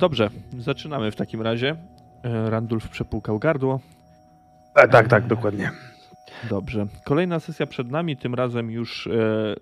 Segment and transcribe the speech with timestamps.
[0.00, 1.76] Dobrze, zaczynamy w takim razie.
[2.24, 3.80] E, Randulf przepłukał gardło.
[4.74, 5.70] Tak, tak, tak, dokładnie.
[6.50, 6.86] Dobrze.
[7.04, 9.10] Kolejna sesja przed nami, tym razem już e,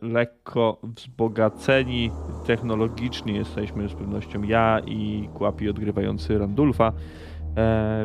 [0.03, 2.11] lekko wzbogaceni
[2.47, 6.89] technologicznie jesteśmy z pewnością ja i Kłapi odgrywający Randulfa.
[6.89, 6.93] E,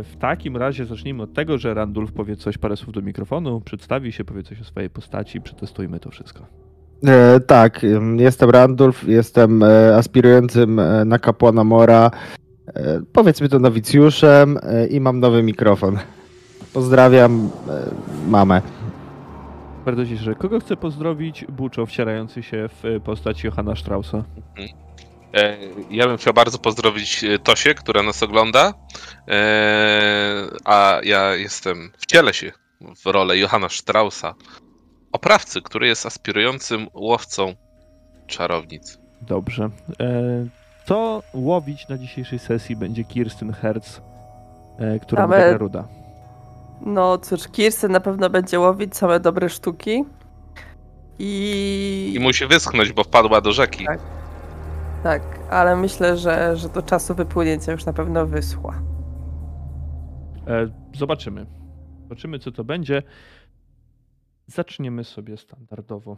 [0.04, 4.12] w takim razie zacznijmy od tego, że Randulf powie coś, parę słów do mikrofonu, przedstawi
[4.12, 6.63] się, powie coś o swojej postaci, przetestujmy to wszystko.
[7.08, 7.82] E, tak,
[8.18, 12.12] jestem Randulf, jestem e, aspirującym e, na kapłana Mora,
[12.68, 15.98] e, powiedzmy to nowicjuszem e, i mam nowy mikrofon.
[16.74, 18.62] Pozdrawiam e, mamę.
[19.86, 20.36] Bardzo się cieszę.
[20.36, 21.46] Kogo chcę pozdrowić?
[21.50, 24.24] Buczo, wcierający się w postać Johanna Straussa.
[25.34, 25.58] E,
[25.92, 28.74] Ja bym chciał bardzo pozdrowić Tosię, która nas ogląda,
[29.28, 32.52] E, a ja jestem, wcielę się
[33.04, 34.34] w rolę Johanna Straussa,
[35.14, 37.54] oprawcy, który jest aspirującym łowcą
[38.28, 38.98] czarownic.
[39.22, 39.70] Dobrze.
[40.00, 40.46] E,
[40.86, 44.02] Co łowić na dzisiejszej sesji będzie Kirsten Hertz,
[44.80, 45.88] e, która Mamy- wygra Ruda.
[46.86, 50.06] No cóż, Kirsten na pewno będzie łowić same dobre sztuki.
[51.20, 52.14] I...
[52.16, 53.86] I musi wyschnąć, bo wpadła do rzeki.
[53.86, 54.00] Tak.
[55.04, 58.74] Tak, ale myślę, że, że do czasu wypłynięcia już na pewno wyschła.
[60.48, 61.46] E, Zobaczymy.
[62.04, 63.04] Zobaczymy, co to będzie.
[64.48, 66.18] Zaczniemy sobie standardowo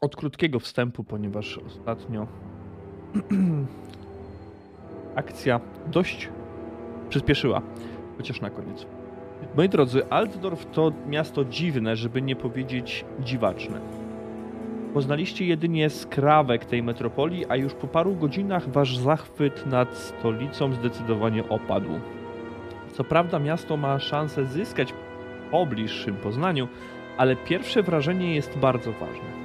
[0.00, 2.26] od krótkiego wstępu, ponieważ ostatnio
[5.14, 6.28] akcja dość
[7.08, 7.62] przyspieszyła,
[8.16, 8.86] chociaż na koniec.
[9.56, 13.80] Moi drodzy, Altdorf to miasto dziwne, żeby nie powiedzieć dziwaczne.
[14.94, 21.48] Poznaliście jedynie skrawek tej metropolii, a już po paru godzinach wasz zachwyt nad stolicą zdecydowanie
[21.48, 22.00] opadł.
[22.92, 24.94] Co prawda miasto ma szansę zyskać
[25.50, 26.68] po bliższym poznaniu,
[27.16, 29.42] ale pierwsze wrażenie jest bardzo ważne.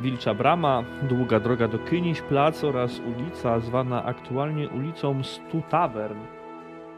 [0.00, 6.18] Wilcza Brama, długa droga do Kyniś Plac oraz ulica zwana aktualnie ulicą Stu Tavern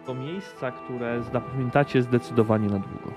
[0.07, 3.11] to miejsca, które zapamiętacie zdecydowanie na długo.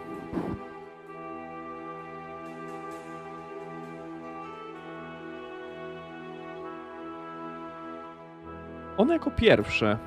[8.97, 9.97] One jako pierwsze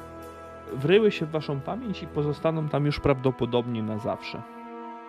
[0.73, 4.43] wryły się w waszą pamięć i pozostaną tam już prawdopodobnie na zawsze.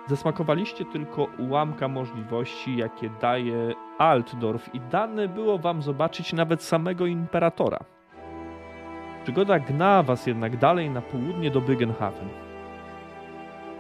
[0.08, 7.80] Zasmakowaliście tylko ułamka możliwości, jakie daje Altdorf i dane było wam zobaczyć nawet samego imperatora.
[9.24, 12.30] Przygoda gna was jednak dalej na południe do Bygenhafen.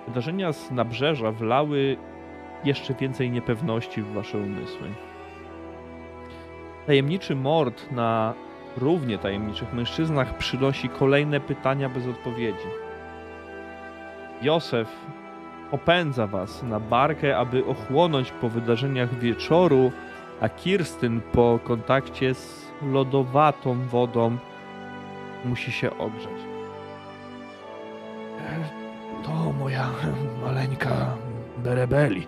[0.08, 1.98] Wydarzenia z nabrzeża wlały
[2.64, 4.88] jeszcze więcej niepewności w wasze umysły.
[6.88, 8.34] Tajemniczy mord na
[8.78, 12.68] równie tajemniczych mężczyznach przynosi kolejne pytania bez odpowiedzi.
[14.42, 14.88] Józef
[15.72, 19.92] opędza was na barkę, aby ochłonąć po wydarzeniach wieczoru,
[20.42, 24.38] a Kirstyn po kontakcie z lodowatą wodą
[25.46, 26.52] musi się ogrzeć.
[29.24, 29.90] To moja
[30.46, 31.18] maleńka
[31.58, 32.28] Berebeli.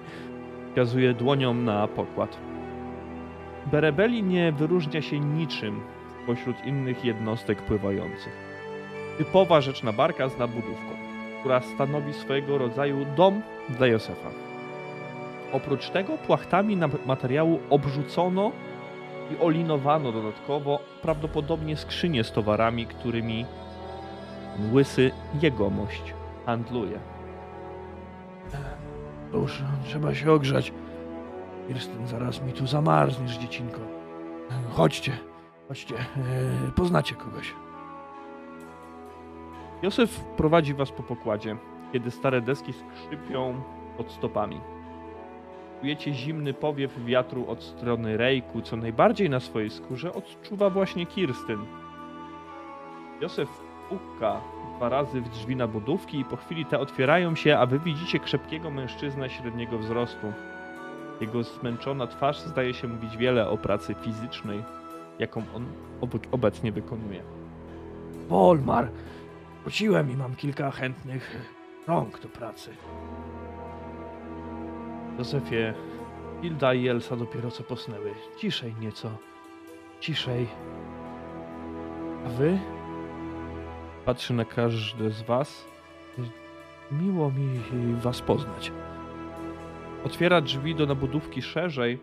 [0.70, 2.38] Wskazuje dłonią na pokład.
[3.72, 5.82] Berebeli nie wyróżnia się niczym
[6.26, 8.34] pośród innych jednostek pływających.
[9.18, 11.03] Typowa rzeczna barka z nabudówką,
[11.44, 14.30] która stanowi swojego rodzaju dom dla Józefa.
[15.54, 18.52] Oprócz tego płachtami materiału obrzucono
[19.32, 23.46] i olinowano dodatkowo prawdopodobnie skrzynie z towarami, którymi
[24.74, 25.12] łysy
[25.42, 26.14] jegomość
[26.46, 27.00] handluje.
[29.32, 30.74] Cóż, trzeba się ogrzać.
[31.68, 33.80] Kirsten, zaraz mi tu zamarzniesz, dziecinko.
[34.72, 35.12] Chodźcie,
[35.68, 37.54] chodźcie, e, poznacie kogoś.
[39.84, 41.56] Józef prowadzi was po pokładzie,
[41.94, 43.62] kiedy stare deski skrzypią
[43.98, 44.62] pod stopami.
[45.82, 51.60] Czujecie zimny powiew wiatru od strony rejku, co najbardziej na swojej skórze odczuwa właśnie Kirstyn.
[53.22, 53.50] Józef
[53.90, 54.42] puka
[54.78, 58.20] dwa razy w drzwi na budówki i po chwili te otwierają się, a wy widzicie
[58.20, 60.28] krzepkiego mężczyznę średniego wzrostu.
[61.22, 64.64] Jego zmęczona twarz zdaje się mówić wiele o pracy fizycznej,
[65.20, 65.66] jaką on
[66.02, 67.22] ob- obecnie wykonuje.
[68.30, 68.90] Volmar,
[69.64, 71.54] wróciłem i mam kilka chętnych
[71.88, 72.72] rąk do pracy.
[75.18, 75.74] Józefie,
[76.42, 78.14] Hilda i Elsa dopiero co posnęły.
[78.38, 79.18] Ciszej nieco.
[80.00, 80.48] Ciszej.
[82.26, 82.60] A wy?
[84.06, 85.68] Patrzę na każde z was.
[86.92, 87.60] Miło mi
[87.96, 88.72] was poznać.
[90.06, 92.00] Otwiera drzwi do nabudówki szerzej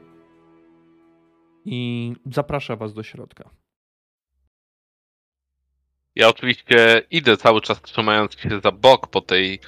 [1.65, 3.60] i zaprasza was do środka.
[6.17, 9.61] Ja oczywiście idę cały czas trzymając się za bok po tej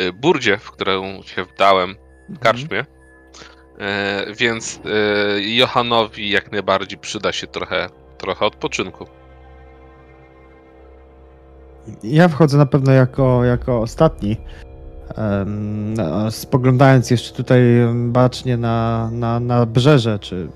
[0.00, 1.96] y, burdzie, w którą się wdałem
[2.28, 2.84] w karczmie.
[3.78, 9.06] E, więc e, Johanowi jak najbardziej przyda się trochę, trochę odpoczynku.
[12.02, 14.36] Ja wchodzę na pewno jako, jako ostatni.
[15.96, 17.60] No, Spoglądając jeszcze tutaj
[17.94, 20.48] bacznie na, na, na brzeże, czy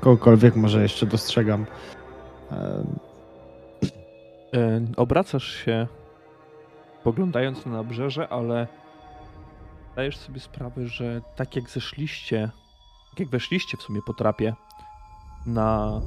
[0.00, 1.66] kogokolwiek może jeszcze dostrzegam.
[4.54, 5.86] E, Obracasz się,
[7.04, 8.66] poglądając na nabrzeże, ale
[9.92, 12.50] zdajesz sobie sprawę, że tak jak zeszliście,
[13.10, 14.54] tak jak weszliście w sumie po trapie
[15.46, 16.00] na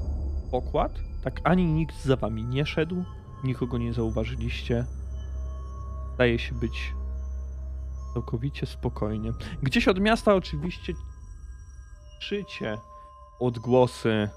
[0.52, 0.92] pokład,
[1.24, 3.04] tak ani nikt za wami nie szedł,
[3.44, 4.86] nikogo nie zauważyliście.
[6.16, 6.94] Zdaje się być
[8.14, 9.32] całkowicie spokojnie.
[9.64, 10.94] Gdzieś od miasta oczywiście
[12.14, 12.78] słyszycie
[13.40, 14.30] odgłosy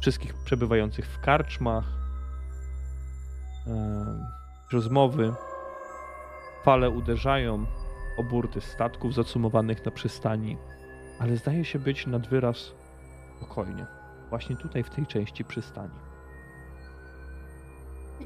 [0.00, 1.84] wszystkich przebywających w karczmach,
[4.72, 5.34] rozmowy.
[6.64, 7.66] Fale uderzają
[8.18, 10.56] o burty statków zacumowanych na przystani,
[11.18, 12.72] ale zdaje się być nad wyraz
[13.36, 13.86] spokojnie.
[14.30, 15.94] Właśnie tutaj, w tej części przystani.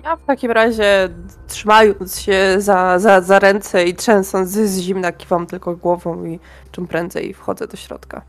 [0.05, 1.09] Ja w takim razie,
[1.47, 6.41] trzymając się za, za, za ręce i trzęsąc z zimna, kiwam tylko głową i
[6.73, 8.23] czym prędzej wchodzę do środka.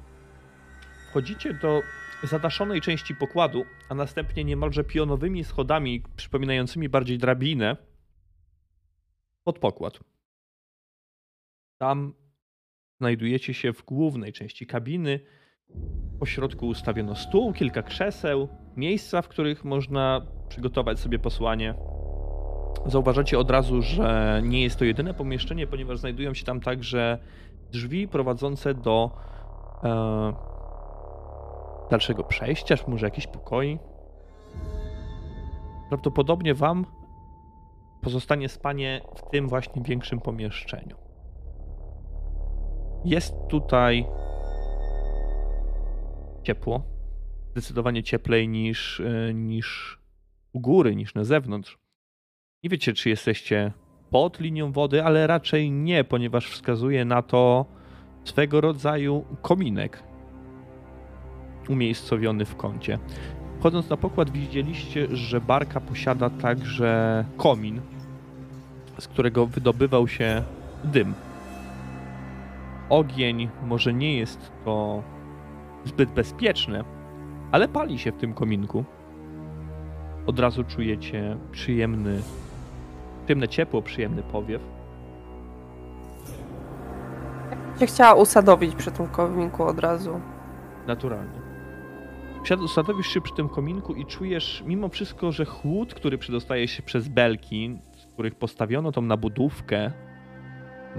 [1.10, 1.82] Wchodzicie do
[2.24, 7.78] zadaszonej części pokładu, a następnie niemalże pionowymi schodami, przypominającymi bardziej drabinę,
[9.44, 10.00] pod pokład.
[11.78, 12.14] Tam
[13.00, 15.20] znajdujecie się w głównej części kabiny.
[16.20, 21.76] Po środku ustawiono stół, kilka krzeseł, miejsca, w których można przygotować sobie posłanie.
[22.86, 27.18] Zauważacie od razu, że nie jest to jedyne pomieszczenie, ponieważ znajdują się tam także
[27.72, 29.12] drzwi prowadzące do
[29.84, 30.53] e,
[31.90, 33.80] dalszego przejścia, czy może jakieś pokoi.
[35.90, 36.86] Prawdopodobnie wam
[38.02, 40.98] pozostanie spanie w tym właśnie większym pomieszczeniu.
[43.06, 44.06] Jest tutaj
[46.44, 46.84] ciepło.
[47.52, 50.00] Zdecydowanie cieplej niż, e, niż
[50.54, 51.78] u góry, niż na zewnątrz.
[52.64, 53.74] Nie wiecie, czy jesteście
[54.10, 57.66] pod linią wody, ale raczej nie, ponieważ wskazuje na to
[58.24, 60.04] swego rodzaju kominek
[61.70, 63.00] umiejscowiony w kącie.
[63.60, 67.82] Wchodząc na pokład widzieliście, że barka posiada także komin,
[69.00, 70.44] z którego wydobywał się
[70.84, 71.14] dym.
[72.90, 75.04] Ogień może nie jest to
[75.86, 76.84] zbyt bezpieczne,
[77.52, 78.84] ale pali się w tym kominku.
[80.26, 82.22] Od razu czujecie przyjemny,
[83.26, 84.62] przyjemne ciepło, przyjemny powiew.
[87.80, 90.20] Się chciała usadowić przy tym kominku od razu.
[90.88, 91.43] Naturalnie.
[92.52, 97.08] Usadowisz się przy tym kominku i czujesz mimo wszystko, że chłód, który przedostaje się przez
[97.08, 99.92] belki, z których postawiono tą nabudówkę,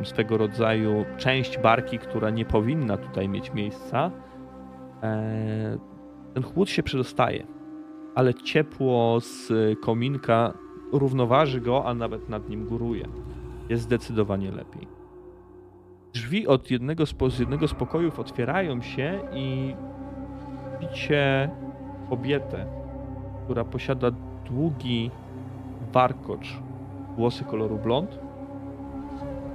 [0.03, 4.11] swego rodzaju część barki, która nie powinna tutaj mieć miejsca,
[5.03, 5.79] e,
[6.35, 7.47] ten chłód się przedostaje,
[8.15, 10.55] ale ciepło z kominka
[10.93, 13.09] równoważy go, a nawet nad nim góruje.
[13.69, 14.89] Jest zdecydowanie lepiej.
[16.13, 19.75] Drzwi od jednego z, z jednego z pokojów otwierają się i
[20.85, 21.51] widzicie
[22.11, 22.67] kobietę,
[23.45, 24.11] która posiada
[24.45, 25.11] długi
[25.93, 26.59] warkocz,
[27.17, 28.19] włosy koloru blond,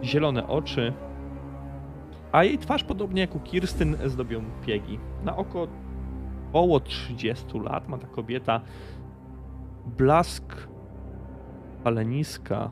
[0.04, 0.94] zielone oczy,
[2.32, 5.00] a jej twarz, podobnie jak u Kirstyn, zdobią piegi.
[5.24, 5.68] Na oko
[6.50, 8.62] około 30 lat ma ta kobieta
[9.86, 10.68] blask
[11.84, 12.72] paleniska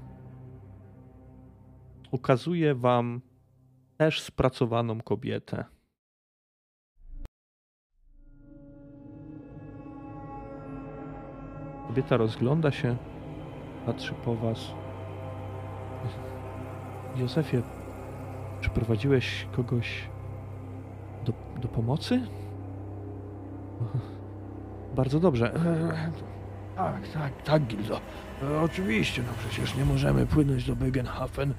[2.12, 3.22] ukazuje wam
[3.98, 5.77] też spracowaną kobietę.
[11.88, 12.96] Kobieta rozgląda się,
[13.86, 14.60] patrzy po was.
[17.16, 17.62] Józefie,
[18.62, 20.10] przyprowadziłeś kogoś
[21.26, 22.22] do, do pomocy?
[24.96, 25.54] Bardzo dobrze.
[25.56, 26.12] E,
[26.76, 28.02] Tak, tak, tak, Gildo.
[28.44, 31.54] E, oczywiście, no przecież nie możemy płynąć do Begenhafen.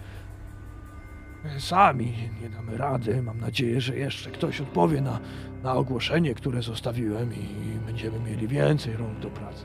[1.44, 3.22] E, Sami nie damy rady.
[3.22, 5.18] Mam nadzieję, że jeszcze ktoś odpowie na,
[5.62, 7.46] na ogłoszenie, które zostawiłem i
[7.86, 9.64] będziemy mieli więcej rąk do pracy.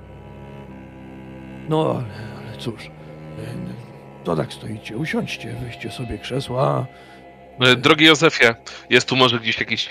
[1.70, 2.03] No, ale,
[2.48, 2.89] ale cóż, e,
[4.24, 6.86] to tak stoicie, usiądźcie, weźcie sobie krzesła.
[7.60, 8.46] E, Drogi Józefie,
[8.89, 9.89] jest tu może gdzieś jakiś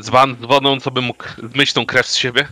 [0.00, 2.48] dzban z wodą, co by mógł zmyć tą krew z siebie?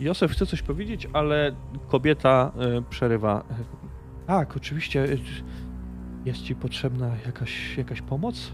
[0.00, 1.52] Józef chce coś powiedzieć, ale
[1.88, 3.44] kobieta e, przerywa.
[4.26, 5.06] Tak, oczywiście.
[6.24, 8.52] Jest ci potrzebna jakaś, jakaś pomoc?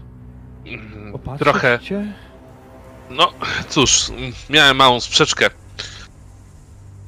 [0.65, 1.79] Mm, Opatrzyć Trochę.
[1.79, 2.13] cię?
[3.09, 3.31] No,
[3.69, 4.11] cóż,
[4.49, 5.49] miałem małą sprzeczkę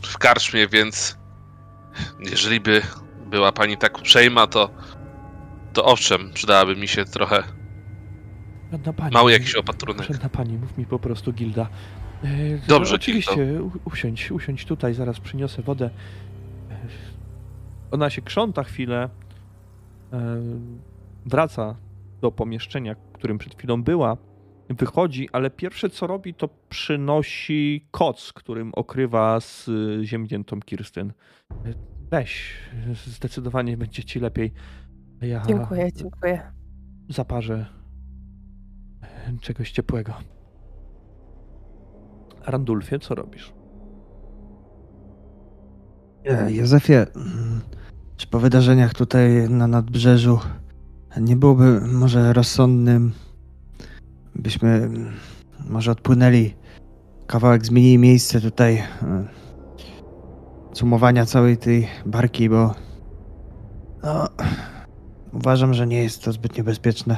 [0.01, 1.17] w karczmie, więc
[2.20, 2.82] jeżeli by
[3.25, 4.70] była pani tak uprzejma, to,
[5.74, 7.44] to owszem, przydałaby mi się trochę
[8.98, 9.13] pani.
[9.13, 10.08] mały jakiś opatrunek.
[10.08, 11.70] Żadna pani, mów mi po prostu Gilda.
[12.24, 12.27] E,
[12.68, 15.89] Dobrze, Oczywiście, usiądź, usiądź tutaj, zaraz przyniosę wodę.
[17.92, 19.10] Ona się krząta chwilę,
[20.13, 20.42] e,
[21.25, 21.75] wraca
[22.22, 24.18] do pomieszczenia, w którym przed chwilą była,
[24.69, 29.69] wychodzi, ale pierwsze co robi, to przynosi koc, którym okrywa z
[30.03, 31.13] ziemniętą Kirstyn.
[32.12, 32.53] Weź,
[33.07, 34.53] zdecydowanie będzie ci lepiej.
[35.21, 36.51] Ja Dziękuję, dziękuję.
[37.09, 37.65] zaparzę
[39.41, 40.13] czegoś ciepłego.
[42.45, 43.53] Randulfie, co robisz?
[46.25, 47.62] E, Józefie, mm,
[48.17, 50.39] czy po wydarzeniach tutaj na nadbrzeżu
[51.21, 53.13] nie byłoby może rozsądnym,
[54.38, 54.89] byśmy
[55.70, 56.53] może odpłynęli
[57.27, 58.86] kawałek, zmienili miejsce tutaj e,
[60.74, 62.74] sumowania całej tej barki, bo
[64.03, 64.27] no,
[65.34, 67.17] uważam, że nie jest to zbyt niebezpieczne.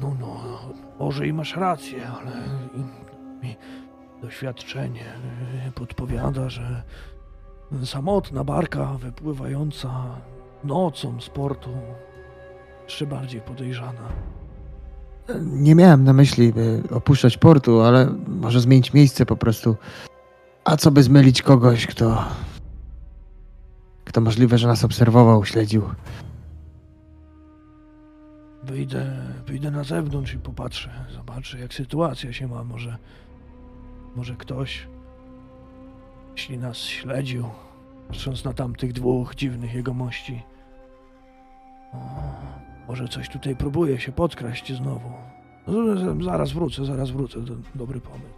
[0.00, 0.36] No, no,
[0.98, 2.32] może i masz rację, ale
[2.74, 3.56] i- i
[4.22, 5.04] doświadczenie
[5.74, 6.82] podpowiada, że
[7.84, 9.90] samotna barka wypływająca
[10.64, 11.70] nocą z portu
[12.84, 14.08] jeszcze bardziej podejrzana.
[15.42, 19.76] Nie miałem na myśli, by opuszczać portu, ale może zmienić miejsce po prostu.
[20.64, 22.24] A co by zmylić kogoś, kto.
[24.04, 25.82] kto możliwe, że nas obserwował, śledził.
[28.62, 29.06] Wyjdę,
[29.46, 32.64] wyjdę na zewnątrz i popatrzę, zobaczę jak sytuacja się ma.
[32.64, 32.96] Może,
[34.16, 34.86] może ktoś,
[36.36, 37.44] jeśli nas śledził,
[38.08, 40.42] patrząc na tamtych dwóch dziwnych jegomości,
[42.88, 45.12] może coś tutaj próbuje się podkraść znowu.
[45.68, 47.38] Z- Zaraz wrócę, zaraz wrócę,
[47.74, 48.34] dobry pomysł.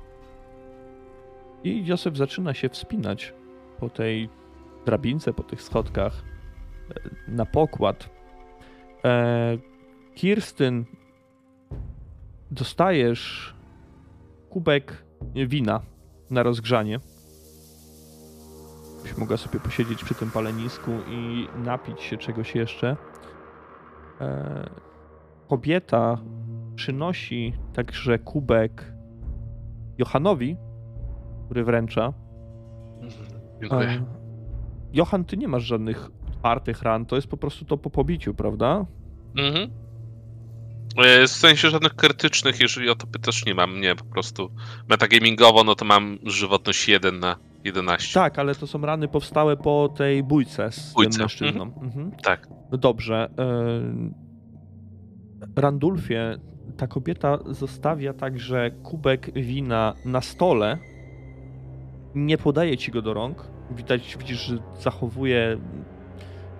[1.64, 3.34] I Józef zaczyna się wspinać
[3.80, 4.28] po tej
[4.86, 6.12] drabince, po tych schodkach
[6.90, 8.10] e, na pokład.
[9.04, 9.58] E,
[10.14, 10.84] Kirstyn,
[12.50, 13.54] dostajesz
[14.50, 15.80] kubek wina
[16.30, 17.00] na rozgrzanie.
[19.02, 22.96] Byś mogła sobie posiedzieć przy tym palenisku i napić się czegoś jeszcze.
[24.20, 24.70] E,
[25.48, 26.18] kobieta
[26.74, 28.92] przynosi także kubek
[29.98, 30.56] Johanowi,
[31.44, 32.12] który wręcza.
[33.60, 33.88] Dziękuję.
[33.88, 34.04] E,
[34.92, 38.86] Johan, ty nie masz żadnych otwartych ran, to jest po prostu to po pobiciu, prawda?
[39.36, 39.70] Mhm.
[40.96, 43.80] E, W sensie żadnych krytycznych, jeżeli o to pytasz, nie mam.
[43.80, 44.50] Nie, po prostu
[44.88, 48.14] metagamingowo, no to mam żywotność 1 na 11.
[48.14, 51.62] Tak, ale to są rany powstałe po tej bójce z Bójce, tym mężczyzną.
[51.82, 52.10] Mhm.
[52.22, 52.48] Tak.
[52.72, 53.30] No dobrze.
[53.38, 54.18] e,
[55.56, 56.36] Randulfie,
[56.76, 60.78] ta kobieta zostawia także kubek wina na stole.
[62.14, 63.44] Nie podaje ci go do rąk.
[63.70, 65.58] Widać, widzisz, że zachowuje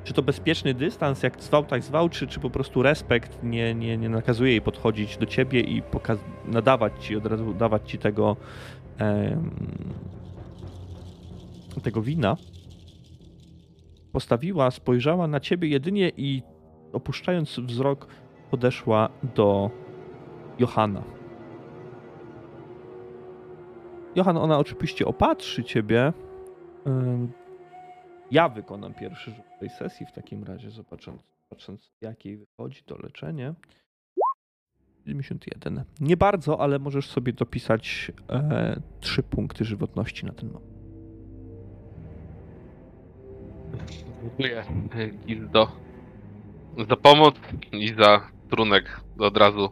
[0.09, 3.97] czy to bezpieczny dystans, jak zwał, tak zwał, czy, czy po prostu respekt nie, nie,
[3.97, 5.83] nie nakazuje jej podchodzić do ciebie i
[6.45, 8.37] nadawać ci, od razu dawać ci tego
[8.99, 9.51] em,
[11.81, 12.37] tego wina.
[14.13, 16.43] Postawiła, spojrzała na ciebie jedynie i
[16.93, 18.07] opuszczając wzrok
[18.51, 19.71] podeszła do
[20.59, 21.05] Johana.
[24.15, 26.13] Johan, ona oczywiście opatrzy ciebie.
[28.31, 32.97] Ja wykonam pierwszy rzut tej sesji w takim razie, zobacząc, patrząc jak jej wychodzi to
[32.99, 33.55] leczenie.
[35.07, 35.85] 91.
[36.01, 40.78] Nie bardzo, ale możesz sobie dopisać e, 3 punkty żywotności na ten moment.
[44.23, 44.61] Dziękuję
[44.95, 45.69] e, Gildo
[46.89, 47.35] za pomoc
[47.73, 48.21] i za
[48.51, 49.01] trunek.
[49.19, 49.69] Od razu,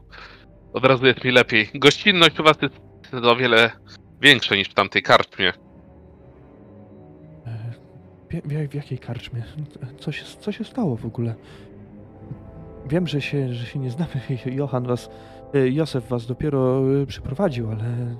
[0.73, 1.69] od razu jest mi lepiej.
[1.75, 2.75] Gościnność u was jest
[3.25, 3.71] o wiele
[4.21, 5.53] większa niż w tamtej karczmie.
[7.47, 7.73] E,
[8.31, 9.43] W, w, jakiej karczmie?
[10.01, 11.35] Co się, co się stało w ogóle?
[12.87, 14.11] Wiem, że się, że się nie znamy.
[14.47, 15.11] Johan was,
[15.55, 18.17] e, Józef was dopiero przyprowadził, ale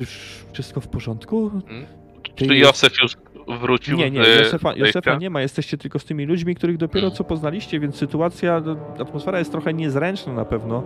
[0.00, 1.50] już wszystko w porządku?
[2.22, 3.16] Czy Ty- Józef już
[3.48, 3.98] wrócił?
[3.98, 4.74] Nie, nie, Józefa?
[4.76, 5.40] Józefa nie ma.
[5.40, 9.74] Jesteście tylko z tymi ludźmi, których dopiero co poznaliście, więc sytuacja, no, atmosfera jest trochę
[9.74, 10.82] niezręczna na pewno.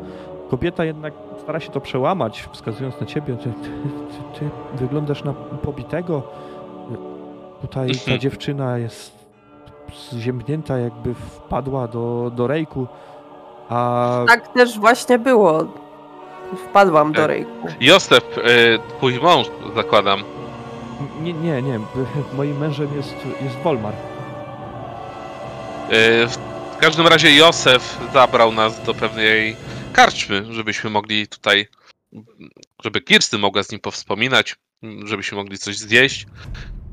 [0.50, 3.37] Kobieta jednak stara się to przełamać, wskazując na ciebie.
[3.37, 3.69] Ty, ty,
[4.38, 4.50] ty, ty
[4.85, 6.23] wyglądasz na pobitego.
[7.61, 8.19] Tutaj ta Mhm.
[8.21, 9.25] dziewczyna jest
[10.12, 12.87] zziębnięta, jakby wpadła do, do rejku.
[13.69, 15.73] A Tak też właśnie było.
[16.69, 17.29] Wpadłam do Tak.
[17.29, 17.69] rejku.
[17.81, 20.21] Józef, e, twój mąż, zakładam.
[21.23, 21.80] Nie, nie, nie.
[22.37, 23.95] Moim mężem jest, jest Wolmar.
[25.90, 29.57] E, W każdym razie Józef zabrał nas do pewnej
[29.92, 31.66] karczmy, żebyśmy mogli tutaj,
[32.85, 34.57] żeby Kirsty mogła z nim powspominać,
[35.04, 36.26] żebyśmy mogli coś zjeść.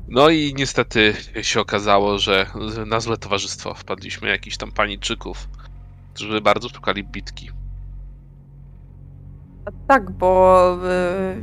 [0.08, 2.46] No i niestety się okazało, że
[2.86, 5.48] na złe towarzystwo wpadliśmy jakichś tam paniczyków,
[6.14, 7.50] którzy bardzo szukali bitki.
[9.88, 10.78] Tak, bo
[11.36, 11.42] y,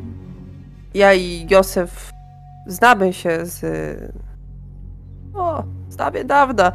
[0.93, 2.12] ja i Józef
[2.67, 3.62] znamy się z
[5.34, 6.72] O, z dawien dawna,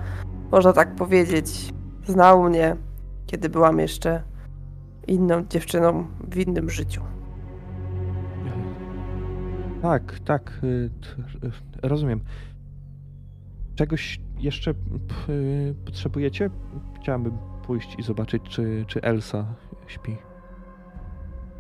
[0.53, 1.75] można tak powiedzieć.
[2.07, 2.77] Znał mnie,
[3.27, 4.23] kiedy byłam jeszcze
[5.07, 7.03] inną dziewczyną w innym życiu.
[9.83, 10.91] Tak, tak, y,
[11.47, 11.51] y,
[11.83, 12.21] rozumiem.
[13.75, 16.51] Czegoś jeszcze y, potrzebujecie?
[17.01, 19.45] Chciałabym pójść i zobaczyć, czy, czy Elsa
[19.87, 20.17] śpi.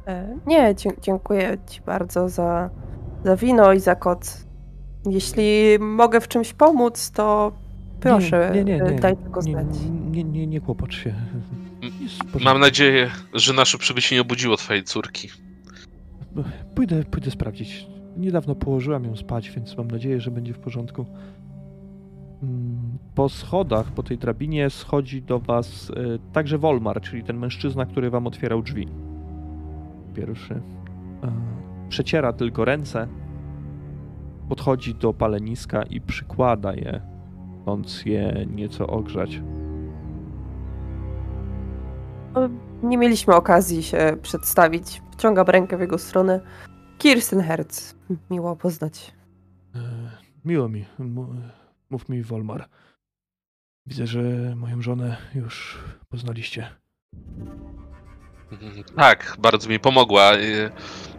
[0.07, 2.71] E, Nie, dziękuję ci bardzo za,
[3.25, 4.45] za wino i za kot.
[5.11, 7.53] Jeśli mogę w czymś pomóc, to
[8.01, 8.99] proszę, nie, nie, nie, e, nie.
[9.01, 9.67] daj Nie, znać.
[10.11, 11.15] nie, nie, nie kłopocz się.
[12.45, 15.29] Mam nadzieję, że nasze przybycie nie obudziło twojej córki.
[16.75, 17.87] Pójdę, pójdę sprawdzić.
[18.17, 21.07] Niedawno położyłam ją spać, więc mam nadzieję, że będzie w porządku.
[22.43, 27.87] Mm, Po schodach, po tej drabinie schodzi do was y, także Wolmar, czyli ten mężczyzna,
[27.87, 28.89] który wam otwierał drzwi.
[30.15, 30.61] Pierwszy.
[31.91, 33.09] Przeciera tylko ręce,
[34.49, 37.01] podchodzi do paleniska i przykłada je,
[37.63, 39.43] chcąc je nieco ogrzać.
[42.83, 45.03] Nie mieliśmy okazji się przedstawić.
[45.13, 46.41] Wciągam rękę w jego stronę.
[46.99, 47.95] Kirsten Herz.
[48.31, 49.15] Miło poznać.
[49.75, 49.79] E,
[50.45, 50.85] Miło mi.
[51.91, 52.69] Mów mi, Wolmar.
[53.87, 54.23] Widzę, że
[54.57, 56.67] moją żonę już poznaliście.
[58.97, 60.35] Tak, bardzo mi pomogła.
[60.35, 60.71] y,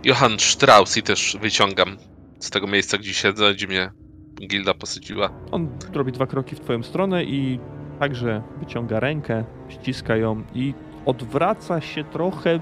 [0.04, 1.98] Johann Strauss i też wyciągam
[2.40, 3.92] z tego miejsca, gdzie siedzę, gdzie mnie
[4.48, 5.30] gilda posyciła.
[5.52, 7.60] On robi dwa kroki w twoją stronę i
[8.00, 10.74] także wyciąga rękę, ściska ją i
[11.06, 12.60] odwraca się trochę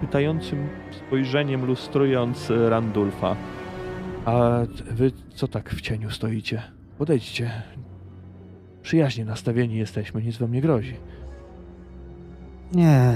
[0.00, 3.36] pytającym spojrzeniem, lustrując Randulfa.
[4.24, 4.60] A
[4.90, 6.62] wy co tak w cieniu stoicie?
[6.98, 7.62] Podejdźcie.
[8.82, 10.96] Przyjaźnie nastawieni jesteśmy, nic wam nie grozi.
[12.72, 13.14] Nie,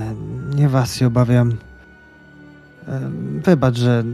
[0.57, 1.57] nie was się obawiam.
[3.45, 4.05] Wybacz, że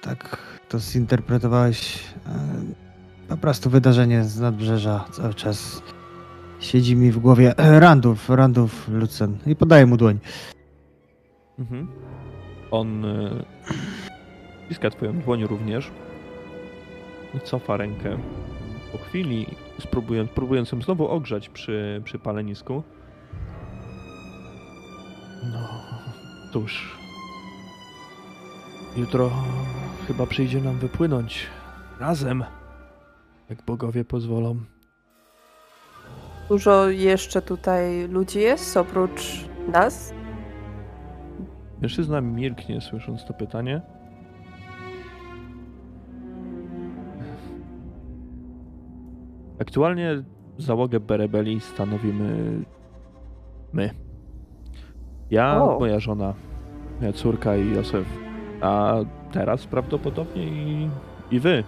[0.00, 2.04] tak to zinterpretowałeś.
[3.28, 5.82] Po prostu wydarzenie z nadbrzeża cały czas
[6.60, 7.58] siedzi mi w głowie.
[7.58, 9.38] E, Randulf, Randulf Lucen.
[9.46, 10.18] I podaję mu dłoń.
[11.58, 11.88] Mhm.
[12.70, 13.44] On e,
[14.64, 15.90] ściska twoją dłoń również.
[17.44, 18.18] Cofa rękę
[18.92, 19.46] po chwili,
[19.80, 22.82] spróbując, próbując ją znowu ogrzać przy, przy palenisku.
[25.52, 25.68] No,
[26.52, 26.98] cóż.
[28.96, 29.30] Jutro
[30.06, 31.46] chyba przyjdzie nam wypłynąć
[32.00, 32.44] razem,
[33.50, 34.56] jak bogowie pozwolą.
[36.48, 40.14] Dużo jeszcze tutaj ludzi jest oprócz nas?
[41.82, 43.82] Mężczyzna milknie, słysząc to pytanie.
[49.60, 50.24] Aktualnie
[50.58, 52.58] załogę Berebeli stanowimy
[53.72, 54.05] my.
[55.30, 55.78] Ja, O.
[55.78, 56.34] moja żona,
[57.00, 58.06] moja córka i Józef.
[58.60, 58.94] A
[59.32, 60.88] teraz prawdopodobnie i,
[61.30, 61.64] i wy.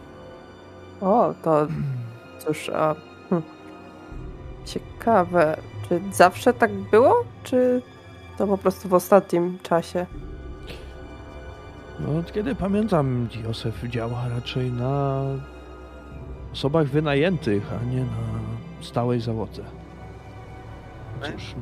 [1.00, 1.66] O, to
[2.38, 2.94] cóż, a,
[3.30, 3.42] hm.
[4.64, 5.56] ciekawe.
[5.88, 7.82] Czy zawsze tak było, czy
[8.38, 10.06] to po prostu w ostatnim czasie?
[12.00, 15.22] No, od kiedy pamiętam, Józef działa raczej na
[16.52, 18.38] osobach wynajętych, a nie na
[18.80, 19.62] stałej załodze.
[21.22, 21.54] Cóż,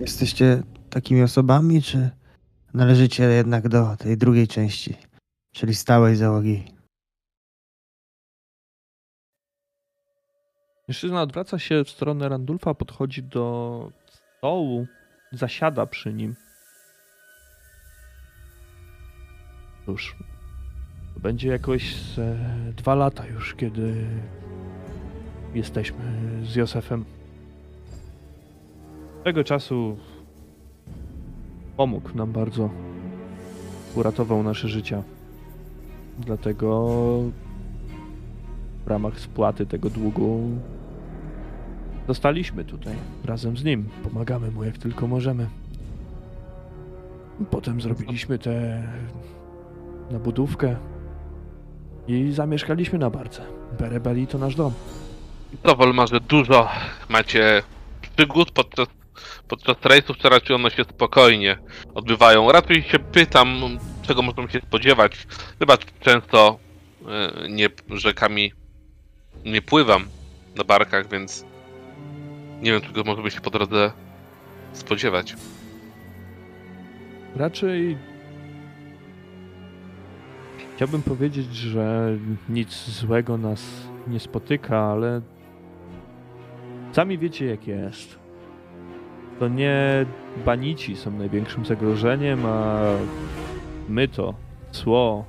[0.00, 0.62] Jesteście
[0.96, 2.10] takimi osobami, czy
[2.74, 4.94] należycie jednak do tej drugiej części,
[5.54, 6.64] czyli stałej załogi?
[10.88, 13.88] Mężczyzna odwraca się w stronę Randulfa, podchodzi do
[14.38, 14.86] stołu,
[15.32, 16.34] zasiada przy nim.
[19.86, 20.16] cóż,
[21.14, 22.36] to będzie jakoś ze
[22.76, 24.06] dwa lata już, kiedy
[25.54, 26.04] jesteśmy
[26.42, 27.04] z Józefem.
[29.24, 29.98] Tego czasu
[31.76, 32.70] pomógł nam bardzo.
[33.94, 35.02] Uratował nasze życia.
[36.18, 36.88] Dlatego
[38.84, 40.50] w ramach spłaty tego długu
[42.08, 43.88] zostaliśmy tutaj razem z nim.
[44.04, 45.46] Pomagamy mu jak tylko możemy.
[47.50, 48.82] Potem zrobiliśmy tę
[50.10, 50.76] nabudówkę
[52.08, 53.42] i zamieszkaliśmy na barce.
[53.78, 54.72] Berebeli to nasz dom.
[55.62, 56.68] To Wolmarze, dużo
[57.08, 57.62] macie
[58.16, 58.88] przygód podczas,
[59.48, 61.58] podczas rejsów, czy raczej one się spokojnie
[61.94, 62.52] odbywają.
[62.52, 65.26] Raczej się pytam, czego możemy się spodziewać.
[65.58, 66.58] Chyba często
[67.08, 68.52] e, nie rzekami
[69.44, 70.04] nie pływam
[70.56, 71.44] na barkach, więc
[72.60, 73.92] nie wiem, czego możemy się po drodze
[74.72, 75.34] spodziewać.
[77.36, 77.98] Raczej
[80.76, 82.16] chciałbym powiedzieć, że
[82.48, 83.62] nic złego nas
[84.06, 85.20] nie spotyka, ale
[86.92, 88.25] sami wiecie jak jest.
[89.38, 90.06] To nie
[90.46, 92.80] banici są największym zagrożeniem, a
[93.88, 94.34] my to,
[94.72, 95.24] cło,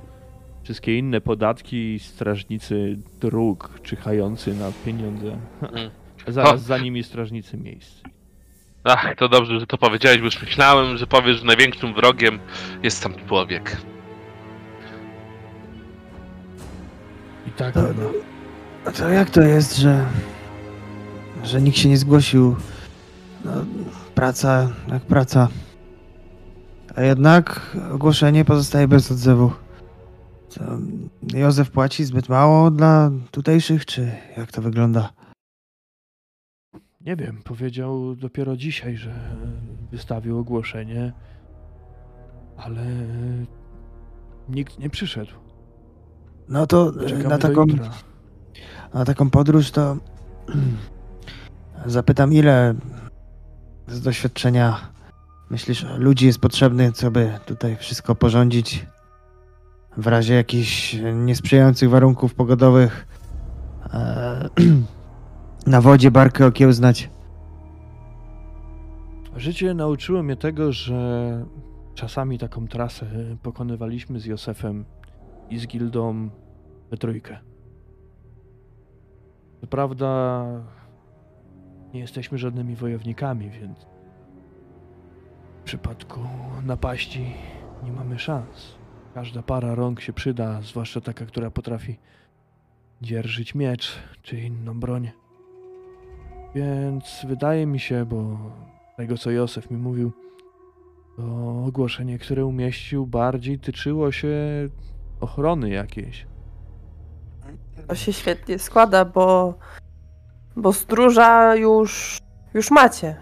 [0.68, 5.38] Wszystkie inne podatki i strażnicy dróg czyhający na pieniądze.
[5.62, 5.90] Mm.
[6.28, 6.58] Zaraz O.
[6.58, 8.00] za nimi strażnicy miejsc.
[8.84, 12.38] Ach, to dobrze, że to powiedziałeś, bo już myślałem, że powiesz, że największym wrogiem
[12.82, 13.76] jest sam człowiek.
[17.46, 18.10] I tak, To- no.
[18.84, 20.06] A to jak to jest, że,
[21.44, 22.56] że nikt się nie zgłosił?
[23.44, 23.52] No,
[24.18, 25.48] praca jak praca.
[26.96, 29.52] A jednak ogłoszenie pozostaje bez odzewu.
[30.48, 30.60] Co,
[31.34, 35.10] Józef płaci zbyt mało dla tutejszych, czy jak to wygląda?
[37.00, 39.14] Nie wiem, powiedział dopiero dzisiaj, że
[39.90, 41.12] wystawił ogłoszenie,
[42.56, 42.86] ale
[44.48, 45.32] nikt nie przyszedł.
[46.48, 47.64] No to e, Czekamy na taką,
[48.94, 49.96] na taką podróż to
[51.86, 52.74] zapytam, ile
[53.88, 54.80] z doświadczenia
[55.50, 58.86] myślisz, ludzi jest potrzebny, co by tutaj wszystko porządzić
[59.96, 63.06] w razie jakichś niesprzyjających warunków pogodowych,
[63.92, 64.48] e,
[65.66, 67.10] na wodzie barkę okiełznać.
[69.36, 71.46] Życie nauczyło mnie tego, że
[71.94, 73.06] czasami taką trasę
[73.42, 74.84] pokonywaliśmy z Józefem
[75.50, 76.30] i z Gildą
[76.90, 77.38] we trójkę.
[79.60, 80.44] Co prawda
[81.94, 83.78] nie jesteśmy żadnymi wojownikami, więc
[85.60, 86.20] w przypadku
[86.62, 87.34] napaści
[87.84, 88.74] nie mamy szans.
[89.14, 91.98] Każda para rąk się przyda, zwłaszcza taka, która potrafi
[93.02, 95.10] dzierżyć miecz czy inną broń.
[96.54, 98.38] Więc wydaje mi się, bo
[98.96, 100.12] tego co Józef mi mówił,
[101.16, 104.36] to ogłoszenie, które umieścił, bardziej tyczyło się
[105.20, 106.26] ochrony jakiejś.
[107.86, 109.54] To się świetnie składa, bo,
[110.58, 112.18] bo stróża już,
[112.54, 113.16] już macie.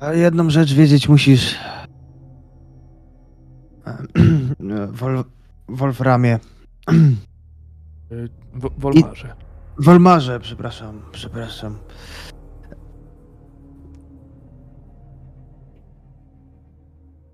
[0.00, 1.56] Ale jedną rzecz wiedzieć musisz.
[4.92, 5.24] Wol,
[5.68, 6.38] Wolframie.
[8.54, 9.34] W- Wolmarze.
[9.78, 11.78] Wolmarze, przepraszam, przepraszam.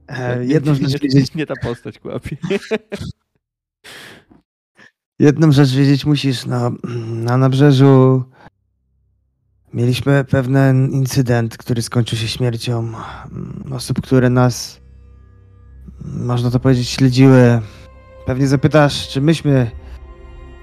[0.09, 2.37] E, jedną nie, rzecz wiedzieć, nie ta postać kłapie.
[5.19, 6.71] jedną rzecz wiedzieć musisz, no,
[7.07, 8.25] na nabrzeżu
[9.79, 14.81] mieliśmy pewien incydent, który skończył się śmiercią mm, osób, które nas,
[16.05, 17.61] można to powiedzieć, śledziły.
[18.27, 19.71] Pewnie zapytasz, czy myśmy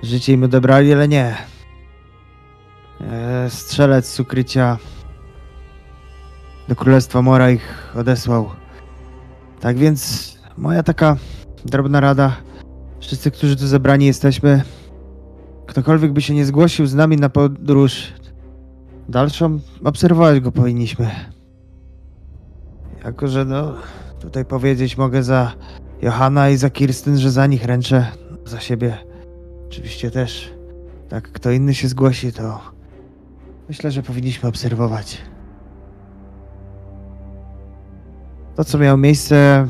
[0.04, 1.36] życie im odebrali, ale nie.
[3.02, 4.78] E, Strzelec z ukrycia
[6.68, 8.50] do Królestwa Mora ich odesłał.
[9.60, 11.18] Tak więc moja taka
[11.66, 12.36] drobna rada.
[13.00, 14.64] Wszyscy, którzy tu zebrani jesteśmy,
[15.68, 18.14] ktokolwiek by się nie zgłosił z nami na podróż
[19.10, 21.12] dalszą, obserwować go powinniśmy.
[23.04, 23.74] Jako, że no,
[24.20, 25.54] tutaj powiedzieć mogę za
[26.02, 28.08] Johanna i za Kirstyn, że za nich ręczę,
[28.46, 28.98] za siebie
[29.68, 30.54] oczywiście też.
[31.10, 32.60] Tak, kto inny się zgłosi, to
[33.70, 35.22] myślę, że powinniśmy obserwować.
[38.56, 39.68] To, co miało miejsce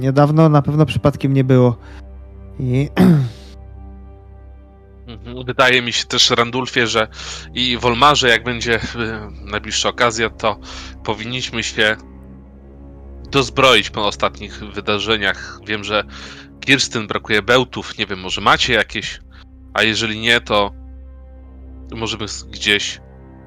[0.00, 1.76] niedawno, na pewno przypadkiem nie było.
[2.60, 2.88] I.
[5.46, 7.08] Wydaje mi się też, Randulfie, że
[7.54, 8.80] i Wolmarze, jak będzie y,
[9.44, 10.58] najbliższa okazja, to
[11.04, 11.96] powinniśmy się
[13.30, 15.60] dozbroić po ostatnich wydarzeniach.
[15.66, 16.04] Wiem, że
[16.60, 19.20] Kirstyn brakuje bełtów, nie wiem, może macie jakieś,
[19.74, 20.70] a jeżeli nie, to
[21.96, 23.00] możemy gdzieś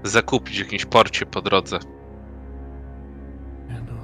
[0.03, 1.79] zakupić w jakimś porcie po drodze.
[3.69, 3.97] Nie no.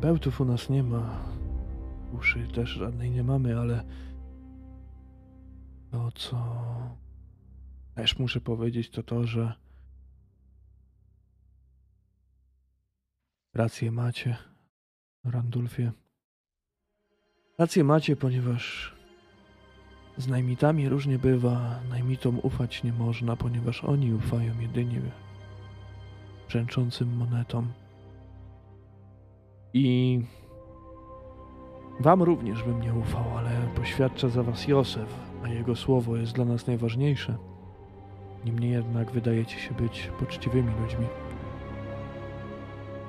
[0.00, 1.18] Bełtów u nas nie ma.
[2.12, 3.84] Uszy też żadnej nie mamy, ale
[5.94, 6.36] to co
[7.94, 9.54] też muszę powiedzieć to to, że
[13.54, 14.36] rację macie,
[15.24, 15.92] Randulfie.
[17.58, 18.94] Rację macie, ponieważ
[20.16, 21.80] z najmitami różnie bywa.
[21.90, 25.00] Najmitom ufać nie można, ponieważ oni ufają jedynie
[26.48, 27.72] brzęczącym monetom.
[29.72, 30.20] I
[32.00, 36.44] wam również bym nie ufał, ale poświadcza za was Józef, a jego słowo jest dla
[36.44, 37.36] nas najważniejsze.
[38.44, 41.06] Niemniej jednak wydajecie się być poczciwymi ludźmi.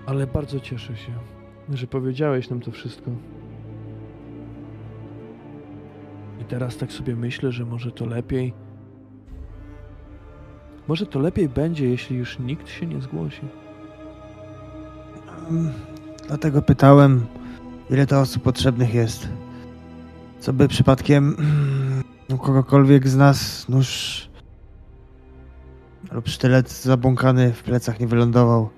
[0.05, 1.11] Ale bardzo cieszę się,
[1.69, 3.11] że powiedziałeś nam to wszystko.
[6.41, 8.53] I teraz tak sobie myślę, że może to lepiej.
[10.87, 13.41] Może to lepiej będzie, jeśli już nikt się nie zgłosi.
[15.49, 15.71] mm,
[16.27, 17.25] dlatego pytałem,
[17.89, 19.29] ile to osób potrzebnych jest.
[20.39, 21.35] Co by przypadkiem
[22.29, 24.29] u kogokolwiek z nas nóż
[26.11, 28.69] lub sztylet zabłąkany w plecach nie wylądował.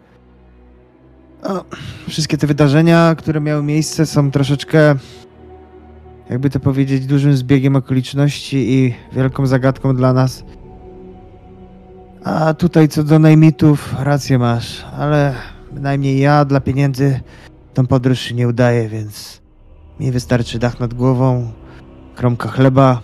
[1.44, 1.66] No,
[2.10, 4.96] wszystkie te wydarzenia, które miały miejsce, są troszeczkę
[6.30, 10.44] jakby to powiedzieć, dużym zbiegiem okoliczności i wielką zagadką dla nas.
[12.24, 15.36] A tutaj co do najmitów, rację masz, ale
[15.72, 17.20] bynajmniej ja dla pieniędzy
[17.74, 19.42] tą podróż nie udaje, więc
[20.00, 21.52] mi wystarczy dach nad głową,
[22.16, 23.02] kromka chleba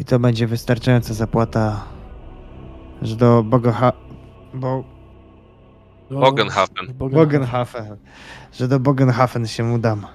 [0.00, 1.84] i to będzie wystarczająca zapłata,
[3.02, 3.92] że do Bogoha...
[4.54, 4.84] Bo...
[6.10, 6.86] Do- Bogenhafen.
[6.94, 7.96] Bogenhafen,
[8.52, 10.06] że do Bogenhafen się udam.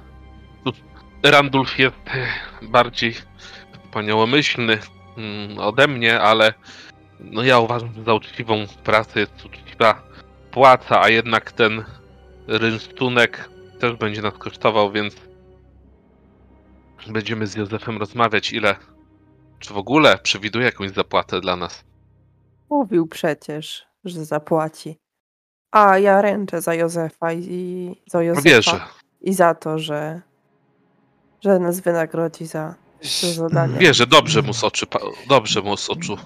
[1.23, 3.15] Randulf jest e, bardziej
[3.83, 4.77] wspaniałomyślny
[5.17, 6.53] mm, ode mnie, ale
[7.19, 10.01] no ja uważam, że za uczciwą pracę jest uczciwa
[10.51, 11.83] płaca, a jednak ten
[12.47, 15.15] rynsztunek też będzie nas kosztował, więc
[17.07, 18.75] będziemy z Józefem rozmawiać, ile,
[19.67, 21.83] czy w ogóle przewiduje jakąś zapłatę dla nas.
[22.69, 24.97] Mówił przecież, że zapłaci.
[25.71, 28.49] A ja ręczę za Józefa i za Józefa.
[28.49, 28.79] Wierzę.
[29.21, 30.21] I za to, że,
[31.43, 32.75] że nas wynagrodzi za
[33.21, 33.77] to zadanie.
[33.79, 34.99] Wierzę, dobrze mu z oczu, pa-
[35.29, 36.17] dobrze mu z oczu.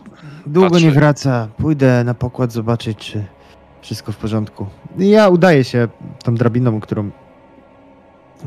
[0.45, 0.85] Długo Patrzę.
[0.85, 1.47] nie wraca.
[1.57, 3.25] Pójdę na pokład zobaczyć, czy
[3.81, 4.67] wszystko w porządku.
[4.97, 5.87] Ja udaję się
[6.23, 7.11] tą drabiną, którą,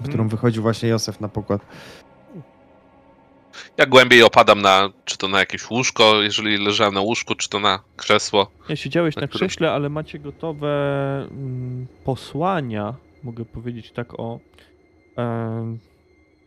[0.04, 1.62] którą wychodził właśnie Józef na pokład.
[3.78, 7.60] Ja głębiej opadam na, czy to na jakieś łóżko, jeżeli leżałem na łóżku, czy to
[7.60, 8.50] na krzesło.
[8.68, 10.68] Ja siedziałeś Na na którym- krześle, ale macie gotowe
[11.30, 14.40] mm, posłania, mogę powiedzieć tak o.
[15.16, 15.78] em,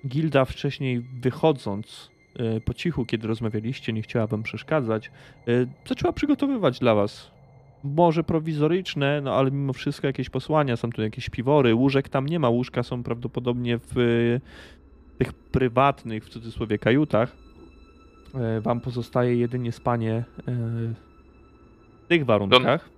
[0.08, 5.52] Gilda wcześniej wychodząc e, po cichu, kiedy rozmawialiście, nie chciała wam przeszkadzać, e,
[5.88, 7.32] zaczęła przygotowywać dla was.
[7.84, 12.40] Może prowizoryczne, no ale mimo wszystko jakieś posłania, są tu jakieś piwory, łóżek tam nie
[12.40, 14.42] ma, łóżka są prawdopodobnie w e,
[15.18, 17.32] tych prywatnych, w cudzysłowie, kajutach.
[18.36, 20.24] E, Wam pozostaje jedynie spanie e,
[22.04, 22.90] w tych warunkach.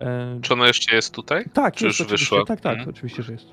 [0.00, 1.44] E, Czy ona jeszcze jest tutaj?
[1.52, 2.44] tak, czy jest już wyszła?
[2.44, 2.90] Tak, tak, Mhm.
[2.90, 3.46] oczywiście, że jest.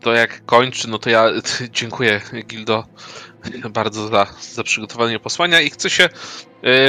[0.00, 1.28] To jak kończy, no to ja
[1.72, 2.84] dziękuję Gildo
[3.74, 6.08] bardzo za, za przygotowanie posłania i chcę się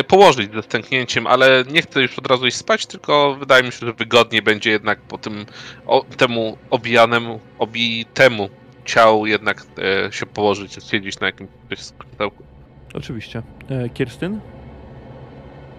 [0.08, 3.78] położyć ze stęknięciem, ale nie chcę już od razu iść spać, tylko wydaje mi się,
[3.86, 5.46] że wygodniej będzie jednak po tym
[5.86, 8.50] o, temu obijanemu, obitemu
[8.86, 9.64] ciału jednak
[10.08, 12.44] e, się położyć, siedzieć na jakimś skrzydełku.
[12.94, 13.42] Oczywiście.
[13.70, 14.40] E, Kirstyn?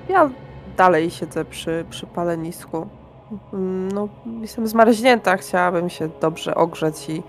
[0.09, 0.31] Ja
[0.77, 2.89] dalej siedzę przy, przy palenisku.
[3.53, 4.09] Mm, No,
[4.41, 7.23] jestem zmarznięta, chciałabym się dobrze ogrzeć i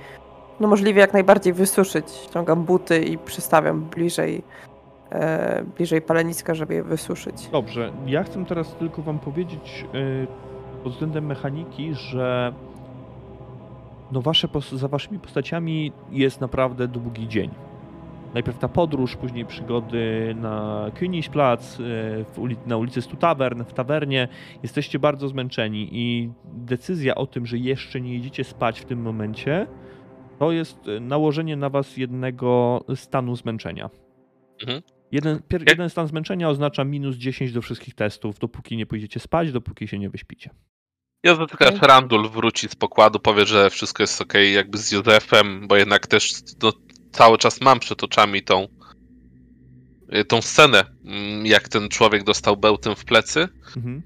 [0.60, 2.10] no możliwie jak najbardziej wysuszyć.
[2.10, 4.44] Ściągam buty i przystawiam bliżej,
[5.12, 7.48] e, bliżej paleniska, żeby je wysuszyć.
[7.48, 10.28] Dobrze, ja chcę teraz tylko wam powiedzieć e,
[10.84, 12.54] pod względem mechaniki, że
[14.12, 17.50] no wasze za waszymi postaciami jest naprawdę długi dzień.
[18.34, 24.28] Najpierw ta podróż, później przygody na Königsplatz, e, uli- na ulicy Stu Tavern, w tawernie.
[24.64, 29.68] Jesteście bardzo zmęczeni i decyzja o tym, że jeszcze nie idziecie spać w tym momencie,
[30.40, 33.90] to jest e, nałożenie na was jednego stanu zmęczenia.
[34.62, 34.82] Mhm.
[35.12, 39.88] Jeden, jeden stan zmęczenia oznacza minus 10 do wszystkich testów, dopóki nie pójdziecie spać, dopóki
[39.88, 40.50] się nie wyśpicie.
[41.26, 45.68] Ja tylko aż Randul wróci z pokładu, powie, że wszystko jest ok, jakby z Józefem,
[45.68, 46.34] bo jednak też
[46.64, 46.74] no,
[47.12, 48.68] cały czas mam przed oczami tą,
[50.16, 53.48] y, tą scenę, mm, jak ten człowiek dostał bełtem w plecy.
[53.78, 54.02] Mhm.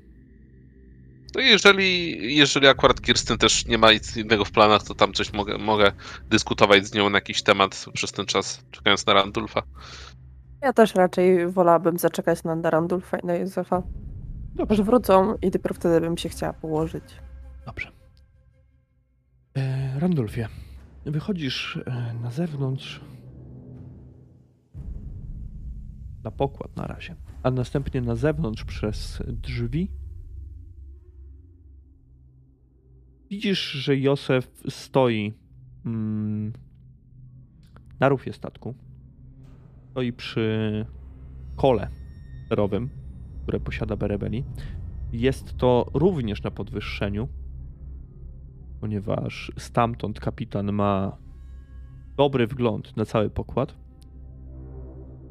[1.36, 5.14] No i jeżeli, jeżeli akurat Kirstyn też nie ma nic innego w planach, to tam
[5.14, 5.92] coś mogę, mogę
[6.30, 9.62] dyskutować z nią na jakiś temat przez ten czas, czekając na Randulfa.
[10.62, 13.84] Ja też raczej wolałabym zaczekać na Darandulfa i na Józefa.
[14.60, 17.04] Dobrze, wrócą i dopiero wtedy bym się chciała położyć.
[17.66, 17.92] dobrze.
[19.58, 20.48] E, Randolfie,
[21.06, 23.02] wychodzisz e, na zewnątrz
[26.24, 29.92] na pokład na razie, a następnie na zewnątrz przez drzwi.
[33.30, 35.34] Widzisz, że Józef stoi
[35.86, 36.54] mm,
[38.00, 38.76] na rufie statku.
[39.92, 40.86] Stoi przy
[41.56, 41.90] kole
[42.46, 42.90] sterowym,
[43.50, 44.44] które posiada Berebeli.
[45.14, 47.28] Jest to również na podwyższeniu,
[48.82, 51.18] ponieważ stamtąd kapitan ma
[52.18, 53.76] dobry wgląd na cały pokład.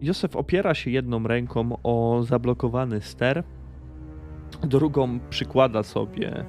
[0.00, 3.44] Józef opiera się jedną ręką o zablokowany ster,
[4.62, 6.44] drugą przykłada sobie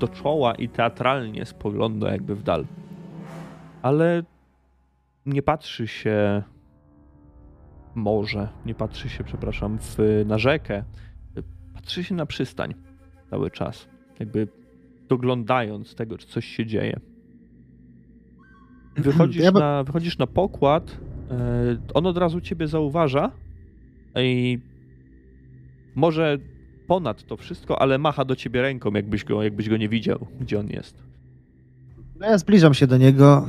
[0.00, 2.66] do czoła i teatralnie spogląda jakby w dal.
[3.82, 4.22] Ale
[5.26, 6.42] nie patrzy się
[7.94, 10.84] morze, nie patrzy się, przepraszam, w, na rzekę,
[11.84, 12.74] patrzy się na przystań
[13.30, 13.88] cały czas,
[14.20, 14.48] jakby
[15.08, 17.00] doglądając tego, czy coś się dzieje.
[18.96, 20.98] Wychodzisz, na, wychodzisz na pokład,
[21.30, 23.30] e, on od razu ciebie zauważa
[24.16, 24.58] i
[25.94, 26.38] może
[26.86, 30.60] ponad to wszystko, ale macha do ciebie ręką, jakbyś go, jakbyś go nie widział, gdzie
[30.60, 31.02] on jest.
[32.16, 33.48] No ja zbliżam się do niego.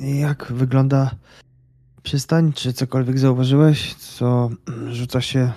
[0.00, 1.10] Jak wygląda
[2.02, 2.52] przystań?
[2.52, 4.50] Czy cokolwiek zauważyłeś, co
[4.90, 5.52] rzuca się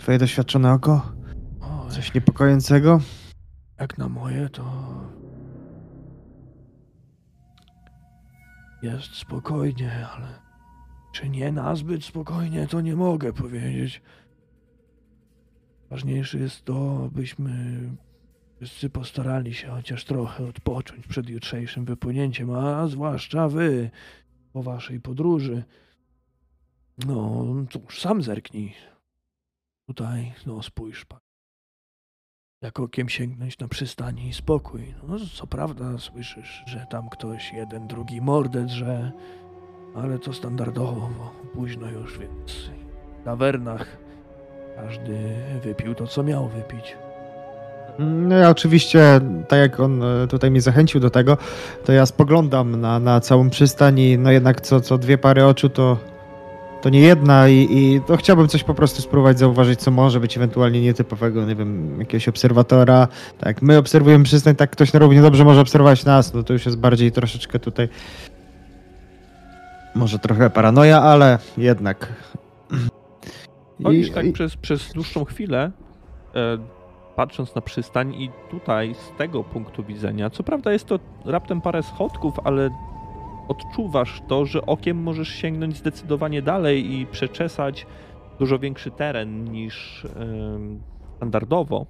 [0.00, 1.12] twoje doświadczone oko?
[1.60, 3.00] O, Coś niepokojącego?
[3.80, 4.64] jak na moje, to
[8.82, 10.28] jest spokojnie, ale
[11.12, 14.02] czy nie nazbyt spokojnie, to nie mogę powiedzieć.
[15.90, 17.80] Ważniejsze jest to, abyśmy
[18.56, 23.90] wszyscy postarali się chociaż trochę odpocząć przed jutrzejszym wypłynięciem, a zwłaszcza wy
[24.52, 25.64] po waszej podróży.
[27.06, 28.74] No cóż, sam zerknij.
[29.90, 31.18] Tutaj, no spójrz pan.
[32.62, 34.94] Jak okiem sięgnąć na przystani i spokój.
[35.08, 39.12] No, co prawda słyszysz, że tam ktoś jeden, drugi mordę drze,
[39.94, 41.10] ale to standardowo,
[41.54, 42.70] późno już, więc
[43.20, 43.96] w tawernach
[44.76, 46.96] każdy wypił to, co miał wypić.
[47.98, 51.38] No ja oczywiście, tak jak on e, tutaj mnie zachęcił do tego,
[51.84, 55.68] to ja spoglądam na, na całą przystań i no jednak co, co dwie pary oczu
[55.68, 55.98] to,
[56.82, 60.36] to nie jedna i, i to chciałbym coś po prostu spróbować zauważyć, co może być
[60.36, 63.08] ewentualnie nietypowego, nie wiem, jakiegoś obserwatora.
[63.38, 66.66] Tak, my obserwujemy przystań, tak ktoś na równie dobrze może obserwować nas, no to już
[66.66, 67.88] jest bardziej troszeczkę tutaj
[69.94, 72.12] może trochę paranoja, ale jednak.
[73.84, 75.70] Chodzisz tak przez, przez dłuższą chwilę,
[76.34, 76.58] e,
[77.16, 81.82] patrząc na przystań i tutaj z tego punktu widzenia, co prawda jest to raptem parę
[81.82, 82.70] schodków, ale
[83.50, 87.86] odczuwasz to, że okiem możesz sięgnąć zdecydowanie dalej i przeczesać
[88.38, 90.06] dużo większy teren niż
[91.16, 91.86] standardowo.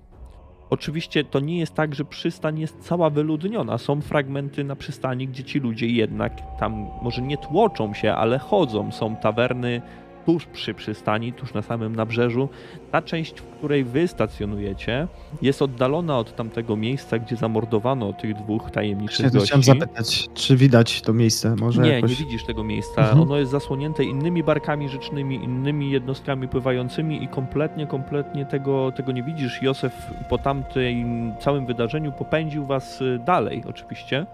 [0.71, 3.79] Oczywiście to nie jest tak, że przystań jest cała wyludniona.
[3.79, 8.93] Są fragmenty na przystani, gdzie ci ludzie jednak tam może nie tłoczą się, ale chodzą.
[8.93, 9.83] Są tawerny
[10.27, 12.49] tuż przy przystani, tuż na samym nabrzeżu.
[12.91, 15.09] Ta część, w której wy stacjonujecie,
[15.43, 19.47] jest oddalona od tamtego miejsca, gdzie zamordowano tych dwóch tajemniczych Właśnie gości.
[19.47, 21.57] chciałem zapytać, czy widać to miejsce?
[21.57, 22.11] Może Nie, jakoś...
[22.11, 23.01] nie widzisz tego miejsca.
[23.03, 23.21] Mhm.
[23.21, 29.23] Ono jest zasłonięte innymi barkami rzecznymi, innymi jednostkami pływającymi i kompletnie, kompletnie tego, tego nie
[29.23, 29.63] widzisz.
[29.63, 29.93] Józef
[30.29, 34.27] po tamtym całym wydarzeniu popędził was y, dalej, oczywiście.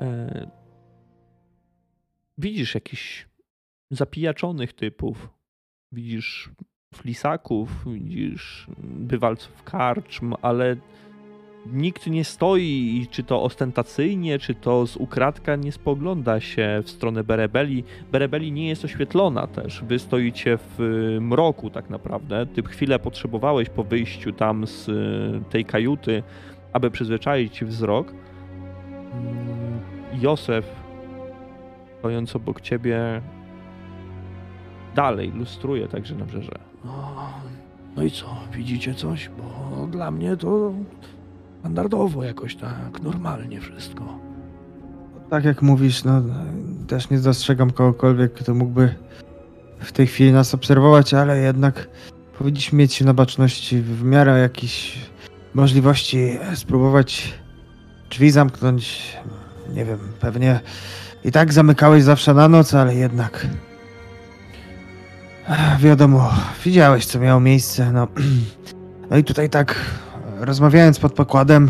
[0.00, 0.46] E,
[2.38, 3.26] Widzisz jakichś
[3.90, 5.28] zapijaczonych typów.
[5.92, 6.50] Widzisz
[6.94, 10.76] flisaków, widzisz bywalców karczm, ale
[11.72, 16.90] nikt nie stoi i czy to ostentacyjnie, czy to z ukradka nie spogląda się w
[16.90, 17.84] stronę Berebeli.
[18.12, 19.82] Berebeli nie jest oświetlona też.
[19.82, 22.46] Wy stoicie w y, mroku tak naprawdę.
[22.46, 26.22] Ty chwilę potrzebowałeś po wyjściu tam z y, tej kajuty,
[26.72, 28.10] aby przyzwyczaić wzrok.
[28.10, 29.80] Mm,
[30.22, 30.66] Józef,
[31.98, 33.22] stojąc obok ciebie,
[34.96, 36.58] dalej lustruje także nabrzeże.
[36.84, 37.14] No,
[37.96, 39.30] no i co, widzicie coś?
[39.38, 40.72] Bo dla mnie to
[41.60, 44.18] standardowo jakoś tak, normalnie wszystko.
[45.30, 46.22] Tak jak mówisz, no
[46.86, 48.94] też nie dostrzegam kogokolwiek, kto mógłby
[49.78, 51.88] w tej chwili nas obserwować, ale jednak
[52.38, 54.98] powinniśmy mieć na baczności w miarę jakichś
[55.54, 57.34] możliwości spróbować
[58.10, 59.16] drzwi zamknąć.
[59.74, 60.60] Nie wiem, pewnie
[61.24, 63.46] i tak zamykałeś zawsze na noc, ale jednak
[65.78, 66.30] wiadomo,
[66.64, 68.08] widziałeś co miało miejsce, no.
[69.10, 69.76] No i tutaj tak
[70.40, 71.68] rozmawiając pod pokładem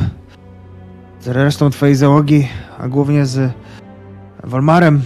[1.21, 3.53] z resztą twojej załogi, a głównie z
[4.45, 5.03] Wolmarem,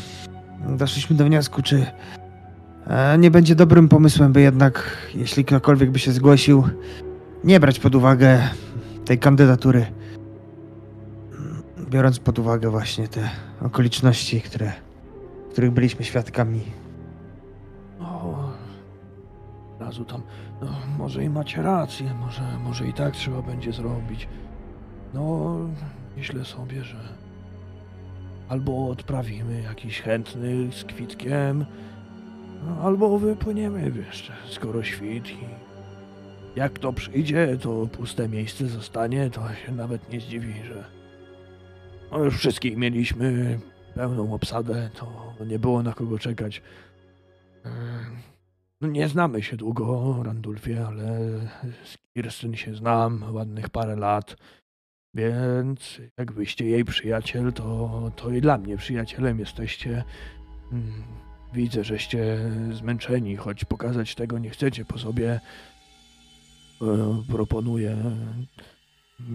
[0.68, 1.86] doszliśmy do wniosku, czy
[2.86, 6.68] e, nie będzie dobrym pomysłem, by jednak, jeśli ktokolwiek by się zgłosił,
[7.44, 8.40] nie brać pod uwagę
[9.04, 9.86] tej kandydatury.
[11.90, 13.30] Biorąc pod uwagę właśnie te
[13.62, 14.72] okoliczności, które,
[15.52, 16.79] których byliśmy świadkami.
[19.90, 20.22] Razu tam,
[20.62, 24.28] no, może i macie rację, może, może i tak trzeba będzie zrobić.
[25.14, 25.56] No,
[26.16, 26.98] myślę sobie, że
[28.48, 31.66] albo odprawimy jakiś chętny z kwitkiem,
[32.66, 35.38] no, albo wypłyniemy jeszcze, skoro świt i
[36.56, 40.84] jak to przyjdzie, to puste miejsce zostanie, to się nawet nie zdziwi, że
[42.12, 43.58] no już wszystkich mieliśmy,
[43.94, 46.62] pełną obsadę, to nie było na kogo czekać.
[48.80, 51.18] No nie znamy się długo, Randulfie, ale
[51.84, 54.36] z Kirstyn się znam ładnych parę lat.
[55.14, 60.04] Więc jakbyście jej przyjaciel, to, to i dla mnie przyjacielem jesteście.
[60.72, 61.02] Mm,
[61.54, 65.40] Widzę, żeście zmęczeni, choć pokazać tego nie chcecie po sobie.
[66.82, 67.96] E, Proponuję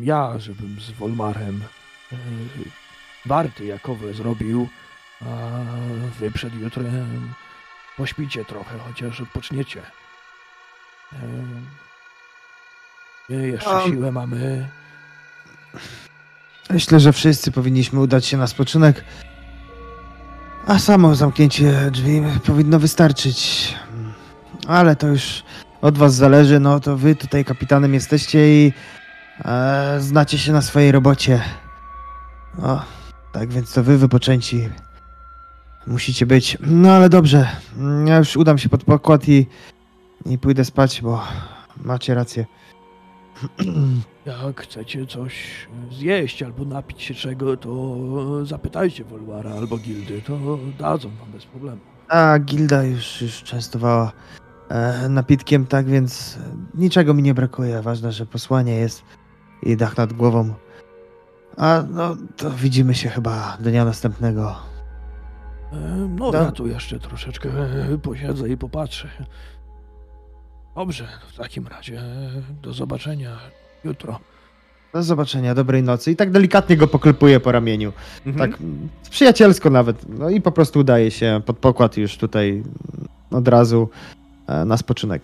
[0.01, 1.61] ja, żebym z Wolmarem
[2.11, 2.15] e,
[3.25, 4.67] warty jakowe zrobił,
[5.21, 5.61] a
[6.19, 7.33] wy przed jutrem
[7.97, 9.81] pośpicie trochę, chociaż odpoczniecie.
[13.29, 14.69] E, Jeszcze siłę mamy.
[16.69, 19.03] Myślę, że wszyscy powinniśmy udać się na spoczynek.
[20.67, 23.73] A samo zamknięcie drzwi powinno wystarczyć.
[24.67, 25.43] Ale to już
[25.81, 28.73] od was zależy, no to wy tutaj kapitanem jesteście i
[29.45, 31.41] e, znacie się na swojej robocie.
[32.61, 32.81] O,
[33.31, 34.69] tak więc to wy wypoczęci
[35.87, 36.57] musicie być.
[36.61, 37.47] No ale dobrze,
[38.05, 39.47] ja już udam się pod pokład i,
[40.25, 41.23] i pójdę spać, bo
[41.83, 42.45] macie rację.
[44.25, 45.33] Jak chcecie coś
[45.91, 47.95] zjeść albo napić się czego, to
[48.45, 51.81] zapytajcie Wolwara albo Gildy, to dadzą wam bez problemu.
[52.07, 54.11] A Gilda już, już częstowała
[54.69, 56.39] e, napitkiem, tak więc
[56.73, 57.81] niczego mi nie brakuje.
[57.81, 59.03] Ważne, że posłanie jest
[59.63, 60.53] i dach nad głową.
[61.57, 64.55] A no, to widzimy się chyba dnia następnego.
[66.09, 67.49] No, Da- ja tu jeszcze troszeczkę
[67.93, 69.07] e, posiedzę i popatrzę.
[70.75, 73.37] Dobrze, w takim razie e, do zobaczenia
[73.83, 74.19] jutro.
[74.93, 76.11] Do zobaczenia, dobrej nocy.
[76.11, 77.93] I tak delikatnie go poklepuję po ramieniu.
[78.25, 78.51] Mhm.
[78.51, 78.59] Tak
[79.09, 80.09] przyjacielsko nawet.
[80.09, 82.65] No i po prostu udaje się pod pokład już tutaj mm,
[83.31, 83.89] od razu
[84.47, 85.21] e, na spoczynek.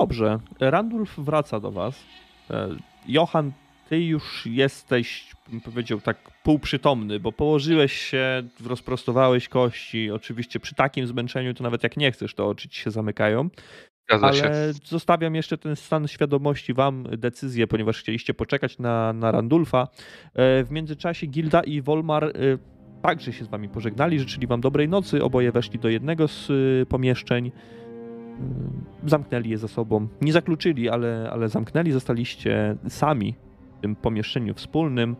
[0.00, 0.38] Dobrze.
[0.60, 1.94] Randulf wraca do was.
[3.08, 3.52] Johan,
[3.88, 10.10] ty już jesteś, bym powiedział, tak półprzytomny, bo położyłeś się, rozprostowałeś kości.
[10.10, 13.48] Oczywiście przy takim zmęczeniu to nawet jak nie chcesz, to oczy ci się zamykają.
[14.08, 14.44] Zgadza się.
[14.44, 19.88] Ale zostawiam jeszcze ten stan świadomości wam decyzję, ponieważ chcieliście poczekać na, na Randulfa.
[20.34, 22.30] E, W międzyczasie Gilda i Wolmar e,
[23.02, 25.24] także się z wami pożegnali, życzyli wam dobrej nocy.
[25.24, 27.52] Oboje weszli do jednego z e, pomieszczeń.
[29.06, 30.08] Zamknęli je za sobą.
[30.20, 31.92] Nie zakluczyli, ale, ale zamknęli.
[31.92, 33.34] Zostaliście sami
[33.84, 35.16] tym pomieszczeniu wspólnym.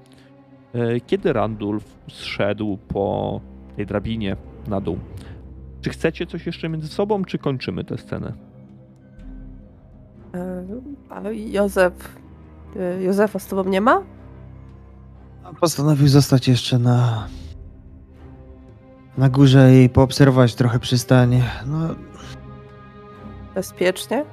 [0.74, 3.40] E, Kiedy Randulf zszedł po
[3.76, 4.36] tej drabinie
[4.66, 4.98] na dół.
[5.80, 8.32] Czy chcecie coś jeszcze między sobą, czy kończymy tę scenę?
[10.34, 10.64] E,
[11.10, 12.16] A Józef.
[12.76, 14.02] e, Józefa z tobą nie ma?
[15.60, 17.28] Postanowił zostać jeszcze na
[19.18, 21.42] na górze i poobserwować trochę przystań.
[21.66, 21.94] No,
[23.54, 24.24] Bezpiecznie?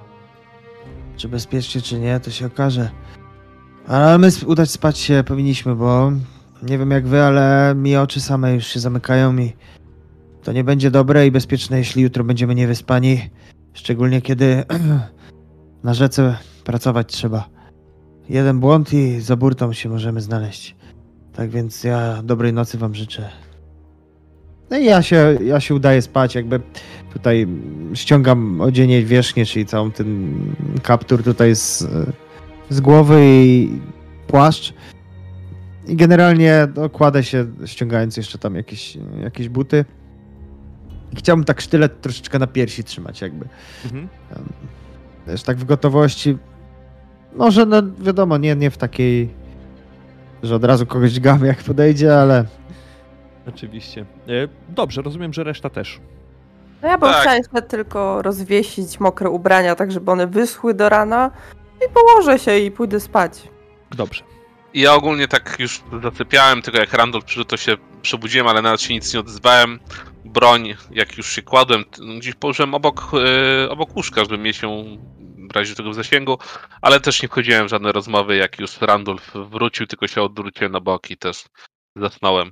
[1.18, 2.90] Czy bezpiecznie, czy nie, to się okaże.
[3.88, 6.12] Ale my udać spać się powinniśmy, bo
[6.64, 9.54] nie wiem jak wy, ale mi oczy same już się zamykają i
[10.44, 13.30] to nie będzie dobre i bezpieczne, jeśli jutro będziemy niewyspani.
[13.74, 14.64] Szczególnie kiedy
[15.84, 17.50] na rzece pracować trzeba.
[18.30, 20.76] Jeden błąd i za burtą się możemy znaleźć.
[21.34, 23.30] Tak więc ja dobrej nocy wam życzę.
[24.70, 26.60] No i ja się, ja się udaję spać, jakby
[27.14, 27.48] tutaj
[27.94, 30.38] ściągam odzienie wierzchnie, czyli całą ten
[30.84, 31.88] kaptur tutaj z,
[32.72, 33.80] z głowy i
[34.28, 34.74] płaszcz.
[35.88, 39.86] I generalnie no, kładę się, ściągając jeszcze tam jakieś, jakieś buty.
[41.14, 43.46] I chciałbym tak sztylet troszeczkę na piersi trzymać, jakby.
[43.86, 44.08] Mhm.
[45.46, 46.38] Tak w gotowości.
[47.36, 49.30] Może, no wiadomo, nie, nie w takiej,
[50.44, 52.46] że od razu kogoś dźgam jak podejdzie, ale
[53.48, 54.02] Oczywiście.
[54.02, 56.00] E, Dobrze, rozumiem, że reszta też.
[56.82, 57.22] No ja bym Tak.
[57.22, 61.32] chciała jeszcze tylko rozwiesić mokre ubrania, tak żeby one wyschły do rana
[61.86, 63.34] i położę się i pójdę spać.
[63.92, 64.24] Dobrze.
[64.74, 68.82] I Ja ogólnie tak już zasypiałem, tylko jak Randall przyszedł, to się przebudziłem, ale nawet
[68.82, 69.80] się nic nie odezwałem.
[70.26, 73.12] Broń, jak już się kładłem, t- gdzieś położyłem obok,
[73.66, 74.98] e, obok łóżka, żeby mieć ją
[75.52, 76.38] w razie tego w zasięgu,
[76.82, 80.80] ale też nie wchodziłem w żadne rozmowy, jak już Randolph wrócił, tylko się odwróciłem na
[80.80, 81.44] bok i też
[81.96, 82.52] zasnąłem.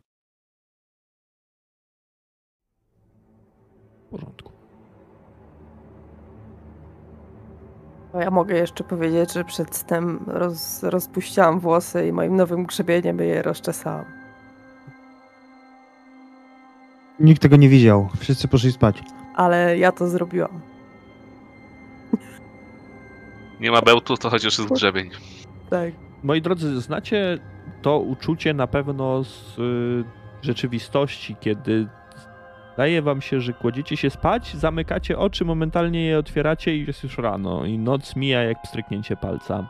[4.07, 4.48] W porządku.
[8.13, 13.41] Ja mogę jeszcze powiedzieć, że przed snem roz, rozpuściłam włosy i moim nowym grzebieniem je
[13.41, 14.05] rozczesałam.
[17.19, 18.09] nikt tego nie widział.
[18.19, 18.99] Wszyscy poszli spać.
[19.35, 20.61] Ale ja to zrobiłam.
[23.59, 25.09] Nie ma bełtu, to chociaż jest grzebień.
[25.69, 25.93] Tak.
[26.23, 27.37] Moi drodzy, znacie
[27.81, 30.03] to uczucie na pewno z y,
[30.41, 31.87] rzeczywistości, kiedy
[32.79, 37.17] zdaje wam się, że kładziecie się spać, zamykacie oczy, momentalnie je otwieracie i jest już
[37.17, 39.67] rano i noc mija jak pstryknięcie palca.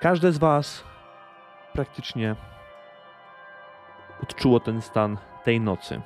[0.00, 0.84] Każde z was
[1.72, 2.36] praktycznie
[4.22, 6.00] odczuło ten stan tej nocy.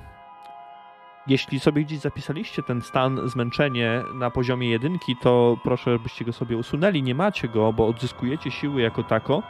[1.27, 6.57] Jeśli sobie gdzieś zapisaliście ten stan zmęczenie na poziomie jedynki, to proszę, byście go sobie
[6.57, 7.03] usunęli.
[7.03, 9.43] Nie macie go, bo odzyskujecie siły jako tako,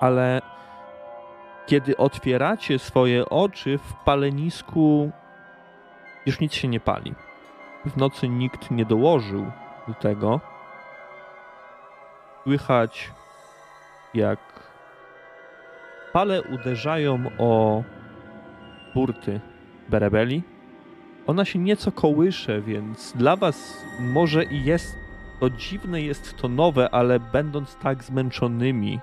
[0.00, 0.42] ale
[1.66, 5.10] kiedy otwieracie swoje oczy w palenisku,
[6.26, 7.14] już nic się nie pali.
[7.86, 9.46] W nocy nikt nie dołożył
[9.88, 10.40] do tego.
[12.42, 13.10] Słychać,
[14.14, 14.38] jak
[16.12, 17.82] pale uderzają o
[18.94, 19.40] burty
[19.88, 20.42] berebeli.
[21.26, 24.96] Ona się nieco kołysze, więc dla was może i jest
[25.40, 29.00] to dziwne, jest to nowe, ale będąc tak zmęczonymi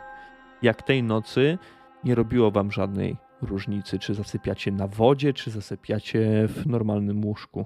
[0.62, 1.58] jak tej nocy,
[2.06, 7.66] nie robiło wam żadnej różnicy, czy zasypiacie na wodzie, czy zasypiacie w normalnym łóżku.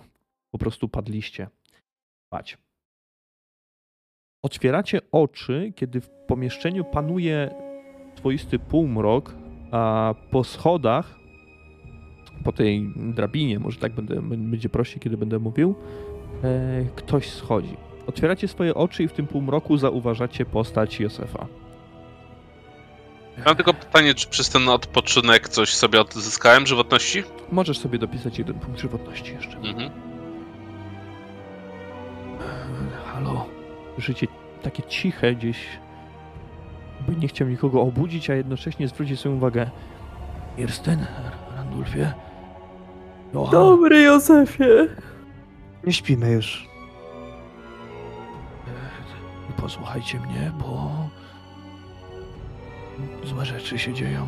[0.51, 1.47] Po prostu padliście
[2.27, 2.57] spać.
[4.43, 7.51] Otwieracie oczy, kiedy w pomieszczeniu panuje
[8.17, 9.35] swoisty półmrok,
[9.71, 11.15] a po schodach,
[12.43, 15.75] po tej drabinie, może tak będę, będzie prościej, kiedy będę mówił,
[16.43, 17.77] e, ktoś schodzi.
[18.07, 21.47] Otwieracie swoje oczy i w tym półmroku zauważacie postać Józefa.
[23.45, 27.23] Mam tylko pytanie, czy przez ten odpoczynek coś sobie odzyskałem żywotności?
[27.51, 29.57] Możesz sobie dopisać jeden punkt żywotności jeszcze.
[29.57, 29.89] Mhm.
[33.05, 33.45] Halo?
[33.97, 34.27] Życie
[34.63, 35.57] takie ciche gdzieś,
[37.07, 39.69] by nie chciał nikogo obudzić, a jednocześnie zwrócić swoją uwagę.
[40.55, 41.05] Kirsten?
[41.55, 42.13] Randulfie?
[43.33, 43.51] Johan?
[43.51, 44.63] Dobry Józefie.
[45.83, 46.67] Nie śpimy już.
[49.49, 50.91] E, Posłuchajcie mnie, bo
[53.25, 54.27] złe rzeczy się dzieją.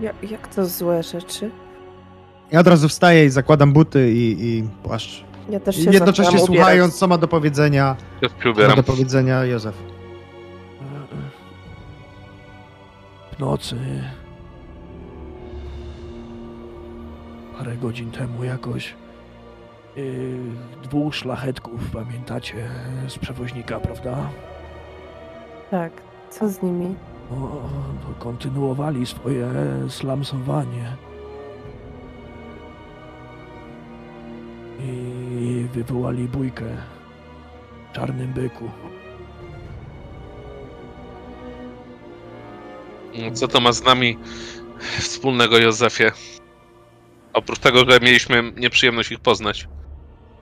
[0.00, 1.50] Ja, jak to złe rzeczy?
[2.52, 5.24] Ja od razu wstaję i zakładam buty i, i płaszcz.
[5.50, 8.76] Ja też I się jednocześnie zaczynam słuchając, co ma do powiedzenia, Ja się ubieram.
[8.76, 9.74] do powiedzenia Józef.
[13.36, 13.76] W nocy.
[17.58, 18.94] Parę godzin temu jakoś.
[19.96, 20.38] yy,
[20.82, 22.54] dwóch szlachetków, pamiętacie,
[23.08, 24.16] z przewoźnika, prawda?
[25.70, 25.92] Tak,
[26.30, 26.94] co z nimi?
[27.30, 27.36] No,
[28.02, 29.48] to kontynuowali swoje
[29.88, 30.96] slamsowanie.
[34.80, 36.64] I wywołali bójkę
[37.90, 38.70] w czarnym byku.
[43.34, 44.18] Co to ma z nami
[44.98, 46.04] wspólnego, Józefie?
[47.32, 49.68] Oprócz tego, że mieliśmy nieprzyjemność ich poznać.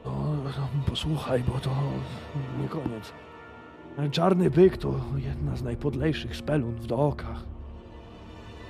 [0.04, 0.12] No,
[0.44, 1.70] no, posłuchaj, bo to
[2.62, 3.12] nie koniec.
[4.10, 7.44] Czarny byk to jedna z najpodlejszych spelun w dookach.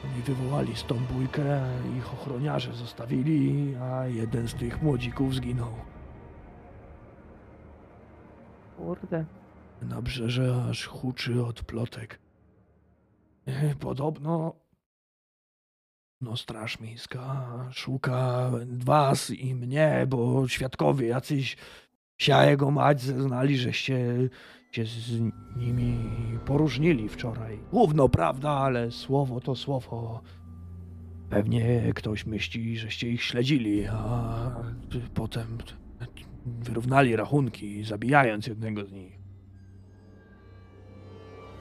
[0.05, 1.69] Oni wywołali stąd bójkę,
[1.99, 5.73] ich ochroniarze zostawili, a jeden z tych młodzików zginął.
[8.77, 9.25] Kurde.
[9.83, 12.19] Nabrzeże aż huczy od plotek.
[13.81, 14.55] Podobno
[16.21, 21.57] no straż miejska szuka was i mnie, bo świadkowie jacyś
[22.19, 24.05] sia jego mać zeznali, żeście
[24.77, 25.21] się z
[25.57, 25.99] nimi
[26.47, 27.59] poróżnili wczoraj.
[27.73, 30.21] Gówno prawda, ale słowo to słowo.
[31.31, 34.51] Pewnie ktoś myśli, żeście ich śledzili, a
[35.15, 35.59] potem
[36.47, 39.13] wyrównali rachunki, zabijając jednego z nich.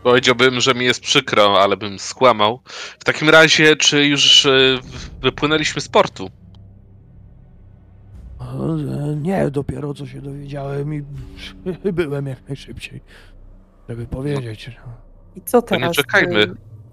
[0.03, 2.59] Powiedziałbym, że mi jest przykro, ale bym skłamał.
[2.99, 4.79] W takim razie, czy już e,
[5.21, 6.31] wypłynęliśmy z portu?
[9.21, 11.03] Nie, dopiero co się dowiedziałem i
[11.93, 13.01] byłem jak najszybciej,
[13.89, 14.71] żeby powiedzieć.
[15.35, 15.95] I co To nie teraz?
[15.95, 16.47] czekajmy.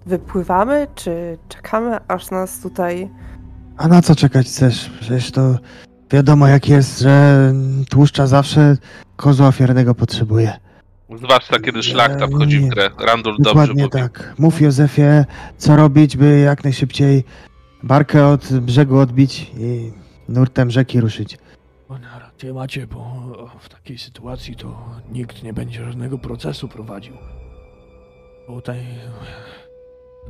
[0.05, 3.09] Wypływamy, czy czekamy, aż nas tutaj...
[3.77, 4.89] A na co czekać chcesz?
[4.99, 5.57] Przecież to
[6.11, 7.53] wiadomo jak jest, że
[7.89, 8.77] tłuszcza zawsze
[9.15, 10.53] kozła ofiarnego potrzebuje.
[11.17, 12.89] Zwłaszcza kiedy szlachta wchodzi w grę.
[12.99, 13.91] Randul dobrze Dokładnie mówi.
[13.91, 14.33] tak.
[14.39, 15.25] Mów Józefie,
[15.57, 17.23] co robić, by jak najszybciej
[17.83, 19.91] barkę od brzegu odbić i
[20.29, 21.37] nurtem rzeki ruszyć.
[22.51, 23.05] Macie, bo
[23.59, 27.13] w takiej sytuacji to nikt nie będzie żadnego procesu prowadził.
[28.47, 28.85] Tutaj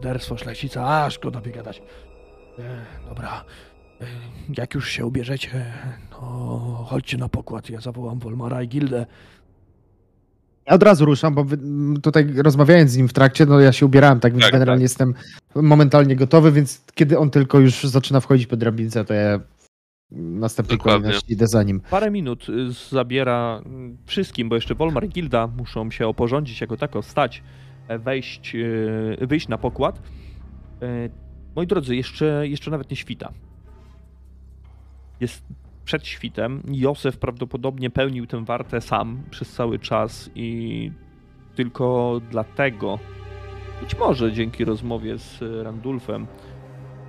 [0.02, 1.82] derstwo szlachcica, a szkoda by gadać.
[2.60, 3.44] E, dobra,
[4.02, 4.06] e,
[4.58, 5.66] jak już się ubierzecie,
[6.10, 6.18] to
[6.88, 9.06] chodźcie na pokład, ja zawołam Wolmara i Gildę.
[10.68, 11.46] Ja od razu ruszam, bo
[12.02, 14.92] tutaj rozmawiając z nim w trakcie, no ja się ubierałem, tak więc Tak, generalnie tak.
[14.92, 15.14] jestem
[15.56, 19.40] momentalnie gotowy, więc kiedy on tylko już zaczyna wchodzić po drabince, to ja
[20.14, 21.02] następnej Dokładnie.
[21.02, 21.82] kolejności idę za nim.
[21.90, 26.78] Parę minut y, zabiera mm, wszystkim, bo jeszcze Wolmar i Gilda muszą się oporządzić jako
[26.78, 27.44] tako, wstać,
[27.88, 30.02] e, wejść, y, wyjść na pokład.
[30.82, 31.10] E,
[31.56, 33.34] Moi drodzy, jeszcze, jeszcze nawet nie świta.
[35.20, 35.44] Jest
[35.86, 36.64] przed świtem.
[36.68, 40.92] Józef prawdopodobnie pełnił tę wartę sam przez cały czas i
[41.56, 43.00] tylko dlatego,
[43.82, 46.28] być może dzięki rozmowie z Randulfem,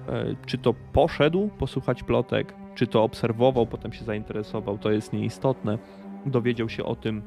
[0.09, 5.79] e, czy to poszedł posłuchać plotek, czy to obserwował, potem się zainteresował, to jest nieistotne.
[6.27, 7.23] Dowiedział się o tym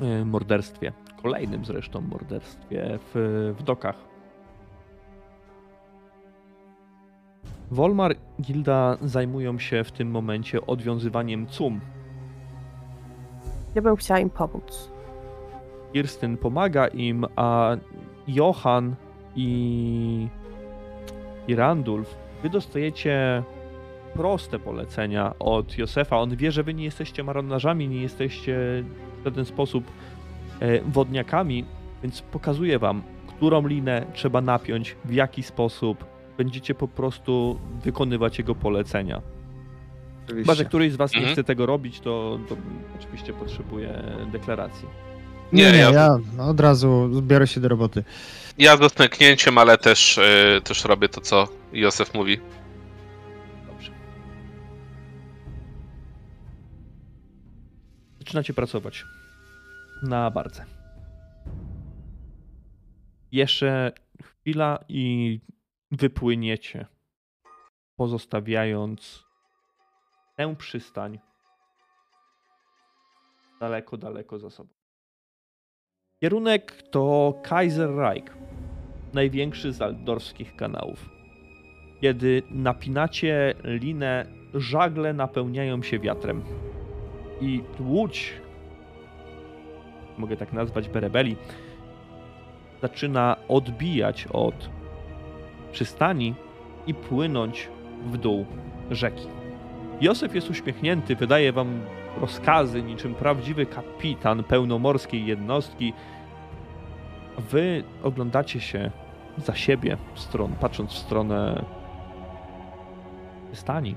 [0.00, 0.92] e, morderstwie,
[1.22, 3.96] kolejnym zresztą morderstwie w, w dokach.
[7.70, 11.80] Wolmar Gilda zajmują się w tym momencie odwiązywaniem cum.
[13.74, 14.90] Ja bym chciała im pomóc.
[15.92, 17.76] Kirstyn pomaga im, a
[18.28, 18.94] Johan
[19.36, 20.28] i,
[21.48, 23.42] i Randulf, wy dostajecie
[24.14, 26.18] proste polecenia od Josefa.
[26.18, 28.56] On wie, że wy nie jesteście marynarzami, nie jesteście
[29.20, 29.84] w żaden sposób
[30.60, 31.64] e, wodniakami,
[32.02, 36.04] więc pokazuje wam, którą linę trzeba napiąć, w jaki sposób.
[36.38, 39.22] Będziecie po prostu wykonywać jego polecenia.
[40.28, 41.34] Chyba, że któryś z was nie Mhm.
[41.34, 42.56] chce tego robić, to, to
[43.00, 44.02] oczywiście potrzebuje
[44.32, 44.88] deklaracji.
[45.52, 48.04] Nie, Nie, nie, ja- ja od razu biorę się do roboty.
[48.58, 52.40] Ja z dotknięciem, ale też, e, też robię to, co Józef mówi.
[58.34, 59.04] Zaczynacie pracować
[60.02, 60.64] na barce.
[63.32, 65.40] Jeszcze chwila i
[65.90, 66.86] wypłyniecie,
[67.96, 69.24] pozostawiając
[70.36, 71.18] tę przystań
[73.60, 74.70] daleko, daleko za sobą.
[76.20, 78.36] Kierunek to Kaiserreich,
[79.12, 81.08] największy z aldorskich kanałów.
[82.00, 86.42] Kiedy napinacie linę, żagle napełniają się wiatrem.
[87.44, 88.32] I łódź,
[90.18, 91.36] mogę tak nazwać Berebeli,
[92.82, 94.70] zaczyna odbijać od
[95.72, 96.34] przystani
[96.86, 97.68] i płynąć
[98.06, 98.46] w dół
[98.90, 99.26] rzeki.
[100.00, 101.80] Józef jest uśmiechnięty, wydaje wam
[102.20, 105.92] rozkazy niczym prawdziwy kapitan pełnomorskiej jednostki.
[107.38, 108.90] Wy oglądacie się
[109.36, 111.64] za siebie, stron, patrząc w stronę
[113.52, 113.96] przystani.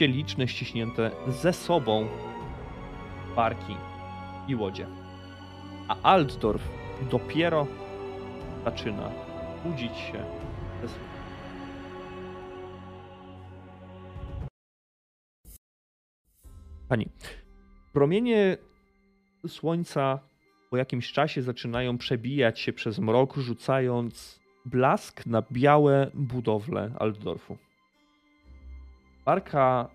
[0.00, 2.08] Liczne, ściśnięte ze sobą
[3.36, 3.76] barki
[4.48, 4.86] i łodzie.
[5.88, 6.68] A Altdorf
[7.10, 7.66] dopiero
[8.64, 9.10] zaczyna
[9.64, 10.24] budzić się
[10.84, 10.98] ze.
[16.88, 17.08] Pani,
[17.92, 18.56] promienie
[19.48, 20.18] słońca
[20.70, 27.58] po jakimś czasie zaczynają przebijać się przez mrok, rzucając blask na białe budowle Altdorfu.
[29.24, 29.88] Barka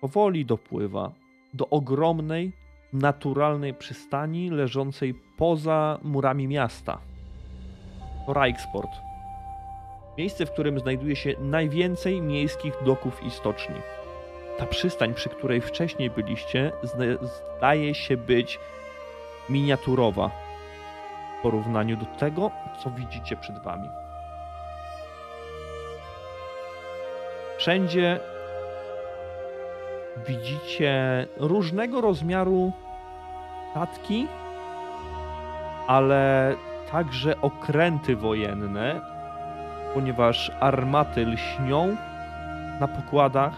[0.00, 1.12] powoli dopływa
[1.54, 2.52] do ogromnej,
[2.92, 6.98] naturalnej przystani leżącej poza murami miasta.
[8.26, 8.90] To Reichsport.
[10.18, 13.76] Miejsce, w którym znajduje się najwięcej miejskich doków i stoczni.
[14.58, 16.72] Ta przystań, przy której wcześniej byliście,
[17.56, 18.58] zdaje się być
[19.48, 20.30] miniaturowa
[21.38, 22.50] w porównaniu do tego,
[22.82, 24.03] co widzicie przed wami.
[27.64, 28.20] Wszędzie
[30.26, 32.72] widzicie różnego rozmiaru
[33.70, 34.26] statki,
[35.86, 36.54] ale
[36.92, 39.00] także okręty wojenne,
[39.94, 41.96] ponieważ armaty lśnią
[42.80, 43.54] na pokładach,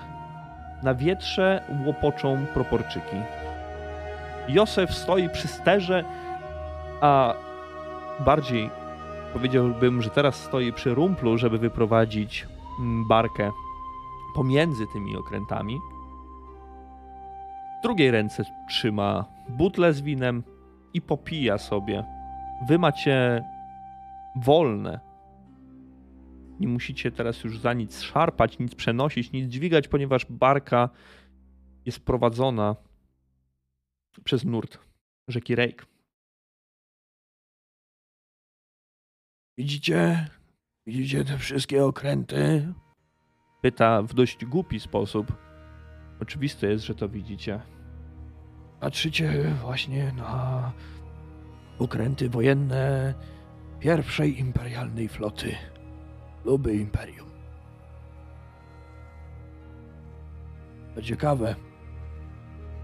[0.82, 3.16] na wietrze łopoczą proporczyki.
[4.48, 6.04] Józef stoi przy sterze,
[7.00, 7.34] a
[8.20, 8.70] bardziej
[9.32, 12.46] powiedziałbym, że teraz stoi przy rumplu, żeby wyprowadzić
[12.80, 13.50] mm, barkę
[14.36, 15.78] pomiędzy tymi okrętami.
[17.78, 20.42] W drugiej ręce trzyma butlę z winem
[20.94, 22.04] i popija sobie.
[22.68, 23.44] Wy macie
[24.36, 25.00] wolne.
[26.60, 30.88] Nie musicie teraz już za nic szarpać, nic przenosić, nic dźwigać, ponieważ barka
[31.84, 32.76] jest prowadzona
[34.24, 34.78] przez nurt
[35.28, 35.86] rzeki Rejk.
[39.58, 40.28] Widzicie?
[40.86, 42.72] Widzicie te wszystkie okręty?
[43.60, 45.32] Pyta w dość głupi sposób.
[46.20, 47.60] Oczywiste jest, że to widzicie.
[48.80, 50.72] Patrzycie właśnie na
[51.78, 53.14] okręty wojenne
[53.80, 55.54] pierwszej imperialnej floty.
[56.44, 57.30] Luby Imperium.
[60.94, 61.54] To ciekawe.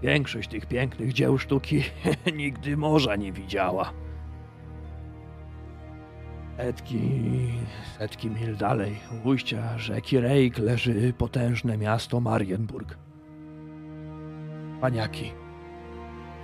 [0.01, 1.83] Większość tych pięknych dzieł sztuki
[2.35, 3.93] nigdy morza nie widziała.
[6.57, 7.53] Setki,
[7.97, 12.97] setki mil dalej, u ujścia rzeki Rejk leży potężne miasto Marienburg.
[14.81, 15.31] Paniaki.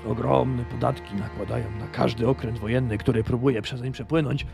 [0.07, 4.45] Ogromne podatki nakładają na każdy okręt wojenny, który próbuje przezeń przepłynąć,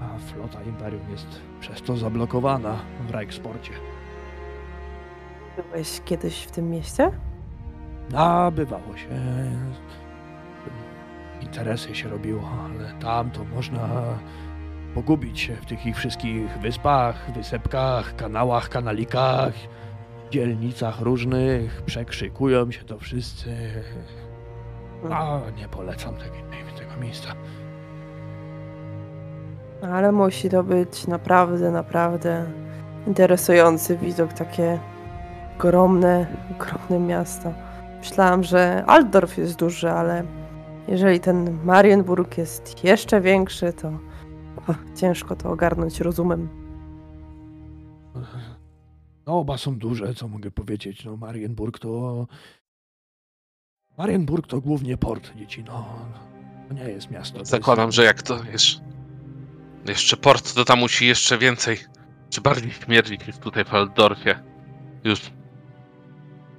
[0.00, 2.76] a flota Imperium jest przez to zablokowana
[3.08, 3.72] w Reichsporcie.
[5.56, 7.10] Byłeś kiedyś w tym mieście?
[8.10, 9.08] Nabywało się.
[11.40, 13.88] Interesy się robiło, ale tam to można
[14.94, 19.52] pogubić w tych ich wszystkich wyspach, wysepkach, kanałach, kanalikach,
[20.30, 21.82] dzielnicach różnych.
[21.82, 23.56] Przekrzykują się to wszyscy.
[25.10, 26.34] A nie polecam tego,
[26.78, 27.28] tego miejsca.
[29.92, 32.44] Ale musi to być naprawdę, naprawdę
[33.06, 34.78] interesujący widok, takie
[35.58, 37.52] ogromne, ogromne miasto.
[37.98, 40.24] Myślałam, że Altdorf jest duży, ale
[40.88, 43.92] jeżeli ten Marienburg jest jeszcze większy, to
[45.00, 46.48] ciężko to ogarnąć rozumem.
[49.26, 51.04] No, oba są duże, co mogę powiedzieć.
[51.04, 52.26] No, Marienburg to.
[53.98, 55.64] Marienburg to głównie port, dzieci.
[55.66, 55.98] No,
[56.68, 57.38] To nie jest miasto.
[57.38, 57.96] to Zakładam, jest...
[57.96, 58.80] że jak to jeszcze,
[59.88, 61.76] jeszcze port, to tam musi jeszcze więcej,
[62.30, 64.34] czy bardziej śmierdzić niż tutaj w Aldorfie.
[65.04, 65.20] Już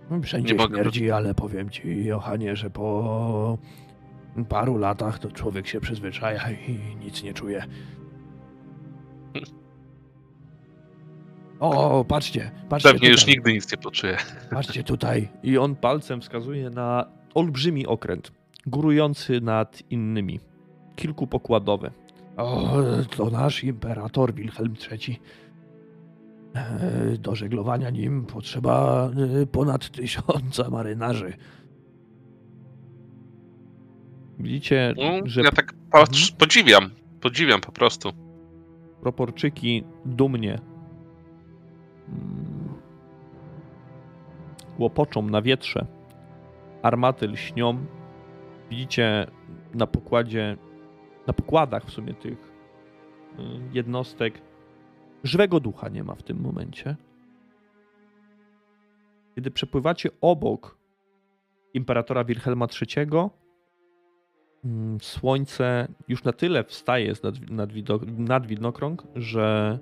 [0.09, 3.57] No, Wszędzie nie mogę- śmierdzi, ale powiem ci, Johanie, że po
[4.43, 7.65] paru latach to człowiek się przyzwyczaja i nic nie czuje.
[11.59, 14.17] O, patrzcie, patrzcie pewnie już tutaj, nigdy nic nie poczuję.
[14.49, 15.29] patrzcie tutaj.
[15.43, 18.31] I on palcem wskazuje na olbrzymi okręt,
[18.67, 20.39] górujący nad innymi.
[20.95, 21.91] Kilkupokładowy.
[22.37, 22.73] O,
[23.17, 25.19] to nasz imperator Wilhelm III.
[26.55, 29.09] E, Do żeglowania nim potrzeba
[29.41, 31.33] e, ponad tysiąca marynarzy.
[34.39, 36.89] Widzicie, No, że ja tak patrz, podziwiam,
[37.21, 38.11] podziwiam po prostu.
[39.01, 40.59] proporczyki dumnie
[42.09, 42.73] mm,
[44.79, 45.85] łopoczą na wietrze.
[46.81, 47.85] Armaty lśnią.
[48.69, 49.27] Widzicie
[49.73, 50.57] na pokładzie,
[51.27, 52.53] na pokładach w sumie tych
[53.39, 54.41] y, jednostek
[55.23, 56.95] żywego ducha nie ma w tym momencie.
[59.35, 60.77] Kiedy przepływacie obok
[61.73, 63.07] imperatora Wilhelma III,
[65.01, 69.79] słońce już na tyle wstaje nad, nad, widok, nad widnokrąg, że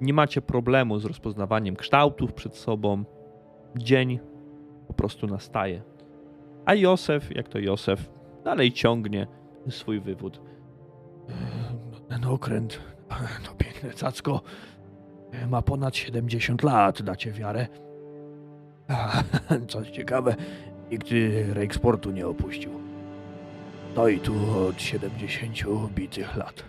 [0.00, 3.04] nie macie problemu z rozpoznawaniem kształtów przed sobą.
[3.76, 4.20] Dzień
[4.86, 5.82] po prostu nastaje.
[6.64, 8.10] A Józef, jak to Józef,
[8.44, 9.26] dalej ciągnie
[9.68, 10.40] swój wywód.
[12.08, 12.80] Ten okręt,
[13.44, 14.40] to piękne cacko,
[15.48, 17.66] ma ponad 70 lat, dacie wiarę.
[18.88, 19.22] A,
[19.68, 20.36] Co ciekawe,
[20.90, 22.85] nigdy Rejksportu nie opuścił.
[23.96, 24.34] No i tu
[24.68, 26.64] od 70 bitych lat.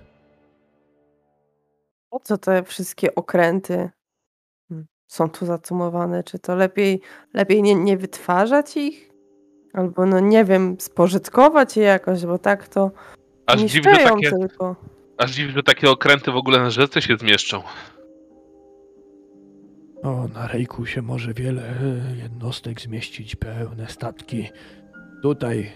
[2.09, 3.89] Po co te wszystkie okręty
[4.71, 6.23] mm, są tu zacumowane?
[6.23, 7.01] Czy to lepiej,
[7.34, 9.11] lepiej nie, nie wytwarzać ich?
[9.73, 12.91] Albo, no nie wiem, spożytkować je jakoś, bo tak to
[13.45, 14.75] Aż że niszczyją takie, tylko.
[15.17, 17.63] aż dziwi, że takie okręty w ogóle na rzece się zmieszczą.
[20.03, 21.73] O, na Rejku się może wiele
[22.17, 24.49] jednostek zmieścić, pełne statki.
[25.21, 25.71] Tutaj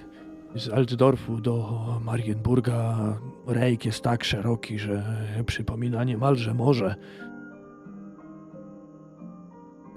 [0.56, 2.98] z Altdorfu do Marienburga
[3.48, 5.04] Rejk jest tak szeroki, że
[5.46, 6.96] przypomina niemalże morze.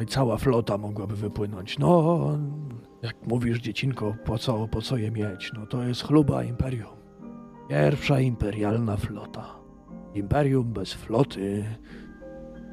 [0.00, 1.78] I cała flota mogłaby wypłynąć.
[1.78, 2.18] No,
[3.02, 5.52] jak mówisz, dziecinko, po co, po co je mieć?
[5.58, 6.96] No to jest chluba imperium.
[7.68, 9.46] Pierwsza imperialna flota.
[10.14, 11.64] Imperium bez floty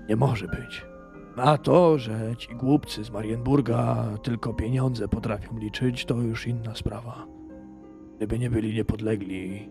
[0.09, 0.85] nie może być.
[1.35, 7.40] A to, że ci głupcy z Marienburga tylko pieniądze potrafią liczyć, to już inna sprawa.
[8.21, 9.69] Gdyby nie byli niepodlegli,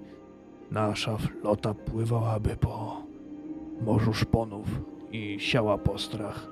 [0.71, 3.03] nasza flota pływałaby po
[3.81, 4.67] morzu szponów
[5.13, 6.47] i siała postrach.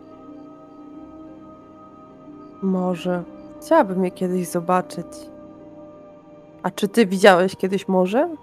[2.62, 3.22] Może.
[3.61, 5.07] Chciałabym je kiedyś zobaczyć.
[6.62, 8.36] A czy ty widziałeś kiedyś morze?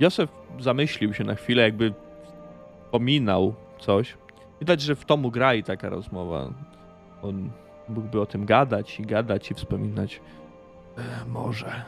[0.00, 0.30] Józef
[0.60, 1.94] zamyślił się na chwilę, jakby
[2.90, 4.16] pominał coś.
[4.60, 6.50] Widać, że w tomu gra i taka rozmowa.
[7.22, 7.50] On
[7.88, 10.20] mógłby o tym gadać i gadać i wspominać.
[10.98, 11.84] E, może.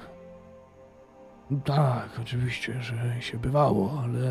[1.64, 4.30] Tak, oczywiście, że się bywało, ale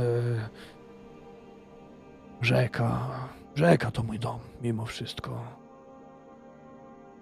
[2.42, 3.10] rzeka,
[3.56, 5.44] rzeka to mój dom, mimo wszystko.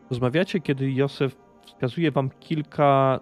[0.10, 1.36] Rozmawiacie, kiedy Józef
[1.66, 3.20] wskazuje wam kilka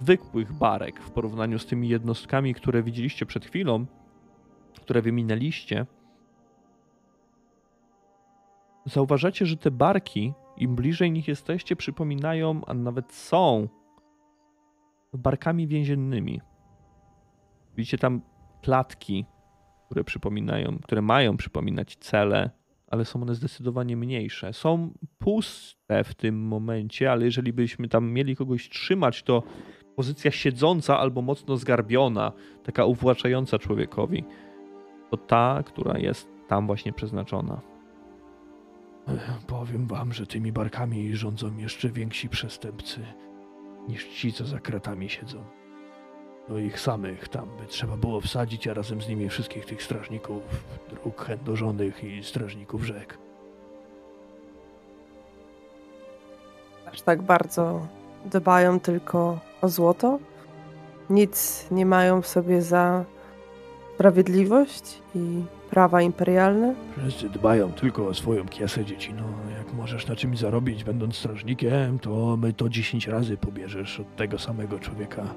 [0.00, 3.86] zwykłych barek w porównaniu z tymi jednostkami, które widzieliście przed chwilą,
[4.76, 5.86] które wyminęliście.
[8.86, 13.68] Zauważacie, że te barki, im bliżej nich jesteście, przypominają, a nawet są
[15.14, 16.40] barkami więziennymi.
[17.76, 18.20] Widzicie tam
[18.62, 19.24] klatki,
[19.86, 22.50] które przypominają, które mają przypominać cele,
[22.86, 24.52] ale są one zdecydowanie mniejsze.
[24.52, 29.42] Są puste w tym momencie, ale jeżeli byśmy tam mieli kogoś trzymać, to
[29.96, 32.32] pozycja siedząca albo mocno zgarbiona,
[32.64, 34.24] taka uwłaczająca człowiekowi,
[35.10, 37.69] to ta, która jest tam właśnie przeznaczona.
[39.08, 43.00] E, Powiem wam, że tymi barkami rządzą jeszcze więksi przestępcy
[43.88, 45.44] niż ci, co za kratami siedzą.
[46.48, 50.42] Do ich samych tam by trzeba było wsadzić, a razem z nimi wszystkich tych strażników
[50.90, 53.18] dróg chędożonych i strażników rzek.
[56.92, 57.86] Aż tak bardzo
[58.24, 60.18] dbają tylko o złoto?
[61.10, 63.04] Nic nie mają w sobie za
[63.94, 66.74] sprawiedliwość i prawa imperialne?
[66.98, 69.22] Wszyscy dbają tylko o swoją kiesę, dziecino.
[69.58, 74.38] Jak możesz na czymś zarobić, będąc strażnikiem, to my to 10 razy pobierzesz od tego
[74.38, 75.34] samego człowieka.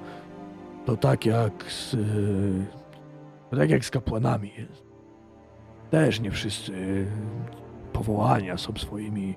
[0.86, 1.96] To tak jak z...
[3.50, 4.50] To tak jak z kapłanami.
[5.90, 7.06] Też nie wszyscy
[7.92, 9.34] powołania są swoimi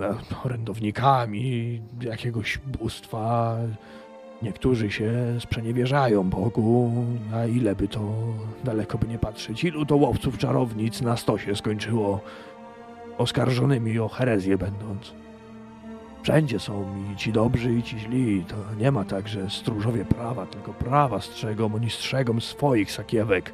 [0.00, 0.14] e,
[0.44, 3.56] orędownikami jakiegoś bóstwa.
[4.42, 6.92] Niektórzy się sprzeniewierzają Bogu,
[7.34, 8.00] a ile by to
[8.64, 12.20] daleko by nie patrzeć, ilu to łowców czarownic na stosie skończyło
[13.18, 15.12] oskarżonymi o herezję będąc.
[16.22, 18.44] Wszędzie są i ci dobrzy, i ci źli.
[18.48, 23.52] To nie ma tak, że stróżowie prawa, tylko prawa strzegą, oni strzegą swoich sakiewek.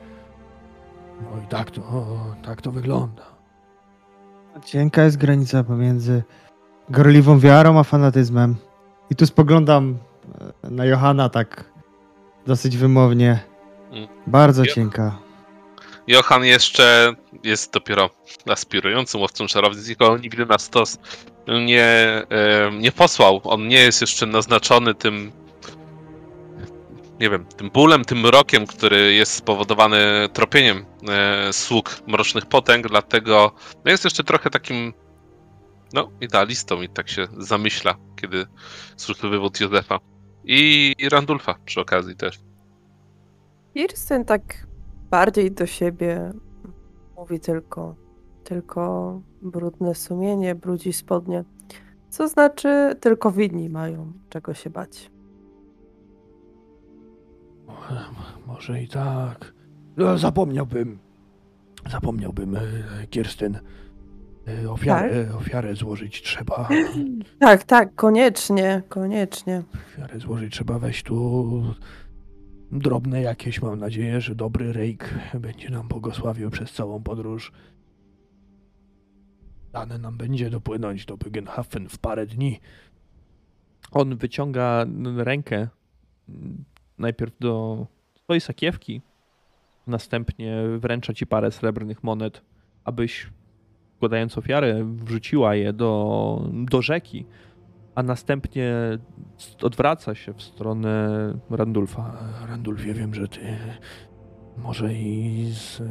[1.23, 1.83] No i tak to,
[2.43, 3.23] tak to wygląda.
[4.65, 6.23] Cienka jest granica pomiędzy
[6.91, 8.57] gorliwą wiarą a fanatyzmem.
[9.11, 9.99] I tu spoglądam
[10.63, 11.73] na Johana tak
[12.47, 13.39] dosyć wymownie.
[13.93, 14.09] Mm.
[14.27, 15.19] Bardzo Jo- cienka.
[16.07, 17.15] Johan jeszcze
[17.45, 18.11] jest dopiero
[18.47, 20.99] aspirującym łowcą czarownic, nikogo nigdy na stos
[21.67, 22.23] nie,
[22.81, 23.41] nie posłał.
[23.45, 25.33] On nie jest jeszcze naznaczony tym,
[27.21, 33.53] nie wiem, tym bólem, tym mrokiem, który jest spowodowany tropieniem e, sług mrocznych potęg, dlatego
[33.85, 34.93] no jest jeszcze trochę takim,
[35.93, 38.47] no, idealistą i tak się zamyśla, kiedy
[38.97, 39.99] słyszy wywód Józefa.
[40.45, 42.41] I, I Randulfa przy okazji też.
[43.75, 44.67] Kirsten tak
[45.11, 46.33] bardziej do siebie
[47.17, 47.97] mówi tylko,
[48.45, 51.45] tylko brudne sumienie, brudzi spodnie.
[52.09, 55.11] Co znaczy, tylko winni mają czego się bać.
[58.47, 59.55] Może i tak.
[59.97, 60.99] No, zapomniałbym.
[61.91, 62.61] Zapomniałbym, e,
[63.11, 63.61] Kirsten.
[64.49, 66.69] E, Ofiarę, ofiarę złożyć trzeba.
[67.39, 69.63] Tak, tak, koniecznie, koniecznie.
[69.75, 71.75] Ofiarę złożyć trzeba weź tu
[72.73, 73.63] drobne jakieś.
[73.63, 77.53] Mam nadzieję, że dobry Rejk będzie nam błogosławił przez całą podróż.
[79.73, 82.61] Dane nam będzie dopłynąć do Byggenhafen w parę dni.
[83.93, 84.87] On wyciąga
[85.17, 85.69] rękę
[86.99, 89.01] najpierw do swojej sakiewki,
[89.87, 92.43] następnie wręcza ci parę srebrnych monet,
[92.85, 93.27] abyś
[94.03, 97.27] składając ofiarę wrzuciła je do, do rzeki,
[97.95, 98.73] a następnie
[99.63, 101.09] odwraca się w stronę
[101.51, 102.19] Randulfa.
[102.43, 103.57] A, Randulfie, wiem, że ty
[104.59, 105.83] może i z,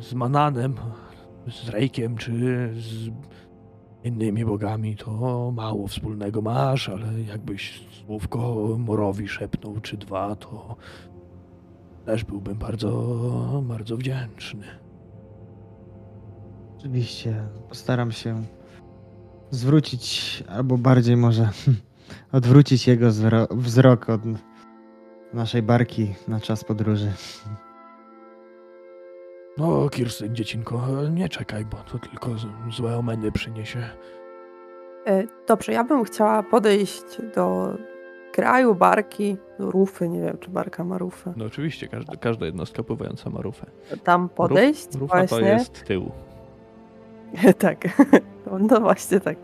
[0.00, 0.74] z Mananem,
[1.48, 2.32] z Rejkiem, czy
[2.74, 3.10] z
[4.04, 10.76] innymi bogami to mało wspólnego masz, ale jakbyś słówko Morowi szepnął, czy dwa, to
[12.04, 14.85] też byłbym bardzo, bardzo wdzięczny.
[16.86, 17.34] Oczywiście
[17.68, 18.42] postaram się
[19.50, 21.48] zwrócić, albo bardziej może
[22.32, 23.06] odwrócić jego
[23.50, 24.20] wzrok od
[25.32, 27.12] naszej barki na czas podróży.
[29.58, 32.30] No, Kirsten, dziecinko, nie czekaj, bo to tylko
[32.70, 33.78] złe omeny przyniesie.
[35.06, 37.74] E, Dobrze, ja bym chciała podejść do
[38.32, 41.32] kraju barki, do rufy, nie wiem, czy barka ma rufę.
[41.36, 43.66] No oczywiście, każda, każda jednostka pływająca ma rufę.
[44.04, 45.38] Tam podejść Ruf, rufa właśnie.
[45.38, 46.10] to jest tył.
[47.58, 47.78] tak,
[48.70, 49.36] no właśnie tak.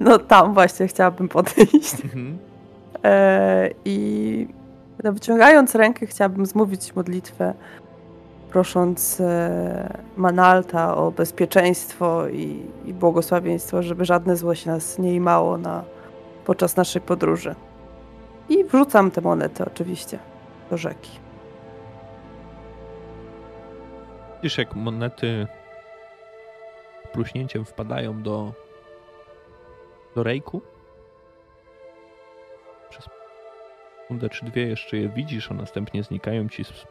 [0.00, 2.04] No tam właśnie chciałabym podejść.
[2.04, 2.38] Mhm.
[3.04, 4.46] E, I
[5.04, 7.54] no, wyciągając rękę, chciałabym zmówić modlitwę,
[8.52, 15.58] prosząc e, Manalta o bezpieczeństwo i, i błogosławieństwo, żeby żadne zło się nas nie imało
[15.58, 15.84] na,
[16.44, 17.54] podczas naszej podróży.
[18.48, 20.18] I wrzucam te monety oczywiście
[20.70, 21.10] do rzeki.
[24.42, 25.46] Widzisz, jak monety
[27.12, 28.52] pluśnięciem wpadają do,
[30.14, 30.62] do rejku.
[32.90, 33.08] Przez
[34.02, 36.86] sekundę czy dwie jeszcze je widzisz, a następnie znikają ci z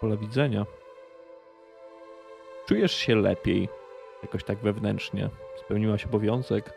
[0.00, 0.66] pola widzenia.
[2.66, 3.68] Czujesz się lepiej,
[4.22, 5.28] jakoś tak wewnętrznie.
[5.56, 6.72] Spełniłaś obowiązek,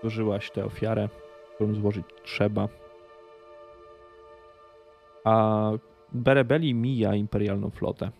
[0.00, 1.08] złożyłaś tę ofiarę,
[1.54, 2.68] którą złożyć trzeba.
[5.24, 5.70] A
[6.14, 8.10] Berebeli mija imperialną flotę.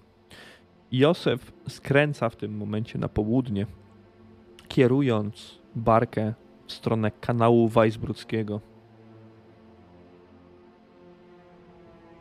[0.99, 3.67] Józef skręca w tym momencie na południe,
[4.69, 6.35] kierując barkę
[6.67, 8.61] w stronę kanału Weisbruckiego.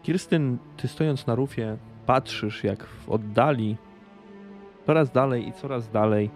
[0.03, 3.77] Kirstyn, ty stojąc na rufie, patrzysz jak w oddali,
[4.85, 6.29] coraz dalej i coraz dalej,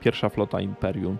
[0.00, 1.18] pierwsza flota Imperium,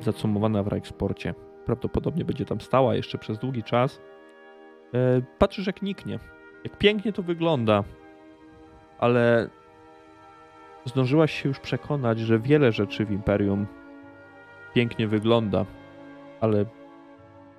[0.00, 1.34] zacumowana w Reichsporcie.
[1.66, 4.00] Prawdopodobnie będzie tam stała jeszcze przez długi czas.
[4.94, 6.18] E, Patrzysz jak niknie.
[6.64, 7.84] Jak pięknie to wygląda.
[8.98, 9.48] Ale
[10.84, 13.66] zdążyłaś się już przekonać, że wiele rzeczy w Imperium
[14.74, 15.66] pięknie wygląda,
[16.40, 16.64] ale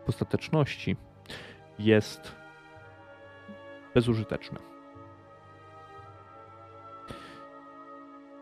[0.06, 0.96] w ostateczności
[1.80, 2.36] jest
[3.96, 4.60] bezużyteczne.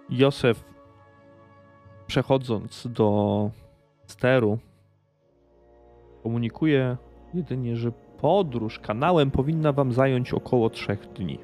[0.10, 0.64] Józef,
[2.08, 3.50] przechodząc do
[4.06, 4.60] steru,
[6.24, 6.98] komunikuje
[7.34, 7.92] jedynie, że
[8.22, 11.38] podróż kanałem powinna wam zająć około trzech dni.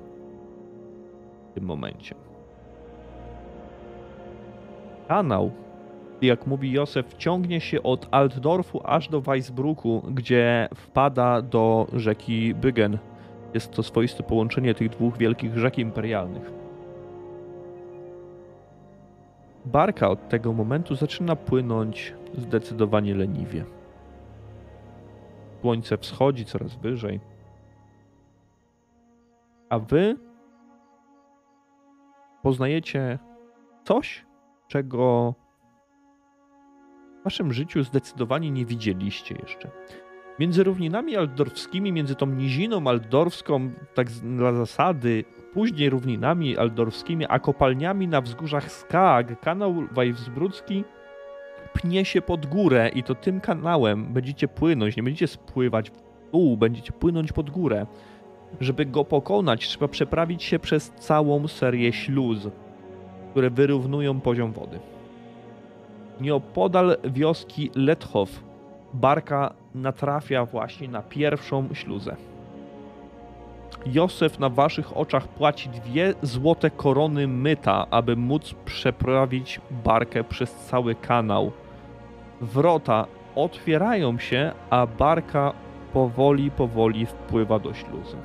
[1.51, 2.15] W tym momencie.
[5.07, 5.51] Kanał
[6.21, 12.97] jak mówi Józef, ciągnie się od Altdorfu aż do Weisbrucku, gdzie wpada do rzeki Bygen.
[13.53, 16.51] Jest to swoiste połączenie tych dwóch wielkich rzek imperialnych.
[19.65, 23.76] Barka od tego momentu zaczyna płynąć zdecydowanie leniwie.
[25.62, 27.20] Słońce wschodzi coraz wyżej.
[29.70, 30.16] A wy
[32.43, 33.20] poznajecie
[33.84, 34.26] coś,
[34.68, 35.34] czego
[37.22, 39.72] w waszym życiu zdecydowanie nie widzieliście jeszcze.
[40.39, 48.08] Między równinami aldorfskimi, między tą niziną aldorfską, tak dla zasady, później równinami aldorfskimi, a kopalniami
[48.08, 50.84] na wzgórzach Skag, kanał Wajwzbrucki
[51.78, 56.57] pnie się pod górę i to tym kanałem będziecie płynąć, nie będziecie spływać w dół,
[56.57, 57.86] będziecie płynąć pod górę.
[58.59, 62.47] Żeby go pokonać, trzeba przeprawić się przez całą serię śluz,
[63.32, 64.80] które wyrównują poziom wody.
[66.21, 68.30] Nieopodal wioski Letchow
[68.93, 72.15] barka natrafia właśnie na pierwszą śluzę.
[73.86, 80.95] Józef na waszych oczach płaci dwie złote korony myta, aby móc przeprawić barkę przez cały
[80.95, 81.51] kanał.
[82.41, 85.53] Wrota otwierają się, a barka
[85.93, 88.17] powoli, powoli wpływa do śluzy.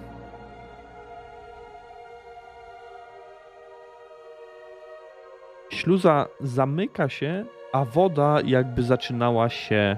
[5.70, 9.96] Śluza zamyka się, a woda jakby zaczynała się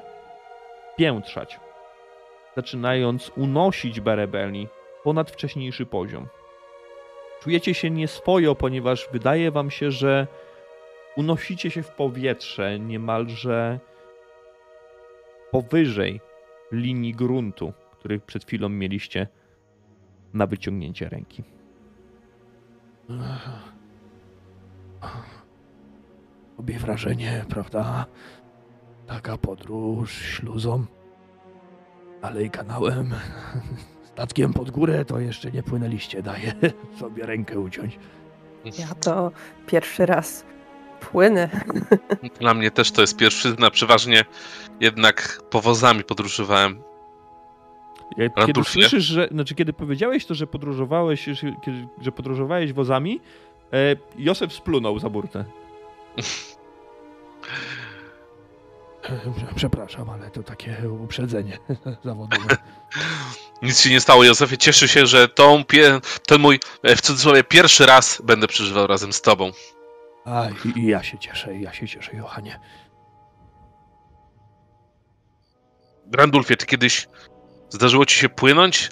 [0.96, 1.60] piętrzać,
[2.56, 4.68] zaczynając unosić Berebeli
[5.02, 6.26] ponad wcześniejszy poziom.
[7.40, 10.26] Czujecie się nieswojo, ponieważ wydaje wam się, że
[11.16, 13.78] unosicie się w powietrze niemalże
[15.54, 16.20] powyżej
[16.72, 19.28] linii gruntu, który przed chwilą mieliście
[20.32, 21.42] na wyciągnięcie ręki.
[26.58, 28.06] Robię wrażenie, prawda?
[29.06, 30.84] Taka podróż śluzą,
[32.22, 33.10] dalej kanałem,
[34.12, 36.52] statkiem pod górę, to jeszcze nie płynęliście, daję
[37.00, 37.98] sobie rękę uciąć.
[38.78, 39.32] Ja to
[39.66, 40.44] pierwszy raz
[41.10, 41.48] płynę.
[42.40, 44.24] Dla mnie też to jest pierwszyzna, przeważnie
[44.80, 46.82] jednak powozami podróżowałem.
[48.46, 51.28] Kiedy słyszysz, że, znaczy kiedy powiedziałeś to, że podróżowałeś,
[52.00, 53.20] że, podróżowałeś wozami,
[53.72, 55.44] e, Józef splunął za burtę.
[59.56, 61.58] Przepraszam, ale to takie uprzedzenie
[62.04, 62.56] zawodowe.
[63.62, 64.58] Nic się nie stało, Józefie.
[64.58, 66.00] Cieszę się, że tą pie...
[66.26, 69.50] ten mój, e, w cudzysłowie, pierwszy raz będę przeżywał razem z tobą.
[70.24, 72.60] A, i, i ja się cieszę, i ja się cieszę, Johanie.
[76.12, 77.08] Randulfie, ty kiedyś
[77.70, 78.90] zdarzyło ci się płynąć?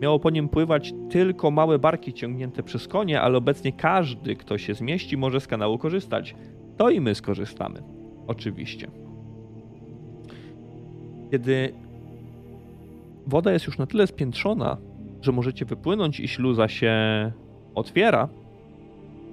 [0.00, 4.74] Miało po nim pływać tylko małe barki ciągnięte przez konie, ale obecnie każdy, kto się
[4.74, 6.34] zmieści, może z kanału korzystać.
[6.76, 7.82] To i my skorzystamy.
[8.26, 9.07] Oczywiście.
[11.30, 11.74] Kiedy
[13.26, 14.76] woda jest już na tyle spiętrzona,
[15.20, 16.92] że możecie wypłynąć i śluza się
[17.74, 18.28] otwiera,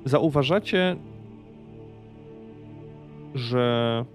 [0.05, 0.95] zauważacie,
[3.35, 4.05] że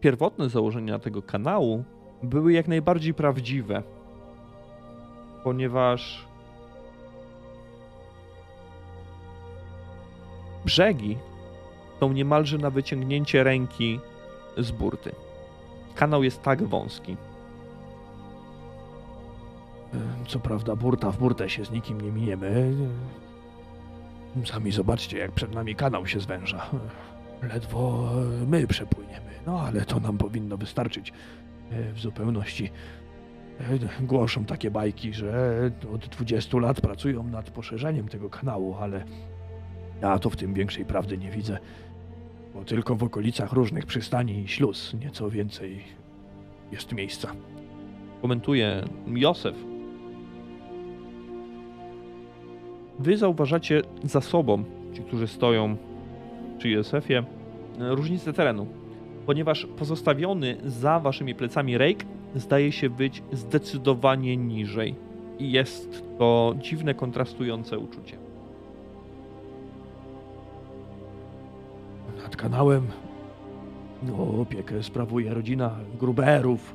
[0.00, 1.84] pierwotne założenia tego kanału
[2.22, 3.82] były jak najbardziej prawdziwe,
[5.44, 6.26] ponieważ
[10.64, 11.16] brzegi
[12.00, 14.00] są niemalże na wyciągnięcie ręki
[14.58, 15.23] z burty.
[15.94, 17.16] Kanał jest tak wąski.
[20.28, 22.72] Co prawda burta w burtę się z nikim nie miniemy.
[24.44, 26.66] Sami zobaczcie, jak przed nami kanał się zwęża.
[27.52, 28.10] Ledwo
[28.46, 31.12] my przepłyniemy, no ale to nam powinno wystarczyć
[31.70, 32.70] e, w zupełności.
[33.60, 39.04] E, Głoszą takie bajki, że od 20 lat pracują nad poszerzeniem tego kanału, ale
[40.02, 41.58] ja to w tym większej prawdy nie widzę.
[42.54, 45.84] Bo tylko w okolicach różnych przystani i śluz nieco więcej
[46.72, 47.32] jest miejsca.
[48.22, 49.54] komentuje Józef.
[52.98, 55.76] Wy zauważacie za sobą, ci, którzy stoją
[56.58, 57.22] przy Józefie,
[57.78, 58.66] różnicę terenu,
[59.26, 64.94] ponieważ pozostawiony za waszymi plecami rejk zdaje się być zdecydowanie niżej.
[65.38, 68.23] I jest to dziwne, kontrastujące uczucie.
[72.24, 72.86] Nad kanałem
[74.02, 75.70] no, opiekę sprawuje rodzina
[76.00, 76.74] Gruberów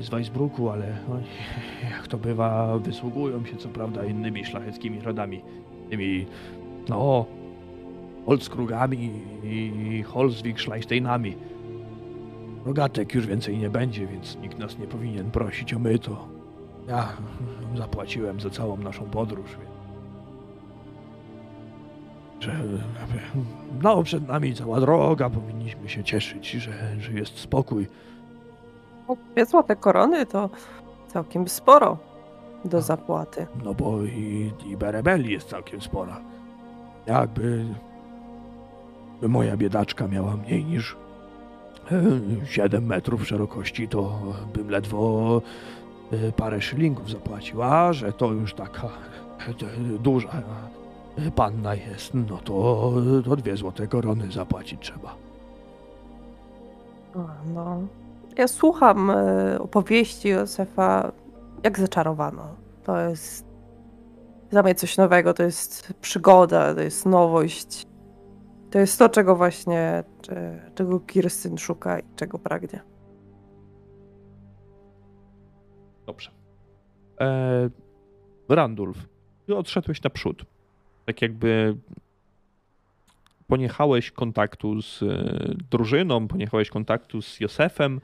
[0.00, 0.98] z Weisbruku, ale
[1.90, 5.42] jak to bywa, wysługują się co prawda innymi szlacheckimi rodami.
[5.90, 6.26] Tymi,
[6.88, 7.26] no,
[8.26, 9.10] Holzkrugami
[9.44, 11.32] i Holzwig-Schleisteinami.
[12.64, 16.28] Rogatek już więcej nie będzie, więc nikt nas nie powinien prosić o myto.
[16.88, 17.08] Ja
[17.76, 19.50] zapłaciłem za całą naszą podróż,
[22.40, 22.52] że
[23.82, 27.86] no, przed nami cała droga, powinniśmy się cieszyć, że, że jest spokój.
[29.08, 30.50] No, Dwie złote korony to
[31.08, 31.98] całkiem sporo
[32.64, 32.80] do A.
[32.80, 33.46] zapłaty.
[33.64, 36.20] No bo i, i berebeli jest całkiem spora.
[37.06, 37.64] Jakby
[39.20, 40.96] by moja biedaczka miała mniej niż
[41.92, 44.18] e, 7 metrów szerokości, to
[44.54, 45.42] bym ledwo
[46.12, 50.42] e, parę szylingów zapłacił, a że to już taka e, duża e,
[51.34, 52.92] panna jest, no to,
[53.24, 55.14] to dwie złote korony zapłacić trzeba.
[57.54, 57.80] No.
[58.36, 61.12] Ja słucham e, opowieści Józefa
[61.62, 62.42] jak zaczarowano.
[62.84, 63.46] To jest
[64.50, 67.86] dla mnie coś nowego, to jest przygoda, to jest nowość.
[68.70, 72.80] To jest to, czego właśnie, cze- czego Kirstyn szuka i czego pragnie.
[76.06, 76.30] Dobrze.
[77.20, 77.70] E,
[78.48, 78.98] Randulf,
[79.46, 80.44] ty odszedłeś naprzód.
[81.06, 81.76] Tak jakby
[83.46, 85.06] poniechałeś kontaktu z e,
[85.70, 88.00] drużyną, poniechałeś kontaktu z Józefem.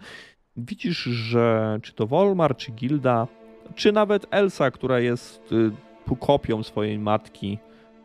[0.57, 3.27] Widzisz, że czy to Wolmar, czy Gilda,
[3.75, 5.51] czy nawet Elsa, która jest
[6.11, 7.59] e, kopią swojej matki,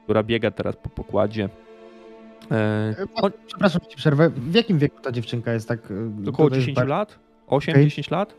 [0.03, 1.49] która biega teraz po pokładzie.
[2.51, 2.95] E,
[3.47, 4.29] Przepraszam, ci przerwę.
[4.29, 5.79] W jakim wieku ta dziewczynka jest tak?
[6.29, 7.19] około to jest 10 bar- lat?
[7.47, 8.35] 8-10 lat?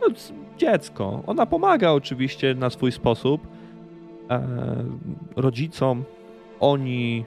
[0.00, 0.06] No,
[0.58, 1.22] dziecko.
[1.26, 3.46] Ona pomaga oczywiście na swój sposób
[5.36, 6.04] rodzicom.
[6.60, 7.24] Oni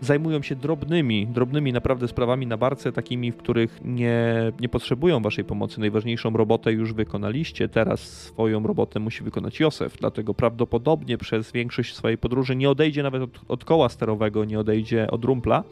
[0.00, 5.44] zajmują się drobnymi, drobnymi naprawdę sprawami na barce, takimi, w których nie, nie potrzebują waszej
[5.44, 5.80] pomocy.
[5.80, 7.68] Najważniejszą robotę już wykonaliście.
[7.68, 13.22] Teraz swoją robotę musi wykonać Józef, dlatego prawdopodobnie przez większość swojej podróży nie odejdzie nawet
[13.22, 15.64] od, od koła sterowego, nie odejdzie od rumpla.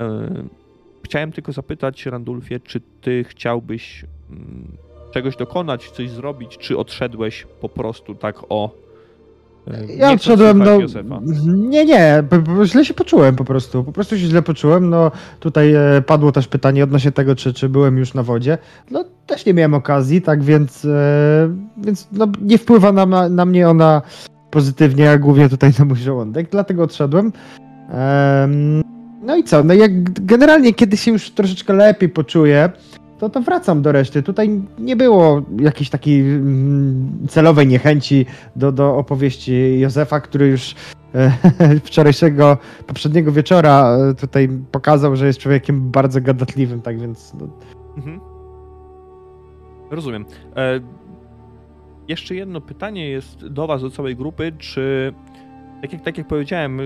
[0.00, 0.28] E,
[1.06, 4.76] Chciałem tylko zapytać, Randulfie, czy ty chciałbyś mm,
[5.14, 8.85] czegoś dokonać, coś zrobić, czy odszedłeś po prostu tak o.
[9.96, 10.80] Ja odszedłem, słuchać no.
[10.80, 11.20] Józefa?
[11.46, 12.22] Nie, nie,
[12.64, 13.84] źle się poczułem po prostu.
[13.84, 14.90] Po prostu się źle poczułem.
[14.90, 15.10] No
[15.40, 18.58] tutaj e, padło też pytanie odnośnie tego, czy, czy byłem już na wodzie.
[18.90, 23.68] No też nie miałem okazji, tak więc, e, więc no, nie wpływa na, na mnie
[23.68, 24.02] ona
[24.50, 27.32] pozytywnie, a głównie tutaj na mój żołądek, dlatego odszedłem.
[27.90, 28.82] Em,
[29.22, 29.64] no i co?
[29.64, 32.70] No jak generalnie kiedy się już troszeczkę lepiej poczuję,
[33.18, 34.22] to, to wracam do reszty.
[34.22, 38.26] Tutaj nie było jakiejś takiej mm, celowej niechęci
[38.56, 40.74] do, do opowieści Józefa, który już
[41.14, 41.30] e,
[41.84, 47.48] wczorajszego, poprzedniego wieczora e, tutaj pokazał, że jest człowiekiem bardzo gadatliwym, tak więc no,
[47.96, 48.20] Mhm.
[49.90, 50.24] Rozumiem.
[50.56, 50.80] E,
[52.08, 54.52] jeszcze jedno pytanie jest do Was, do całej grupy.
[54.58, 55.14] Czy,
[55.82, 56.84] tak jak, tak jak powiedziałem, e,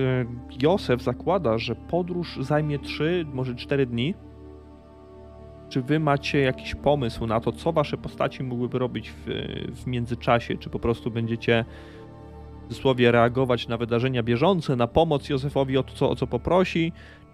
[0.61, 4.15] Józef zakłada, że podróż zajmie 3, może 4 dni.
[5.71, 9.25] Czy Wy macie jakiś pomysł na to, co Wasze postaci mogłyby robić w,
[9.75, 10.57] w międzyczasie?
[10.57, 11.65] Czy po prostu będziecie
[12.59, 16.93] w cudzysłowie reagować na wydarzenia bieżące, na pomoc Józefowi o co, o co poprosi?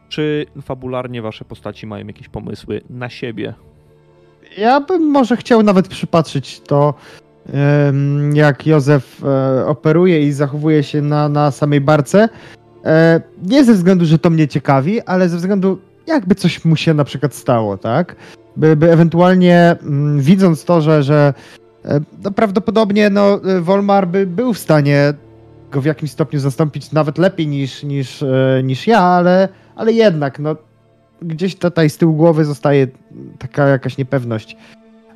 [0.10, 3.54] Czy fabularnie Wasze postaci mają jakieś pomysły na siebie?
[4.58, 6.94] ja bym może chciał nawet przypatrzyć to,
[8.34, 12.30] jak Józef e, operuje i zachowuje się na, na samej barce.
[12.86, 16.94] E, nie ze względu, że to mnie ciekawi, ale ze względu, jakby coś mu się
[16.94, 18.16] na przykład stało, tak?
[18.58, 21.34] By, by ewentualnie mm, widząc to, że, że
[21.86, 25.14] e, no prawdopodobnie no, e, Wolmar by był w stanie
[25.72, 30.40] go w jakimś stopniu zastąpić nawet lepiej niż, niż, e, niż ja, ale, ale jednak,
[30.40, 30.56] no,
[31.22, 32.88] gdzieś tutaj z tyłu głowy zostaje
[33.40, 34.58] taka jakaś niepewność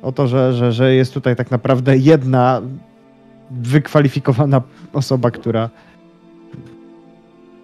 [0.02, 2.60] o to, że, że, że jest tutaj tak naprawdę jedna
[3.50, 4.62] wykwalifikowana
[4.92, 5.70] osoba, która,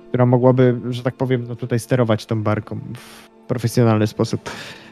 [0.08, 4.50] która mogłaby, że tak powiem, no tutaj sterować tą barką w profesjonalny sposób.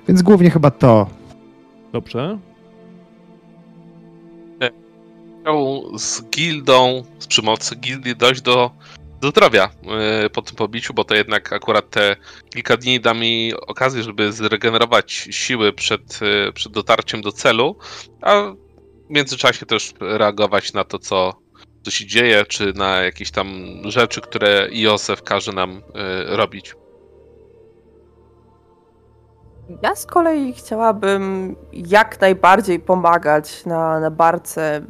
[0.08, 1.06] Więc głównie chyba to.
[1.92, 2.38] Dobrze.
[5.40, 8.70] Chciał z gildą, z pomocy gildii dojść do,
[9.20, 9.70] do zdrowia
[10.22, 12.16] yy, po tym pobiciu, bo to jednak akurat te
[12.50, 17.76] kilka dni da mi okazję, żeby zregenerować siły przed, yy, przed dotarciem do celu,
[18.22, 18.42] a
[19.06, 21.34] w międzyczasie też reagować na to, co,
[21.86, 23.48] co się dzieje, czy na jakieś tam
[23.84, 26.76] rzeczy, które Józef każe nam yy, robić.
[29.82, 34.82] Ja z kolei chciałabym jak najbardziej pomagać na, na barce.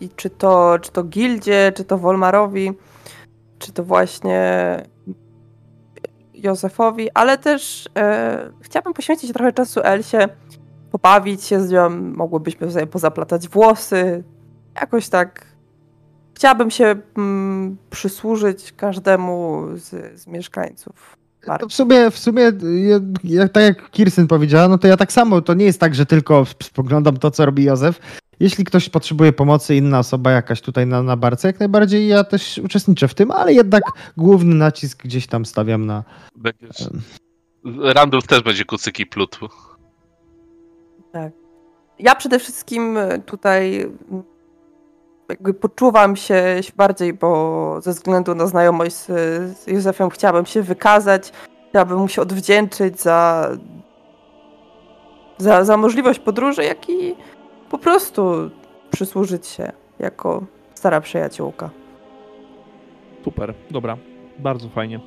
[0.00, 2.72] I czy to, czy to Gildzie, czy to Wolmarowi,
[3.58, 4.76] czy to właśnie
[6.34, 10.16] Józefowi, ale też e, chciałabym poświęcić trochę czasu Elsie,
[10.92, 14.24] pobawić się z nią, mogłybyśmy sobie pozaplatać włosy,
[14.74, 15.51] jakoś tak.
[16.34, 21.16] Chciałabym się mm, przysłużyć każdemu z, z mieszkańców.
[21.60, 22.42] To w sumie, w sumie
[22.88, 25.94] ja, ja, tak jak Kirsten powiedziała, no to ja tak samo, to nie jest tak,
[25.94, 28.00] że tylko spoglądam to, co robi Józef.
[28.40, 32.58] Jeśli ktoś potrzebuje pomocy, inna osoba jakaś tutaj na, na barce, jak najbardziej ja też
[32.64, 33.82] uczestniczę w tym, ale jednak
[34.16, 36.04] główny nacisk gdzieś tam stawiam na...
[36.36, 36.88] Będziesz...
[37.94, 39.48] Randolph też będzie kucyki plutł.
[41.12, 41.32] Tak.
[41.98, 43.90] Ja przede wszystkim tutaj
[45.28, 49.06] jakby poczuwam się bardziej, bo ze względu na znajomość z,
[49.58, 51.32] z Józefem chciałabym się wykazać,
[51.68, 53.48] chciałabym mu się odwdzięczyć za,
[55.38, 57.14] za, za możliwość podróży, jak i
[57.70, 58.50] po prostu
[58.90, 60.42] przysłużyć się jako
[60.74, 61.70] stara przyjaciółka.
[63.24, 63.96] Super, dobra,
[64.38, 65.00] bardzo fajnie.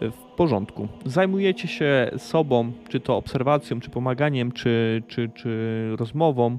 [0.00, 0.88] W porządku.
[1.06, 6.58] Zajmujecie się sobą, czy to obserwacją, czy pomaganiem, czy, czy, czy rozmową.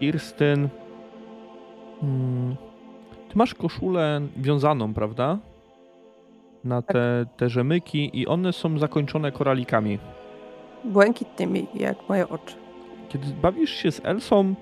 [0.00, 0.68] Kirstyn.
[2.00, 2.56] Hmm.
[3.28, 5.38] Ty masz koszulę wiązaną, prawda?
[6.64, 9.98] Na te, te rzemyki i one są zakończone koralikami.
[10.84, 12.54] Błękitnymi, jak moje oczy.
[13.08, 14.54] Kiedy bawisz się z Elsą,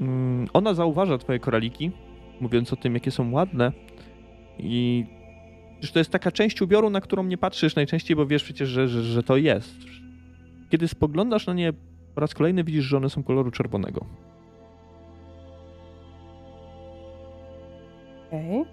[0.00, 1.90] mm, ona zauważa twoje koraliki,
[2.40, 3.72] mówiąc o tym, jakie są ładne.
[4.58, 5.04] I
[5.80, 8.88] że to jest taka część ubioru, na którą nie patrzysz najczęściej, bo wiesz przecież, że,
[8.88, 9.76] że, że to jest.
[10.70, 11.72] Kiedy spoglądasz na nie
[12.14, 14.00] po raz kolejny, widzisz, że one są koloru czerwonego.
[18.26, 18.64] Okej.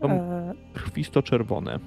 [0.00, 1.78] Są E, krwisto-czerwone.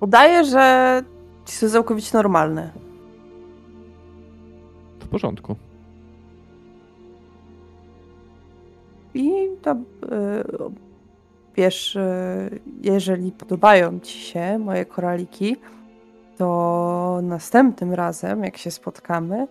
[0.00, 1.02] Udaje, że
[1.44, 2.72] są całkowicie normalne.
[5.00, 5.56] W porządku.
[9.14, 9.30] I
[9.62, 9.76] to e,
[11.56, 12.50] wiesz, e,
[12.82, 15.56] jeżeli podobają ci się moje koraliki,
[16.38, 19.46] to następnym razem, jak się spotkamy,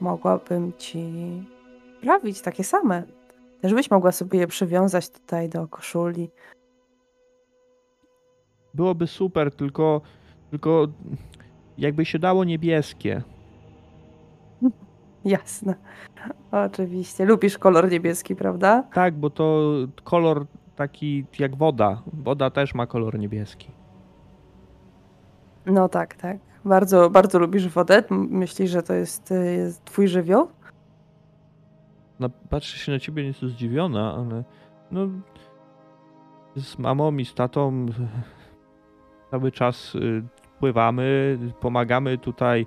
[0.00, 1.12] mogłabym ci
[1.98, 3.02] sprawić takie same.
[3.60, 6.30] Też byś mogła sobie je przywiązać tutaj do koszuli.
[8.74, 10.00] Byłoby super, tylko,
[10.50, 10.86] tylko
[11.78, 13.22] jakby się dało niebieskie.
[15.24, 15.74] Jasne.
[16.52, 17.24] Oczywiście.
[17.24, 18.82] Lubisz kolor niebieski, prawda?
[18.94, 19.72] Tak, bo to
[20.04, 20.46] kolor
[20.76, 22.02] taki jak woda.
[22.12, 23.70] Woda też ma kolor niebieski.
[25.66, 26.36] No tak, tak.
[26.64, 28.02] Bardzo, bardzo lubisz wodę.
[28.10, 30.48] Myślisz, że to jest, y, jest twój żywioł?
[32.20, 34.44] No, patrzę się na ciebie nieco zdziwiona, ale
[34.90, 35.08] no
[36.56, 37.86] z mamą i z tatą
[39.30, 40.22] cały czas y,
[40.60, 42.66] pływamy, pomagamy tutaj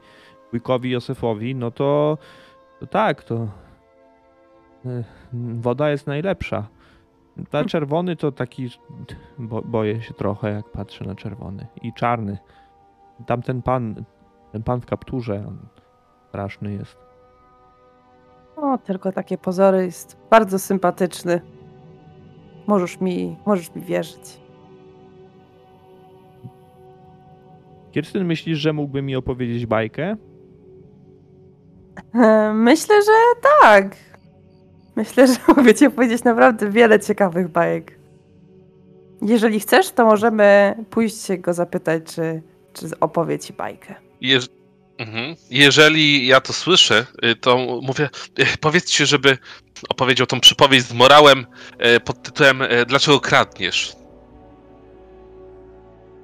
[0.52, 2.18] wujkowi Józefowi, no to,
[2.80, 3.48] to tak, to
[5.34, 6.68] woda jest najlepsza.
[7.50, 8.70] Ta czerwony to taki,
[9.38, 12.38] bo, boję się trochę jak patrzę na czerwony i czarny.
[13.26, 14.04] Tamten pan,
[14.52, 15.58] ten pan w kapturze, on
[16.30, 16.98] straszny jest.
[18.56, 21.42] O, tylko takie pozory jest bardzo sympatyczny.
[22.68, 24.40] Możesz mi, możesz mi wierzyć.
[27.92, 30.16] Kirstyn, myślisz, że mógłby mi opowiedzieć bajkę?
[32.54, 33.96] Myślę, że tak.
[34.96, 38.00] Myślę, że mogę ci opowiedzieć naprawdę wiele ciekawych bajek.
[39.22, 42.42] Jeżeli chcesz, to możemy pójść się go zapytać, czy,
[42.80, 43.96] czy opowie ci bajkę.
[44.22, 44.50] Jeż...
[44.98, 45.36] Mhm.
[45.50, 49.38] Jeżeli ja to słyszę, y, to mówię, y, powiedzcie, żeby
[49.90, 51.46] opowiedział tą przypowieść z morałem
[51.96, 53.96] y, pod tytułem Dlaczego kradniesz?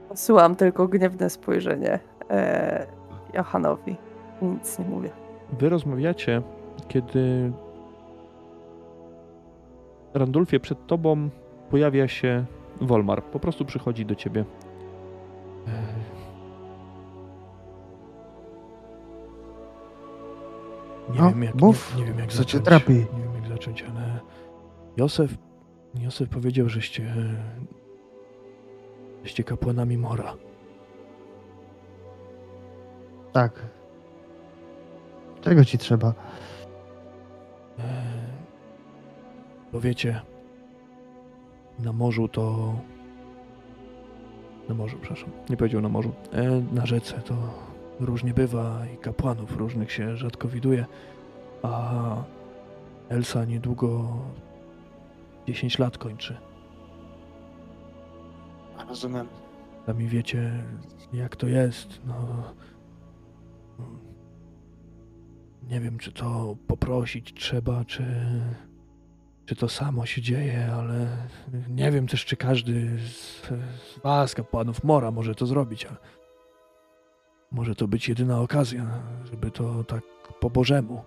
[0.10, 2.00] Posyłam tylko gniewne spojrzenie
[2.30, 2.88] e,
[3.34, 3.96] Johanowi.
[4.42, 5.10] Nic nie mówię.
[5.60, 6.42] Wy rozmawiacie,
[6.88, 7.52] kiedy
[10.14, 11.30] Randulfie przed tobą
[11.70, 12.46] pojawia się
[12.82, 13.24] Wolmar.
[13.24, 14.46] Po prostu przychodzi do ciebie.
[21.14, 22.66] Nie No, wiem jak, mów, nie, nie wiem jak co cię zacząć.
[22.66, 22.94] trapi?
[22.94, 24.20] Nie wiem jak zacząć, ale
[24.98, 25.38] Józef,
[26.00, 27.14] Józef powiedział, żeście
[29.24, 30.34] żeście kapłanami Mora.
[33.34, 33.62] Tak.
[35.42, 36.14] Czego ci trzeba?
[37.80, 37.84] E,
[39.74, 40.22] Bo wiecie,
[41.80, 42.74] na morzu to.
[44.70, 45.30] Na morzu, przepraszam.
[45.50, 46.12] Nie powiedział na morzu.
[46.34, 47.36] E, Na rzece to
[48.00, 50.86] różnie bywa i kapłanów różnych się rzadko widuje.
[51.64, 52.24] A
[53.10, 54.18] Elsa niedługo
[55.48, 56.38] 10 lat kończy.
[58.88, 59.28] Rozumiem.
[59.86, 60.64] Sami wiecie,
[61.14, 62.02] jak to jest.
[62.06, 62.44] No.
[65.70, 68.06] Nie wiem, czy to poprosić trzeba, czy,
[69.46, 71.08] czy to samo się dzieje, ale
[71.70, 73.42] nie wiem też, czy każdy z,
[73.96, 75.98] z was, kapłanów Mora, może to zrobić, ale
[77.56, 78.86] może to być jedyna okazja,
[79.24, 80.04] żeby to tak
[80.40, 81.04] po Bożemu.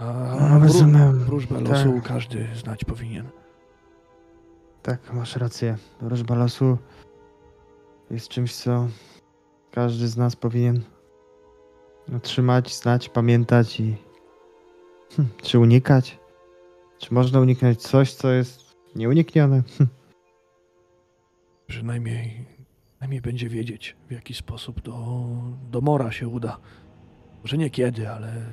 [0.00, 1.18] A No, wró- rozumiem.
[1.18, 1.68] wróżbę Tak.
[1.68, 3.28] losu każdy znać powinien.
[4.82, 5.76] Tak, masz rację.
[6.00, 6.78] Wróżba losu
[8.10, 8.88] jest czymś, co
[9.70, 10.82] każdy z nas powinien
[12.22, 13.96] trzymać, znać, pamiętać i
[15.16, 16.18] hm, czy unikać?
[16.98, 19.62] Czy można uniknąć coś, co jest nieuniknione?
[19.78, 19.88] Hm,
[21.70, 22.44] Przynajmniej,
[22.92, 25.26] przynajmniej będzie wiedzieć, w jaki sposób do,
[25.70, 26.58] do Mora się uda.
[27.42, 28.52] Może nie kiedy, ale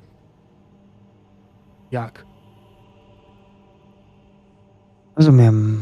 [1.91, 2.26] jak.
[5.15, 5.81] Rozumiem.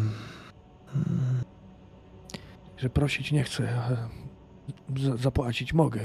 [2.78, 3.98] Że prosić nie chcę, ale
[5.18, 6.02] zapłacić mogę.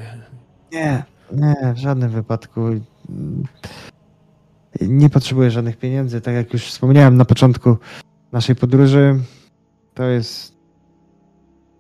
[0.72, 2.60] Nie, nie, w żadnym wypadku.
[4.80, 6.20] Nie potrzebuję żadnych pieniędzy.
[6.20, 7.76] Tak jak już wspomniałem na początku
[8.32, 9.20] naszej podróży,
[9.94, 10.59] to jest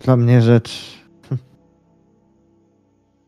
[0.00, 1.38] dla mnie rzecz hm,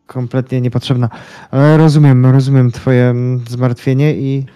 [0.07, 1.09] kompletnie niepotrzebna.
[1.51, 4.47] Ale rozumiem, rozumiem Twoje mm, zmartwienie i,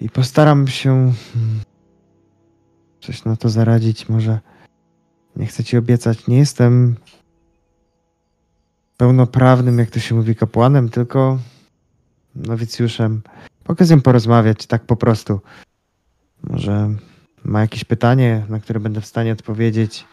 [0.00, 1.60] i postaram się hmm,
[3.00, 4.08] coś na to zaradzić.
[4.08, 4.40] Może
[5.36, 6.96] nie chcę Ci obiecać, nie jestem
[8.96, 11.38] pełnoprawnym, jak to się mówi, kapłanem, tylko
[12.34, 13.22] nowicjuszem.
[13.68, 15.40] Mogę z nim porozmawiać tak po prostu.
[16.42, 16.94] Może
[17.44, 20.04] ma jakieś pytanie, na które będę w stanie odpowiedzieć.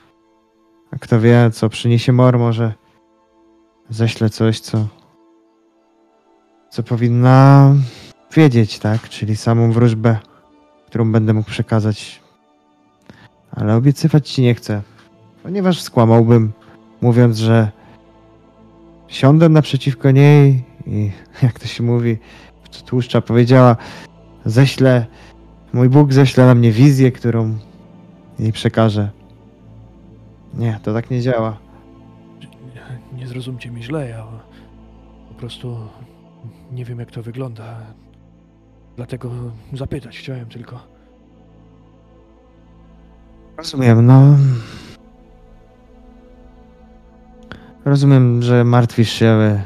[0.91, 2.73] A kto wie, co przyniesie mor, może
[3.89, 4.87] ześlę coś, co,
[6.69, 7.73] co powinna
[8.35, 9.09] wiedzieć, tak?
[9.09, 10.17] Czyli samą wróżbę,
[10.87, 12.21] którą będę mógł przekazać.
[13.51, 14.81] Ale obiecywać ci nie chcę,
[15.43, 16.51] ponieważ skłamałbym,
[17.01, 17.71] mówiąc, że
[19.07, 21.11] siądę naprzeciwko niej i
[21.43, 22.17] jak to się mówi,
[22.85, 23.75] tłuszcza powiedziała,
[24.45, 25.05] ześlę,
[25.73, 27.57] mój Bóg ześle na mnie wizję, którą
[28.39, 29.16] jej przekażę.
[30.57, 31.57] Nie, to tak nie działa.
[32.75, 34.25] Nie, nie zrozumcie mi źle, ja
[35.29, 35.77] po prostu
[36.71, 37.77] nie wiem, jak to wygląda.
[38.95, 39.31] Dlatego
[39.73, 40.79] zapytać chciałem tylko.
[43.57, 44.37] Rozumiem, no.
[47.85, 49.61] Rozumiem, że martwisz się, aby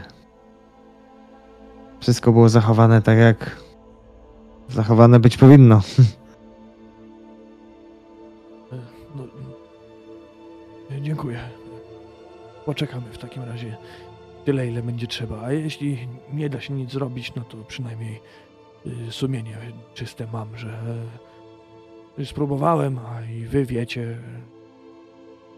[2.00, 3.58] wszystko było zachowane tak, jak
[4.70, 5.82] zachowane być powinno.
[11.02, 11.40] dziękuję.
[12.66, 13.78] Poczekamy w takim razie
[14.46, 15.42] tyle, ile będzie trzeba.
[15.42, 18.22] A jeśli nie da się nic zrobić, no to przynajmniej
[19.08, 19.58] y, sumienie
[19.94, 20.80] czyste mam, że
[22.20, 24.18] y, spróbowałem, a i wy wiecie,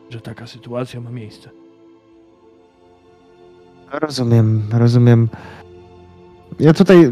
[0.09, 1.49] że taka sytuacja ma miejsce.
[3.91, 5.29] Rozumiem, rozumiem.
[6.59, 7.11] Ja tutaj y,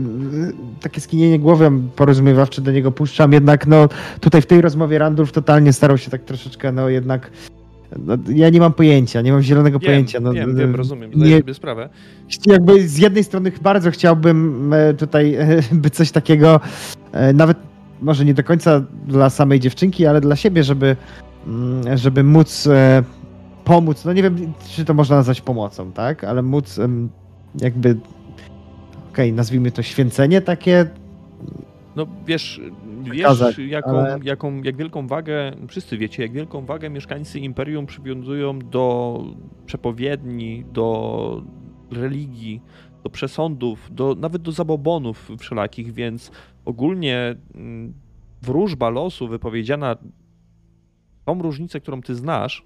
[0.81, 3.89] takie skinienie głowy porozumiewawcze do niego puszczam, jednak no
[4.19, 7.31] tutaj w tej rozmowie Randulf totalnie starał się tak troszeczkę, no jednak
[7.99, 10.19] no, ja nie mam pojęcia, nie mam zielonego Wiem, pojęcia.
[10.19, 11.89] No, wiem, wiem, rozumiem, zdaję nie, sobie sprawę.
[12.45, 15.47] jakby z jednej strony bardzo chciałbym e, tutaj e,
[15.81, 16.59] by coś takiego,
[17.11, 17.57] e, nawet
[18.01, 20.95] może nie do końca dla samej dziewczynki, ale dla siebie, żeby,
[21.47, 22.67] mm, żeby móc
[23.63, 26.79] pomóc, no nie wiem, czy to można nazwać pomocą, tak, ale móc
[27.61, 27.97] jakby,
[29.11, 30.85] okej, nazwijmy to święcenie takie
[31.95, 32.61] No wiesz,
[33.03, 38.59] wiesz jaką, ale- jaką, jak wielką wagę, wszyscy wiecie, jak wielką wagę mieszkańcy Imperium przywiązują
[38.59, 39.23] do
[39.65, 41.43] przepowiedni, do
[41.91, 42.61] religii,
[43.03, 46.31] do przesądów, do, nawet do zabobonów wszelakich, więc
[46.65, 47.93] ogólnie mm,
[48.41, 49.95] wróżba losu wypowiedziana,
[51.25, 52.65] tą różnicę, którą ty znasz,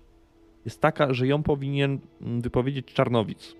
[0.65, 3.55] jest taka, że ją powinien mm, wypowiedzieć Czarnowic.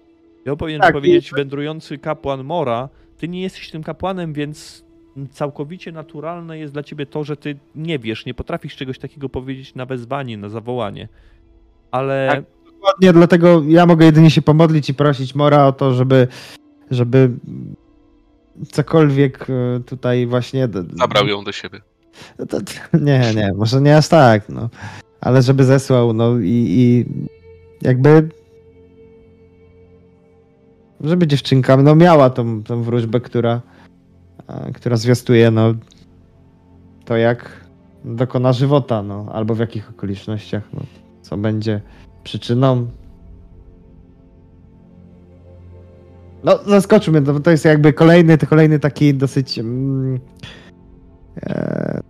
[0.45, 2.89] Ją powinien Tak, wypowiedzieć wędrujący kapłan Mora.
[3.17, 4.84] Ty nie jesteś tym kapłanem, więc
[5.31, 9.75] całkowicie naturalne jest dla ciebie to, że ty nie wiesz, nie potrafisz czegoś takiego powiedzieć
[9.75, 11.07] na wezwanie, na zawołanie.
[11.91, 12.43] Ale Tak.
[12.85, 16.27] Dokładnie, dlatego ja mogę jedynie się pomodlić i prosić Mora o to, żeby,
[16.91, 17.31] żeby
[18.71, 20.67] cokolwiek e, tutaj właśnie...
[20.93, 21.81] Zabrał ją do siebie.
[22.39, 22.57] No to,
[23.07, 24.69] nie, nie, może nie aż tak, no.
[25.21, 27.05] Ale żeby zesłał, no i, i
[27.81, 28.29] jakby
[31.01, 33.61] żeby dziewczynka no, miała tą, tą wróżbę, która,
[34.73, 35.73] która zwiastuje no,
[37.05, 37.65] to, jak
[38.05, 40.81] dokona żywota, no, albo w jakich okolicznościach, no,
[41.21, 41.81] co będzie
[42.23, 42.87] przyczyną.
[46.43, 50.19] No, zaskoczył mnie, to, to jest jakby kolejny, kolejny taki dosyć mm,
[51.43, 52.01] e,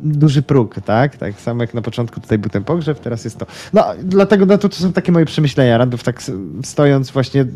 [0.00, 1.16] duży próg, tak?
[1.16, 3.46] Tak samo jak na początku tutaj był ten pogrzeb, teraz jest to.
[3.72, 6.22] No, dlatego no, to, to są takie moje przemyślenia, Randów tak
[6.62, 7.46] stojąc właśnie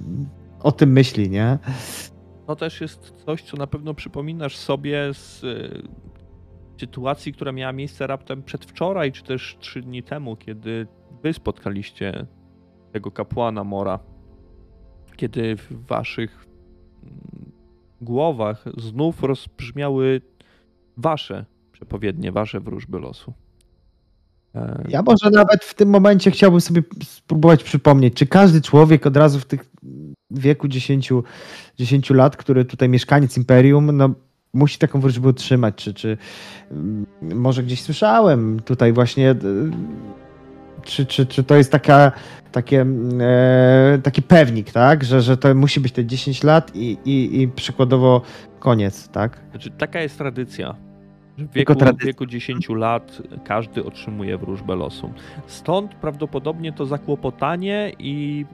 [0.62, 1.58] o tym myśli, nie?
[2.50, 5.82] To też jest coś, co na pewno przypominasz sobie z y,
[6.80, 10.86] sytuacji, która miała miejsce raptem przedwczoraj, czy też trzy dni temu, kiedy
[11.22, 12.26] wy spotkaliście
[12.92, 13.98] tego kapłana Mora.
[15.16, 16.46] Kiedy w waszych
[17.02, 17.52] mm,
[18.00, 20.20] głowach znów rozbrzmiały
[20.96, 23.32] wasze przepowiednie, wasze wróżby losu.
[24.54, 29.16] E, Ja może nawet w tym momencie chciałbym sobie spróbować przypomnieć, czy każdy człowiek od
[29.16, 29.70] razu w tych
[30.30, 31.12] wieku 10,
[31.78, 34.10] 10 lat, który tutaj mieszkaniec Imperium, no
[34.54, 36.16] musi taką wróżbę utrzymać, czy, czy
[36.70, 39.36] mm, może gdzieś słyszałem tutaj właśnie, e,
[40.82, 42.12] czy, czy, czy to jest taka,
[42.52, 46.98] takie, mm, e, taki pewnik, tak, że, że to musi być te 10 lat i,
[47.04, 48.22] i, i przykładowo
[48.58, 49.40] koniec, tak?
[49.50, 50.74] Znaczy, taka jest tradycja.
[51.38, 55.12] W wieku, w wieku 10 lat każdy otrzymuje wróżbę losu.
[55.46, 58.46] Stąd prawdopodobnie to zakłopotanie i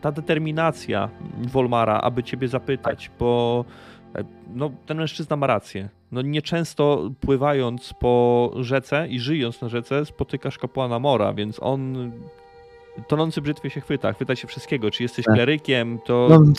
[0.00, 1.08] ta determinacja
[1.52, 3.64] Wolmara, aby ciebie zapytać, bo
[4.16, 4.24] e,
[4.54, 5.88] no, ten mężczyzna ma rację.
[6.12, 12.10] No, nieczęsto pływając po rzece i żyjąc na rzece spotykasz kapłana Mora, więc on
[13.08, 14.90] tonący brzytwie się chwyta, chwyta się wszystkiego.
[14.90, 15.34] Czy jesteś Tak.
[15.34, 16.52] klerykiem, to No,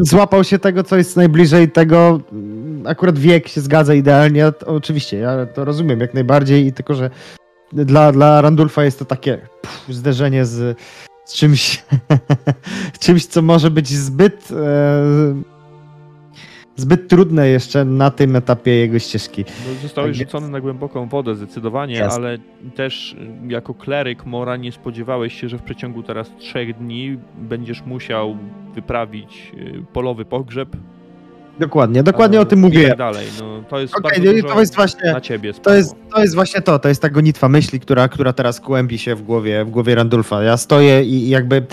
[0.00, 2.20] złapał się tego, co jest najbliżej tego.
[2.32, 4.52] mm, Akurat wiek się zgadza idealnie.
[4.52, 7.10] To, oczywiście, ja to rozumiem jak najbardziej, i tylko że
[7.72, 10.78] dla, dla Randulfa jest to takie pff, zderzenie z
[11.34, 11.84] czymś,
[13.04, 14.48] czymś, co może być zbyt.
[14.52, 15.58] E,
[16.76, 19.44] zbyt trudne jeszcze na tym etapie jego ścieżki.
[19.48, 22.16] No, zostałeś Tak rzucony na głęboką wodę zdecydowanie, Jest.
[22.16, 22.38] ale
[22.74, 23.16] też
[23.48, 28.36] jako kleryk Mora nie spodziewałeś się, że w przeciągu teraz trzech dni będziesz musiał
[28.74, 30.76] wyprawić y, polowy pogrzeb.
[31.58, 32.88] Dokładnie, dokładnie o tym mówię.
[32.88, 33.26] tak dalej.
[33.40, 35.12] No, to jest Okej, bardzo no to jest właśnie.
[35.12, 38.32] na ciebie To jest, to jest właśnie to, to jest ta gonitwa myśli, która, która
[38.32, 40.42] teraz kłębi się w głowie, w głowie Randulfa.
[40.42, 41.66] Ja stoję i jakby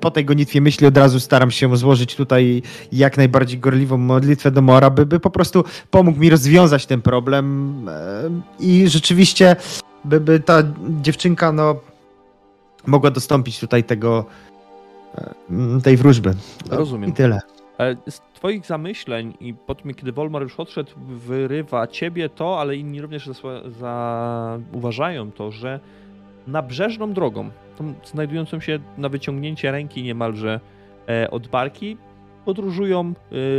[0.00, 2.62] po tej gonitwie myśli od razu staram się złożyć tutaj
[2.92, 7.74] jak najbardziej gorliwą modlitwę do Mora, by, by po prostu pomógł mi rozwiązać ten problem
[7.88, 9.56] e, i rzeczywiście
[10.04, 10.62] by, by ta
[11.02, 11.76] dziewczynka no
[12.86, 14.24] mogła dostąpić tutaj tego
[15.14, 16.34] e, tej wróżby.
[16.70, 17.10] Rozumiem.
[17.10, 17.40] I tyle.
[17.78, 22.76] E, Z twoich zamyśleń i po tym, kiedy Wolmar już odszedł, wyrywa ciebie to, ale
[22.76, 23.30] inni również
[23.66, 25.80] zauważają to, że
[26.46, 30.60] nabrzeżną drogą, tą znajdującą się na wyciągnięcie ręki niemalże
[31.08, 31.96] e, od barki,
[32.44, 33.14] podróżują e,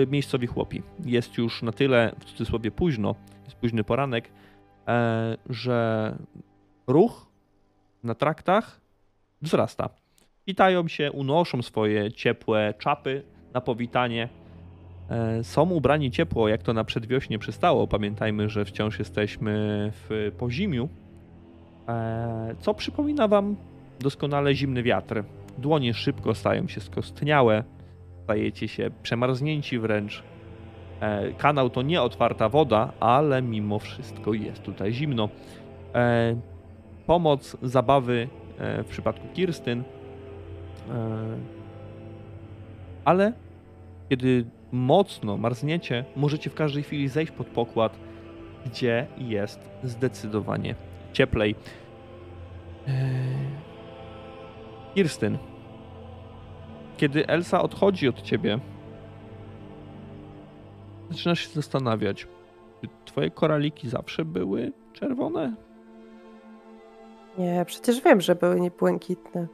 [0.08, 0.82] miejscowi chłopi.
[1.06, 3.16] Jest już na tyle, w cudzysłowie późno,
[3.46, 4.30] jest późny poranek,
[5.50, 6.18] że
[6.88, 7.28] ruch
[8.04, 8.82] na traktach
[9.42, 9.90] wzrasta.
[10.48, 13.24] Witają się, unoszą swoje ciepłe czapy,
[13.54, 14.30] na powitanie.
[15.10, 17.88] E, Są ubrani ciepło, jak to na przedwiośnie przystało.
[17.88, 19.52] Pamiętajmy, że wciąż jesteśmy
[19.94, 20.90] w pozimiu.
[21.88, 23.56] E, Co przypomina wam
[24.00, 25.24] doskonale zimny wiatr.
[25.58, 27.64] Dłonie szybko stają się skostniałe,
[28.24, 30.24] stajecie się przemarznięci wręcz.
[31.02, 35.30] E, Kanał to nie otwarta woda, ale mimo wszystko jest tutaj zimno.
[37.08, 38.28] Pomoc, zabawy
[38.60, 39.84] w przypadku Kirstyn
[43.10, 43.34] ale
[44.10, 47.98] kiedy mocno marzniecie, możecie w każdej chwili zejść pod pokład,
[48.66, 50.76] gdzie jest zdecydowanie
[51.14, 51.56] cieplej.
[52.88, 52.94] Eee,
[54.96, 55.38] Kirstyn,
[56.98, 58.60] kiedy Elsa odchodzi od ciebie,
[61.10, 62.28] Zaczynasz się zastanawiać,
[62.82, 65.56] czy twoje koraliki zawsze były czerwone?
[67.38, 69.48] Nie, przecież wiem, że były niebłękitne.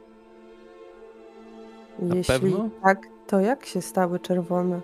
[1.98, 2.68] Na Jeśli pewno?
[2.82, 4.80] tak, to jak się stały czerwone?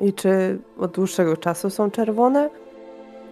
[0.00, 2.50] I czy od dłuższego czasu są czerwone?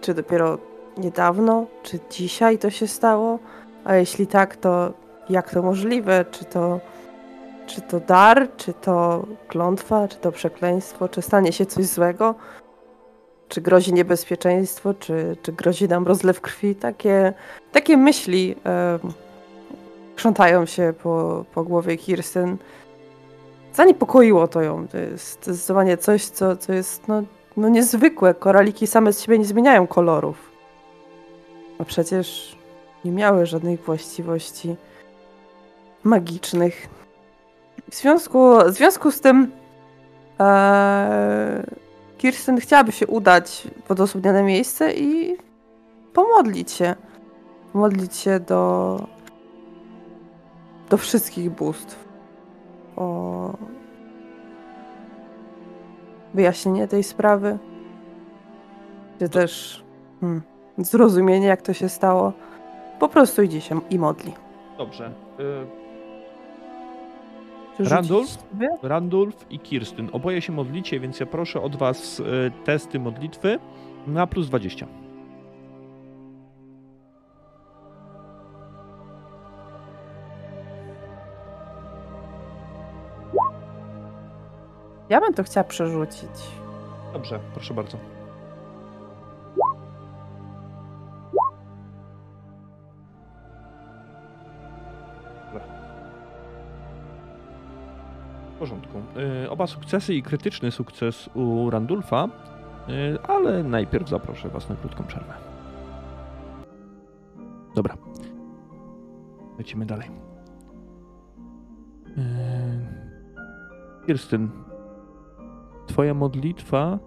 [0.01, 0.57] Czy dopiero
[0.97, 1.65] niedawno?
[1.83, 3.39] Czy dzisiaj to się stało?
[3.83, 4.93] A jeśli tak, to
[5.29, 6.25] jak to możliwe?
[6.31, 6.79] Czy to,
[7.67, 8.47] czy to dar?
[8.57, 10.07] Czy to klątwa?
[10.07, 11.09] Czy to przekleństwo?
[11.09, 12.35] Czy stanie się coś złego?
[13.49, 14.93] Czy grozi niebezpieczeństwo?
[14.93, 16.75] Czy, czy grozi nam rozlew krwi?
[16.75, 17.33] Takie,
[17.71, 18.55] takie myśli
[20.15, 22.57] krzątają się po, po głowie Kirsten.
[23.73, 24.87] Zaniepokoiło to ją.
[24.87, 27.23] To jest zdecydowanie coś, co, co jest no,
[27.57, 28.33] no niezwykłe.
[28.33, 30.51] Koraliki same z siebie nie zmieniają kolorów.
[31.79, 32.57] A przecież
[33.05, 34.75] nie miały żadnych właściwości
[36.03, 36.87] magicznych.
[37.91, 39.51] W związku, w związku z tym
[40.39, 41.63] e,
[42.17, 45.37] Kirsten chciałaby się udać w odosobnione miejsce i
[46.13, 46.95] pomodlić się.
[47.73, 48.99] Modlić się do,
[50.89, 52.02] do wszystkich bóstw
[52.95, 53.53] o
[56.33, 57.57] wyjaśnienie tej sprawy,
[59.19, 59.83] czy też
[60.21, 60.41] hmm,
[60.77, 62.33] zrozumienie, jak to się stało.
[62.99, 64.33] Po prostu idzie się i modli.
[64.77, 65.11] Dobrze.
[65.39, 65.83] Y,
[67.79, 68.37] Randulf?
[68.83, 70.09] Randulf i Kirstyn.
[70.11, 72.23] Oboje się modlicie, więc ja proszę od was y,
[72.63, 73.59] testy modlitwy
[74.07, 74.87] na plus 20.
[85.09, 86.29] Ja bym to chciała przerzucić.
[87.13, 87.97] Dobrze, proszę bardzo.
[98.55, 98.97] W porządku.
[99.45, 102.27] Y, oba sukcesy i krytyczny sukces u Randulfa,
[102.89, 105.33] y, ale najpierw zaproszę was na krótką przerwę.
[107.75, 107.97] Dobra.
[109.57, 110.09] Lecimy dalej.
[112.07, 114.49] Y, Kirstyn,
[115.87, 116.99] Twoja modlitwa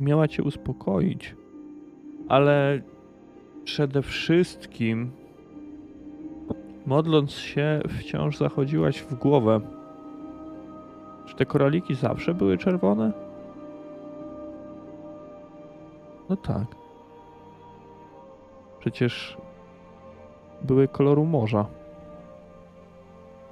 [0.00, 1.36] miała cię uspokoić,
[2.28, 2.82] ale
[3.64, 5.10] przede wszystkim
[6.86, 9.60] modląc się wciąż zachodziłaś w głowę.
[11.26, 13.12] Czy te koraliki zawsze były czerwone?
[16.28, 16.66] No tak.
[18.78, 19.38] Przecież
[20.62, 21.66] były koloru morza.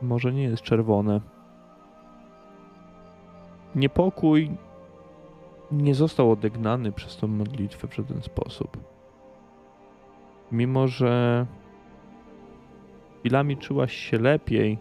[0.02, 1.20] Morze nie jest czerwone
[3.77, 4.57] niepokój
[5.70, 8.77] nie został odegnany przez tą modlitwę w żaden sposób.
[10.53, 11.47] Mimo, że
[13.19, 14.78] chwilami czułaś się lepiej,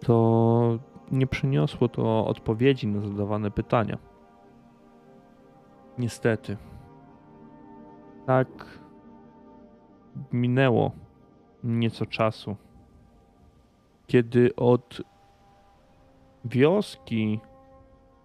[0.00, 0.78] to
[1.12, 3.98] nie przyniosło to odpowiedzi na zadawane pytania.
[5.98, 6.56] Niestety.
[8.26, 8.78] Tak
[10.32, 10.92] minęło
[11.64, 12.56] nieco czasu,
[14.06, 15.02] kiedy od
[16.44, 17.40] wioski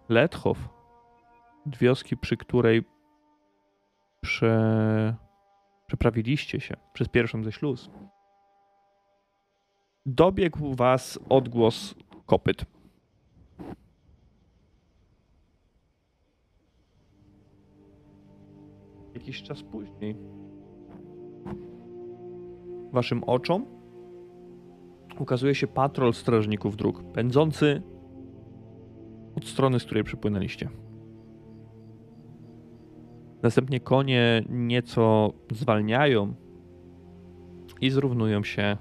[0.09, 0.57] Letchow,
[1.65, 2.83] wioski, przy której
[4.21, 5.15] prze...
[5.87, 7.89] przeprawiliście się przez pierwszą ze śluz,
[10.05, 12.65] dobiegł was odgłos kopyt.
[19.13, 20.15] Jakiś czas później.
[22.91, 23.65] Waszym oczom
[25.19, 27.81] ukazuje się patrol strażników dróg, pędzący
[29.39, 30.69] od strony, z której przypłynęliście.
[33.43, 36.33] Następnie konie nieco zwalniają
[37.81, 38.77] i zrównują się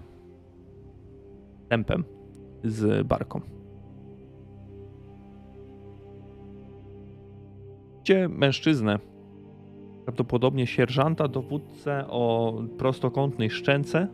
[1.69, 2.05] tempem
[2.65, 3.41] z barką.
[7.97, 8.99] Widzicie mężczyznę,
[10.05, 14.09] prawdopodobnie sierżanta, dowódcę o prostokątnej szczęce,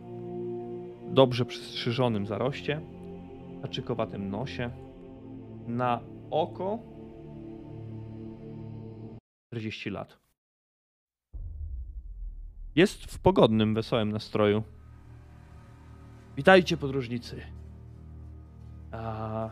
[1.07, 2.81] dobrze przystrzyżonym zaroście,
[3.61, 4.69] haczykowatym nosie,
[5.67, 5.99] na
[6.31, 6.79] oko
[9.53, 10.17] 40 lat.
[12.75, 14.63] Jest w pogodnym, wesołym nastroju.
[16.37, 17.41] Witajcie, podróżnicy.
[18.91, 19.49] A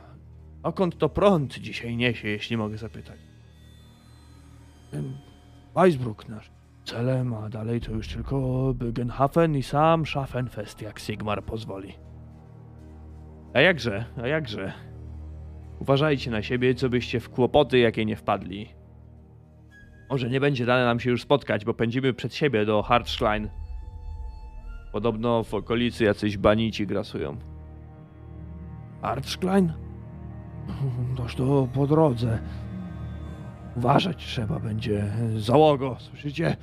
[0.64, 3.20] dokąd to prąd dzisiaj niesie, jeśli mogę zapytać?
[5.76, 6.52] Weisbruck nasz
[6.86, 8.38] celem, a dalej to już tylko
[8.74, 11.94] Bögenhafen i sam Schaffenfest, jak Sigmar pozwoli.
[13.54, 14.93] A jakże, a jakże?
[15.84, 18.70] Uważajcie na siebie, co byście w kłopoty jakie nie wpadli.
[20.10, 23.50] Może nie będzie dane nam się już spotkać, bo pędzimy przed siebie do Hartschlein.
[24.92, 27.38] Podobno w okolicy jacyś banici grasują.
[29.02, 29.74] Archklein?
[31.16, 32.40] Toż to po drodze.
[33.76, 36.58] Uważać trzeba będzie, załogo, słyszycie?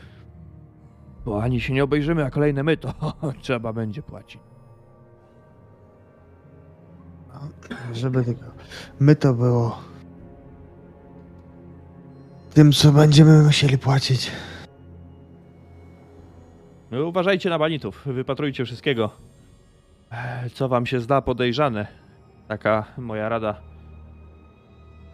[1.24, 2.94] Bo ani się nie obejrzymy, a kolejne myto
[3.42, 4.49] trzeba będzie płacić.
[7.92, 8.44] Żeby tylko
[9.00, 9.78] my to było
[12.54, 14.30] tym, co będziemy musieli płacić.
[16.90, 19.10] No, Uważajcie na banitów, wypatrujcie wszystkiego.
[20.12, 21.86] E, Co wam się zda podejrzane?
[22.48, 23.60] Taka moja rada.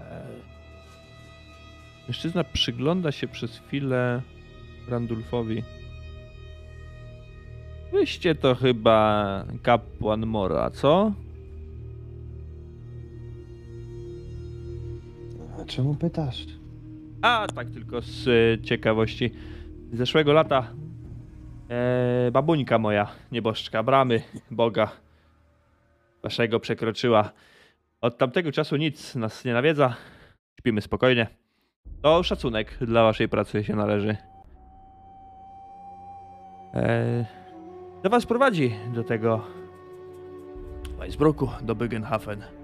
[0.00, 0.26] E,
[2.08, 4.22] Mężczyzna przygląda się przez chwilę
[4.88, 5.62] Randulfowi.
[7.92, 11.12] Wyście to chyba kapłan Mora, co?
[15.66, 16.46] Czemu pytasz?
[17.22, 19.30] A, tak tylko z e, ciekawości.
[19.92, 20.70] Zeszłego lata
[21.70, 24.90] e, babuńka moja, nieboszczka, bramy Boga
[26.22, 27.30] waszego przekroczyła.
[28.00, 29.96] Od tamtego czasu nic nas nie nawiedza.
[30.60, 31.26] Śpimy spokojnie.
[32.02, 34.16] To szacunek dla waszej pracy się należy.
[36.74, 37.24] E,
[38.02, 39.44] do was prowadzi do tego
[40.98, 42.55] Weisbruku, do Bygenhafen.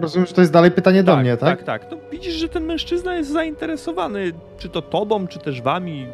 [0.00, 1.56] Rozumiem, że to jest dalej pytanie do mnie, tak?
[1.58, 1.90] Tak, tak.
[1.90, 6.06] To widzisz, że ten mężczyzna jest zainteresowany, czy to tobą, czy też wami.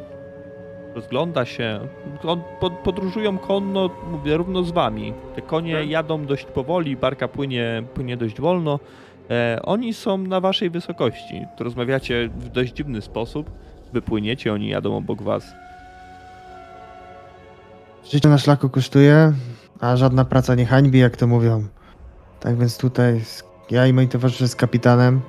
[0.94, 1.80] Rozgląda się.
[2.24, 5.14] On, pod, podróżują konno, mówię, równo z wami.
[5.34, 5.90] Te konie Mhm.
[5.90, 8.80] jadą dość powoli, barka płynie, płynie dość wolno.
[9.30, 11.46] E, oni są na waszej wysokości.
[11.56, 13.50] To rozmawiacie w dość dziwny sposób.
[13.92, 15.44] Wy płyniecie, oni jadą obok was.
[18.12, 19.32] Życie na szlaku kosztuje,
[19.80, 21.64] a żadna praca nie hańbi, jak to mówią.
[22.40, 25.20] Tak więc tutaj z- ja i moi towarzysze z kapitanem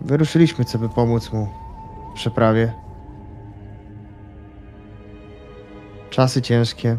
[0.00, 1.48] wyruszyliśmy, co by pomóc mu
[2.10, 2.72] w przeprawie.
[6.10, 6.96] Czasy ciężkie.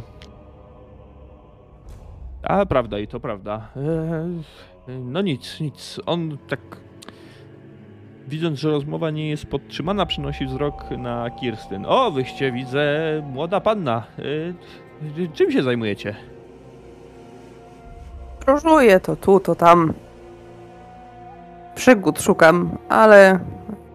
[2.43, 3.67] A, prawda, i to prawda.
[3.75, 4.27] E,
[4.87, 5.99] no nic, nic.
[6.05, 6.59] On tak.
[8.27, 11.85] Widząc, że rozmowa nie jest podtrzymana, przynosi wzrok na Kirstyn.
[11.85, 12.85] O, wyście, widzę,
[13.25, 14.03] młoda panna.
[14.19, 16.15] E, czym się zajmujecie?
[18.45, 19.93] Próżuję to tu, to tam.
[21.75, 23.39] Przygód szukam, ale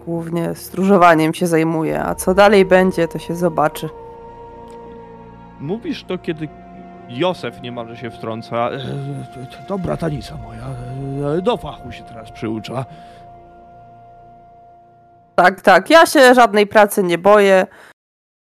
[0.07, 3.89] głównie stróżowaniem się zajmuję, a co dalej będzie, to się zobaczy.
[5.61, 6.49] Mówisz to, kiedy
[7.09, 8.57] Józef niemalże się wtrąca.
[8.57, 8.75] E,
[9.63, 10.67] E, To bratanica moja,
[11.39, 12.85] e, do fachu się teraz przyucza.
[15.35, 17.67] Tak, tak, ja się żadnej pracy nie boję.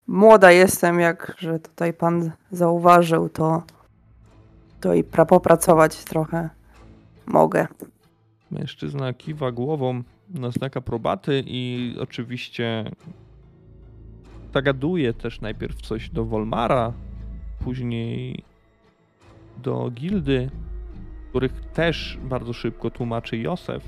[0.08, 3.64] Młoda jestem, jak że tutaj pan zauważył, to,
[4.84, 6.50] to i pra- popracować trochę
[7.26, 7.68] mogę.
[8.52, 12.92] Mężczyzna kiwa głową na znak aprobaty i oczywiście
[14.54, 16.94] zagaduje też najpierw coś do Wolmara,
[17.60, 18.44] później
[19.58, 20.50] do Gildy,
[21.30, 23.84] których też bardzo szybko tłumaczy Józef.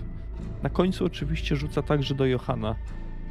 [0.64, 2.76] Na końcu oczywiście rzuca także do Johana.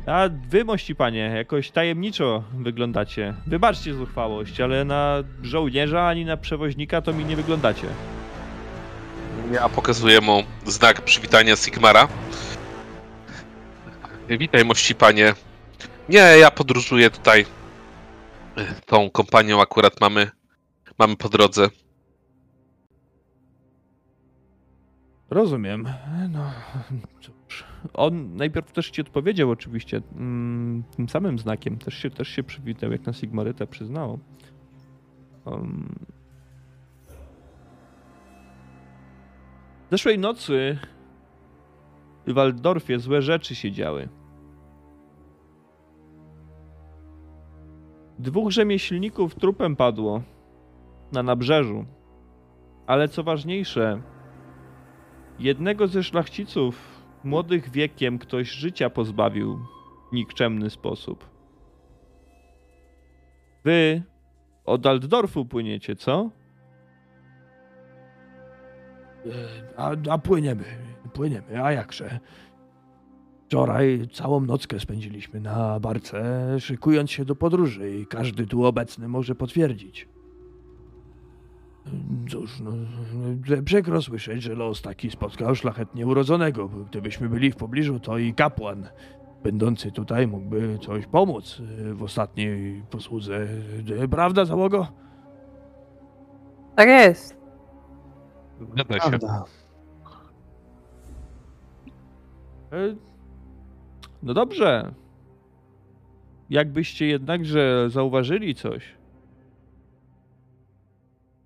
[0.07, 3.35] A wy, mości panie, jakoś tajemniczo wyglądacie.
[3.47, 7.87] Wybaczcie zuchwałość, ale na żołnierza ani na przewoźnika to mi nie wyglądacie.
[9.53, 12.09] Ja pokazuję mu znak przywitania Sigmara.
[14.29, 15.35] Witaj, mości panie.
[16.09, 17.47] Nie, ja podróżuję tutaj.
[18.87, 20.31] Tą kompanią akurat mamy,
[20.99, 21.69] mamy po drodze.
[25.31, 25.89] Rozumiem.
[26.29, 26.51] No.
[27.95, 31.79] On najpierw też ci odpowiedział oczywiście mm, tym samym znakiem.
[31.79, 34.19] Też się, też się przywitał, jak na Sigmarytę przyznało.
[35.45, 35.95] Um.
[39.91, 40.79] Zeszłej nocy
[42.27, 44.09] w Waldorfie złe rzeczy się działy.
[48.19, 50.23] Dwóch rzemieślników trupem padło
[51.13, 51.85] na nabrzeżu.
[52.87, 54.03] Ale co ważniejsze,
[55.39, 56.94] Jednego ze szlachciców,
[57.25, 59.59] młodych wiekiem, ktoś życia pozbawił
[60.11, 61.29] w nikczemny sposób.
[63.65, 64.03] Wy
[64.65, 66.31] od Altdorfu płyniecie, co?
[69.27, 69.31] E,
[69.77, 70.65] A, a płyniemy,
[71.13, 72.21] płyniemy, a jakże.
[73.47, 79.35] Wczoraj całą nockę spędziliśmy na barce, szykując się do podróży i każdy tu obecny może
[79.35, 80.09] potwierdzić.
[82.31, 82.71] Cóż, no,
[83.65, 86.69] przykro słyszeć, że los taki spotkał szlachetnie urodzonego.
[86.69, 88.89] Gdybyśmy byli w pobliżu, to i kapłan
[89.43, 93.47] będący tutaj mógłby coś pomóc e, w ostatniej posłudze.
[94.03, 94.89] E, Prawda, załogo?
[96.77, 97.37] Tak jest.
[98.73, 99.19] Zgadza się.
[99.19, 99.45] Prawda.
[102.73, 102.95] E,
[104.23, 104.95] No dobrze.
[106.51, 108.95] Jakbyście jednakże zauważyli coś,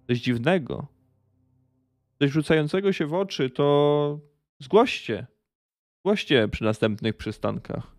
[0.08, 0.86] coś dziwnego,
[2.18, 4.20] coś rzucającego się w oczy, to
[4.58, 5.26] zgłoście.
[5.98, 7.96] Zgłoście przy następnych przystankach.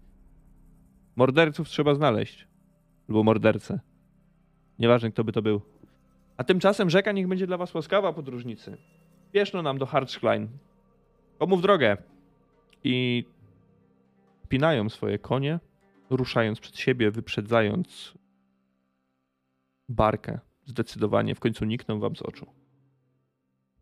[1.15, 2.47] Morderców trzeba znaleźć.
[3.09, 3.79] Albo mordercę.
[4.79, 5.61] Nieważne, kto by to był.
[6.37, 8.77] A tymczasem rzeka niech będzie dla was łaskawa, podróżnicy.
[9.31, 10.47] Pieszno nam do Hartschlein.
[11.39, 11.97] Komu w drogę.
[12.83, 13.25] I
[14.49, 15.59] pinają swoje konie,
[16.09, 18.13] ruszając przed siebie, wyprzedzając
[19.89, 20.39] barkę.
[20.69, 22.45] Zdecydowanie w końcu nikną wam z oczu.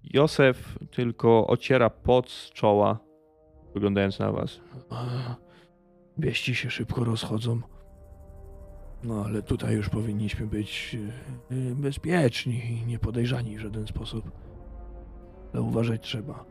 [0.04, 3.00] Józef tylko ociera pot z czoła,
[3.74, 4.60] wyglądając na was.
[6.18, 7.62] Wieści się szybko rozchodzą.
[9.04, 10.98] No ale tutaj już powinniśmy być
[11.52, 14.32] e, e, bezpieczni i niepodejrzani w żaden sposób.
[15.54, 16.46] Ale uważać trzeba.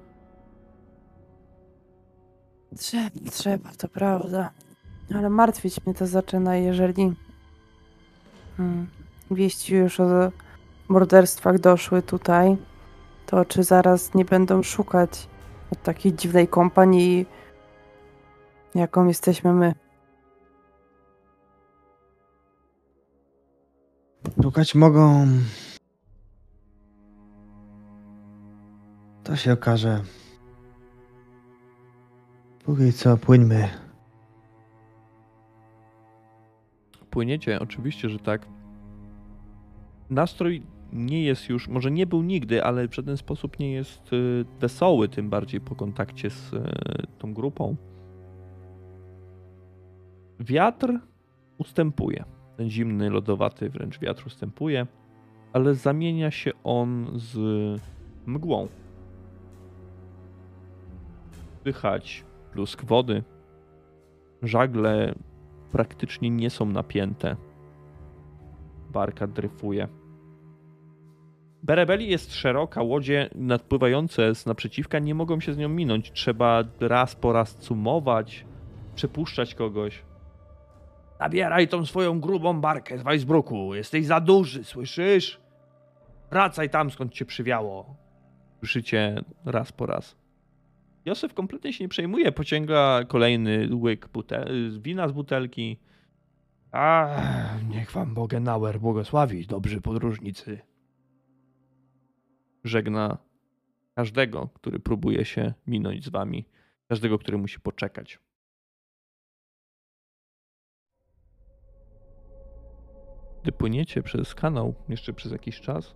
[2.76, 4.50] Trzeba, trzeba, to prawda.
[5.14, 7.12] Ale martwić mnie to zaczyna, jeżeli
[8.56, 8.86] hmm,
[9.30, 10.32] wieści już o
[10.88, 12.56] morderstwach doszły tutaj,
[13.26, 15.28] to czy zaraz nie będą szukać
[15.72, 17.26] od takiej dziwnej kompanii,
[18.74, 19.74] jaką jesteśmy my.
[24.42, 25.26] Szukać mogą.
[29.24, 30.02] To się okaże.
[32.64, 33.68] Póki co, płyńmy.
[37.10, 38.55] Płyniecie, oczywiście, że tak.
[40.10, 40.62] Nastrój
[40.92, 45.08] nie jest już, może nie był nigdy, ale w żaden sposób nie jest y, wesoły,
[45.08, 46.62] tym bardziej po kontakcie z y,
[47.18, 47.76] tą grupą.
[50.40, 50.98] Wiatr
[51.58, 52.24] ustępuje.
[52.56, 54.86] Ten zimny, lodowaty wręcz wiatr ustępuje,
[55.52, 57.36] ale zamienia się on z
[58.26, 58.68] mgłą.
[61.62, 63.22] Słychać plusk wody.
[64.42, 65.14] Żagle
[65.72, 67.36] praktycznie nie są napięte.
[68.96, 69.88] Barka dryfuje.
[71.62, 76.12] Berebeli jest szeroka, łodzie nadpływające z naprzeciwka nie mogą się z nią minąć.
[76.12, 78.44] Trzeba raz po raz cumować,
[78.94, 80.02] przepuszczać kogoś.
[81.18, 83.74] Zabieraj tą swoją grubą barkę z Weisbruku.
[83.74, 85.40] Jesteś za duży, słyszysz?
[86.30, 87.96] Wracaj tam, skąd cię przywiało.
[88.58, 90.16] Słyszycie raz po raz.
[91.04, 95.78] Józef kompletnie się nie przejmuje, pociąga kolejny łyk butel- wina z butelki.
[96.76, 97.20] A,
[97.68, 100.58] niech wam Bogenauer błogosławi, dobrzy podróżnicy.
[102.64, 103.18] Żegna
[103.94, 106.48] każdego, który próbuje się minąć z wami,
[106.88, 108.18] każdego, który musi poczekać.
[113.42, 115.94] Gdy płyniecie przez kanał jeszcze przez jakiś czas,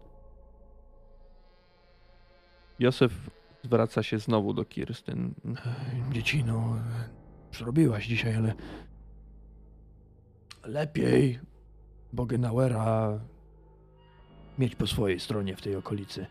[2.78, 3.30] Józef
[3.62, 5.34] zwraca się znowu do Kirstyn.
[6.12, 6.76] Dziecino,
[7.48, 8.54] już robiłaś dzisiaj, ale
[10.64, 11.38] lepiej
[12.12, 13.20] Bogenauera
[14.58, 16.26] mieć po swojej stronie w tej okolicy.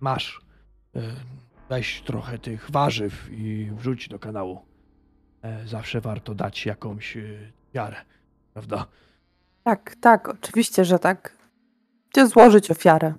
[0.00, 0.40] Masz.
[0.96, 1.00] e,
[1.68, 4.60] Weź trochę tych warzyw i wrzuć do kanału.
[5.42, 7.22] E, Zawsze warto dać jakąś e,
[7.74, 7.96] wiarę,
[8.52, 8.86] prawda?
[9.64, 11.36] Tak, tak, oczywiście, że tak.
[12.10, 13.14] Chcę złożyć ofiarę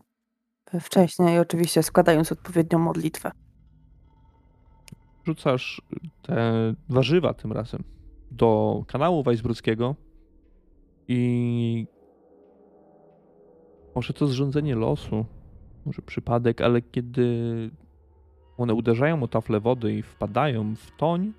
[0.82, 3.32] wcześniej, oczywiście składając odpowiednią modlitwę.
[5.26, 5.82] Rzucasz
[6.22, 6.54] te
[6.90, 7.84] warzywa tym razem
[8.32, 9.96] do kanału Weisbruckiego
[11.08, 11.88] i
[13.96, 15.26] może to zrządzenie losu,
[15.86, 17.70] może przypadek, ale kiedy
[18.58, 21.34] one uderzają o taflę wody i wpadają w toń,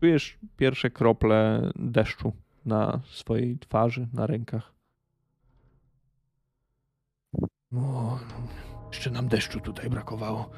[0.00, 2.32] czujesz pierwsze krople deszczu
[2.64, 4.72] na swojej twarzy, na rękach.
[7.72, 8.18] No,
[8.92, 10.50] jeszcze nam deszczu tutaj brakowało.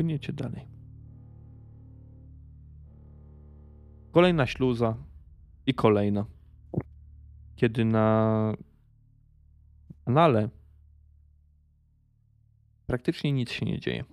[0.00, 0.68] Płyniecie dalej.
[4.12, 4.96] Kolejna śluza
[5.66, 6.26] i kolejna.
[7.56, 8.54] Kiedy na
[10.04, 10.48] kanale
[12.86, 14.04] praktycznie nic się nie dzieje.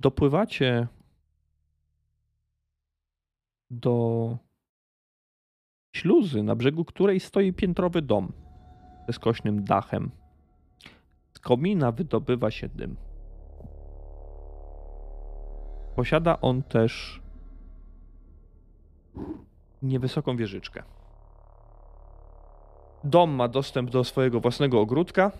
[0.00, 0.88] Dopływacie
[3.70, 4.38] do
[5.96, 8.32] śluzy, na brzegu której stoi piętrowy dom
[9.06, 10.10] ze skośnym dachem.
[11.34, 13.05] Z komina wydobywa się dym.
[15.96, 17.20] Posiada on też
[19.82, 20.82] niewysoką wieżyczkę.
[23.04, 25.32] Dom ma dostęp do swojego własnego ogródka,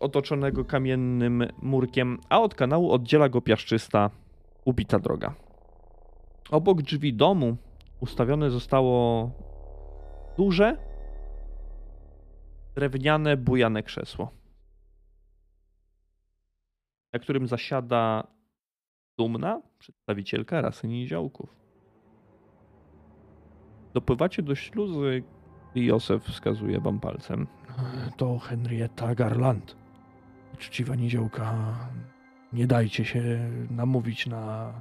[0.00, 4.10] otoczonego kamiennym murkiem, a od kanału oddziela go piaszczysta,
[4.64, 5.34] ubita droga.
[6.50, 7.56] Obok drzwi domu
[8.00, 9.30] ustawione zostało
[10.36, 10.76] duże,
[12.74, 14.30] drewniane, bujane krzesło,
[17.12, 18.26] na którym zasiada
[19.18, 21.56] dumna przedstawicielka rasy niziołków.
[23.94, 25.22] Dopływacie do śluzy
[25.74, 27.46] i Józef wskazuje wam palcem.
[28.16, 29.76] To Henrietta Garland.
[30.54, 31.74] Uczciwa niziołka.
[32.52, 34.72] Nie dajcie się namówić na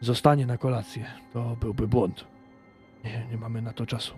[0.00, 1.04] zostanie na kolację.
[1.32, 2.24] To byłby błąd.
[3.04, 4.14] Nie, nie mamy na to czasu.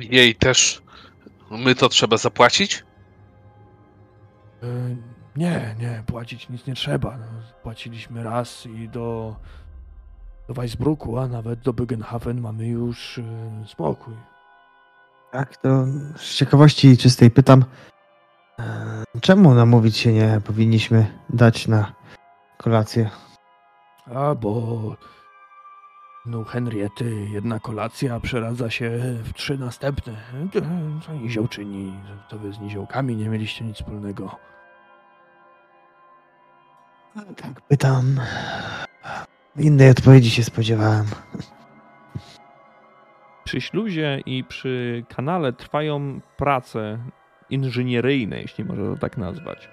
[0.00, 0.82] Jej też.
[1.50, 2.84] My to trzeba zapłacić?
[5.40, 7.16] E, Nie, nie, płacić nic nie trzeba.
[7.18, 7.26] No,
[7.62, 9.36] płaciliśmy raz i do,
[10.48, 13.22] do Weisbrucku, a nawet do Byggenhafen mamy już e,
[13.66, 14.14] spokój.
[15.32, 15.86] Tak, to
[16.16, 17.64] z ciekawości czystej pytam,
[18.58, 21.92] e, czemu namówić się nie powinniśmy dać na
[22.58, 23.10] kolację?
[24.14, 24.96] A bo
[26.26, 28.90] no Henriety jedna kolacja przeradza się
[29.24, 30.12] w trzy następne.
[30.52, 30.60] To,
[31.06, 31.94] to niziołczyni,
[32.28, 34.36] to wy z niziołkami nie mieliście nic wspólnego.
[37.14, 38.20] Tak, pytam.
[39.56, 41.06] Innej odpowiedzi się spodziewałem.
[43.44, 46.98] Przy śluzie i przy kanale trwają prace
[47.50, 49.68] inżynieryjne, jeśli można to tak nazwać.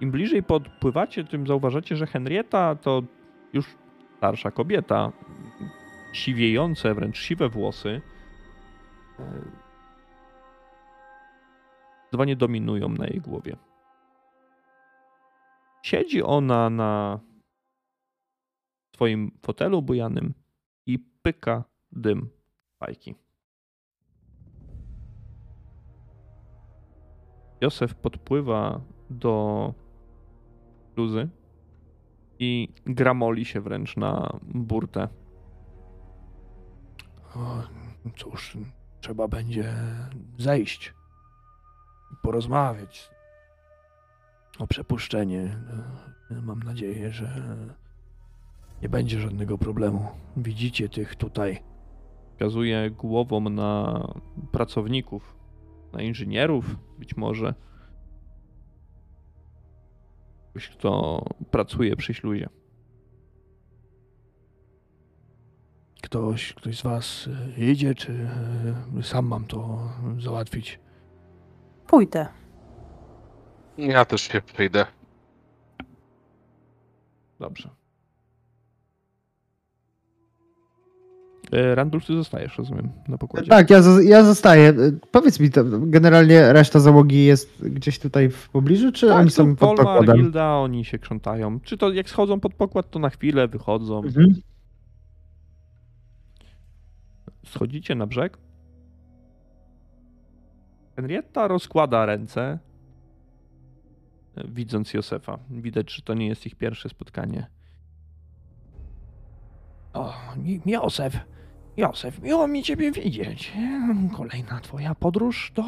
[0.00, 3.02] Im bliżej podpływacie, tym zauważacie, że Henrietta to
[3.52, 3.76] już
[4.16, 5.12] starsza kobieta,
[6.12, 8.00] siwiejące, wręcz siwe włosy.
[9.20, 9.22] e,
[12.02, 13.56] Zdecydowanie dominują na jej głowie.
[15.82, 17.20] Siedzi ona na
[18.94, 20.34] swoim fotelu bujanym
[20.86, 22.30] i pyka dym
[22.78, 23.14] fajki.
[27.60, 28.80] Józef podpływa
[29.10, 29.74] do
[30.96, 31.28] luzy
[32.38, 35.08] i gramoli się wręcz na burtę.
[37.36, 37.62] O,
[38.16, 38.58] cóż,
[39.00, 39.74] trzeba będzie
[40.38, 40.94] zejść,
[42.22, 43.10] porozmawiać
[44.58, 45.56] o przepuszczenie.
[46.30, 47.42] E, Mam nadzieję, że
[48.82, 50.06] nie będzie żadnego problemu.
[50.36, 51.62] Widzicie tych tutaj
[52.42, 54.02] Wskazuje głową na
[54.52, 55.36] pracowników,
[55.92, 57.54] na inżynierów być może.
[60.50, 62.48] Ktoś, kto pracuje przy śluzie.
[66.02, 68.12] Ktoś, ktoś z was e, idzie, czy
[68.98, 69.88] e, sam mam to
[70.18, 70.80] załatwić?
[71.86, 72.26] Pójdę.
[73.78, 74.86] Ja też się przyjdę.
[77.40, 77.70] Dobrze.
[81.52, 83.50] E, Randulf, ty zostajesz, rozumiem, na pokładzie.
[83.50, 84.68] Tak, ja, ja zostaję.
[84.68, 84.74] E,
[85.10, 89.56] Powiedz mi, to generalnie reszta załogi jest gdzieś tutaj w pobliżu, czy Tak, oni są
[89.56, 90.16] pod Polmar, pokładem?
[90.16, 91.60] Gilda, oni się krzątają.
[91.60, 94.02] Czy to jak schodzą pod pokład, to na chwilę wychodzą.
[94.02, 94.34] Mhm.
[97.46, 98.38] Schodzicie na brzeg.
[100.96, 102.58] Henrietta rozkłada ręce,
[104.36, 105.38] widząc Józefa.
[105.50, 107.46] Widać, że to nie jest ich pierwsze spotkanie.
[109.92, 111.16] O, Mi- Józef,
[111.76, 113.52] Józef, miło mi ciebie widzieć.
[114.16, 115.62] Kolejna twoja podróż do...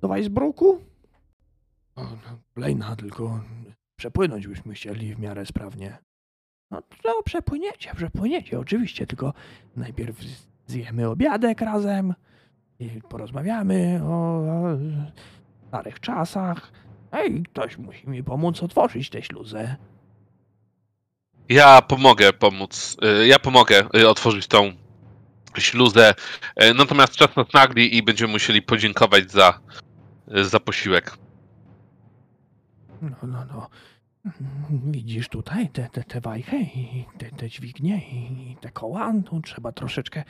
[0.00, 0.80] do Weisbruku?
[1.96, 3.40] O, no, kolejna, tylko
[3.96, 5.98] przepłynąć byśmy chcieli w miarę sprawnie.
[6.70, 9.32] No, no przepłyniecie, przepłyniecie, oczywiście, tylko
[9.76, 10.20] najpierw
[10.66, 12.14] zjemy obiadek razem
[12.78, 14.78] i porozmawiamy o, o
[15.68, 16.72] starych czasach.
[17.12, 19.76] Ej, ktoś musi mi pomóc otworzyć tę śluzę.
[21.48, 22.96] Ja pomogę pomóc.
[23.22, 24.72] y, Ja pomogę y, otworzyć tą
[25.58, 26.14] śluzę.
[26.62, 29.60] y, Natomiast czas nas nagli i będziemy musieli podziękować za,
[30.26, 31.18] za posiłek.
[33.02, 33.68] No, no, no.
[34.70, 39.12] Widzisz tutaj te, te, te wajchę i te, te dźwignie i te koła?
[39.26, 40.24] Tu trzeba troszeczkę,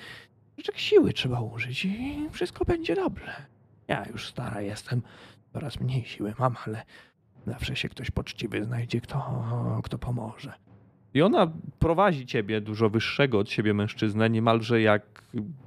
[0.57, 3.47] troszeczkę siły trzeba użyć i wszystko będzie dobrze.
[3.89, 5.03] Ja już stara jestem,
[5.53, 6.85] coraz mniej siły mam, ale
[7.47, 9.43] zawsze się ktoś poczciwy znajdzie, kto,
[9.85, 10.53] kto pomoże.
[11.15, 15.23] I ona prowadzi ciebie, dużo wyższego od siebie mężczyznę, niemalże jak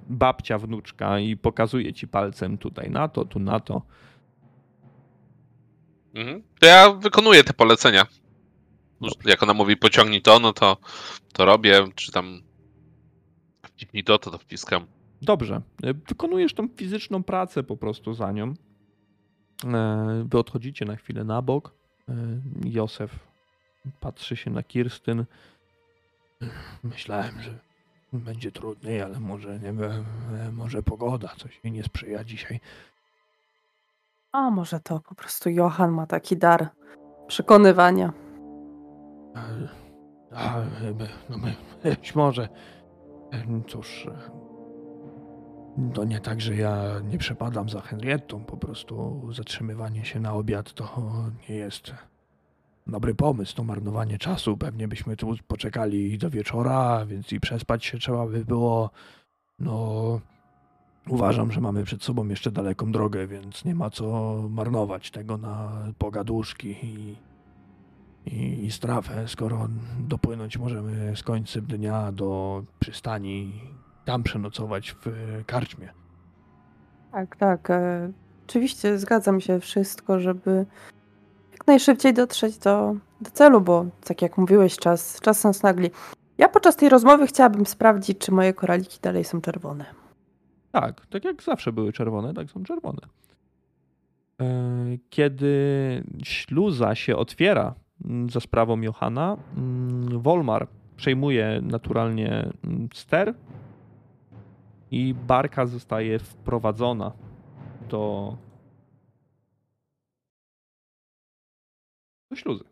[0.10, 3.82] babcia wnuczka i pokazuje ci palcem tutaj na to, tu na to.
[6.14, 6.44] Mhm.
[6.60, 8.06] To ja wykonuję te polecenia.
[9.02, 10.78] Już Jak ona mówi, pociągnij to, no to,
[11.34, 12.42] to robię, czy tam
[13.64, 14.86] wciśnij to, to to wciskam.
[15.22, 15.62] Dobrze.
[16.08, 18.54] Wykonujesz tą fizyczną pracę po prostu za nią.
[19.66, 21.72] E, Wy odchodzicie na chwilę na bok.
[22.10, 22.14] E,
[22.66, 23.20] Józef
[24.00, 25.26] patrzy się na Kirstyn.
[26.84, 27.60] Myślałem, że
[28.14, 30.06] będzie trudniej, ale może, nie wiem,
[30.52, 32.60] może pogoda coś mi nie sprzyja dzisiaj.
[34.32, 36.70] A może to po prostu Johan ma taki dar
[37.28, 38.14] przekonywania.
[39.36, 39.68] E,
[40.36, 40.64] A, e,
[41.30, 42.50] no my, być może.
[43.32, 44.41] E, Cóż, e,
[45.94, 50.74] to nie tak, że ja nie przepadam za Henrietą, po prostu zatrzymywanie się na obiad
[50.74, 51.14] to
[51.50, 51.94] nie jest
[52.88, 54.58] dobry pomysł, to marnowanie czasu.
[54.58, 58.90] Pewnie byśmy tu poczekali do wieczora, więc i przespać się trzeba by było.
[59.60, 60.20] No,
[61.08, 65.72] uważam, że mamy przed sobą jeszcze daleką drogę, więc nie ma co marnować tego na
[65.98, 67.16] pogaduszki i,
[68.26, 69.68] i, i strafę, skoro
[70.00, 73.62] dopłynąć możemy z końcem dnia do przystani,
[74.06, 75.06] tam przenocować w
[75.46, 75.90] karczmie.
[77.12, 77.70] Tak, tak.
[77.70, 78.12] E,
[78.48, 80.66] oczywiście zgadzam się wszystko, żeby
[81.52, 85.90] jak najszybciej dotrzeć do, do celu, bo tak jak mówiłeś, czas, czas nas nagli.
[86.38, 89.86] Ja podczas tej rozmowy chciałabym sprawdzić, czy moje koraliki dalej są czerwone.
[90.72, 93.02] Tak, tak jak zawsze były czerwone, tak są czerwone.
[94.42, 94.48] E,
[95.10, 97.76] Kiedy śluza się otwiera
[98.06, 100.68] mm, za sprawą Johana, mm, Wolmar
[100.98, 103.34] przejmuje naturalnie mm, ster
[104.92, 107.12] i barka zostaje wprowadzona
[107.90, 108.38] do,
[112.30, 112.64] do śluzy.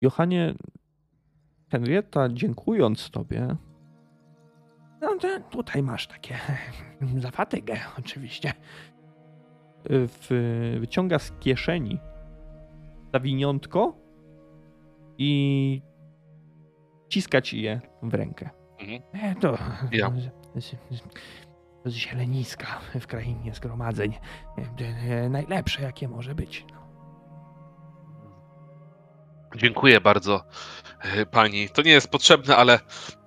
[0.00, 0.54] Johanie,
[1.70, 3.56] Henrietta, dziękując tobie,
[5.02, 6.38] No to tutaj masz takie
[7.16, 7.30] za
[7.98, 8.52] oczywiście.
[9.84, 11.98] w, wyciąga z kieszeni
[13.12, 13.96] zawiniątko
[15.18, 15.82] i
[17.12, 18.50] ciska ci je w rękę.
[19.12, 19.58] E, To
[19.92, 20.12] Ja.
[21.84, 22.66] z, zieleniska
[23.00, 24.18] w krainie zgromadzeń.
[24.80, 24.84] E,
[25.24, 26.64] e, Najlepsze, jakie może być.
[29.56, 30.44] Dziękuję bardzo
[31.30, 31.68] pani.
[31.68, 32.80] To nie jest potrzebne, ale,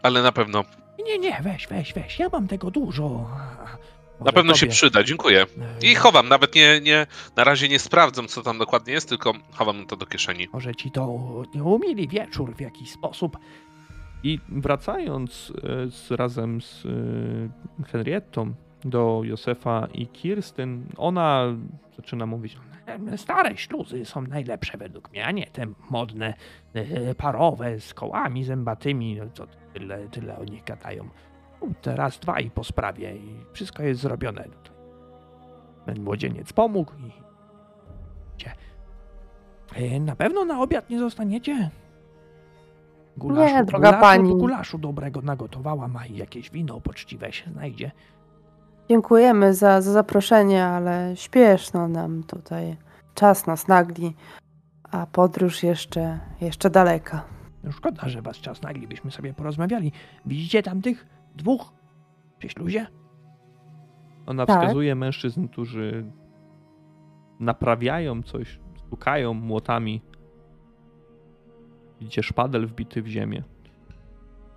[0.03, 0.63] ale na pewno
[1.05, 2.19] Nie, nie, weź, weź, weź.
[2.19, 3.27] Ja mam tego dużo.
[3.31, 5.03] a na może pewno się tobie, przyda.
[5.03, 5.45] Dziękuję.
[5.81, 9.85] I chowam, nawet nie, nie na razie nie sprawdzam, co tam dokładnie jest, tylko chowam
[9.85, 10.47] to do kieszeni.
[10.53, 11.05] Może ci to
[11.63, 13.37] umili wieczór w jakiś sposób.
[14.25, 18.53] I wracając e, z, razem z e, Henriettą
[18.85, 21.55] do Józefa i Kirstyn, ona
[21.95, 26.33] zaczyna mówić, E, Stare śluzy są najlepsze według mnie, a nie te modne,
[27.17, 29.15] parowe, z kołami zębatymi.
[29.15, 31.09] No co tyle, tyle o nich gadają.
[31.81, 34.45] Teraz dwa i po sprawie i wszystko jest zrobione.
[34.47, 34.71] No to
[35.85, 37.25] Ten młodzieniec pomógł i...
[39.99, 41.69] Na pewno na obiad nie zostaniecie?
[43.17, 44.35] Gulaszu, Nie, droga gulaszu, pani.
[44.35, 47.91] Gulaszu dobrego nagotowała ma i jakieś wino poczciwe się znajdzie.
[48.89, 52.77] Dziękujemy za, za zaproszenie, ale śpieszno nam tutaj.
[53.13, 54.13] Czas nas nagli,
[54.91, 57.23] a podróż jeszcze, jeszcze daleka.
[57.63, 59.91] No Szkoda, że was czas naglibyśmy sobie porozmawiali.
[60.25, 61.05] Widzicie tam tych
[61.35, 61.73] dwóch
[62.39, 62.87] przy śluzie?
[64.25, 64.59] ona Tak.
[64.61, 66.05] wskazuje mężczyzn, którzy
[67.39, 70.01] naprawiają coś, stukają młotami.
[72.05, 73.43] Widzicie szpadel wbity w ziemię.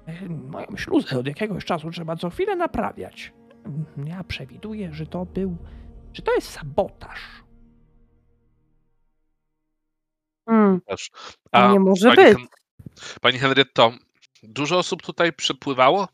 [0.06, 3.32] E, Moją śluzę od jakiegoś czasu trzeba co chwilę naprawiać.
[4.04, 5.56] Ja przewiduję, że to był.
[6.12, 7.20] że to jest sabotaż.
[10.48, 10.80] Hmm,
[11.50, 12.36] to nie może pani, być.
[12.38, 12.46] Hen-
[13.20, 13.92] pani Henrietto,
[14.42, 16.08] dużo osób tutaj przypływało?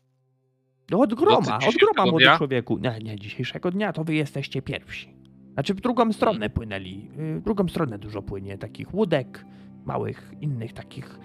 [0.91, 2.37] No od groma, od groma, młody dnia?
[2.37, 2.77] człowieku.
[2.77, 5.15] Nie, nie, dzisiejszego dnia to wy jesteście pierwsi.
[5.53, 7.09] Znaczy w drugą stronę płynęli.
[7.19, 9.45] y, W drugą stronę dużo płynie takich łódek,
[9.85, 11.19] małych, innych takich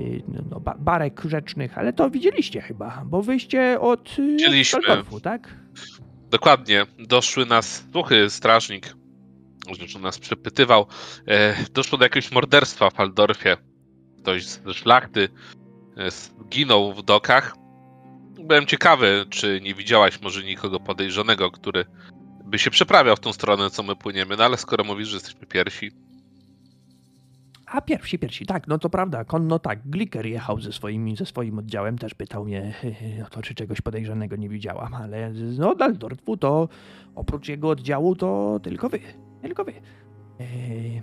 [0.00, 4.80] y, no, no, ba- barek rzecznych, ale to widzieliście chyba, bo wyjście od y, Widzieliśmy.
[4.86, 5.54] Waldorfu, tak?
[6.30, 6.86] Dokładnie.
[6.98, 8.96] Doszły nas słuchy, strażnik,
[9.80, 10.86] rzeczy nas przepytywał.
[11.26, 13.56] E, doszło do jakiegoś morderstwa w Waldorfie.
[14.18, 15.28] Ktoś ze szlachty
[15.96, 17.56] e, zginął w dokach.
[18.44, 21.84] Byłem ciekawy, czy nie widziałaś może nikogo podejrzanego, który
[22.44, 25.46] by się przeprawiał w tą stronę, co my płyniemy, no ale skoro mówisz, że jesteśmy
[25.46, 25.90] pierwsi,
[27.70, 29.90] A pierwsi, pierwsi, tak, no to prawda, konno tak.
[29.90, 32.74] Glicker jechał ze, swoimi, ze swoim oddziałem, też pytał mnie
[33.26, 36.68] o to, czy czegoś podejrzanego nie widziałam, ale no Daldorfu to
[37.14, 39.00] oprócz jego oddziału to tylko wy,
[39.42, 39.72] tylko wy.
[40.40, 41.02] Eee,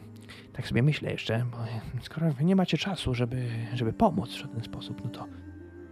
[0.53, 1.57] tak sobie myślę jeszcze, bo
[2.01, 5.25] skoro wy nie macie czasu, żeby, żeby pomóc w żaden sposób, no to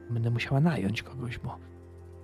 [0.10, 1.58] będę musiała nająć kogoś, bo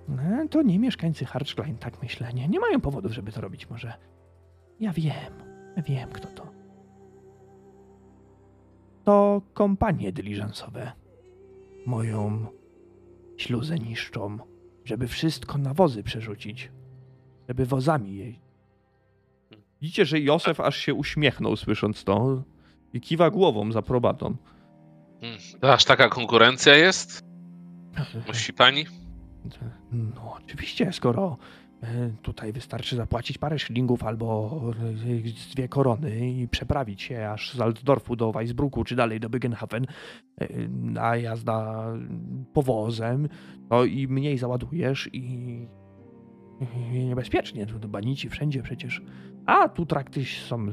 [0.08, 3.92] no, to nie mieszkańcy Harczklein, tak myślę, nie, nie mają powodów, żeby to robić, może.
[4.80, 5.32] Ja wiem,
[5.86, 6.61] wiem kto to
[9.04, 10.92] to kompanie dyliżansowe
[11.86, 12.46] moją
[13.36, 14.38] śluzę niszczą,
[14.84, 16.72] żeby wszystko na wozy przerzucić,
[17.48, 18.42] żeby wozami jeździć.
[19.80, 22.42] Widzicie, że Józef aż się uśmiechnął słysząc to
[22.92, 24.36] i kiwa głową za probatą.
[25.60, 27.24] to aż taka konkurencja jest?
[28.28, 28.84] Musi pani?
[29.92, 31.38] No oczywiście, skoro
[32.22, 38.16] tutaj wystarczy zapłacić parę szylingów albo e, dwie korony i przeprawić się aż z Altdorfu
[38.16, 39.86] do Weisbrucku czy dalej do Bygenhafen,
[40.40, 40.48] e,
[41.00, 41.86] a jazda
[42.52, 43.28] powozem,
[43.68, 45.66] to i mniej załadujesz i
[46.92, 47.66] niebezpiecznie.
[47.66, 49.02] Tu, banici wszędzie przecież.
[49.46, 50.66] A tu trakty są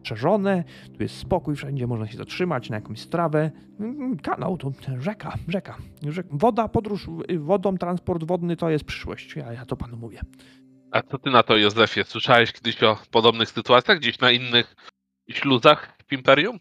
[0.00, 0.64] strzeżone,
[0.96, 3.50] tu jest spokój wszędzie, można się zatrzymać na jakąś strawę.
[3.80, 5.76] Mm, Kanał to rzeka, rzeka.
[6.02, 9.36] Rzek- Woda, podróż y, wodą, transport wodny to jest przyszłość.
[9.36, 10.20] Ja, ja to panu mówię.
[10.90, 12.04] A co ty na to, Józefie?
[12.04, 14.76] Słyszałeś kiedyś o podobnych sytuacjach gdzieś na innych
[15.30, 16.58] śluzach w Imperium?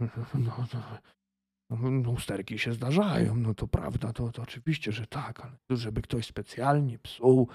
[0.34, 0.82] No, no,
[1.70, 6.02] no, no, usterki się zdarzają, no to prawda, to, to oczywiście, że tak, ale żeby
[6.02, 7.48] ktoś specjalnie psuł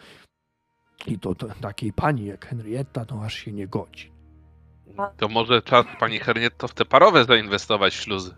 [1.07, 4.11] i to, to takiej pani jak Henrietta, to aż się nie godzi.
[5.17, 8.35] To może czas, pani Hernietto, w te parowe zainwestować w śluzy.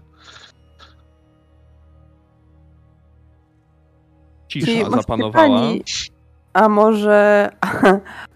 [4.48, 5.34] Ci- Cisza właśnie zapanowała.
[5.60, 5.84] pani-
[6.54, 7.50] A może.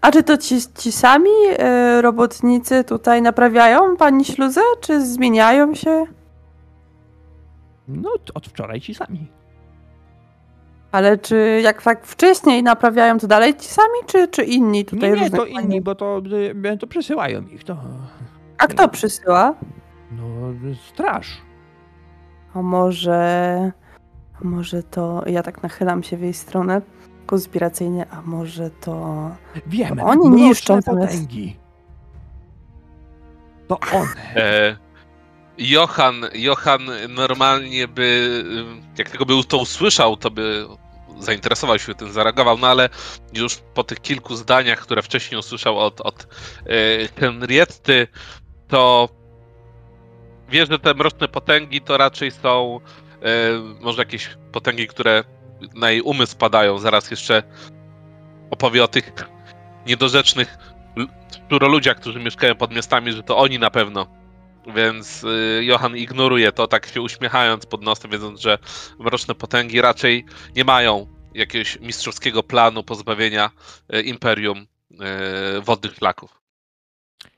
[0.00, 4.60] A czy to ci, ci sami e, robotnicy tutaj naprawiają pani śluzę?
[4.80, 6.04] Czy zmieniają się?
[7.88, 9.26] No, od wczoraj ci sami.
[10.94, 15.20] Ale czy jak tak wcześniej naprawiają, to dalej ci sami, czy, czy inni tutaj Nie,
[15.20, 15.52] nie, to pani?
[15.52, 16.22] inni, bo to,
[16.72, 17.76] y, to przesyłają ich, to...
[18.58, 19.54] A kto przysyła?
[20.10, 20.22] No,
[20.88, 21.42] straż.
[22.54, 23.72] A może.
[24.42, 25.22] A może to.
[25.26, 26.82] Ja tak nachylam się w jej stronę
[27.26, 29.30] konspiracyjnie, a może to.
[29.66, 31.56] Wiemy, To oni niszczą potęgi.
[33.68, 34.36] To one.
[34.36, 34.76] E,
[35.58, 38.44] Johan, Johan normalnie by,
[38.98, 40.66] jak tylko by to usłyszał, to by
[41.18, 42.88] zainteresował się tym, zareagował, no ale
[43.32, 46.26] już po tych kilku zdaniach, które wcześniej usłyszał od, od
[46.66, 48.06] e, Henrietty,
[48.68, 49.08] to
[50.48, 52.80] wie, że te mroczne potęgi to raczej są
[53.22, 53.26] e,
[53.80, 55.24] może jakieś potęgi, które
[55.74, 56.78] na jej umysł padają.
[56.78, 57.42] Zaraz jeszcze
[58.50, 59.12] opowie o tych
[59.86, 60.58] niedorzecznych
[60.96, 61.08] l-
[61.46, 64.23] szczuroludziach, którzy mieszkają pod miastami, że to oni na pewno.
[64.66, 68.58] Więc y, Johan ignoruje to, tak się uśmiechając pod nosem, wiedząc, że
[68.98, 70.24] mroczne potęgi raczej
[70.56, 73.50] nie mają jakiegoś mistrzowskiego planu pozbawienia
[73.94, 76.40] y, imperium y, wodnych szlaków.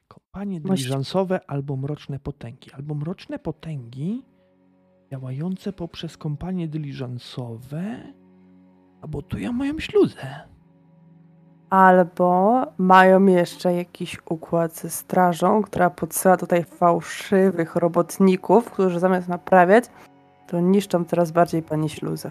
[0.09, 2.73] Kompanie dyliżansowe albo mroczne potęgi.
[2.73, 4.23] Albo mroczne potęgi
[5.11, 8.13] działające poprzez kompanie dyliżansowe,
[9.03, 10.56] albo tu ja mają śluzę.
[11.71, 19.85] Albo mają jeszcze jakiś układ ze strażą, która podsyła tutaj fałszywych robotników, którzy zamiast naprawiać,
[20.47, 22.31] to niszczą coraz bardziej pani śluzę.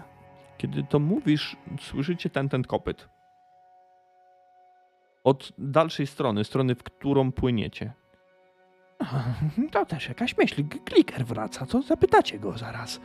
[0.58, 3.08] Kiedy to mówisz, słyszycie ten, ten kopyt.
[5.24, 7.92] Od dalszej strony, strony, w którą płyniecie.
[9.72, 10.64] To też jakaś myśl.
[10.84, 13.00] Kliker wraca, to zapytacie go zaraz.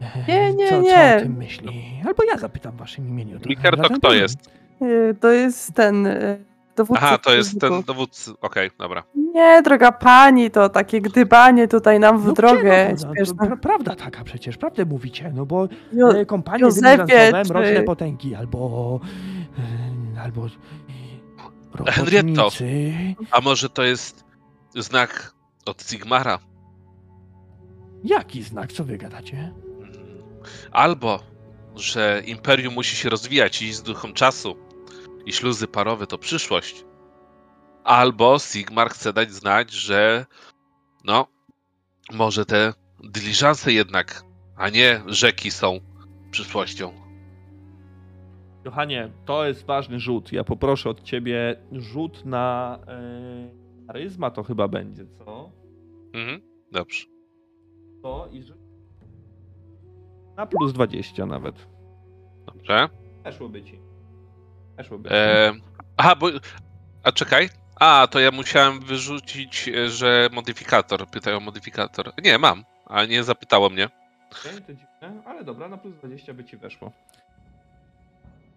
[0.00, 1.14] E, Nie, nie, co, Co nie.
[1.16, 2.00] o tym myśli?
[2.06, 3.40] Albo ja zapytam w waszym imieniu.
[3.40, 4.61] Kliker to kto jest?
[4.82, 6.44] Yy, To jest ten yy,
[6.76, 7.06] dowódca.
[7.06, 8.32] Aha, to jest ten dowódcy.
[8.40, 9.02] Okej, dobra.
[9.14, 13.06] Nie, droga pani, to takie gdybanie tutaj nam w No drogę gdzie,
[13.40, 17.06] no, no, prawda taka przecież, prawdę mówicie, no bo Jo- e, kompanie Józefie,
[17.44, 19.00] czy- mroczne potęgi, albo
[20.16, 20.46] e, albo
[21.86, 22.48] Henrietto.
[23.30, 24.24] A może to jest
[24.76, 25.34] znak
[25.66, 26.38] od Sigmara?
[28.04, 29.36] Jaki znak, co wy gadacie?
[29.36, 29.92] Mm.
[30.72, 31.20] Albo,
[31.76, 34.56] że imperium musi się rozwijać i z duchem czasu
[35.26, 36.84] i śluzy parowe to przyszłość.
[37.84, 40.26] Albo Sigmar chce dać znać, że
[41.04, 41.26] no,
[42.12, 42.72] może te
[43.04, 44.24] dyliżanse jednak,
[44.56, 45.80] a nie rzeki są
[46.30, 46.92] przyszłością.
[48.64, 50.32] Johanie, to jest ważny rzut.
[50.32, 55.50] Ja poproszę od ciebie rzut na yy, charyzma to chyba będzie, co?
[56.14, 56.40] Mhm,
[56.72, 57.06] dobrze.
[58.02, 58.62] To i rzut
[60.36, 61.68] na plus 20 nawet.
[62.46, 62.88] Dobrze.
[63.24, 63.81] Weszłoby ci.
[64.76, 65.10] Weszłoby.
[65.10, 65.52] E,
[65.96, 66.26] aha, bo.
[67.02, 67.48] A czekaj.
[67.80, 71.06] A, to ja musiałem wyrzucić, e, że modyfikator.
[71.10, 72.12] Pytają o modyfikator.
[72.24, 73.88] Nie, mam, ale nie zapytało mnie.
[74.30, 76.92] Okej, to dziwne, ale dobra, na plus 20 by ci weszło.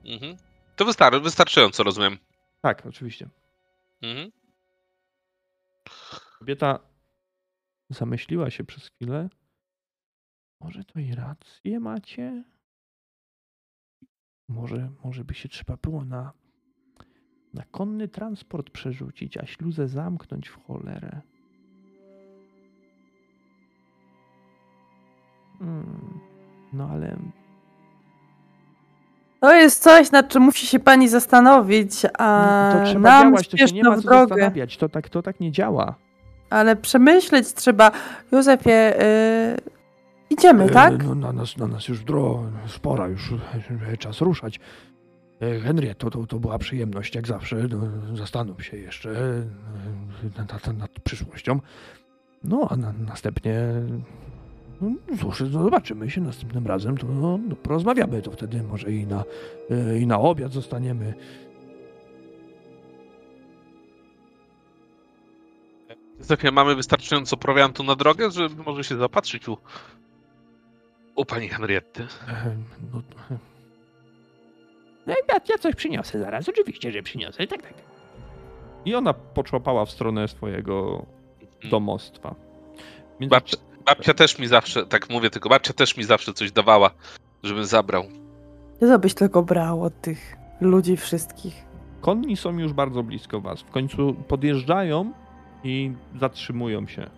[0.06, 0.38] Mhm.
[0.76, 2.18] To wystar- wystarczająco, rozumiem.
[2.62, 3.30] Tak, oczywiście.
[4.02, 4.32] Mhm.
[6.40, 6.80] Kobieta
[7.90, 9.30] zamyśliła się przez chwilę.
[10.62, 12.44] Może to i rację macie?
[14.50, 16.32] Może, może by się trzeba było na,
[17.54, 21.22] na konny transport przerzucić, a śluzę zamknąć w cholerę.
[25.60, 26.20] Hmm,
[26.74, 27.18] no ale
[29.40, 33.58] To jest coś, nad czym musi się pani zastanowić, a to trzeba nam działać, to
[33.58, 34.28] się nie ma co drogę.
[34.28, 34.78] zastanawiać.
[34.78, 35.96] To tak, to tak nie działa.
[36.50, 37.92] Ale przemyśleć trzeba.
[38.32, 39.75] Józefie, y,
[40.30, 41.04] Idziemy, e, tak?
[41.04, 43.34] E, na, nas, na nas już dro, spora, już
[43.92, 44.60] e, czas ruszać.
[45.42, 47.56] E, Henry, to, to, to była przyjemność, jak zawsze.
[47.56, 49.44] No, zastanów się jeszcze e,
[50.38, 51.60] nad, nad, nad przyszłością.
[52.44, 53.56] No, a na, następnie
[54.82, 59.08] no, cóż, no zobaczymy się następnym razem, to no, no porozmawiamy, to wtedy może i
[59.08, 59.24] na,
[60.00, 61.14] i na obiad zostaniemy.
[66.20, 69.58] Zofia, mamy wystarczająco prowiantu na drogę, żeby może się zapatrzyć u
[71.16, 72.04] u pani Henrietty.
[72.28, 72.64] Ehm,
[72.94, 73.02] No,
[75.08, 77.74] no ja, ja coś przyniosę zaraz, oczywiście, że przyniosę, tak, tak.
[78.86, 81.06] I ona poczłapała w stronę swojego
[81.70, 82.36] domostwa.
[83.20, 86.90] Więc Babcia, babcia też mi zawsze, tak mówię tylko, babcia też mi zawsze coś dawała,
[87.44, 88.04] żebym zabrał.
[88.80, 91.66] Co byś tylko brał od tych ludzi wszystkich?
[92.02, 93.62] Konni są już bardzo blisko was.
[93.62, 95.12] W końcu podjeżdżają
[95.64, 97.10] i zatrzymują się.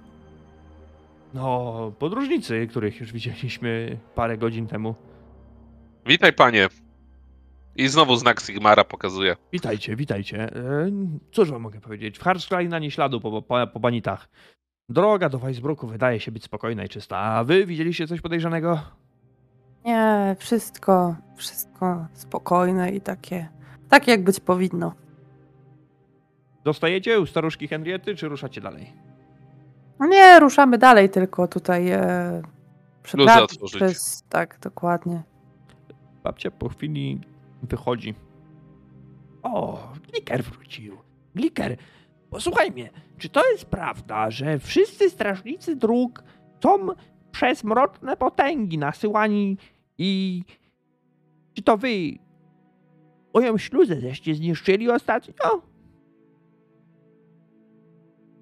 [1.37, 4.95] No, podróżnicy, których już widzieliśmy parę godzin temu.
[6.05, 6.67] Witaj, panie.
[7.75, 9.35] I znowu znak Sigmara pokazuje.
[9.51, 10.55] Witajcie, witajcie.
[10.55, 10.91] E,
[11.31, 12.19] Cóż wam mogę powiedzieć?
[12.19, 14.29] W Harszklaj ani śladu po, po, po banitach.
[14.89, 17.17] Droga do Weisbruku wydaje się być spokojna i czysta.
[17.17, 18.79] A wy widzieliście coś podejrzanego?
[19.85, 23.47] Nie, wszystko, wszystko spokojne i takie,
[23.89, 24.93] tak jak być powinno.
[26.63, 29.06] Dostajecie u staruszki Henriety, czy ruszacie dalej?
[29.99, 32.41] Nie, ruszamy dalej, tylko tutaj e,
[33.03, 34.23] przeprawić przez...
[34.29, 35.23] Tak, dokładnie.
[36.23, 37.21] Babcia po chwili
[37.63, 38.15] wychodzi.
[39.43, 40.97] O, Gliker wrócił.
[41.35, 41.77] Gliker,
[42.29, 46.23] posłuchaj mnie, czy to jest prawda, że wszyscy strażnicy dróg
[46.63, 46.87] są
[47.31, 49.57] przez mroczne potęgi nasyłani
[49.97, 50.41] i...
[51.53, 51.89] Czy to wy
[53.33, 55.61] moją śluzę żeście zniszczyli ostatnio?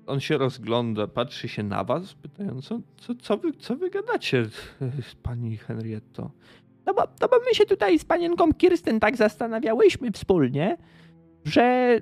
[0.08, 4.46] On się rozgląda, patrzy się na was, pytając, co, co, co, wy, co wy gadacie,
[5.24, 6.32] pani Henrietto?
[6.86, 10.78] No bo, no bo my się tutaj z panienką Kirsten tak zastanawiałyśmy wspólnie,
[11.46, 11.98] że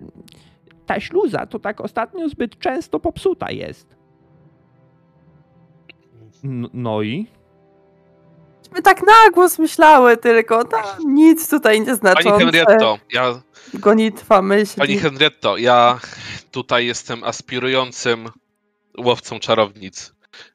[0.85, 3.95] ta śluza to tak ostatnio zbyt często popsuta jest.
[6.43, 7.27] N- no i?
[8.71, 12.39] My tak na głos myślały tylko, ta, nic tutaj nie Pani znaczące.
[12.45, 13.41] Henrietto, ja,
[13.73, 14.79] Gonitwa myśli.
[14.79, 15.99] pani Henrietto, ja
[16.51, 18.29] tutaj jestem aspirującym
[18.97, 20.13] łowcą czarownic.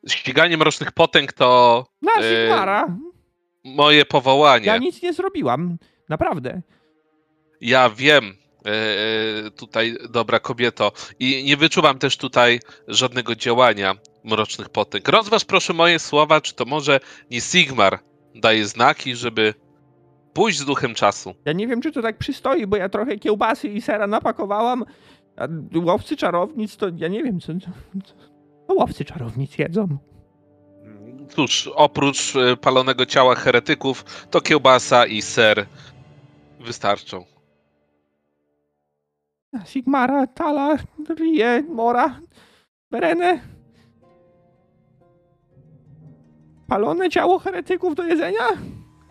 [0.08, 2.86] Ściganie mrocznych potęg to Na E, Sigmara,
[3.64, 4.66] moje powołanie.
[4.66, 5.76] ja nic nie zrobiłam,
[6.08, 6.60] naprawdę.
[7.60, 8.36] Ja wiem,
[9.56, 15.08] tutaj dobra kobieto, i nie wyczuwam też tutaj żadnego działania mrocznych potęg.
[15.08, 17.00] Rozważ proszę moje słowa, czy to może
[17.30, 17.98] nie Sigmar
[18.34, 19.54] daje znaki, żeby
[20.32, 21.34] pójść z duchem czasu.
[21.44, 24.84] Ja nie wiem, czy to tak przystoi, bo ja trochę kiełbasy i sera napakowałam,
[25.36, 27.52] a łowcy czarownic to ja nie wiem, co...
[27.54, 27.70] co
[28.68, 29.98] to łowcy czarownic jedzą.
[31.28, 35.66] Cóż, oprócz e, palonego ciała heretyków, to kiełbasa i ser
[36.60, 37.24] wystarczą.
[39.64, 40.76] Sigmara, Tala,
[41.18, 42.20] Rie, Mora,
[42.90, 43.40] Berene.
[46.66, 48.46] Palone ciało heretyków do jedzenia?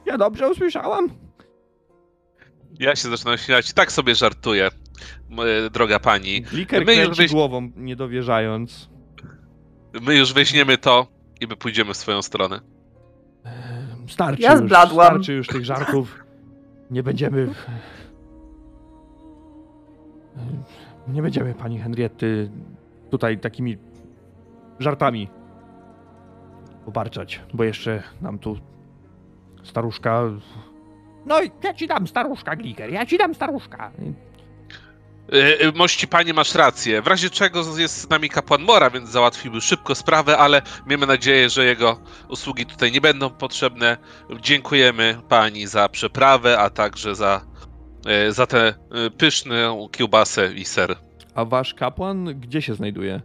[0.06, 1.10] Ja dobrze usłyszałam?
[2.80, 4.70] Ja się zaczynam śmiać, tak sobie żartuję,
[5.66, 6.42] e, droga pani.
[6.42, 8.90] Gliker My już wyś- głową, nie dowierzając.
[10.02, 11.08] My już weźmiemy to
[11.42, 12.60] i my pójdziemy w swoją stronę.
[14.08, 16.24] Starczy Ja już, starczy już tych żartów.
[16.92, 17.54] Nie będziemy...
[21.08, 22.52] Nie będziemy pani Henrietty
[23.10, 23.78] tutaj takimi
[24.80, 25.30] żartami
[26.86, 28.58] obarczać, bo jeszcze nam tu
[29.64, 30.24] staruszka...
[31.26, 33.92] No i ja ci dam staruszka, Gliker, ja ci dam staruszka.
[35.34, 37.02] E, e, Mości panie, masz rację.
[37.02, 41.50] W razie czego jest z nami kapłan Mora, więc załatwiłby szybko sprawę, ale miejmy nadzieję,
[41.50, 42.00] że jego
[42.30, 43.98] usługi tutaj nie będą potrzebne.
[44.42, 47.42] Dziękujemy pani za przeprawę, a także za,
[48.30, 48.74] za tę e,
[49.18, 50.95] pyszną kiełbasę i ser.
[51.36, 53.22] A wasz kapłan gdzie się znajduje?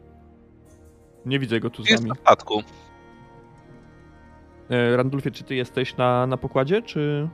[1.27, 2.09] Nie widzę go tu z Jest nami.
[2.09, 2.63] na statku.
[4.71, 7.29] E, Randulfie, czy ty jesteś na, na pokładzie, czy...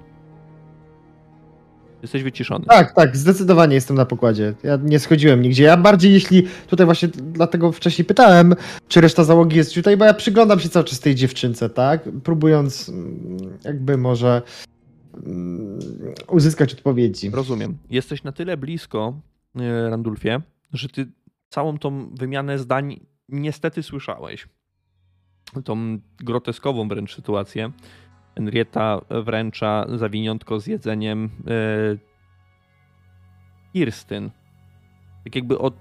[2.03, 2.65] Jesteś wyciszony?
[2.65, 4.55] Tak, tak, zdecydowanie jestem na pokładzie.
[4.63, 5.65] Ja nie schodziłem nigdzie.
[5.65, 8.55] Ja bardziej, jeśli tutaj właśnie dlatego wcześniej pytałem,
[8.89, 12.09] czy reszta załogi jest tutaj, bo ja przyglądam się cały czas tej dziewczynce, tak?
[12.25, 14.43] Próbując mm, jakby może
[16.29, 17.31] uzyskać odpowiedzi.
[17.31, 17.79] Rozumiem.
[17.91, 19.21] Jesteś na tyle blisko,
[19.57, 20.41] e, Randulfie,
[20.73, 21.07] że ty
[21.49, 24.49] całą tą wymianę zdań niestety słyszałeś.
[25.65, 27.73] Tą groteskową wręcz sytuację.
[28.35, 31.97] Henrietta wręcza zawiniątko z jedzeniem e,
[33.73, 34.31] Kirstyn.
[35.25, 35.75] Tak jakby od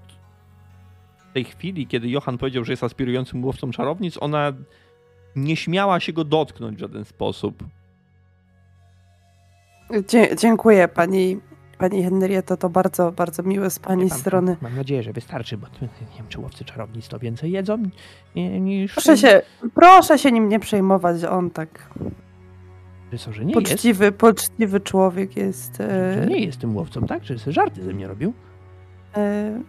[1.34, 4.52] tej chwili, kiedy Johan powiedział, że jest aspirującym łowcą czarownic, ona
[5.36, 7.64] nie śmiała się go dotknąć w żaden sposób.
[10.08, 11.40] Dzie- dziękuję pani,
[11.78, 14.56] pani Henrietto, to bardzo, bardzo miłe z pani strony.
[14.60, 17.78] Mam nadzieję, że wystarczy, bo nie wiem, czy łowcy czarownic to więcej jedzą
[18.36, 18.92] ni- niż...
[18.92, 19.42] Proszę się,
[19.74, 21.68] proszę się nim nie przejmować, że on tak
[23.12, 23.72] Że co, że nie jest?
[23.72, 25.76] poczciwy, poczciwy człowiek jest.
[25.76, 27.24] Że E, nie jest tym łowcą, tak?
[27.24, 28.32] Że sobie żarty ze mnie robił?
[29.16, 29.60] e,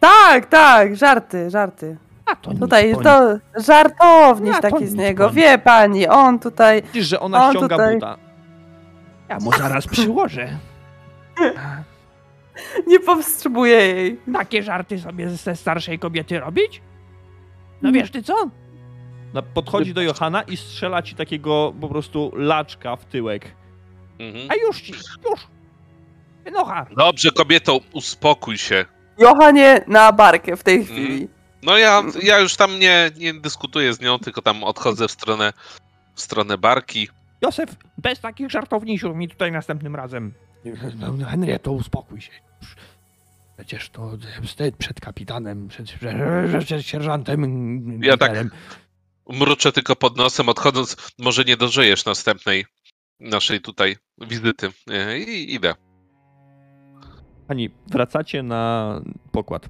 [0.00, 1.96] Tak, tak, żarty, żarty.
[2.26, 5.30] A to Tutaj to to żartownik taki z niego.
[5.30, 6.82] Wie pani, on tutaj.
[6.82, 7.94] Widzisz, że ona O, ściąga tutaj.
[7.94, 8.16] buta.
[9.28, 10.58] Ja mu zaraz przyłożę.
[12.86, 14.20] Nie powstrzymuje jej.
[14.32, 16.82] Takie żarty sobie ze starszej kobiety robić?
[17.82, 18.34] No wiesz ty co?
[19.34, 23.54] No, podchodzi do Johana i strzela ci takiego po prostu laczka w tyłek.
[24.18, 24.48] Mhm.
[24.50, 25.46] A już ci, już.
[26.44, 26.86] Wynocha.
[26.96, 28.84] Dobrze, kobieto, uspokój się.
[29.18, 31.28] Johanie na barkę w tej chwili.
[31.62, 35.52] No ja, ja już tam nie, nie dyskutuję z nią, tylko tam odchodzę w stronę,
[36.14, 37.08] w stronę barki.
[37.42, 40.32] Józef, bez takich żartownisiów mi tutaj następnym razem.
[40.96, 42.32] No, Henrieto, uspokój się.
[43.56, 44.10] Przecież to
[44.42, 48.02] wstyd przed kapitanem, przed, przed, przed sierżantem.
[48.02, 48.48] Ja tak-.
[49.28, 52.64] Mruczę tylko pod nosem, odchodząc, może nie dożyjesz następnej
[53.20, 54.68] naszej tutaj wizyty.
[54.90, 55.74] E, I idę.
[57.48, 58.94] Pani, wracacie na
[59.32, 59.68] pokład.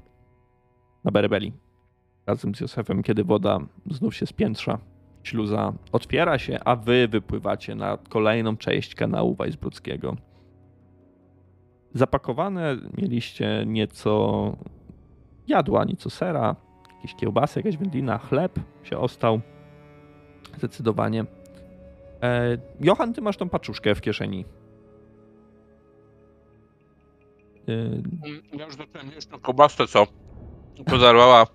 [1.05, 1.53] Na Berebeli.
[2.27, 3.59] Razem z Józefem, kiedy woda
[3.91, 4.79] znów się spiętrza.
[5.23, 10.17] Śluza otwiera się, a wy wypływacie na kolejną część kanału Weisbrudzkiego.
[11.95, 14.53] Zapakowane mieliście nieco
[15.49, 16.57] jadła, nieco sera,
[16.97, 19.41] jakieś kiełbasy, jakaś wędlina, chleb się ostał.
[20.59, 21.25] Zdecydowanie.
[22.23, 24.45] E, Johan, ty masz tą paczuszkę w kieszeni.
[27.69, 27.73] E,
[28.59, 30.07] Ja już zacząłem jeść tą kobasę, co
[30.87, 31.47] podarowała,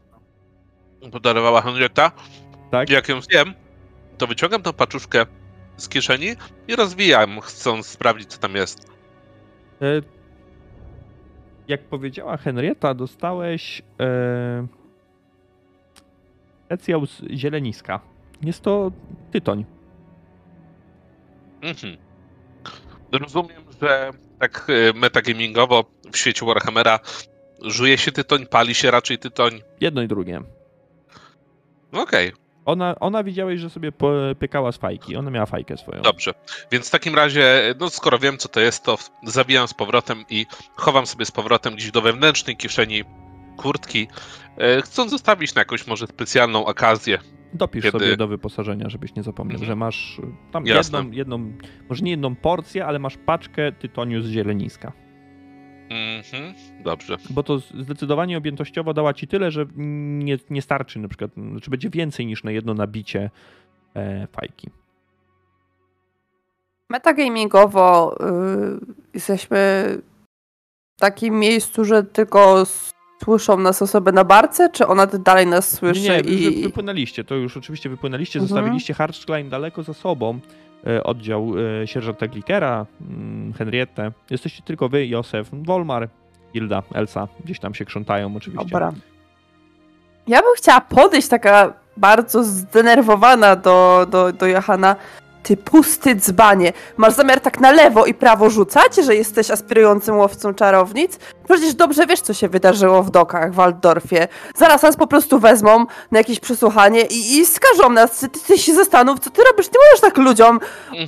[1.11, 2.11] podarowała Henrietta.
[2.73, 2.89] Tak?
[2.89, 3.53] Jak ją zjem,
[4.17, 5.25] to wyciągam tą paczuszkę
[5.77, 6.27] z kieszeni
[6.67, 8.91] i rozwijam, chcąc sprawdzić, co tam jest.
[9.81, 10.01] E,
[11.67, 14.67] Jak powiedziała Henrietta, dostałeś e,
[16.65, 17.99] specjał z zieleniska.
[18.41, 18.91] Jest to
[19.31, 19.65] tytoń.
[21.61, 21.97] Mhm.
[23.11, 25.83] Rozumiem, że tak e, metagamingowo
[26.13, 26.99] w świecie Warhammera
[27.61, 29.61] żuje się tytoń, pali się raczej tytoń.
[29.81, 30.41] Jedno i drugie.
[31.91, 32.31] Okej,
[32.65, 33.91] Ona, ona widziałeś, że sobie
[34.39, 35.15] pykała z fajki.
[35.15, 36.01] Ona miała fajkę swoją.
[36.01, 36.33] dobrze.
[36.71, 40.45] Więc w takim razie, no skoro wiem, co to jest, to zawijam z powrotem i
[40.75, 43.03] chowam sobie z powrotem gdzieś do wewnętrznej kieszeni
[43.57, 44.07] kurtki,
[44.57, 47.19] e, chcąc zostawić na jakąś może specjalną okazję.
[47.53, 49.67] Dopisz Kiedy- sobie do wyposażenia, żebyś nie zapomniał, Mhm.
[49.67, 50.21] że masz
[50.51, 50.97] tam Jasne.
[50.99, 51.53] jedną, jedną,
[51.89, 54.91] może nie jedną porcję, ale masz paczkę tytoniu z zieleniska.
[55.89, 56.53] Mhm,
[56.83, 57.17] dobrze.
[57.29, 61.89] Bo to zdecydowanie objętościowo dała ci tyle, że nie, nie starczy na przykład, znaczy będzie
[61.89, 63.29] więcej niż na jedno nabicie
[63.95, 64.69] e, fajki.
[66.89, 68.79] Metagamingowo y,
[69.13, 69.57] jesteśmy
[70.97, 72.63] w takim miejscu, że tylko
[73.23, 76.63] słyszą nas osoby na barce, czy ona dalej nas słyszy Nie, nie, wy, wy, i...
[76.63, 78.47] wypłynęliście, to już oczywiście wypłynęliście, Mhm.
[78.49, 80.39] zostawiliście Harchklein daleko za sobą,
[81.03, 84.11] oddział e, sierżanta Glikera, mm, Henriette.
[84.29, 86.09] Jesteście tylko wy, Józef, Wolmar,
[86.53, 88.69] Hilda, Elsa, gdzieś tam się krzątają oczywiście.
[88.69, 88.91] Dobra.
[90.27, 94.95] Ja bym chciała podejść taka bardzo zdenerwowana do, do, do Johana.
[95.43, 96.73] Ty pusty dzbanie.
[96.97, 101.19] Masz zamiar tak na lewo i prawo rzucać, że jesteś aspirującym łowcą czarownic?
[101.49, 104.27] Przecież dobrze wiesz, co się wydarzyło w dokach w Waldorfie.
[104.55, 108.19] Zaraz nas po prostu wezmą na jakieś przesłuchanie i, i skażą nas.
[108.19, 109.67] Ty, ty się zastanów, co ty robisz.
[109.67, 110.59] Ty możesz tak ludziom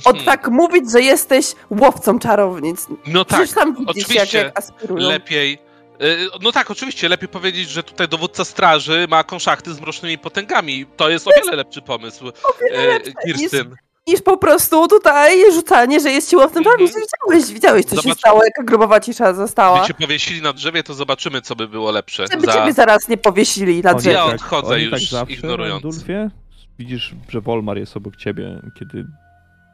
[0.04, 0.24] od Mhm.
[0.24, 2.86] tak mówić, że jesteś łowcą czarownic.
[3.06, 4.38] No tak, Przecież tam widzisz, jak, oczywiście.
[4.38, 5.08] jak aspirują.
[5.08, 5.58] lepiej.
[6.02, 10.86] y, No tak, oczywiście, lepiej powiedzieć, że tutaj dowódca straży ma konszachty z mrocznymi potęgami.
[10.96, 13.76] To jest o wiele lepszy pomysł, O wiele y, lepsze Kirstyn.
[14.06, 16.64] Niż po prostu tutaj rzucanie, że jest siłowcem Mhm.
[16.78, 16.96] czarownic.
[17.28, 19.78] Widziałeś, widziałeś, co się stało, jaka grubowa cisza została.
[19.78, 22.24] Gdy cię powiesili na drzewie, to zobaczymy, co by było lepsze.
[22.32, 22.52] Żeby Za...
[22.52, 24.16] ciebie zaraz nie powiesili na drzewie.
[24.16, 25.84] Ja tak- odchodzę oni już, tak zawsze, ignorując.
[25.84, 26.30] Randulfie,
[26.78, 29.06] widzisz, że Wolmar jest obok ciebie, kiedy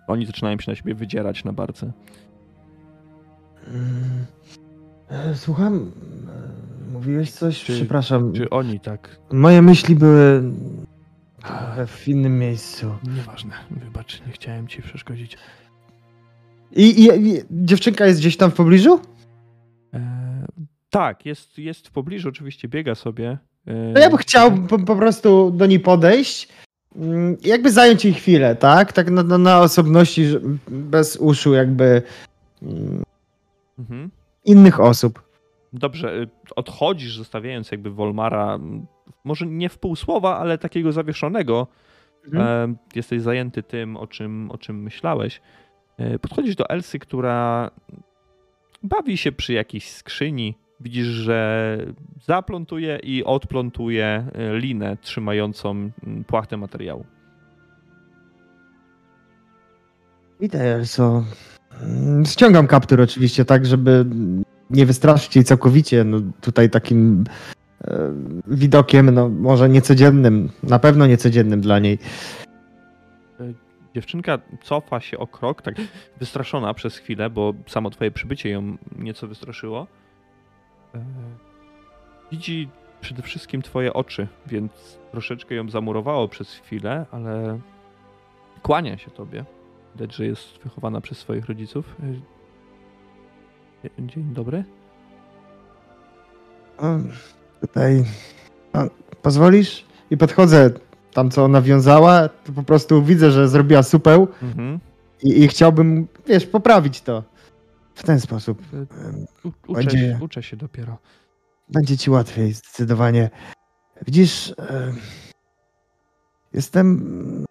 [0.08, 1.92] oni zaczynają się na siebie wydzierać na barce.
[3.68, 4.24] Mm.
[5.34, 5.92] Słucham,
[6.88, 7.64] e, mówiłeś coś?
[7.64, 8.32] Czy- Przepraszam.
[8.32, 9.16] Czy oni tak?
[9.32, 10.42] Moje myśli były
[11.42, 12.94] trochę w innym miejscu.
[13.16, 15.36] Nieważne, wybacz, nie chciałem ci przeszkodzić.
[16.72, 19.00] I, i, i dziewczynka jest gdzieś tam w pobliżu?
[19.94, 20.46] E,
[20.90, 23.38] tak, jest, jest w pobliżu, oczywiście biega sobie.
[23.66, 26.48] E, No ja bym chciał po, po prostu do niej podejść
[26.96, 28.92] mm, jakby zająć jej chwilę, tak?
[28.92, 30.26] Tak na, na, osobności,
[30.68, 32.02] bez uszu jakby
[32.62, 33.02] mm,
[33.78, 34.10] Mhm.
[34.44, 35.22] innych osób.
[35.72, 38.86] Dobrze, y, odchodzisz, zostawiając jakby Wolmara, m,
[39.24, 41.66] może nie w pół słowa, ale takiego zawieszonego.
[42.24, 42.70] Mhm.
[42.70, 45.40] E, jesteś zajęty tym, o czym, o czym myślałeś.
[45.98, 47.70] E, podchodzisz do Elsy, która
[48.82, 50.54] bawi się przy jakiejś skrzyni.
[50.80, 51.78] Widzisz, że
[52.20, 55.90] zaplątuje i odplątuje e, linę trzymającą
[56.26, 57.04] płachtę materiału.
[60.40, 61.24] Witaj, Elso.
[61.82, 64.06] Mm, Ściągam kaptur oczywiście, tak, żeby
[64.70, 66.04] nie wystraszyć jej całkowicie.
[66.04, 67.24] No, tutaj takim
[68.46, 71.98] widokiem, no może niecodziennym, na pewno niecodziennym dla niej.
[73.94, 75.74] Dziewczynka cofa się o krok, tak
[76.20, 79.86] wystraszona przez chwilę, bo samo twoje przybycie ją nieco wystraszyło.
[80.94, 81.04] E,
[82.32, 82.68] Widzi
[83.00, 87.60] przede wszystkim twoje oczy, więc troszeczkę ją zamurowało przez chwilę, ale
[88.62, 89.44] kłania się tobie.
[89.94, 91.96] Widać, że jest wychowana przez swoich rodziców.
[93.84, 94.64] E, Dzień dobry.
[97.66, 98.04] Tutaj.
[98.72, 98.78] O,
[99.22, 99.84] pozwolisz?
[100.10, 100.70] I podchodzę
[101.12, 104.80] tam, co ona wiązała, to po prostu widzę, że zrobiła supeł Mhm.
[105.22, 107.22] i, i chciałbym, wiesz, poprawić to.
[107.94, 108.62] W ten sposób.
[108.74, 108.86] E,
[109.44, 110.98] U, uczę, Będzie- się, uczę się dopiero.
[111.68, 113.30] Będzie ci łatwiej, zdecydowanie.
[114.06, 114.96] Widzisz, em,
[116.52, 117.44] jestem.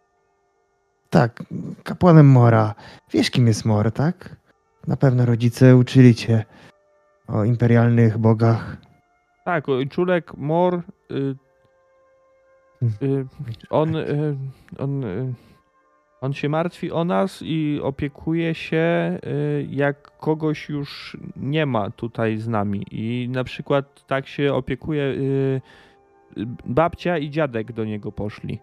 [1.09, 1.43] Tak,
[1.83, 2.75] kapłanem Mora.
[3.13, 4.35] Wiesz, kim jest Mor, tak?
[4.87, 6.45] Na pewno rodzice uczyli cię
[7.27, 8.77] o imperialnych bogach.
[9.51, 10.81] Tak, Czulek Mor.
[11.11, 11.35] Y,
[13.01, 13.25] y,
[13.69, 14.37] on, y,
[14.77, 15.33] on, y,
[16.21, 22.37] on się martwi o nas i opiekuje się, y, jak kogoś już nie ma tutaj
[22.37, 22.85] z nami.
[22.91, 25.03] I na przykład tak się opiekuje.
[25.03, 25.61] Y,
[26.65, 28.59] babcia i dziadek do niego poszli.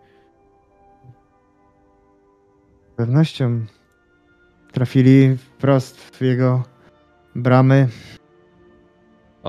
[2.93, 3.65] Z pewnością
[4.73, 6.63] trafili wprost w jego
[7.35, 7.89] bramy.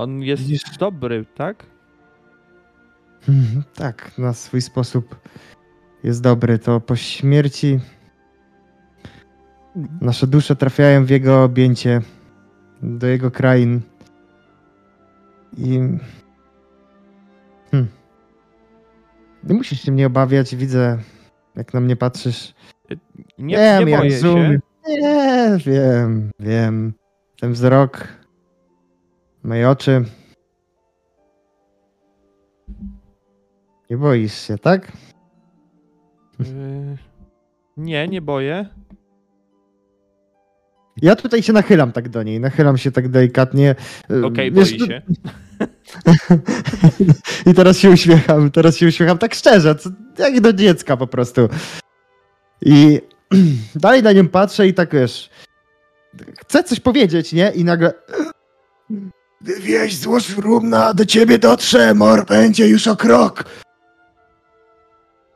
[0.00, 1.66] On jest Widzisz- dobry, tak?
[3.28, 5.20] Mhm, Tak, na swój sposób
[6.04, 6.58] jest dobry.
[6.58, 7.80] To po śmierci
[10.00, 12.00] nasze dusze trafiają w jego objęcie,
[12.82, 13.80] do jego krain.
[15.56, 15.78] I.
[17.70, 17.88] Hmm.
[19.44, 20.98] Nie musisz się mnie obawiać, widzę,
[21.56, 22.54] jak na mnie patrzysz.
[23.38, 24.58] Nie, Wiem, nie ja boję się.
[24.88, 26.92] Nie, wiem, wiem.
[27.40, 28.08] Ten wzrok,
[29.44, 30.04] moje oczy.
[33.90, 34.92] Nie boisz się, tak?
[36.40, 36.96] Y,
[37.76, 38.66] nie, nie boję.
[41.02, 43.74] Ja tutaj się nachylam tak do niej, nachylam się tak delikatnie.
[44.10, 45.02] E, Okej, wiesz, boi się.
[47.50, 51.48] I teraz się uśmiecham, teraz się uśmiecham tak szczerze, co, jak do dziecka po prostu.
[52.62, 53.00] I
[53.74, 55.30] dalej na nią patrzę i tak wiesz,
[56.38, 57.50] chcę coś powiedzieć, nie?
[57.50, 57.92] I nagle...
[59.40, 63.44] Gdy wieść złoż rumna do ciebie dotrze, mor będzie już o krok.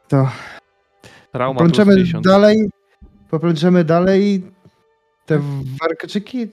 [0.09, 0.29] To
[1.33, 2.25] Trauma poplączemy 1000.
[2.27, 2.71] dalej,
[3.31, 4.43] poplączemy dalej
[5.27, 5.41] te
[5.81, 6.49] warkoczyki.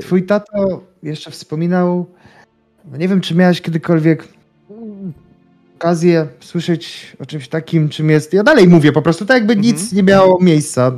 [0.00, 2.06] Twój tato jeszcze wspominał,
[2.84, 4.28] no nie wiem, czy miałeś kiedykolwiek
[5.76, 8.32] okazję słyszeć o czymś takim, czym jest.
[8.32, 9.72] Ja dalej mówię po prostu, tak jakby Mhm.
[9.74, 10.92] nic nie miało miejsca.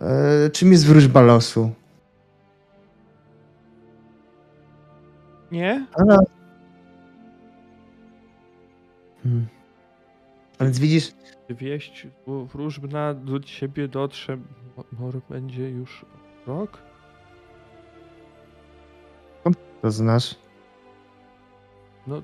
[0.00, 1.70] E, czym jest wróżba losu?
[5.52, 5.86] Nie?
[5.94, 6.18] Ale...
[9.22, 9.46] Hmm.
[10.58, 11.12] A więc widzisz,
[11.50, 14.36] Wieść wróżbna do ciebie dotrze.
[14.76, 16.04] Mo- Mor będzie już
[16.46, 16.78] rok?
[19.82, 20.34] to znasz.
[22.06, 22.22] No,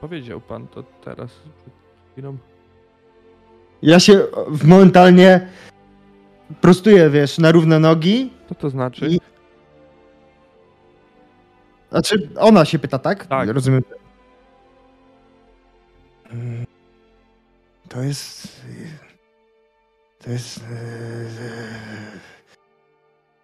[0.00, 1.74] powiedział pan to teraz przed
[2.12, 2.36] chwilą.
[3.82, 4.26] Ja się
[4.64, 5.48] momentalnie
[6.60, 8.30] prostuję, wiesz, na równe nogi.
[8.48, 9.06] Co to znaczy?
[9.08, 9.20] I-
[11.90, 13.26] Znaczy, ona się pyta, tak?
[13.26, 13.48] Tak.
[13.48, 13.82] Rozumiem.
[17.88, 18.62] To jest.
[20.24, 20.60] To jest.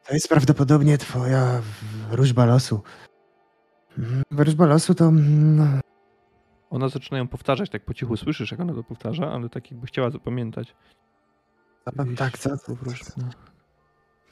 [0.07, 1.63] To jest prawdopodobnie twoja
[2.11, 2.81] wróżba losu.
[4.31, 5.13] Wróżba losu to.
[6.71, 9.87] Ona zaczyna ją powtarzać, tak po cichu słyszysz, jak ona to powtarza, ale tak jakby
[9.87, 10.75] chciała zapamiętać.
[11.87, 12.05] Zapa-
[12.83, 13.37] Wieść tak.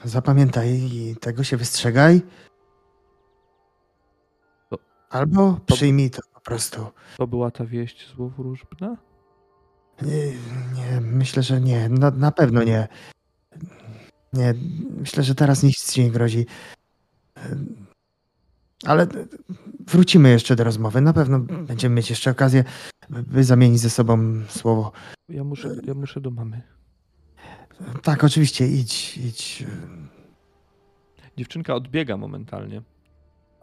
[0.03, 2.21] Zapamiętaj i tego się wystrzegaj.
[5.13, 6.85] Albo przyjmij to po prostu.
[7.17, 8.97] To była ta wieść złowróżbna?
[10.01, 10.25] Nie,
[10.75, 11.89] nie myślę, że nie.
[11.89, 12.87] Na, na pewno nie.
[14.33, 14.53] Nie,
[14.99, 16.45] myślę, że teraz nic ci nie grozi.
[18.85, 19.07] Ale
[19.87, 21.01] wrócimy jeszcze do rozmowy.
[21.01, 22.63] Na pewno będziemy mieć jeszcze okazję,
[23.09, 24.91] by zamienić ze sobą słowo.
[25.29, 26.61] Ja muszę, ja muszę do mamy.
[28.03, 29.65] Tak, oczywiście, idź, idź.
[31.37, 32.81] Dziewczynka odbiega momentalnie.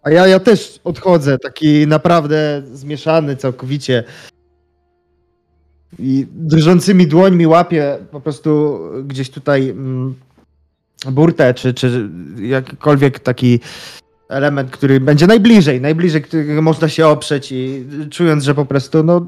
[0.02, 4.04] A ja, ja też odchodzę, taki naprawdę zmieszany całkowicie.
[5.98, 10.14] I drżącymi dłońmi łapię po prostu gdzieś tutaj mm,
[11.10, 13.60] burtę, czy, czy jakikolwiek taki
[14.28, 19.26] element, który będzie najbliżej, najbliżej, którego można się oprzeć i czując, że po prostu, no,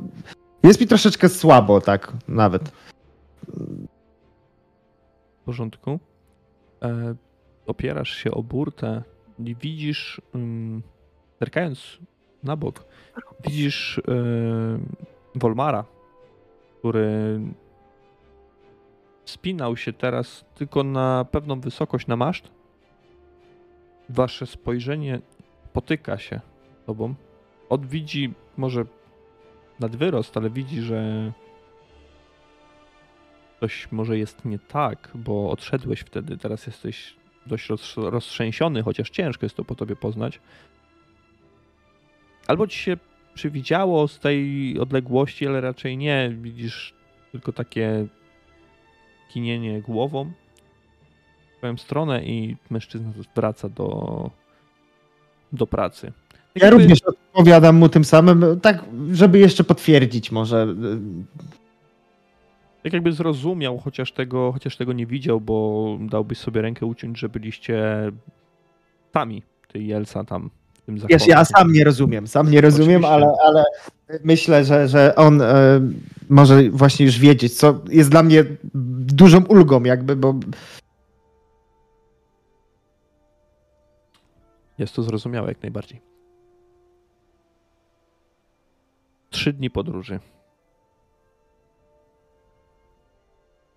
[0.63, 2.73] jest mi troszeczkę słabo, tak, nawet.
[5.41, 6.01] W porządku.
[6.83, 7.15] E,
[7.67, 9.03] opierasz się o burtę
[9.45, 10.83] widzisz mm,
[11.41, 11.99] zerkając
[12.43, 12.85] na bok,
[13.45, 14.01] widzisz
[15.35, 15.85] Wolmara,
[16.79, 17.41] który
[19.25, 22.51] spinał się teraz tylko na pewną wysokość na maszt.
[24.09, 25.21] Wasze spojrzenie
[25.73, 26.41] potyka się
[26.87, 27.15] tobą.
[27.69, 28.85] On widzi może
[29.81, 31.33] nad wyrost, ale widzi, że
[33.61, 36.37] coś może jest nie tak, bo odszedłeś wtedy.
[36.37, 37.17] Teraz jesteś
[37.47, 40.41] dość roz, roztrzęsiony, chociaż ciężko jest to po tobie poznać.
[42.47, 42.97] Albo ci się
[43.35, 46.33] przywidziało z tej odległości, ale raczej nie.
[46.41, 46.95] Widzisz
[47.33, 48.07] tylko takie
[49.33, 50.33] kinienie głową
[51.55, 54.31] w twoją stronę i mężczyzna wraca do,
[55.53, 56.13] do pracy.
[56.29, 60.67] Tak Ja jakby- również odpowiadam mu tym samym, tak, żeby jeszcze potwierdzić może.
[62.83, 67.29] Tak jakby zrozumiał, chociaż tego, chociaż tego nie widział, bo dałbyś sobie rękę uciąć, że
[67.29, 67.83] byliście
[69.13, 71.19] sami, ty i Elsa tam w tym zakonie.
[71.19, 73.15] Wiesz, ja sam nie rozumiem, sam nie rozumiem, Oczywiście.
[73.15, 73.65] ale, ale
[74.25, 75.81] myślę, że, że on e,
[76.29, 78.45] może właśnie już wiedzieć, co jest dla mnie
[78.75, 80.35] dużą ulgą jakby, bo
[84.83, 86.01] Jest to zrozumiałe jak najbardziej.
[89.31, 90.21] Trzy dni podróży.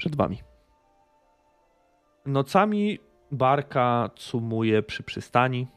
[0.06, 0.38] Przed wami.
[2.26, 2.99] Nocami
[3.32, 5.68] barka cumuje przy przystani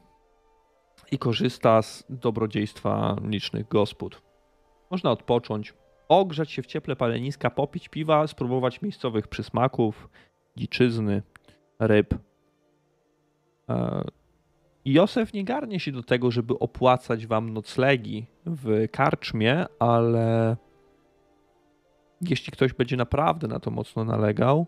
[1.10, 4.22] i korzysta z dobrodziejstwa licznych gospod.
[4.90, 5.74] Można odpocząć,
[6.09, 10.09] ogrzać się w cieple paleniska, popić piwa, spróbować miejscowych przysmaków,
[10.56, 11.22] dziczyzny,
[11.78, 12.14] ryb.
[13.68, 14.05] E,
[14.84, 20.56] Józef nie garnie się do tego, żeby opłacać wam noclegi w karczmie, ale
[22.20, 24.66] jeśli ktoś będzie naprawdę na to mocno nalegał,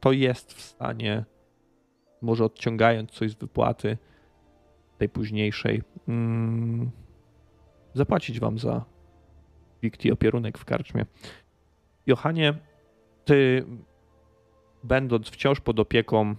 [0.00, 1.24] to jest w stanie,
[2.22, 3.98] może odciągając coś z wypłaty
[4.98, 6.90] tej późniejszej, mm,
[7.94, 8.84] zapłacić wam za
[9.82, 11.06] wikt i opierunek w karczmie.
[12.06, 12.54] Johanie,
[13.24, 13.66] ty
[14.84, 16.34] będąc wciąż pod opieką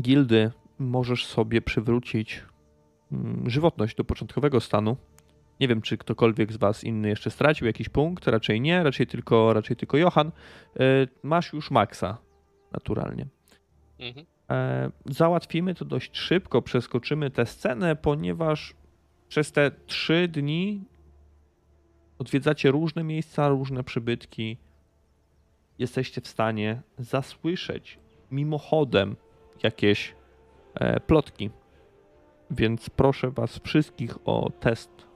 [0.00, 2.44] gildy, możesz sobie przywrócić
[3.12, 4.96] mm, żywotność do początkowego stanu.
[5.62, 9.52] Nie wiem, czy ktokolwiek z was inny jeszcze stracił jakiś punkt, raczej nie, raczej tylko,
[9.52, 10.26] raczej tylko Johan.
[10.28, 10.82] E,
[11.22, 12.18] Masz już maksa,
[12.72, 13.26] naturalnie.
[13.98, 14.26] Mhm.
[14.50, 18.74] E, Załatwimy to dość szybko, przeskoczymy tę scenę, ponieważ
[19.28, 20.84] przez te trzy dni
[22.18, 24.56] odwiedzacie różne miejsca, różne przybytki.
[25.78, 27.98] Jesteście w stanie zasłyszeć
[28.30, 29.16] mimochodem
[29.62, 30.14] jakieś
[30.74, 31.50] e, plotki.
[32.50, 35.11] Więc proszę was wszystkich o test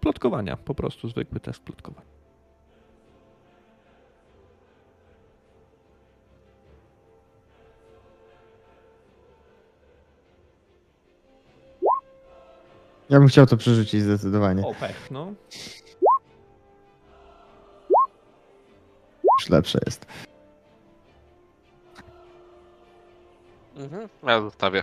[0.00, 2.16] plotkowania, po prostu zwykły test plotkowania.
[13.10, 14.66] ja bym chciał to przerzucić zdecydowanie.
[14.66, 15.32] O, pech, no.
[19.38, 20.06] Już lepsze jest.
[23.76, 24.08] Mhm.
[24.22, 24.82] Ja zostawię.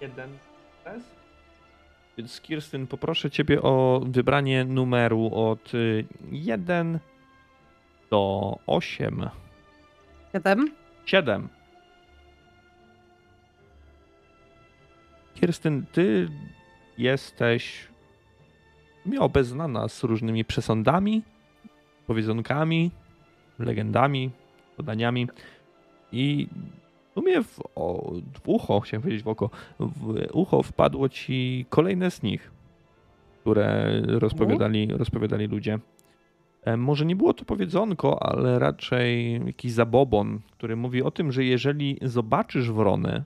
[0.00, 0.38] Jeden
[0.84, 1.20] test.
[2.18, 5.72] Więc Kirstyn, poproszę ciebie o wybranie numeru od
[6.30, 6.98] 1
[8.10, 9.28] do 8.
[10.32, 10.70] Siedem.
[11.06, 11.48] 7.
[15.34, 16.28] Kirstyn, ty
[16.98, 17.88] jesteś
[19.18, 21.22] obeznana z różnymi przesądami,
[22.06, 22.90] powiedzonkami,
[23.58, 24.30] legendami,
[24.76, 25.28] podaniami
[26.12, 26.48] i
[27.10, 28.12] w sumie w, o,
[28.42, 29.50] w ucho, chciałem powiedzieć w oko,
[29.80, 32.50] w ucho wpadło ci kolejne z nich,
[33.40, 35.78] które rozpowiadali, rozpowiadali ludzie.
[36.64, 41.44] E, Może nie było to powiedzonko, ale raczej jakiś zabobon, który mówi o tym, że
[41.44, 43.24] jeżeli zobaczysz wronę,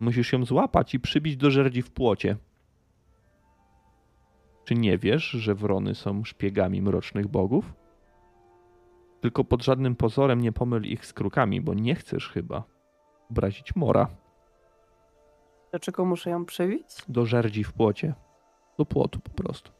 [0.00, 2.36] musisz ją złapać i przybić do żerdzi w płocie.
[4.64, 7.74] Czy nie wiesz, że wrony są szpiegami mrocznych bogów?
[9.20, 12.77] Tylko pod żadnym pozorem nie pomyl ich z krukami, bo nie chcesz chyba
[13.30, 14.08] obrazić mora
[15.70, 16.86] Dlaczego muszę ją przybić?
[17.08, 18.14] do żerdzi w płocie.
[18.78, 19.72] Do płotu po prostu.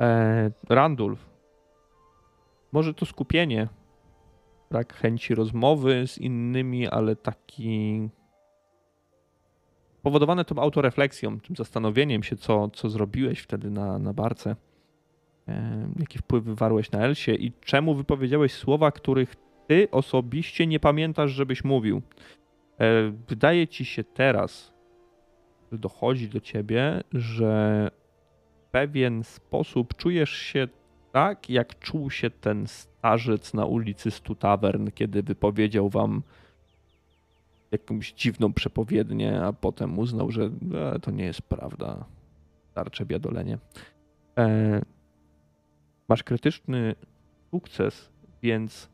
[0.00, 1.30] E, Randulf.
[2.72, 3.68] Może to skupienie,
[4.70, 8.08] brak chęci rozmowy z innymi, ale taki
[10.02, 14.56] powodowane tą autorefleksją, tym zastanowieniem się, co, co zrobiłeś wtedy na, na barce,
[15.48, 19.36] e, jaki wpływ wywarłeś na Elsie i czemu wypowiedziałeś słowa, których
[19.66, 22.02] ty osobiście nie pamiętasz, żebyś mówił.
[22.78, 24.72] E, Wydaje ci się teraz,
[25.72, 27.90] dochodzi do ciebie, że
[28.66, 30.68] w pewien sposób czujesz się
[31.12, 36.22] tak, jak czuł się ten starzec na ulicy Stu Tavern, kiedy wypowiedział wam
[37.72, 40.50] jakąś dziwną przepowiednię, a potem uznał, że
[40.94, 42.04] e, to nie jest prawda.
[42.74, 43.58] Tarcze biadolenie.
[44.38, 44.82] E,
[46.08, 46.94] masz krytyczny
[47.50, 48.10] sukces,
[48.42, 48.88] więc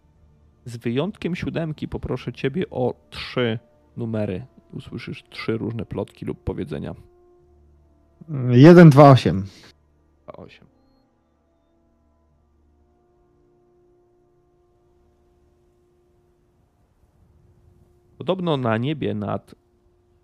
[0.64, 3.58] z wyjątkiem siódemki poproszę ciebie o trzy
[3.96, 4.46] numery.
[4.72, 6.94] Usłyszysz trzy różne plotki lub powiedzenia.
[8.50, 9.46] 1, 2, 8.
[10.26, 10.66] A osiem.
[18.18, 19.54] Podobno na niebie nad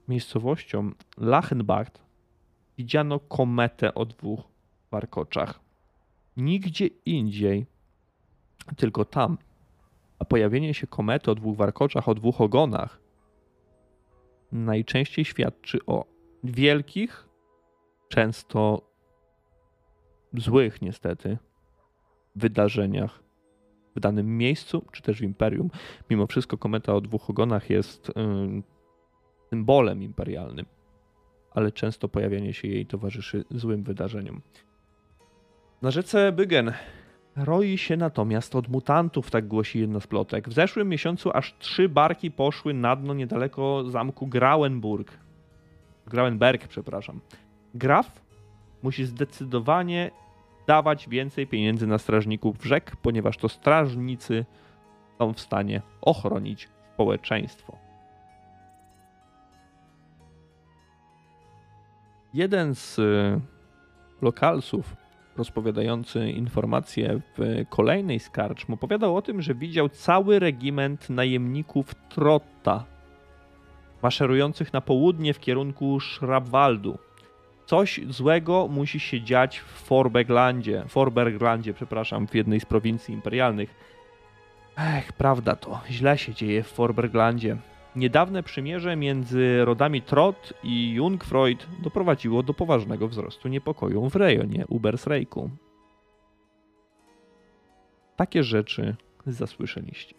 [0.08, 1.88] miejscowością Lachenbach
[2.78, 4.40] widziano kometę o dwóch
[4.90, 5.60] warkoczach.
[6.36, 7.66] Nigdzie indziej,
[8.76, 9.38] tylko tam.
[10.18, 13.00] A pojawienie się komety o dwóch warkoczach, o dwóch ogonach
[14.52, 16.04] najczęściej świadczy o
[16.44, 17.28] wielkich,
[18.08, 18.82] często
[20.34, 21.38] złych niestety
[22.36, 23.22] wydarzeniach
[23.96, 25.70] w danym miejscu, czy też w imperium.
[26.10, 28.62] Mimo wszystko kometa o dwóch ogonach jest ym,
[29.50, 30.66] symbolem imperialnym,
[31.50, 34.40] ale często pojawianie się jej towarzyszy złym wydarzeniom.
[35.82, 36.72] Na rzece Bygen
[37.44, 40.48] roi się natomiast od mutantów, tak głosi jedna z plotek.
[40.48, 45.18] W zeszłym miesiącu aż trzy barki poszły na dno niedaleko zamku Grauenburg.
[46.06, 47.20] Grauenberg, przepraszam.
[47.74, 48.22] Graf
[48.82, 50.10] musi zdecydowanie
[50.66, 54.44] dawać więcej pieniędzy na strażników rzek, ponieważ to strażnicy
[55.18, 57.76] są w stanie ochronić społeczeństwo.
[62.34, 63.40] Jeden z y,
[64.22, 64.96] lokalsów
[65.38, 72.84] rozpowiadający informacje w kolejnej skarczm opowiadał o tym, że widział cały regiment najemników Trotta
[74.02, 76.98] maszerujących na południe w kierunku Schraubwaldu.
[77.66, 83.74] Coś złego musi się dziać w Forberglandzie, Forberglandzie, przepraszam, w jednej z prowincji imperialnych.
[84.76, 87.56] Ech, prawda to, źle się dzieje w Forberglandzie.
[87.98, 95.50] Niedawne przymierze między rodami Trott i Jungfreud doprowadziło do poważnego wzrostu niepokoju w rejonie Ubersreiku.
[98.16, 98.96] Takie rzeczy
[99.26, 100.14] zasłyszeliście.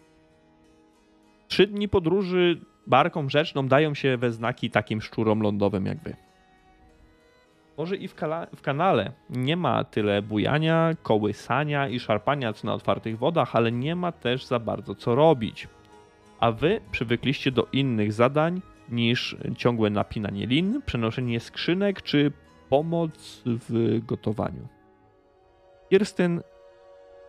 [1.48, 6.16] Trzy dni podróży barką rzeczną dają się we znaki takim szczurom lądowym jak wy.
[7.78, 8.14] Może i w,
[8.56, 13.96] w kanale nie ma tyle bujania, kołysania i szarpania co na otwartych wodach, ale nie
[13.96, 15.68] ma też za bardzo co robić.
[16.40, 22.32] A wy przywykliście do innych zadań niż ciągłe napinanie lin, przenoszenie skrzynek czy
[22.68, 24.68] pomoc w gotowaniu.
[25.90, 26.42] Kirstyn,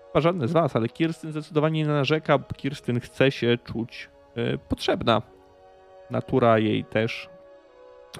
[0.07, 5.21] chyba żadne z was, ale Kirstyn zdecydowanie nie narzeka, Kirstyn chce się czuć e, potrzebna.
[6.09, 7.29] Natura jej też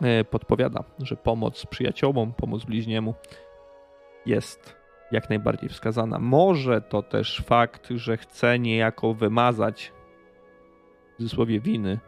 [0.02, 3.14] e, podpowiada, że pomoc przyjaciołom, pomoc bliźniemu
[4.26, 4.76] jest
[5.12, 6.20] jak najbardziej wskazana.
[6.20, 9.92] Może to też fakt, że chce niejako wymazać
[11.22, 12.00] cudzysłowie winy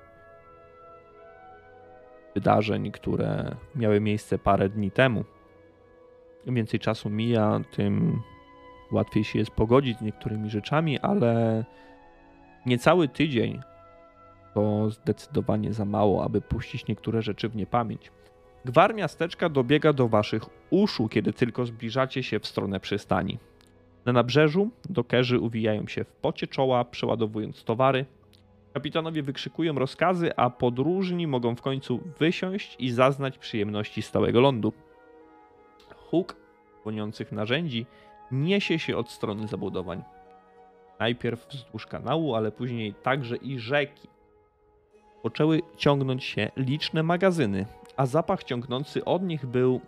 [2.35, 5.23] wydarzeń, które miały miejsce parę dni temu.
[6.45, 8.21] Im więcej czasu mija, tym
[8.91, 11.63] łatwiej się jest pogodzić z niektórymi rzeczami, ale
[12.65, 13.61] niecały tydzień
[14.53, 18.11] to zdecydowanie za mało, aby puścić niektóre rzeczy w niepamięć.
[18.65, 23.39] Gwar miasteczka dobiega do waszych uszu, kiedy tylko zbliżacie się w stronę przystani.
[24.05, 28.05] Na nabrzeżu dokerzy uwijają się w pocie czoła, przeładowując towary.
[28.73, 34.73] Kapitanowie wykrzykują rozkazy, a podróżni mogą w końcu wysiąść i zaznać przyjemności stałego lądu.
[35.95, 36.35] Huk
[36.81, 37.85] dzwoniących narzędzi
[38.31, 40.03] niesie się od strony zabudowań.
[40.99, 44.07] Najpierw wzdłuż kanału, ale później także i rzeki.
[45.21, 47.65] Poczęły ciągnąć się liczne magazyny,
[47.97, 49.81] a zapach ciągnący od nich był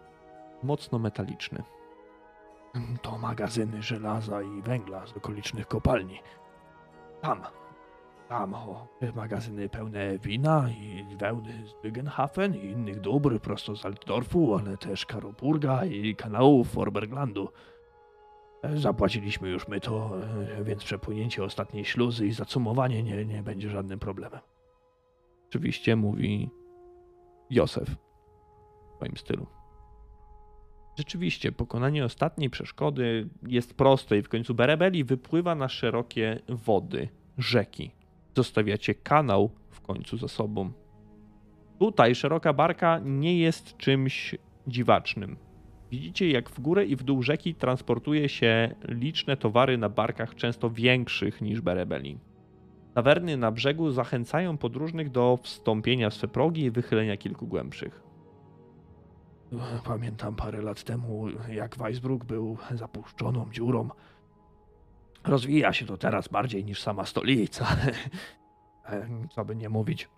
[0.63, 1.63] mocno metaliczny.
[3.01, 6.19] To magazyny żelaza i węgla z okolicznych kopalni.
[7.21, 7.41] Tam.
[8.29, 13.85] Tam, o, te magazyny pełne wina i wełny z Wygenhafen i innych dóbr prosto z
[13.85, 17.49] Altdorfu, ale też Karoburga i kanałów Forberglandu.
[18.63, 20.11] E, Zapłaciliśmy już my to,
[20.57, 24.39] e, więc przepłynięcie ostatniej śluzy i zacumowanie nie, nie będzie żadnym problemem.
[25.49, 26.49] Oczywiście mówi
[27.49, 29.47] Józef w swoim stylu.
[30.97, 37.94] Rzeczywiście, pokonanie ostatniej przeszkody jest proste i w końcu Berebeli wypływa na szerokie wody rzeki.
[38.35, 40.71] Zostawiacie kanał w końcu za sobą.
[41.79, 44.35] Tutaj szeroka barka nie jest czymś
[44.67, 45.37] dziwacznym.
[45.91, 50.69] Widzicie, jak w górę i w dół rzeki transportuje się liczne towary na barkach, często
[50.69, 52.19] większych niż Berebeli.
[52.93, 58.03] Tawerny na brzegu zachęcają podróżnych do wstąpienia w swe progi i wychylenia kilku głębszych.
[59.85, 63.89] Pamiętam parę lat temu, jak Weisbruck był zapuszczoną dziurą.
[65.27, 67.67] Rozwija się to teraz bardziej niż sama stolica.
[68.89, 70.09] E, Co by nie mówić.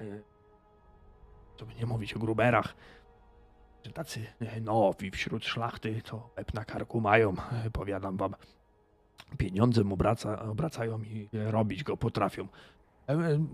[0.00, 0.04] e,
[1.56, 2.74] Co by nie mówić o gruberach.
[3.94, 7.34] Tacy e, nowi wśród szlachty to łeb na karku mają,
[7.72, 8.34] powiadam wam.
[9.38, 12.48] Pieniądzem obraca, obracają i robić go potrafią.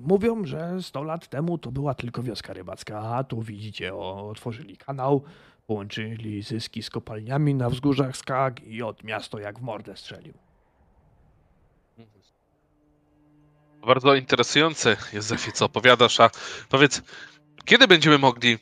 [0.01, 5.23] Mówią, że 100 lat temu to była tylko wioska rybacka, a tu widzicie, otworzyli kanał,
[5.67, 10.35] połączyli zyski z kopalniami na wzgórzach Skag i od miasto jak w mordę strzelił.
[13.87, 16.31] Bardzo interesujące, Józefie, co opowiadasz, a
[16.69, 17.03] powiedz,
[17.65, 18.59] kiedy będziemy mogli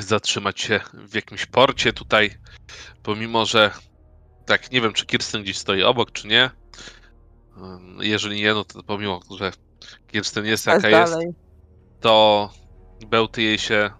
[0.00, 2.30] zatrzymać się w jakimś porcie tutaj,
[3.02, 3.70] pomimo, że
[4.46, 6.50] tak, nie wiem, czy Kirsten gdzieś stoi obok, czy nie.
[7.56, 9.52] Ym, Jeżeli nie, no to pomimo, że
[10.06, 11.34] Kirsten jest jaka jest, dalej.
[12.00, 12.50] to
[13.06, 13.90] bełty jej się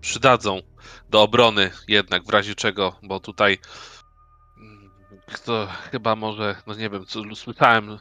[0.00, 0.60] przydadzą
[1.08, 3.58] do obrony jednak, w razie czego, bo tutaj
[4.56, 4.90] mm,
[5.44, 7.98] to chyba może, no nie wiem, co słyszałem,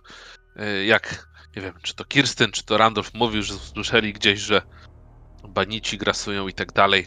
[0.59, 4.61] y, jak, nie wiem, czy to Kirsten, czy to Randolph mówił, że słyszeli gdzieś, że
[5.49, 7.05] banici grasują i tak dalej.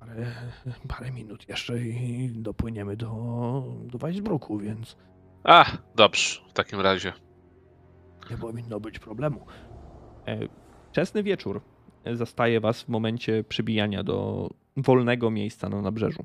[0.00, 0.26] Parę,
[0.88, 3.08] parę minut jeszcze i dopłyniemy do,
[3.86, 4.96] do Weisbruku, więc
[5.44, 5.64] A,
[5.94, 7.12] dobrze, w takim razie.
[8.30, 9.46] nie powinno być problemu.
[10.26, 10.38] E,
[10.90, 11.60] Wczesny wieczór
[12.12, 16.24] zastaje was w momencie przybijania do wolnego miejsca na nabrzeżu.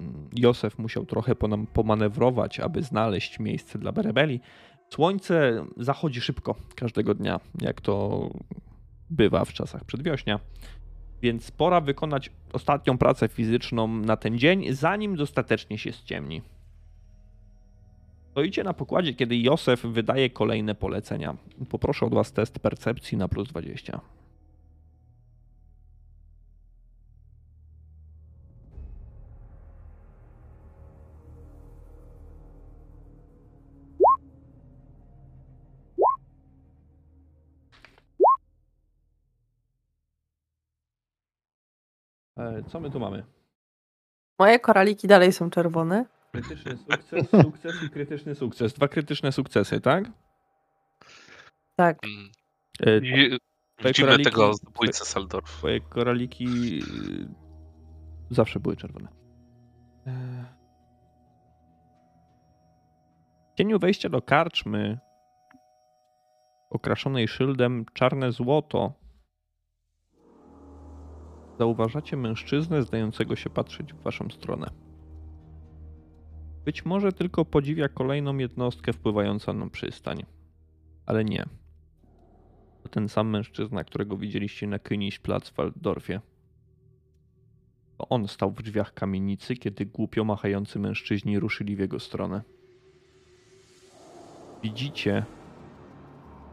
[0.00, 1.34] Mm, Józef musiał trochę
[1.72, 4.40] pomanewrować, aby znaleźć miejsce dla Berebeli.
[4.90, 8.26] Słońce zachodzi szybko każdego dnia, jak to
[9.10, 10.40] bywa w czasach przedwiośnia.
[11.22, 16.42] Więc pora wykonać ostatnią pracę fizyczną na ten dzień, zanim dostatecznie się ściemni.
[18.30, 21.36] Stoicie na pokładzie, kiedy Józef wydaje kolejne polecenia.
[21.68, 24.00] Poproszę od was test percepcji na plus 20.
[42.68, 43.24] Co my tu mamy?
[44.38, 46.04] Moje koraliki dalej są czerwone.
[46.32, 48.72] Krytyczny sukces, sukces i krytyczny sukces.
[48.72, 50.04] Dwa krytyczne sukcesy, tak?
[51.76, 51.98] Tak.
[52.04, 52.30] Mm.
[52.86, 53.38] E, I
[53.84, 55.46] widzimy koraliki- tego zabójcę Saldorf.
[55.58, 56.78] Twoje koraliki
[58.30, 59.08] y, zawsze były czerwone.
[60.06, 60.44] E,
[63.54, 64.98] W cieniu wejścia do karczmy
[66.70, 68.92] okraszonej szyldem czarne złoto
[71.60, 74.70] zauważacie mężczyznę zdającego się patrzeć w waszą stronę.
[76.64, 80.22] Być może tylko podziwia kolejną jednostkę wpływającą na przystań,
[81.06, 81.44] ale nie.
[82.82, 86.20] To ten sam mężczyzna, którego widzieliście na Königsplatz w Waldorfie.
[87.98, 92.42] To on stał w drzwiach kamienicy, kiedy głupio machający mężczyźni ruszyli w jego stronę.
[94.62, 95.24] Widzicie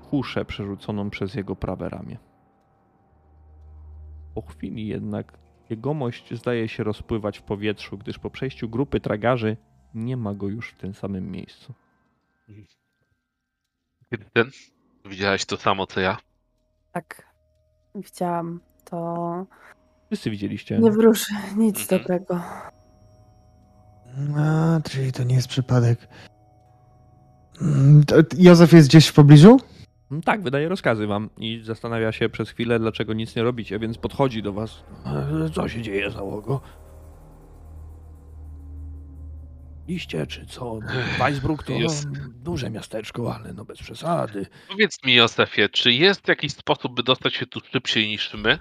[0.09, 2.26] kuszę przerzuconą przez jego prawe ramię.
[4.37, 5.33] Po chwili jednak
[5.69, 9.57] jegomość zdaje się rozpływać w powietrzu, gdyż po przejściu grupy tragarzy
[9.93, 11.73] nie ma go już w tym samym miejscu.
[14.09, 14.51] Kirsten,
[15.05, 16.17] widziałeś to samo, co ja?
[16.91, 17.33] Tak.
[17.95, 18.59] Widziałam.
[18.85, 19.45] To
[20.07, 20.79] Wszyscy widzieliście.
[20.79, 21.25] nie wróży
[21.55, 22.01] nic Mhm.
[22.01, 22.41] dobrego.
[24.37, 26.07] A, czyli to nie jest przypadek.
[27.61, 29.57] Mm, to- Józef jest gdzieś w pobliżu?
[30.11, 33.97] Mm, Tak, wydaje rozkazy wam i zastanawia się przez chwilę, dlaczego nic nie robicie, więc
[33.97, 34.83] podchodzi do was.
[35.05, 36.61] E, Co się dzieje, załogo?
[39.87, 40.79] Iście czy co?
[41.19, 42.07] Weisbruck to Jest.
[42.43, 44.45] duże miasteczko, ale no bez przesady.
[44.69, 48.59] Powiedz mi, Józefie, czy jest jakiś sposób, by dostać się tu szybciej niż my?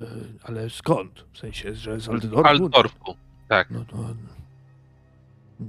[0.00, 0.06] E,
[0.42, 1.24] Ale skąd?
[1.32, 2.46] W sensie, że z Altdorfu?
[2.48, 3.16] Altdorfu.
[3.48, 3.70] Tak.
[3.70, 3.96] No to...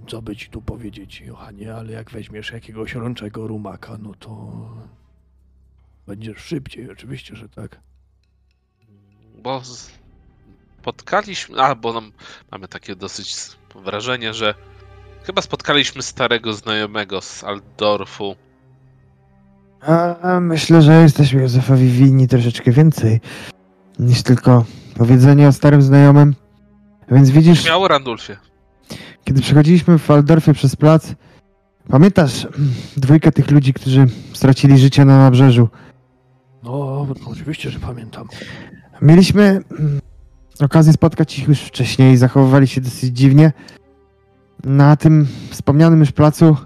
[0.07, 4.51] Co by ci tu powiedzieć, Johanie, ale jak weźmiesz jakiegoś rączego rumaka, no to...
[6.07, 7.79] Będziesz szybciej, oczywiście, że tak.
[9.43, 9.61] Bo
[10.81, 12.11] spotkaliśmy, a bo nam,
[12.51, 13.35] mamy takie dosyć
[13.75, 14.53] wrażenie, że
[15.23, 18.35] chyba spotkaliśmy starego znajomego z Altdorfu.
[19.81, 23.21] A, a myślę, że jesteśmy Józefowi winni troszeczkę więcej
[23.99, 24.65] niż tylko
[24.97, 26.35] powiedzenie o starym znajomym.
[27.11, 28.37] Więc widzisz, Śmiało, Randulfie.
[29.29, 31.13] Kiedy przechodziliśmy w Waldorfie przez plac,
[31.87, 32.47] pamiętasz
[32.97, 35.69] dwójkę tych ludzi, którzy stracili życie na nabrzeżu?
[36.63, 38.27] No, oczywiście, że pamiętam.
[39.01, 39.99] Mieliśmy mm,
[40.59, 43.51] okazję spotkać ich już wcześniej, zachowywali się dosyć dziwnie.
[44.63, 46.57] Na tym wspomnianym już placu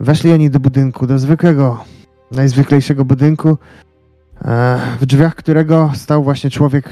[0.00, 1.84] weszli oni do budynku, do zwykłego,
[2.30, 3.58] najzwyklejszego budynku,
[4.44, 6.90] e, w drzwiach którego stał właśnie człowiek,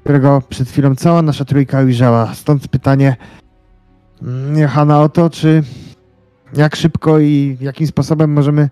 [0.00, 2.34] którego przed chwilą cała nasza trójka ujrzała.
[2.34, 3.16] Stąd pytanie
[4.22, 5.62] mm, Johana o to, czy
[6.54, 8.70] jak szybko i jakim sposobem możemy,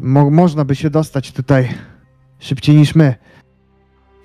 [0.00, 1.74] mo, można by się dostać tutaj
[2.38, 3.14] szybciej niż my.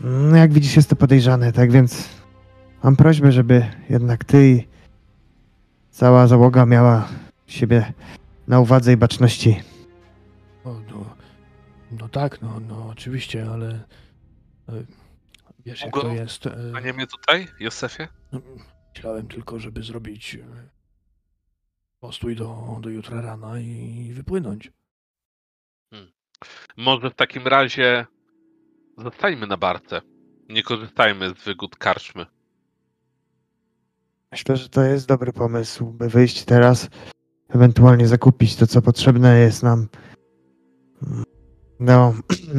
[0.01, 2.09] No, jak widzisz, jest to podejrzane, tak więc
[2.83, 4.67] mam prośbę, żeby jednak ty i
[5.91, 7.07] cała załoga miała
[7.48, 7.93] siebie
[8.48, 9.61] na uwadze i baczności.
[10.66, 11.06] No, no,
[11.91, 13.69] no tak, no, no oczywiście, ale
[14.69, 14.74] e,
[15.66, 16.45] wiesz jak to jest.
[16.45, 18.07] e, A nie mnie tutaj, Józefie?
[18.32, 18.40] no,
[18.98, 20.69] Myślałem tylko, żeby zrobić e,
[22.00, 24.72] postój do, do jutra rana i wypłynąć.
[26.77, 28.06] Może w takim razie
[28.98, 30.01] zostańmy na barce.
[30.50, 32.26] Nie korzystajmy z wygód karczmy.
[34.32, 36.90] Myślę, że to jest dobry pomysł, by wyjść teraz,
[37.50, 39.88] ewentualnie zakupić to, co potrzebne jest nam
[41.03, 41.24] mm,
[41.80, 42.14] do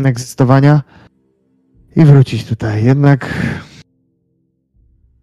[0.09, 0.83] egzystowania
[1.97, 2.85] i wrócić tutaj.
[2.85, 3.35] Jednak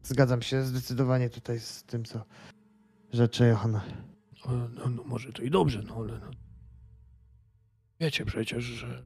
[0.05, 2.25] zgadzam się zdecydowanie tutaj z tym, co
[3.13, 3.83] rzeczy Johanna.
[4.45, 6.31] No, no, no może to i dobrze, no ale no.
[7.99, 9.03] Wiecie przecież, że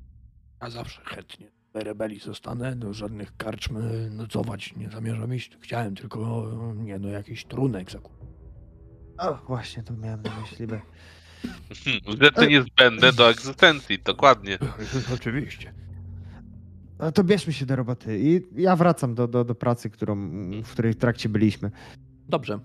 [0.61, 5.58] ja zawsze chętnie w rebelii zostanę, do żadnych karczm e, nocować nie zamierzam iść.
[5.61, 8.30] Chciałem tylko, nie no, jakiś trunek zakupić.
[9.18, 10.82] O, właśnie to miałem na myśli, by...
[12.22, 14.58] Rzeczy niezbędne do egzystencji, dokładnie.
[15.16, 15.74] Oczywiście.
[17.00, 20.30] No to bierzmy się do roboty i ja wracam do, do, do pracy, którą,
[20.64, 21.72] w której w trakcie byliśmy.
[22.30, 22.60] Dobrze.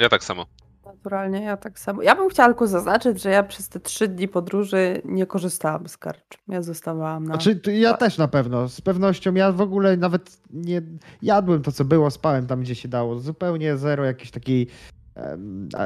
[0.00, 0.46] Ja tak samo.
[0.84, 2.02] Naturalnie, ja tak samo.
[2.02, 5.96] Ja bym chciała tylko zaznaczyć, że ja przez te trzy dni podróży nie korzystałam z
[5.96, 6.38] karcz.
[6.48, 7.34] Ja zostawałam na...
[7.34, 9.34] Znaczy, ja też na pewno, z pewnością.
[9.34, 10.82] Ja w ogóle nawet nie
[11.22, 13.18] jadłem to, co było, spałem tam, gdzie się dało.
[13.18, 14.66] Zupełnie zero jakiejś takiej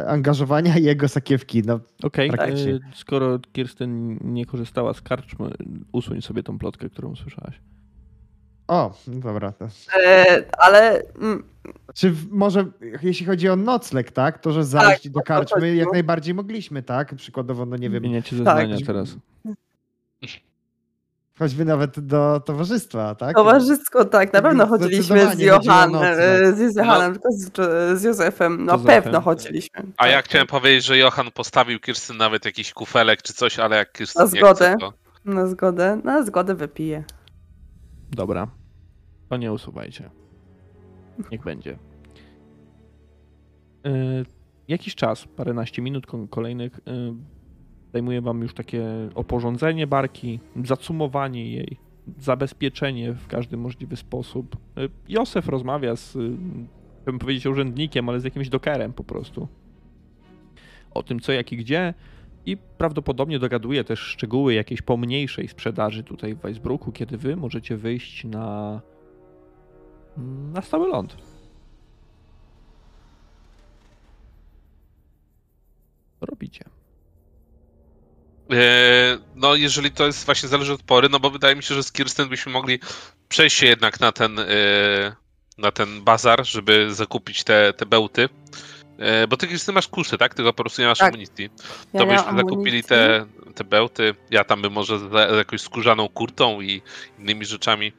[0.08, 1.62] angażowania i jego sakiewki.
[1.66, 2.72] No, Okej, Praktycznie.
[2.74, 5.36] e, skoro Kirsten nie korzystała z karczm,
[5.92, 7.60] usuń sobie tą plotkę, którą słyszałaś.
[8.68, 9.52] o, no dobra.
[9.52, 9.68] To.
[10.04, 11.44] E, ale mm,
[11.94, 12.66] Czy może,
[13.02, 17.14] jeśli chodzi o nocleg, tak, to że zajść Tak, do karczmy jak najbardziej mogliśmy, tak?
[17.14, 18.36] Przykładowo, no nie wiem, Zmieniacie Tak.
[18.38, 19.16] zeznania teraz.
[21.38, 23.36] choćby nawet do towarzystwa, tak?
[23.36, 26.18] towarzysko, tak, na pewno chodziliśmy z Zdecydowanie chodziło o Johan, nocleg.
[26.18, 28.64] e, z Johanem, tylko z, z Józefem.
[28.64, 29.02] No Józefem.
[29.02, 29.82] pewno chodziliśmy.
[29.96, 33.76] A ja Tak, chciałem powiedzieć, że Johan postawił Kirsten nawet jakiś kufelek czy coś, ale
[33.76, 34.54] jak Kirsten Na nie zgodę.
[34.54, 34.92] chce, to...
[35.24, 37.04] Na zgodę, na zgodę wypiję.
[38.10, 38.46] Dobra.
[39.28, 40.10] To nie usuwajcie.
[41.32, 41.78] Niech będzie.
[43.86, 43.90] E,
[44.68, 47.14] jakiś czas, paręnaście minut ko- kolejnych, e,
[47.96, 48.84] zajmuje wam już takie
[49.14, 51.76] oporządzenie barki, zacumowanie jej,
[52.18, 54.56] zabezpieczenie w każdy możliwy sposób.
[54.76, 56.20] E, Józef rozmawia z, e,
[57.02, 59.48] chciałbym powiedzieć urzędnikiem, ale z jakimś dokerem po prostu.
[60.94, 61.94] O tym co, jak i gdzie.
[62.46, 68.24] I prawdopodobnie dogaduje też szczegóły jakiejś pomniejszej sprzedaży tutaj w Weisbruku, kiedy wy możecie wyjść
[68.24, 68.80] na,
[70.52, 71.16] na stały ląd.
[76.20, 76.75] Robicie?
[78.52, 81.82] E, No, jeżeli to jest właśnie zależy od pory, no bo wydaje mi się, że
[81.82, 82.78] z Kirsten byśmy mogli
[83.28, 84.44] przejść się jednak na ten, e,
[85.58, 88.28] na ten bazar, żeby zakupić te, te bełty.
[88.98, 90.34] E, Bo ty Kirsten masz kuszy, tak?
[90.34, 91.08] Tylko po prostu nie masz Tak.
[91.08, 91.50] amunicji.
[91.92, 94.14] Ja To byśmy zakupili te, te bełty.
[94.30, 96.82] Ja tam bym może z jakąś skórzaną kurtą i
[97.18, 97.92] innymi rzeczami.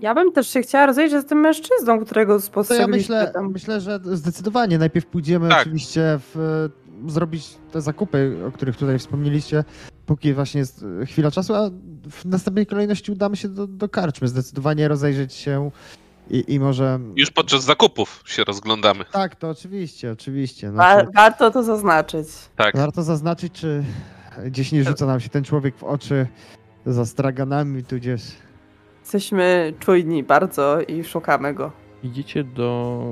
[0.00, 3.52] Ja bym też się chciała rozejrzeć z tym mężczyzną, którego To ja spostrzegliśmy myślę, tam.
[3.52, 5.60] myślę, że zdecydowanie najpierw pójdziemy Tak.
[5.60, 6.02] oczywiście
[6.34, 6.68] w,
[7.06, 9.64] zrobić te zakupy, o których tutaj wspomnieliście,
[10.06, 11.70] póki właśnie jest e, chwila czasu, a
[12.10, 15.70] w następnej kolejności udamy się do, do karczmy, zdecydowanie rozejrzeć się
[16.30, 16.98] i, i może...
[17.16, 19.04] Już podczas zakupów się rozglądamy.
[19.12, 20.70] Tak, to oczywiście, oczywiście.
[20.70, 22.28] Znaczy, warto to zaznaczyć.
[22.56, 22.76] Tak.
[22.76, 23.84] warto zaznaczyć, czy
[24.44, 26.26] gdzieś nie rzuca nam się ten człowiek w oczy
[26.86, 28.22] za straganami, tudzież...
[29.00, 31.72] Jesteśmy czujni bardzo i szukamy go.
[32.02, 33.02] Idziecie do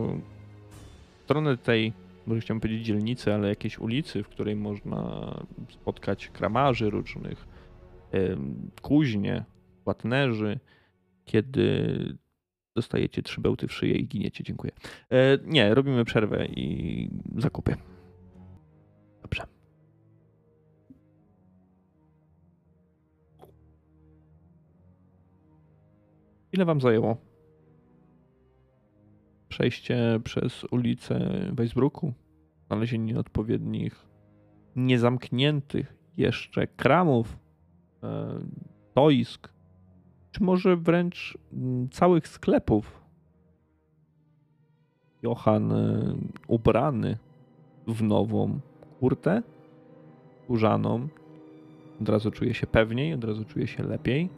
[1.24, 1.92] strony tej,
[2.28, 5.34] może chciałem powiedzieć dzielnicy, ale jakiejś ulicy, w której można
[5.68, 7.46] spotkać kramarzy różnych,
[8.82, 9.44] kuźnie,
[9.84, 10.60] płatnerzy,
[11.24, 12.18] kiedy
[12.76, 14.44] dostajecie trzy bełty w szyję i giniecie.
[14.44, 14.72] Dziękuję.
[15.10, 17.76] E, nie, robimy przerwę i zakupy.
[19.22, 19.42] Dobrze.
[26.52, 27.27] Ile wam zajęło?
[29.58, 32.12] Przejście przez ulicę Weisbruku,
[32.66, 34.06] znalezienie odpowiednich,
[34.76, 37.38] niezamkniętych jeszcze kramów,
[38.02, 38.40] e,
[38.90, 39.48] stoisk,
[40.32, 43.02] czy może wręcz mm, całych sklepów.
[45.22, 46.14] Johan e,
[46.46, 47.18] ubrany
[47.86, 48.60] w nową
[49.00, 49.42] kurtę,
[50.44, 51.08] skórzaną.
[52.00, 54.28] Od razu czuje się pewniej, od razu czuje się lepiej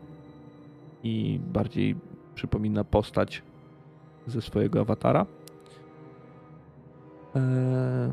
[1.02, 1.96] i bardziej
[2.34, 3.42] przypomina postać
[4.26, 5.26] ze swojego awatara.
[7.34, 8.12] Eee,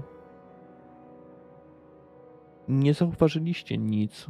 [2.68, 4.28] nie zauważyliście nic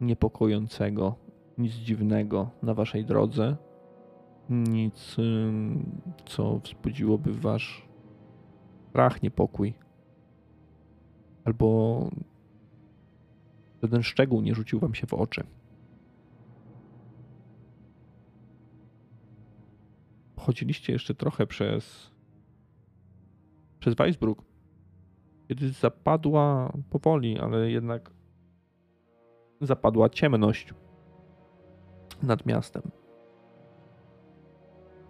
[0.00, 1.14] niepokojącego,
[1.58, 3.56] nic dziwnego na waszej drodze.
[4.50, 5.16] Nic,
[6.26, 7.86] co wzbudziłoby wasz
[8.88, 9.74] strach, niepokój.
[11.44, 12.00] Albo
[13.82, 15.44] żaden szczegół nie rzucił wam się w oczy.
[20.46, 22.10] Chodziliście jeszcze trochę przez
[23.78, 24.42] przez Weisbruk,
[25.48, 28.10] kiedy zapadła powoli, ale jednak
[29.60, 30.74] zapadła ciemność
[32.22, 32.82] nad miastem.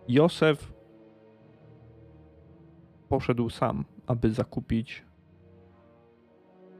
[0.09, 0.73] Józef
[3.09, 5.05] poszedł sam, aby zakupić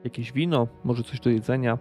[0.05, 1.79] jakieś wino, może coś do jedzenia,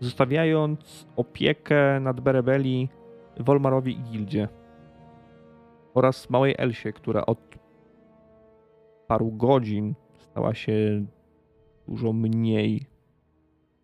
[0.00, 2.88] zostawiając opiekę nad Berebeli
[3.40, 4.48] Wolmarowi i Gildzie
[5.96, 7.58] oraz małej Elsie, która od
[9.06, 11.06] paru godzin stała się
[11.88, 12.86] dużo mniej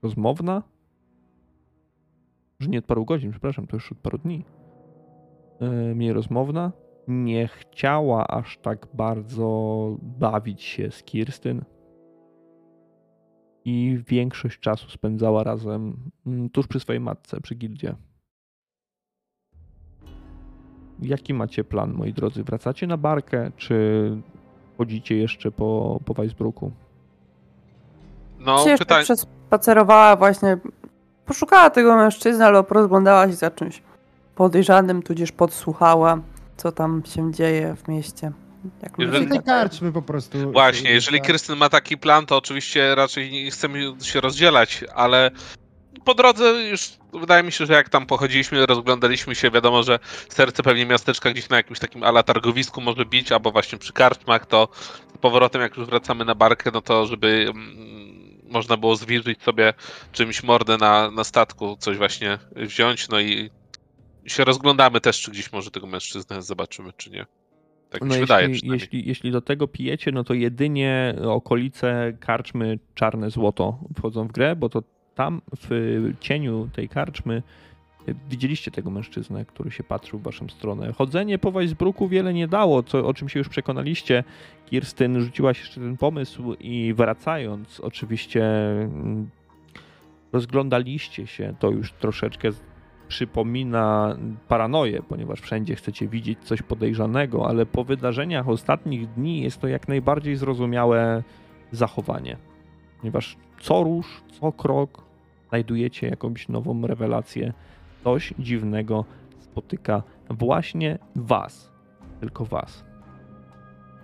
[0.02, 0.62] rozmowna.
[2.60, 4.44] Że nie od paru godzin, przepraszam, to już od paru dni.
[5.60, 6.72] Yy, mniej rozmowna.
[7.08, 11.64] Nie chciała aż tak bardzo bawić się z Kirstyn.
[13.64, 17.94] I większość czasu spędzała razem mm, tuż przy swojej matce, przy gildzie.
[21.02, 22.44] Jaki macie plan, moi drodzy?
[22.44, 23.76] Wracacie na barkę, czy
[24.78, 26.72] chodzicie jeszcze po, po Weisbruku?
[28.38, 29.04] No, się jeszcze pytanie.
[29.04, 30.56] przespacerowała właśnie,
[31.26, 33.82] poszukała tego mężczyzny, ale rozglądała się za czymś
[34.34, 36.18] podejrzanym, tudzież podsłuchała,
[36.56, 38.32] co tam się dzieje w mieście.
[38.82, 40.52] Jak Jeżeli- ludzie Tej karczmy po prostu.
[40.52, 41.20] Właśnie, jeżeli.
[41.20, 45.30] Krystyn ma taki plan, to oczywiście raczej nie chcemy się rozdzielać, ale
[46.04, 49.98] po drodze już wydaje mi się, że jak tam pochodziliśmy, rozglądaliśmy się, wiadomo, że
[50.28, 54.46] serce pewnie miasteczka gdzieś na jakimś takim ala targowisku może bić, albo właśnie przy karczmach,
[54.46, 54.68] to
[55.14, 59.74] z powrotem jak już wracamy na barkę, no to żeby mm, można było zwilżyć sobie
[60.12, 63.50] czymś mordę na, na statku, coś właśnie wziąć, no i
[64.26, 67.26] się rozglądamy też, czy gdzieś może tego mężczyznę zobaczymy, czy nie.
[67.90, 68.88] Tak mi się No wydaje jeśli, przynajmniej.
[68.92, 74.56] jeśli, jeśli do tego pijecie, no to jedynie okolice karczmy Czarne Złoto wchodzą w grę,
[74.56, 74.82] bo to
[75.14, 77.42] tam w cieniu tej karczmy
[78.30, 80.92] widzieliście tego mężczyznę, który się patrzył w waszą stronę.
[80.92, 84.24] Chodzenie po Weisbruku wiele nie dało, co, o czym się już przekonaliście.
[84.66, 89.30] Kirstyn rzuciłaś jeszcze ten pomysł i wracając oczywiście mm,
[90.32, 92.48] rozglądaliście się, to już troszeczkę
[93.08, 94.16] przypomina
[94.48, 99.88] paranoję, ponieważ wszędzie chcecie widzieć coś podejrzanego, ale po wydarzeniach ostatnich dni jest to jak
[99.88, 101.22] najbardziej zrozumiałe
[101.72, 102.36] zachowanie.
[103.00, 105.04] Ponieważ co rusz, co krok
[105.48, 107.52] znajdujecie jakąś nową rewelację,
[108.04, 109.04] coś dziwnego
[109.40, 111.72] spotyka właśnie was,
[112.20, 112.84] tylko was.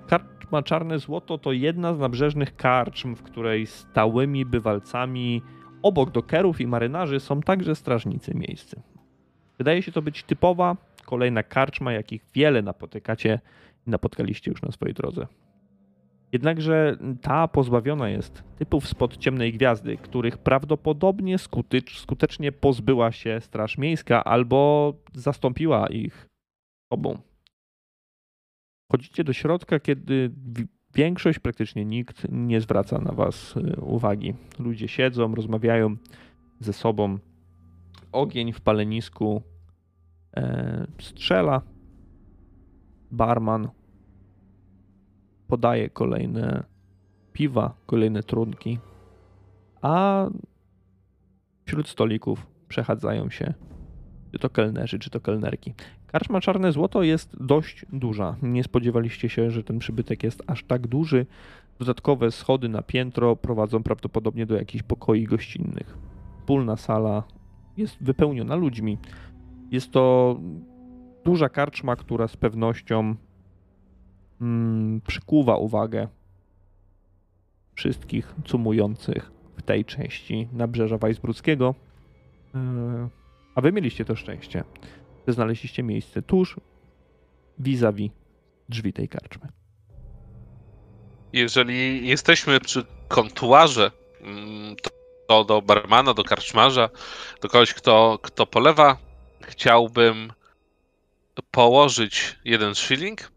[0.06, 5.42] Karczma Czarne Złoto to jedna z nabrzeżnych karczm, w której stałymi bywalcami
[5.82, 8.82] obok dokerów i marynarzy są także strażnicy miejscy.
[9.58, 13.40] Wydaje się to być typowa, kolejna karczma, jakich wiele napotykacie
[13.86, 15.26] i napotkaliście już na swojej drodze.
[16.32, 23.78] Jednakże ta pozbawiona jest typów spod ciemnej gwiazdy, których prawdopodobnie skutecz, skutecznie pozbyła się Straż
[23.78, 26.28] Miejska albo zastąpiła ich
[26.92, 27.18] sobą.
[28.92, 34.34] Chodzicie do środka, kiedy wi- większość, praktycznie nikt nie zwraca na was y, uwagi.
[34.58, 35.96] Ludzie siedzą, rozmawiają
[36.60, 37.18] ze sobą.
[38.12, 39.42] Ogień w palenisku
[40.36, 41.62] e, strzela.
[43.10, 43.68] Barman
[45.48, 46.64] podaje kolejne
[47.32, 48.78] piwa, kolejne trunki,
[49.82, 50.26] a
[51.64, 53.54] wśród stolików przechadzają się
[54.32, 55.74] czy to kelnerzy, czy to kelnerki.
[56.06, 58.36] Karczma Czarne Złoto jest dość duża.
[58.42, 61.26] Nie spodziewaliście się, że ten przybytek jest aż tak duży.
[61.78, 65.98] Dodatkowe schody na piętro prowadzą prawdopodobnie do jakichś pokoi gościnnych.
[66.38, 67.22] Wspólna sala
[67.76, 68.98] jest wypełniona ludźmi.
[69.70, 70.36] Jest to
[71.24, 73.14] duża karczma, która z pewnością
[74.40, 76.08] mm, przykuwa uwagę
[77.74, 81.74] wszystkich cumujących w tej części nabrzeża Weisbruckiego.
[82.54, 82.60] Yy,
[83.54, 84.64] A wy mieliście to szczęście,
[85.26, 86.56] że znaleźliście miejsce tuż
[87.58, 88.10] vis-a-vis
[88.68, 89.48] drzwi tej karczmy.
[91.32, 94.76] Jeżeli jesteśmy przy kontuarze, mm,
[95.26, 96.88] to do barmana, do karczmarza,
[97.42, 98.96] do kogoś, kto, kto polewa,
[99.40, 100.32] chciałbym
[101.50, 103.32] położyć jeden shilling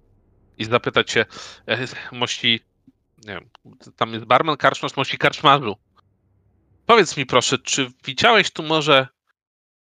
[0.62, 1.26] i zapytać się,
[1.68, 2.60] e, mości,
[3.28, 3.50] nie wiem,
[3.96, 5.76] tam jest barman, karczmarz, mości karczmarzu.
[6.86, 9.08] Powiedz mi proszę, czy widziałeś tu może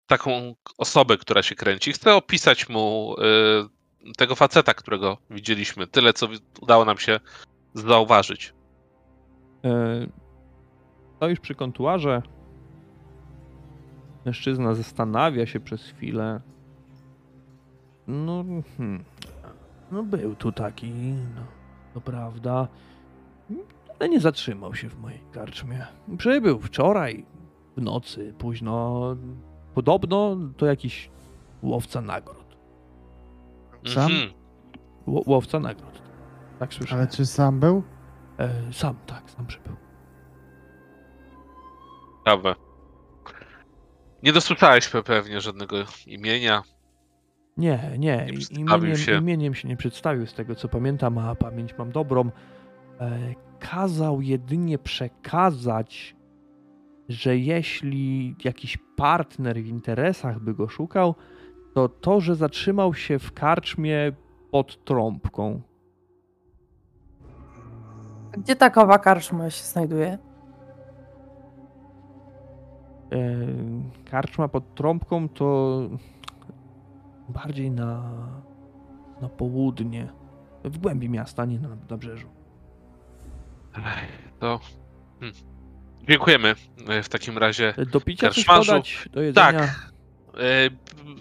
[0.07, 1.93] taką osobę, która się kręci?
[1.93, 3.15] Chcę opisać mu
[4.07, 5.87] y, tego faceta, którego widzieliśmy.
[5.87, 6.27] Tyle, co
[6.61, 7.19] udało nam się
[7.73, 8.53] zauważyć.
[9.65, 10.07] E,
[11.15, 12.21] Stoisz przy kontuarze.
[14.25, 16.41] Mężczyzna zastanawia się przez chwilę.
[18.07, 18.43] No,
[18.77, 19.03] hmm.
[19.93, 20.91] No był tu taki,
[21.35, 21.41] no,
[21.93, 22.67] to prawda.
[23.99, 25.85] Ale nie zatrzymał się w mojej karczmie.
[26.17, 27.25] Przybył wczoraj
[27.77, 29.01] w nocy, późno.
[29.73, 31.09] Podobno to jakiś
[31.61, 32.57] łowca nagród.
[33.87, 34.11] Sam?
[34.11, 34.33] Mhm.
[35.07, 36.01] Ło- łowca nagród.
[36.59, 37.01] Tak słyszałem.
[37.03, 37.83] Ale czy sam był?
[38.39, 39.75] E, sam, tak, sam przybył.
[42.19, 42.55] Ciekawe.
[44.23, 45.75] Nie dosłyszałeś pe- pewnie żadnego
[46.07, 46.61] imienia.
[47.57, 48.27] Nie, nie.
[48.51, 49.03] Nie Imieniem się.
[49.03, 49.17] się.
[49.17, 52.31] imieniem się nie przedstawił, z tego co pamiętam, a pamięć mam dobrą.
[52.99, 53.19] E,
[53.59, 56.15] kazał jedynie przekazać,
[57.09, 61.15] że jeśli jakiś partner w interesach by go szukał,
[61.73, 64.11] to to, że zatrzymał się w karczmie
[64.51, 65.61] pod trąbką.
[68.37, 70.17] Gdzie takowa karczma się znajduje?
[73.11, 73.37] E,
[74.11, 75.79] karczma pod trąbką to
[77.29, 78.11] bardziej na,
[79.21, 80.13] na południe,
[80.63, 82.27] w głębi miasta, nie na nabrzeżu.
[83.77, 84.59] Ech, To.
[85.19, 85.37] Hmm.
[86.09, 86.55] Dziękujemy
[86.87, 87.73] e, w takim razie.
[87.91, 88.71] Do picia coś Karczmarzu?
[88.71, 89.51] podać, do jedzenia.
[89.51, 89.91] Tak.
[90.37, 90.69] E,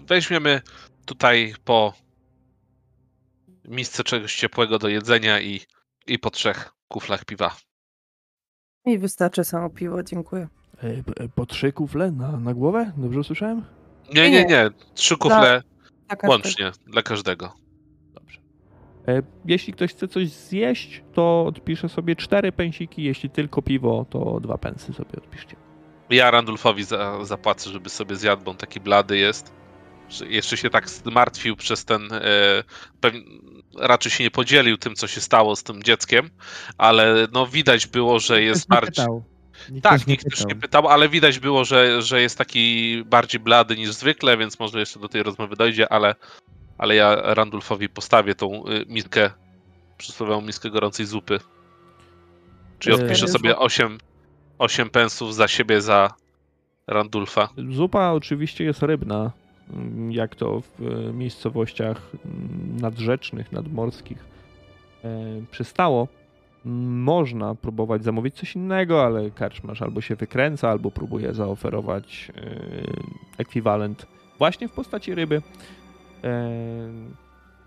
[0.07, 0.61] Weźmiemy
[1.05, 1.93] tutaj po
[3.65, 5.59] misce czegoś ciepłego do jedzenia i,
[6.07, 7.55] i po trzech kuflach piwa.
[8.85, 10.47] Mi wystarczy samo piwo, dziękuję.
[10.83, 10.87] E,
[11.23, 12.91] e, Po trzy kufle na, na głowę?
[12.97, 13.65] Dobrze usłyszałem?
[14.13, 14.69] Nie, nie, nie.
[14.93, 15.61] Trzy kufle.
[16.23, 17.53] Łącznie dla każdego.
[18.13, 18.39] Dobrze.
[19.07, 23.03] E, Jeśli ktoś chce coś zjeść, to odpiszę sobie cztery pensiki.
[23.03, 25.55] Jeśli tylko piwo, to dwa pensy sobie odpiszcie.
[26.09, 29.53] Ja Randulfowi za, zapłacę, żeby sobie zjadł, bo on taki blady jest.
[30.27, 32.01] Jeszcze się tak zmartwił przez ten.
[32.11, 32.63] E,
[33.77, 36.29] raczej się nie podzielił tym, co się stało z tym dzieckiem,
[36.77, 39.05] ale no widać było, że jest bardziej.
[39.53, 39.73] Pytał.
[39.75, 40.61] Nikt Tak, też nie nikt już nie pytał.
[40.61, 44.99] pytał, ale widać było, że, że jest taki bardziej blady niż zwykle, więc może jeszcze
[44.99, 46.15] do tej rozmowy dojdzie, ale,
[46.77, 49.29] ale ja Randulfowi postawię tą y, miskę,
[49.97, 51.39] przysłowiową miskę gorącej zupy.
[52.79, 53.97] Czyli Eee, odpiszę sobie 8,
[54.59, 56.13] 8 pensów za siebie, za
[56.87, 57.49] Randulfa.
[57.71, 59.31] Zupa oczywiście jest rybna,
[59.73, 64.33] mm, jak to w e, miejscowościach mm, nadrzecznych, nadmorskich
[65.51, 66.07] przystało.
[66.65, 72.41] Można próbować zamówić coś innego, ale karczmarz albo się wykręca, albo próbuje zaoferować e,
[73.37, 75.41] ekwiwalent właśnie w postaci ryby.
[76.23, 76.51] E,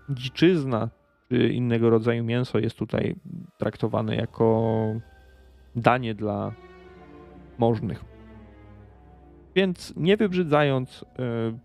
[0.09, 0.89] Dziczyzna
[1.29, 3.15] czy innego rodzaju mięso jest tutaj
[3.57, 4.73] traktowane jako
[5.75, 6.51] danie dla
[7.57, 8.05] możnych.
[9.55, 11.59] Więc nie wybrzydzając, yy,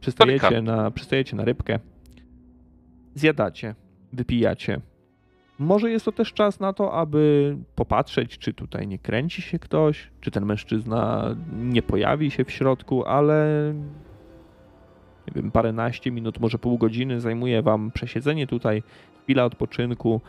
[0.00, 1.78] przystajecie, na, przystajecie na rybkę,
[3.14, 3.74] zjadacie,
[4.14, 4.80] wypijacie.
[5.58, 10.10] Może jest to też czas na to, aby popatrzeć, czy tutaj nie kręci się ktoś,
[10.20, 13.72] czy ten mężczyzna nie pojawi się w środku, ale
[15.26, 18.82] nie wiem, paręnaście minut, może pół godziny zajmuje wam przesiedzenie tutaj,
[19.22, 20.20] chwila odpoczynku.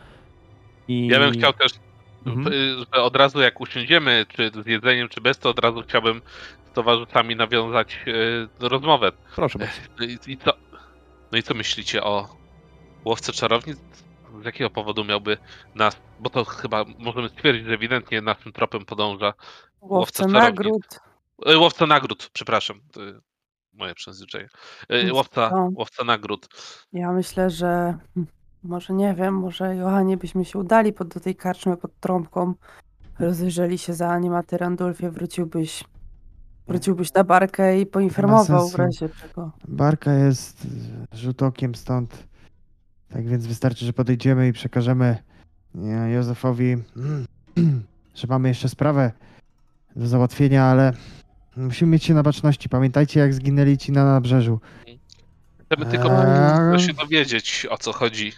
[0.88, 1.06] I...
[1.06, 1.72] Ja bym chciał też,
[2.26, 2.52] Mhm.
[2.52, 6.22] y, że od razu jak usiądziemy, czy z jedzeniem, czy bez, to od razu chciałbym
[6.70, 9.12] z towarzyszami nawiązać y, rozmowę.
[9.34, 10.04] Proszę bardzo.
[10.04, 10.52] I, i co,
[11.32, 12.28] no i co myślicie o
[13.06, 13.78] łowce czarownic?
[14.42, 15.36] Z jakiego powodu miałby
[15.74, 19.32] nas, bo to chyba możemy stwierdzić, że ewidentnie naszym tropem podąża
[19.80, 20.42] Łowca czarownic.
[20.42, 20.82] nagród.
[21.46, 22.80] e, łowca nagród, przepraszam.
[22.92, 23.00] to
[23.72, 24.50] Moje przezwyczajenie.
[24.88, 26.48] E, Łowca, łowca nagród.
[26.92, 27.98] Ja myślę, że
[28.62, 32.54] może nie wiem, może Johanie byśmy się udali pod, do tej karczmy pod trąbką.
[33.18, 35.84] Rozejrzeli się za nim, a ty Randolfie wróciłbyś,
[36.68, 39.50] wróciłbyś na barkę i poinformował w razie czego.
[39.68, 40.66] Barka jest
[41.12, 42.26] e, rzut okiem stąd.
[43.16, 45.18] Tak więc wystarczy, że podejdziemy i przekażemy
[46.14, 46.76] Józefowi,
[48.18, 49.12] że mamy jeszcze sprawę
[49.96, 50.92] do załatwienia, ale
[51.56, 52.68] musimy mieć się na baczności.
[52.68, 54.60] Pamiętajcie, jak zginęli ci na nabrzeżu.
[55.64, 56.80] Chcemy tylko Eee.
[56.80, 58.32] się dowiedzieć, o co chodzi.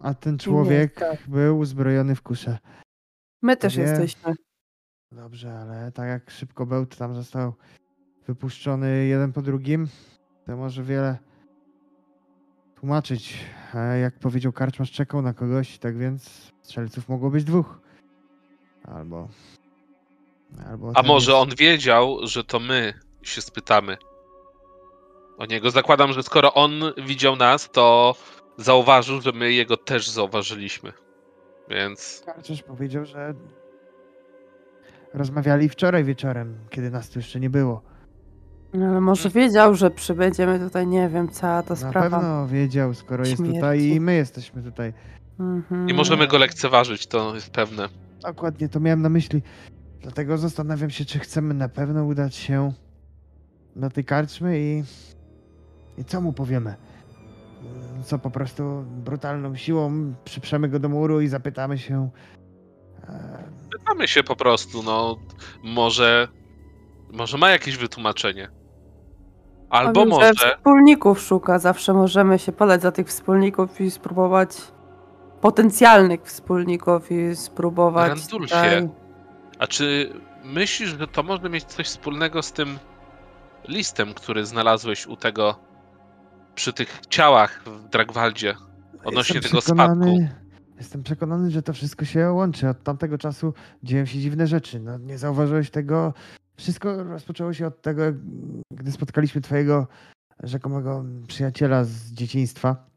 [0.00, 1.28] A ten człowiek tak.
[1.28, 2.58] był uzbrojony w kuszę.
[3.42, 3.82] My też Nie.
[3.82, 4.34] jesteśmy.
[5.12, 7.54] Dobrze, ale tak jak szybko bełt tam został
[8.26, 9.88] wypuszczony jeden po drugim,
[10.46, 11.18] to może wiele
[12.84, 13.34] tłumaczyć.
[14.02, 17.80] Jak powiedział karczmarz, czekał na kogoś, tak więc strzelców mogło być dwóch.
[18.84, 19.28] Albo...
[20.68, 23.96] albo A może jest- on wiedział, że to my się spytamy
[25.38, 25.70] o niego.
[25.70, 26.72] Zakładam, że skoro on
[27.06, 28.14] widział nas, to
[28.56, 30.92] zauważył, że my jego też zauważyliśmy.
[31.68, 33.34] Więc Karczmarz powiedział, że
[35.14, 37.93] rozmawiali wczoraj wieczorem, kiedy nas tu jeszcze nie było.
[38.74, 42.10] No, Ale może wiedział, że przybędziemy tutaj, nie wiem, cała ta Na sprawa.
[42.18, 43.54] pewno wiedział, skoro jest śmierci.
[43.54, 44.92] tutaj i my jesteśmy tutaj.
[45.40, 45.86] Mhm.
[45.86, 47.88] Nie możemy go lekceważyć, to jest pewne.
[48.22, 49.42] Dokładnie to miałem na myśli.
[50.02, 52.72] Dlatego zastanawiam się, czy chcemy na pewno udać się
[53.76, 54.82] do tej karczmy i.
[55.98, 56.74] I co mu powiemy?
[58.04, 62.10] Co po prostu brutalną siłą przyprzemy go do muru i zapytamy się.
[63.08, 63.44] e,
[63.78, 65.16] Pytamy się po prostu, no
[65.64, 66.28] może,
[67.12, 68.48] może ma jakieś wytłumaczenie.
[69.74, 74.50] Albo Powiem, że może, Wspólników szuka, zawsze możemy się podać za tych wspólników i spróbować
[75.40, 78.08] potencjalnych wspólników i spróbować.
[78.08, 78.54] Randulfie.
[78.54, 78.88] tutaj-
[79.58, 80.12] a czy
[80.44, 82.78] myślisz, że to może mieć coś wspólnego z tym
[83.68, 85.56] listem, który znalazłeś u tego,
[86.54, 88.54] przy tych ciałach w Dragwaldzie,
[89.04, 90.44] odnośnie jestem tego przekonany- spadku?
[90.78, 92.68] Jestem przekonany, że to wszystko się łączy.
[92.68, 94.80] Od tamtego czasu dzieją się dziwne rzeczy.
[94.80, 96.12] No, nie zauważyłeś tego.
[96.56, 98.02] Wszystko rozpoczęło się od tego,
[98.70, 99.88] gdy spotkaliśmy twojego
[100.42, 102.90] rzekomego przyjaciela z dzieciństwa,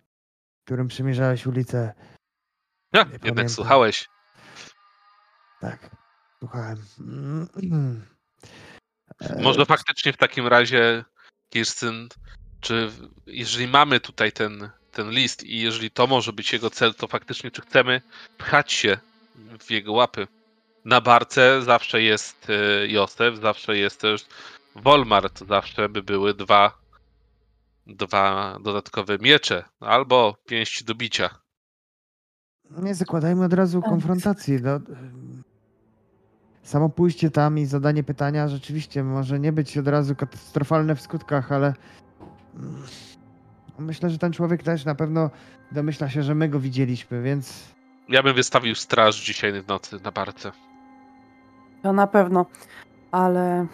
[0.66, 1.94] którym przemierzałeś ulicę.
[2.94, 3.50] Ja, nie jednak pamiętam.
[3.50, 4.10] słuchałeś.
[5.61, 5.90] Tak,
[6.40, 6.77] słuchałem.
[7.64, 8.06] Mm.
[9.22, 11.03] E, Może faktycznie w takim razie,
[11.50, 12.10] Kirstyn,
[12.61, 12.92] czy
[13.26, 17.52] jeżeli mamy tutaj ten, ten list i jeżeli to może być jego cel, to faktycznie
[17.52, 18.02] czy chcemy
[18.38, 18.98] pchać się
[19.60, 20.27] w jego łapy?
[20.88, 24.25] Na barce zawsze jest e, Józef, zawsze jest też
[24.75, 26.77] Wolmart, zawsze by były dwa,
[27.88, 31.30] dwa dodatkowe miecze albo pięść do bicia.
[32.77, 33.90] Nie zakładajmy od razu Tak.
[33.90, 34.59] konfrontacji.
[34.61, 35.43] No, ym,
[36.64, 41.51] samo pójście tam i zadanie pytania rzeczywiście może nie być od razu katastrofalne w skutkach,
[41.51, 41.74] ale
[42.56, 42.83] mm,
[43.80, 45.30] myślę, że ten człowiek też na pewno
[45.72, 47.64] domyśla się, że my go widzieliśmy, więc
[48.09, 50.51] Ja bym wystawił straż dzisiaj w nocy na barce.
[51.83, 52.45] To na pewno,
[53.11, 53.65] ale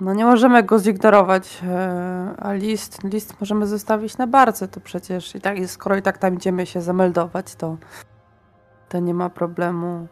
[0.00, 5.34] no nie możemy go zignorować, e, a list, list możemy zostawić na barce, to przecież
[5.34, 7.76] i tak, skoro i tak tam idziemy się zameldować, to,
[8.88, 10.06] to nie ma problemu,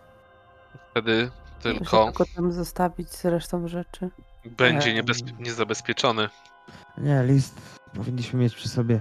[0.91, 1.31] Wtedy
[1.63, 4.11] tylko go tam zostawić z resztą rzeczy.
[4.45, 4.97] będzie Em.
[4.97, 6.29] niebezpie- niezabezpieczony.
[6.99, 7.61] nie, list
[7.95, 9.01] powinniśmy mieć przy sobie.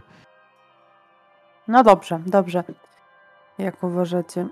[1.67, 2.63] No dobrze, dobrze,
[3.57, 4.47] jak uważacie.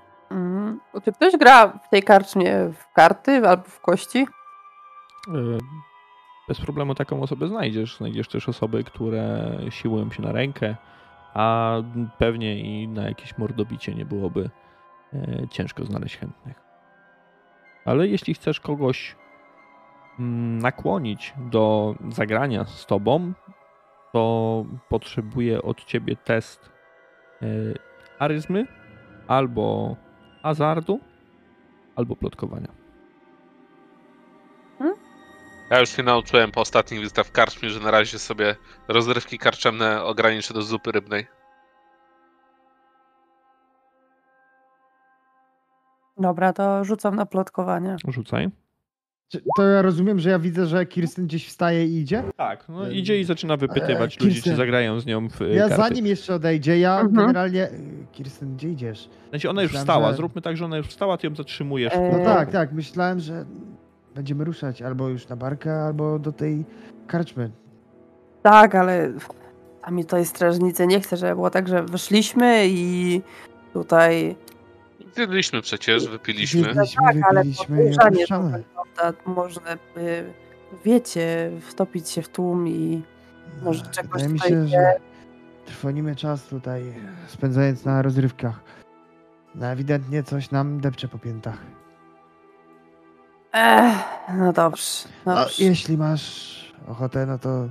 [1.03, 4.27] Czy ktoś gra w tej karczmie w karty albo w kości?
[5.27, 5.57] E,
[6.47, 7.97] Bez problemu taką osobę znajdziesz.
[7.97, 10.75] Znajdziesz też osoby, które siłują się na rękę,
[11.33, 11.75] a
[12.17, 14.49] pewnie i na jakieś mordobicie nie byłoby
[15.13, 16.61] e, ciężko znaleźć chętnych.
[17.85, 19.15] Ale jeśli chcesz kogoś
[20.19, 23.33] mm, nakłonić do zagrania z tobą,
[24.11, 26.69] to potrzebuję od ciebie test
[27.41, 27.45] e,
[28.19, 28.67] charyzmy
[29.27, 29.95] albo
[30.43, 30.99] hazardu,
[31.95, 32.83] albo plotkowania.
[35.69, 38.55] Ja już się nauczyłem po ostatnich wizytach w karczmie, że na razie sobie
[38.87, 41.27] rozrywki karczemne ograniczę do zupy rybnej.
[46.17, 47.95] Dobra, to rzucam na plotkowanie.
[48.07, 48.49] Rzucaj.
[49.57, 52.23] To ja rozumiem, że ja widzę, że Kirsten gdzieś wstaje i idzie?
[52.37, 55.69] Tak, no idzie i zaczyna wypytywać E, ludzi, czy zagrają z nią w e, Ja
[55.69, 55.83] karty.
[55.83, 57.13] zanim jeszcze odejdzie, ja Mhm.
[57.15, 57.69] generalnie...
[58.11, 59.09] Kirsten, gdzie idziesz?
[59.29, 61.93] Znaczy ona już Myślałem, wstała, że- zróbmy tak, że ona już wstała, ty ją zatrzymujesz.
[61.93, 63.45] E, No tak, tak, myślałem, że
[64.15, 66.65] będziemy ruszać albo już na barkę, albo do tej
[67.07, 67.49] karczmy.
[68.43, 69.13] Tak, ale
[69.85, 73.21] sami tutaj strażnicy nie chcę, żeby było tak, że wyszliśmy i
[73.73, 74.35] tutaj
[75.15, 76.61] Zjedliśmy przecież, wypiliśmy.
[76.61, 78.51] Zjedliśmy, tak, ale podejrzanie to opuszczamy.
[78.51, 79.19] wygląda.
[79.25, 79.61] Można
[80.85, 83.01] wiecie, wtopić się w tłum i
[83.63, 84.93] może No, czegoś Wydaje mi się, nie- że
[85.65, 86.83] trwonimy czas tutaj,
[87.27, 88.59] spędzając na rozrywkach.
[89.55, 91.57] No ewidentnie coś nam depcze po piętach.
[93.53, 93.95] Ech,
[94.37, 94.83] no dobrze,
[95.25, 95.63] No, dobrze.
[95.63, 96.53] jeśli masz
[96.87, 97.69] ochotę, no to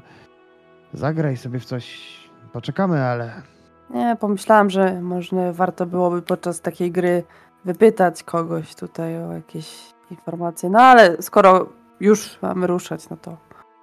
[0.95, 2.13] zagraj sobie w coś.
[2.53, 3.43] Poczekamy, ale
[3.91, 7.25] Nie, pomyślałam, że może warto byłoby podczas takiej gry
[7.65, 10.71] wypytać kogoś tutaj o jakieś informacje.
[10.71, 11.69] No ale skoro
[12.01, 13.37] już mamy ruszać, no to,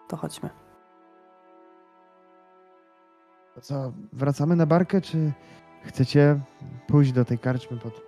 [0.07, 0.49] to chodźmy.
[3.55, 5.31] to co, wracamy na barkę, czy
[5.83, 6.39] chcecie
[6.87, 8.01] pójść do tej karczmy pod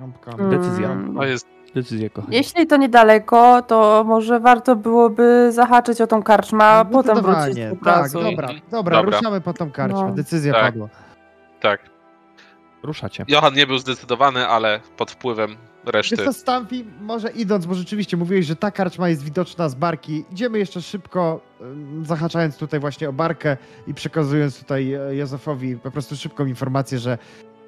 [0.00, 0.50] rąbkami?
[0.50, 0.90] Decyzja.
[0.90, 2.36] Mm, To jest Decyzja, kochani.
[2.36, 7.42] Jeśli to niedaleko, to może warto byłoby zahaczyć o tą karczmę, a No, potem wrócić
[7.42, 7.72] zdecydowanie.
[7.72, 8.20] od Tak, razu.
[8.22, 9.16] dobra, dobra, Dobra.
[9.18, 10.04] ruszamy po tą karczmę.
[10.08, 10.14] No.
[10.14, 10.62] Decyzja Tak.
[10.62, 10.88] padła.
[11.60, 11.80] tak.
[12.82, 13.24] Ruszacie.
[13.28, 16.16] Johan nie był zdecydowany, ale pod wpływem reszty.
[16.16, 20.24] Wiesz co, Stampi, może idąc, bo rzeczywiście mówiłeś, że ta karczma jest widoczna z barki.
[20.32, 21.40] Idziemy jeszcze szybko,
[22.02, 23.56] zahaczając tutaj właśnie o barkę
[23.86, 27.18] i przekazując tutaj e, Józefowi po prostu szybką informację, że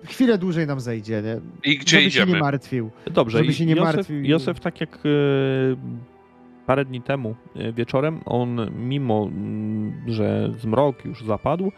[0.04, 1.40] chwilę dłużej nam zejdzie, nie?
[1.72, 2.32] I gdzie Żeby się idziemy?
[2.32, 2.90] nie martwił.
[3.10, 4.24] Dobrze, Żeby się nie Józef, martwił.
[4.24, 4.98] Józef, tak jak e,
[6.66, 9.30] parę dni temu e, wieczorem, on mimo,
[10.06, 11.72] że zmrok już zapadł,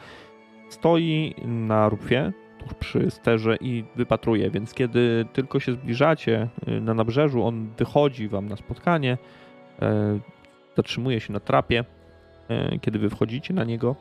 [0.69, 6.95] stoi na rufie, tuż przy sterze i wypatruje, więc kiedy tylko się zbliżacie e, na
[6.95, 9.19] nabrzeżu, on wychodzi wam na spotkanie,
[9.83, 10.19] e,
[10.77, 11.85] zatrzymuje się na trapie,
[12.49, 13.97] e, kiedy wy wchodzicie na niego.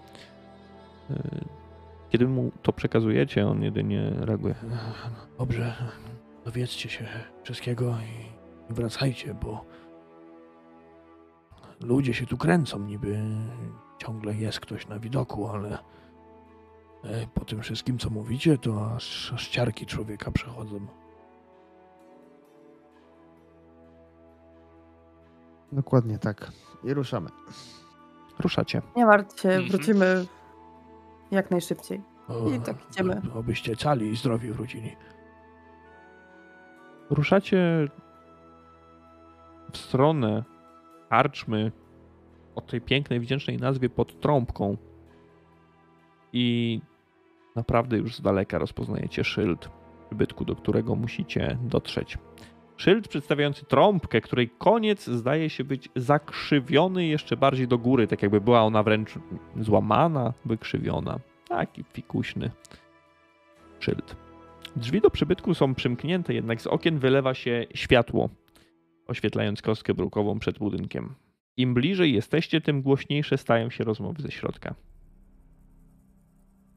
[2.12, 4.56] Kiedy mu to przekazujecie, on jedynie reaguje.
[5.38, 5.76] Dobrze,
[6.46, 7.08] dowiedzcie się
[7.44, 7.92] wszystkiego
[8.70, 9.66] i wracajcie, bo
[11.82, 13.20] ludzie się tu kręcą, niby
[13.98, 15.78] ciągle jest ktoś na widoku, ale
[17.04, 20.88] e, po tym wszystkim, co mówicie, to aż, aż ciarki człowieka przechodzą.
[25.72, 26.52] Dokładnie tak.
[26.84, 27.30] I ruszamy.
[28.40, 28.82] Ruszacie.
[28.96, 29.70] Nie martw się, Mhm.
[29.70, 30.26] wrócimy
[31.32, 32.02] jak najszybciej.
[32.28, 33.22] O, I tak idziemy.
[33.36, 34.96] o- Obyście cali i zdrowi wrócili.
[37.10, 37.88] Ruszacie
[39.72, 40.44] w stronę
[41.10, 41.72] karczmy
[42.56, 44.78] o tej pięknej, wdzięcznej nazwie pod trąbką
[46.34, 46.82] i
[47.56, 49.70] naprawdę już z daleka rozpoznajecie szyld
[50.08, 52.18] przybytku, do którego musicie dotrzeć.
[52.82, 58.42] Szyld przedstawiający trąbkę, której koniec zdaje się być zakrzywiony jeszcze bardziej do góry, tak jakby
[58.42, 59.12] była ona wręcz
[59.60, 61.20] złamana, wykrzywiona.
[61.48, 62.52] Taki fikuśny
[63.80, 64.16] szyld.
[64.76, 68.30] Drzwi do przybytku są przymknięte, jednak z okien wylewa się światło,
[69.08, 71.16] oświetlając kostkę brukową przed budynkiem.
[71.58, 74.76] Im bliżej jesteście, tym głośniejsze stają się rozmowy ze środka.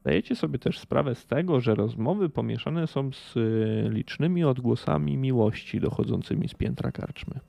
[0.05, 5.79] Zdajecie sobie też sprawę z tego, że rozmowy pomieszane są z y, licznymi odgłosami miłości
[5.79, 7.39] dochodzącymi z piętra karczmy.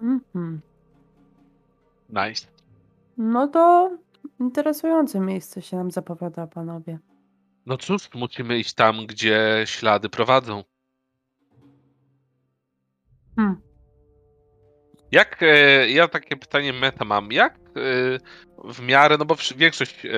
[0.00, 0.60] Mhm.
[2.08, 2.46] Nice.
[3.18, 3.90] No to
[4.40, 6.98] interesujące miejsce się nam zapowiada, panowie.
[7.66, 10.64] No cóż, musimy iść tam, gdzie ślady prowadzą.
[13.36, 13.60] Hmm.
[15.12, 17.60] Jak, e, ja takie pytanie meta mam, jak e,
[18.72, 20.08] w miarę, no bo większość e,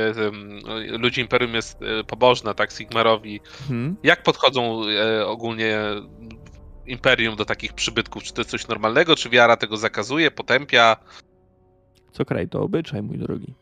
[0.99, 3.97] ludzi Imperium jest pobożna, tak, Sigmarowi, Hmm?
[4.02, 4.81] jak podchodzą
[5.26, 5.78] ogólnie
[6.86, 8.23] Imperium do takich przybytków?
[8.23, 10.97] Czy to jest coś normalnego, czy wiara tego zakazuje, potępia,
[12.12, 13.55] Co kraj to obyczaj, mój drogi.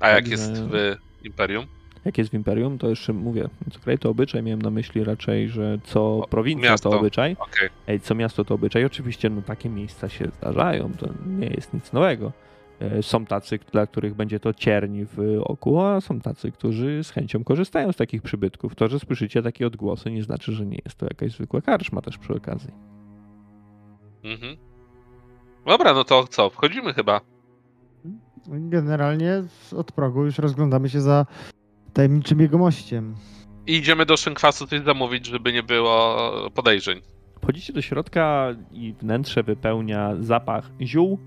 [0.00, 1.66] a jak Także- jest w Imperium?
[2.04, 5.48] Jak jest w Imperium, to jeszcze mówię, co kraj to obyczaj, miałem na myśli raczej,
[5.48, 6.90] że co O, prowincja miasto.
[6.90, 7.36] to obyczaj.
[7.86, 8.84] Ej, co miasto to obyczaj.
[8.84, 12.32] Oczywiście no, takie miejsca się zdarzają, to nie jest nic nowego.
[12.80, 17.10] E, Są tacy, dla których będzie to cierni w oku, a są tacy, którzy z
[17.10, 18.74] chęcią korzystają z takich przybytków.
[18.74, 22.18] To, że słyszycie takie odgłosy, nie znaczy, że nie jest to jakaś zwykła karczma też
[22.18, 22.70] przy okazji.
[24.24, 24.56] Mhm.
[25.66, 27.20] Dobra, no to co, wchodzimy chyba.
[28.46, 29.42] Generalnie
[29.76, 31.26] od progu już rozglądamy się za
[31.90, 33.14] tajemniczym jegomościem.
[33.66, 36.16] I idziemy do szynkwasu coś zamówić, żeby nie było
[36.54, 37.00] podejrzeń.
[37.42, 41.18] Wchodzicie do środka i wnętrze wypełnia zapach ziół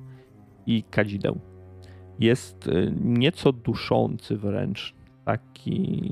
[0.66, 1.40] i kadzideł.
[2.20, 4.94] Jest e, nieco duszący wręcz.
[5.26, 6.12] Taki.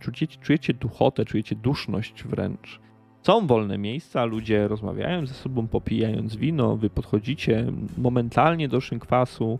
[0.00, 2.80] Czujecie, czujecie duchotę, czujecie duszność wręcz.
[3.22, 6.76] Są wolne miejsca, ludzie rozmawiają ze sobą, popijając wino.
[6.76, 9.58] Wy podchodzicie momentalnie do szynkwasu.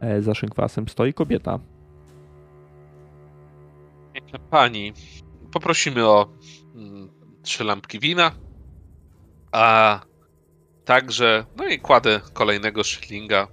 [0.00, 1.58] E, Za szynkwasem stoi kobieta.
[4.38, 4.92] Pani,
[5.52, 6.28] poprosimy o
[6.74, 7.10] mm,
[7.42, 8.32] trzy lampki wina,
[9.52, 10.00] a
[10.84, 13.48] także, no i kładę kolejnego szyllinga.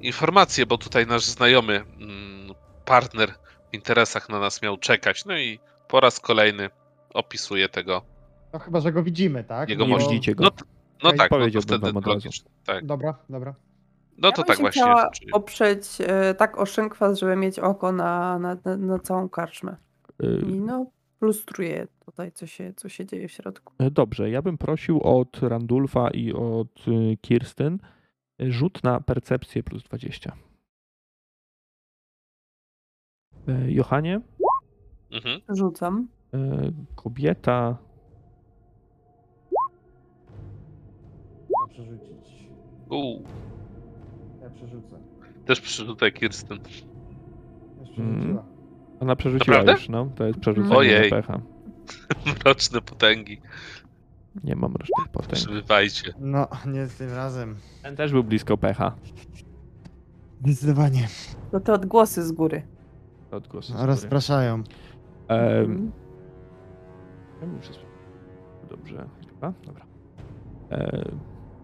[0.00, 3.34] Informacje, bo tutaj nasz znajomy mm, partner
[3.70, 5.58] w interesach na nas miał czekać, no i
[5.88, 6.70] po raz kolejny
[7.14, 8.02] opisuje tego
[8.52, 9.68] No chyba, że go widzimy, tak?
[9.68, 10.44] jego widzicie go.
[10.44, 10.50] No,
[11.02, 12.50] no tak, no to wtedy logicznie.
[12.64, 12.86] Tak.
[12.86, 13.54] Dobra, dobra.
[14.18, 14.82] No ja to tak właśnie.
[14.82, 19.76] chciała oprzeć e, tak o szynkwas, żeby mieć oko na, na, na, na całą karczmę.
[20.22, 20.86] E, I no,
[21.20, 23.74] lustruję tutaj, co się, co się dzieje w środku.
[23.78, 27.78] E, Dobrze, ja bym prosił od Randulfa i od y, Kirsten
[28.42, 30.32] y, rzut na percepcję plus 20.
[33.48, 34.20] E, Johanie,
[35.12, 35.40] Mhm.
[35.48, 36.08] Rzucam.
[36.34, 36.38] e,
[36.96, 37.76] kobieta,
[41.50, 42.48] Ja przerzucić.
[42.90, 43.22] Uu,
[44.48, 44.96] Ja przerzucę.
[45.46, 46.58] też przerzucę Kirsten.
[47.84, 48.44] Przerzuciła.
[49.00, 49.72] ona przerzuciła Naprawdę?
[49.80, 51.10] już, no, to jest przerzucenie Ojej.
[51.10, 51.40] na pecha.
[52.44, 53.40] Mroczne potęgi.
[54.44, 55.32] Nie mam reszty potęg.
[55.34, 56.14] Przybywajcie.
[56.20, 57.56] No, nie tym razem.
[57.82, 58.94] Ten też był blisko pecha.
[60.44, 61.08] Zdecydowanie.
[61.52, 62.62] No te odgłosy z góry.
[63.30, 63.86] Odgłosy z No, góry.
[63.86, 64.54] rozpraszają.
[64.54, 64.62] Em,
[65.70, 65.92] Mhm.
[67.40, 67.88] Ja muszę sprawdzić.
[68.70, 69.52] Dobrze, chyba?
[69.66, 69.84] Dobra.
[70.70, 71.04] E,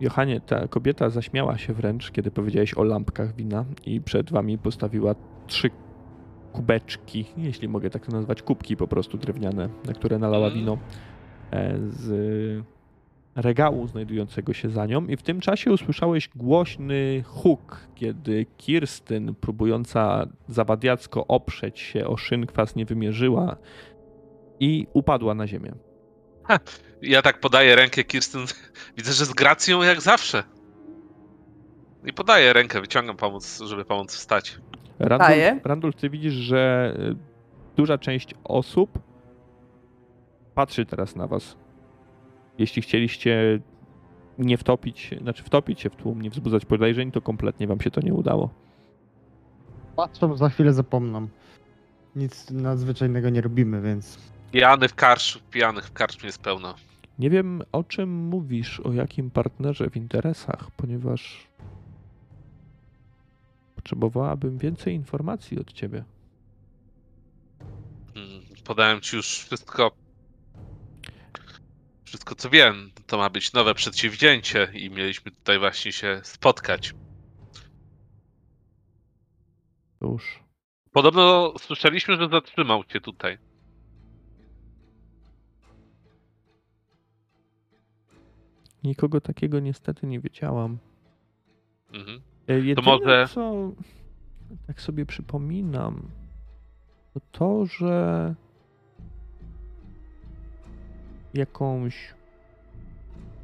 [0.04, 5.14] Johanie, ta kobieta zaśmiała się wręcz, kiedy powiedziałeś o lampkach wina i przed wami postawiła
[5.46, 5.70] trzy
[6.52, 10.58] kubeczki, jeśli mogę tak to nazwać, kubki po prostu drewniane, na które nalała Mm.
[10.58, 10.78] wino
[11.52, 12.64] e, z
[13.34, 20.26] regału znajdującego się za nią i w tym czasie usłyszałeś głośny huk, kiedy Kirstyn, próbująca
[20.48, 23.56] zawadiacko oprzeć się o szynkwas, nie wymierzyła
[24.60, 25.72] i upadła na ziemię.
[27.06, 28.44] Ja tak podaję rękę Kirsten.
[28.96, 30.42] Widzę, że z gracją jak zawsze.
[32.04, 34.58] I podaję rękę, wyciągam pomóc, żeby pomóc wstać.
[34.98, 35.60] Randul, Daję.
[35.64, 37.16] Randul, ty widzisz, że y,
[37.76, 38.98] duża część osób
[40.54, 41.56] patrzy teraz na was.
[42.58, 43.60] Jeśli chcieliście
[44.38, 48.00] nie wtopić, znaczy wtopić się w tłum, nie wzbudzać podejrzeń, to kompletnie wam się to
[48.00, 48.50] nie udało.
[49.96, 51.28] Patrzą, za chwilę zapomną.
[52.16, 54.18] Nic nadzwyczajnego nie robimy, więc...
[54.52, 56.74] Pijany w karcz, pijanych w karczmie jest pełno.
[57.18, 61.48] Nie wiem, o czym mówisz, o jakim partnerze w interesach, ponieważ
[63.76, 66.04] potrzebowałabym więcej informacji od ciebie.
[68.16, 69.90] Mm, Podałem ci już wszystko.
[72.04, 72.90] Wszystko co wiem.
[73.06, 76.94] To ma być nowe przedsięwzięcie i mieliśmy tutaj właśnie się spotkać.
[79.98, 80.44] Cóż,
[80.94, 83.38] Podobno słyszeliśmy, że zatrzymał cię tutaj.
[88.84, 90.78] Nikogo takiego niestety nie wiedziałam.
[91.92, 92.20] Mhm.
[92.48, 93.72] E, Jedyne, może- co
[94.66, 96.02] tak sobie przypominam,
[97.14, 98.34] to to, że
[101.34, 102.14] jakąś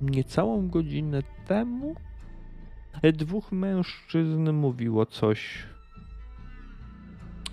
[0.01, 1.95] niecałą godzinę temu
[3.03, 5.67] e, dwóch mężczyzn mówiło coś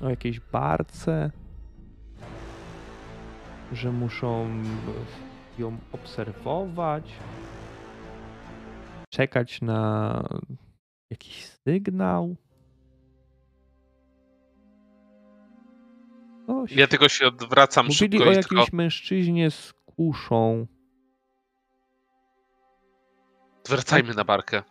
[0.01, 1.31] o jakiejś barce,
[3.73, 4.47] że muszą
[5.59, 7.11] ją obserwować,
[9.17, 10.23] czekać na
[11.09, 12.35] jakiś sygnał.
[16.47, 16.71] Coś.
[16.71, 20.67] Ja tylko się odwracam Mówili szybko o i tylko jakimś mężczyźnie z kuszą.
[23.69, 24.63] wracajmy na barkę.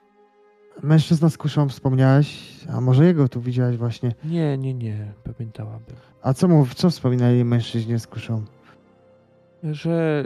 [0.83, 4.15] Mężczyzna z kuszą wspomniałeś, a może jego tu widziałeś właśnie.
[4.25, 5.97] Nie, nie, nie, pamiętałabym.
[6.23, 8.44] A co mów, co wspominali mężczyźnie z kuszą?
[9.62, 10.25] Że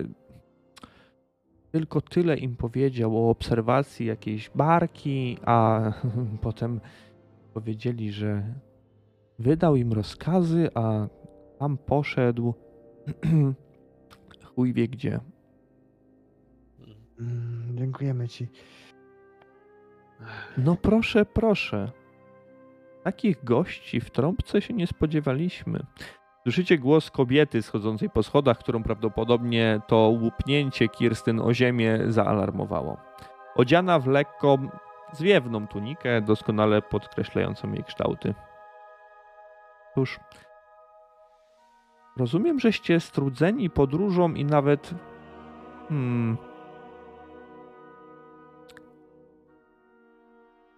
[1.73, 5.93] tylko tyle im powiedział o obserwacji jakiejś barki, a
[6.43, 6.81] potem
[7.55, 8.55] powiedzieli, że
[9.39, 11.09] wydał im rozkazy, a
[11.59, 12.55] tam poszedł
[14.55, 15.21] chuj wie gdzie.
[17.21, 18.49] Mm, dziękujemy ci.
[20.59, 21.93] No proszę, proszę.
[23.05, 25.87] Takich gości w trąbce się nie spodziewaliśmy.
[26.43, 32.97] Słyszycie głos kobiety schodzącej po schodach, którą prawdopodobnie to łupnięcie Kirstyn o ziemię zaalarmowało.
[33.55, 34.59] Odziana w lekko
[35.13, 38.35] zwiewną tunikę, doskonale podkreślającą jej kształty.
[39.95, 40.21] Cóż,
[42.17, 44.95] rozumiem, żeście strudzeni podróżą i nawet...
[45.89, 46.37] Hmm,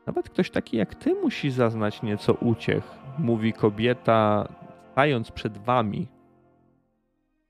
[0.06, 2.84] Nawet ktoś taki jak ty musi zaznać nieco uciech,
[3.18, 4.48] mówi kobieta,
[4.92, 6.08] stając przed wami,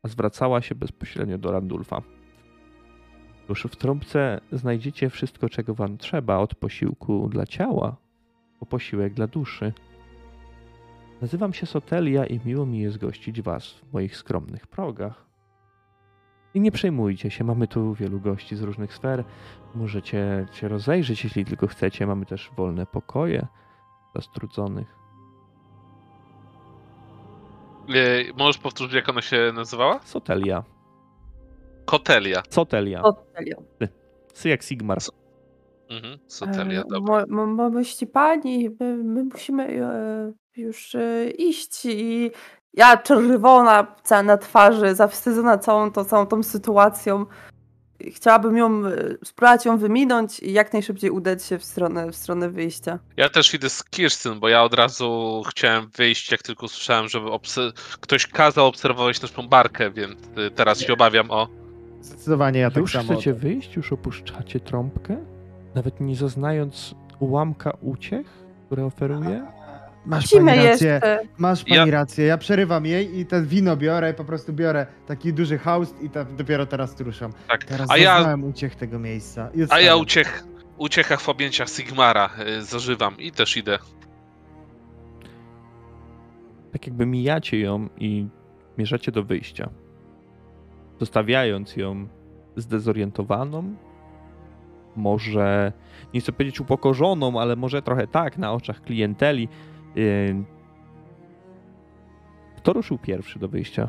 [0.02, 2.02] a zwracała się bezpośrednio do Randulfa.
[3.48, 7.96] Już w trąbce znajdziecie wszystko, czego wam trzeba, od posiłku dla ciała,
[8.60, 9.72] po posiłek dla duszy.
[11.20, 15.26] Nazywam się Sotelia i miło mi jest gościć was w moich skromnych progach.
[16.54, 19.24] I nie przejmujcie się, mamy tu wielu gości z różnych sfer,
[19.74, 22.06] Możecie się rozejrzeć, jeśli tylko chcecie.
[22.06, 23.46] Mamy też wolne pokoje
[24.12, 25.01] dla strudzonych.
[27.96, 30.00] E, możesz powtórzyć, jak ona się nazywała?
[30.04, 30.64] Sotelia.
[31.84, 32.42] Kotelia.
[32.50, 33.02] Sotelia.
[33.02, 33.56] Hotelią.
[34.34, 34.98] Sy jak Sigmar.
[35.90, 36.18] Mhm.
[36.26, 37.24] Sotelia, E, dobra.
[37.28, 42.30] mo- Mości pani, my, my musimy e, już e, iść i
[42.74, 47.26] ja czerwona cała na twarzy, zawstydzona całą, to, całą tą sytuacją.
[48.10, 48.92] Chciałabym ją, e,
[49.24, 52.98] spróbować ją wyminąć i jak najszybciej udać się w stronę, w stronę wyjścia.
[53.16, 57.26] Ja też idę z Kirsten, bo ja od razu chciałem wyjść, jak tylko słyszałem, żeby
[58.00, 61.48] ktoś kazał obserwować naszą barkę, więc y, teraz się obawiam o.
[62.00, 63.12] Zdecydowanie ja tak Już samo.
[63.12, 63.76] chcecie wyjść?
[63.76, 65.16] Już opuszczacie trąbkę?
[65.74, 68.26] Nawet nie zaznając ułamka uciech,
[68.66, 69.46] które oferuje?
[70.06, 71.20] Masz pani rację, jeszcze.
[71.38, 72.24] masz pani Ja- rację.
[72.26, 76.24] Ja przerywam jej i te wino biorę, po prostu biorę taki duży haust i ta,
[76.24, 77.32] dopiero teraz ruszam.
[77.48, 77.64] Tak.
[77.64, 79.50] Teraz A ja, uciech tego miejsca.
[79.54, 80.44] I a ja uciech,
[80.78, 83.78] uciechach w objęciach Sigmara y, zażywam i też idę.
[86.72, 88.26] Tak jakby mijacie ją i
[88.78, 89.70] mierzacie do wyjścia.
[91.00, 92.08] Zostawiając ją
[92.56, 93.74] zdezorientowaną,
[94.96, 95.72] może
[96.14, 99.48] nie chcę powiedzieć upokorzoną, ale może trochę tak na oczach klienteli.
[102.56, 103.88] Kto ruszył pierwszy do wyjścia?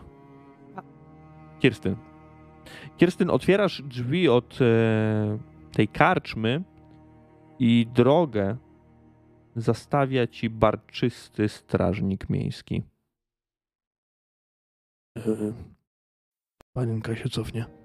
[1.59, 1.95] Kirstyn.
[2.97, 5.37] Kirstyn, otwierasz drzwi od e,
[5.71, 6.63] tej karczmy
[7.59, 8.57] i drogę
[9.55, 12.83] zastawia ci barczysty strażnik miejski.
[15.17, 15.21] E,
[16.73, 17.82] Panienka się cofnie.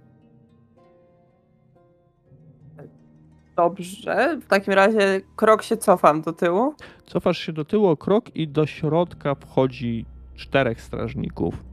[3.58, 6.74] Dobrze, w takim razie krok się cofam do tyłu.
[7.06, 11.64] Cofasz się do tyłu o krok i do środka wchodzi czterech strażników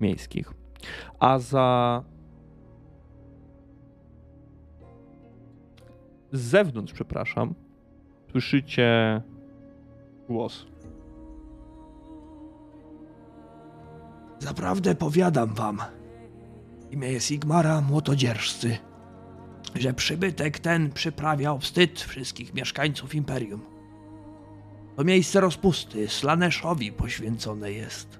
[0.00, 0.52] miejskich.
[1.20, 2.02] A za.
[6.32, 7.54] Z zewnątrz, przepraszam,
[8.30, 9.22] słyszycie
[10.28, 10.66] głos.
[14.38, 15.78] Zaprawdę powiadam wam,
[16.90, 18.87] imię Sigmara Młotodzierżcy,
[19.74, 23.60] że przybytek ten przyprawiał wstyd wszystkich mieszkańców Imperium.
[24.96, 28.18] To miejsce rozpusty Slaneszowi poświęcone jest.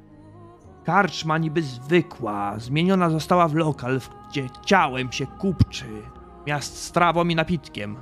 [0.85, 5.85] Karczma niby zwykła, zmieniona została w lokal, gdzie ciałem się kupczy,
[6.47, 7.97] miast strawą i napitkiem.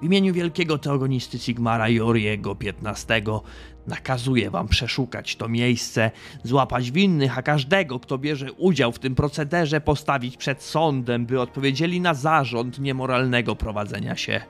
[0.00, 3.22] W imieniu wielkiego teogonisty Sigmara Joriego XV
[3.86, 6.10] nakazuję wam przeszukać to miejsce,
[6.44, 12.00] złapać winnych, a każdego, kto bierze udział w tym procederze, postawić przed sądem, by odpowiedzieli
[12.00, 14.40] na zarząd niemoralnego prowadzenia się.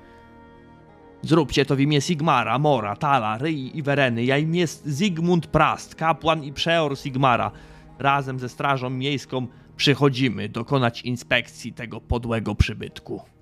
[1.23, 4.25] Zróbcie to w imię Sigmara, Mora, Tala, Ryi i Wereny.
[4.25, 7.51] Jaim jest Zygmunt Prast, kapłan i przeor Sigmara.
[7.99, 9.47] Razem ze strażą miejską
[9.77, 13.38] przychodzimy dokonać inspekcji tego podłego przybytku.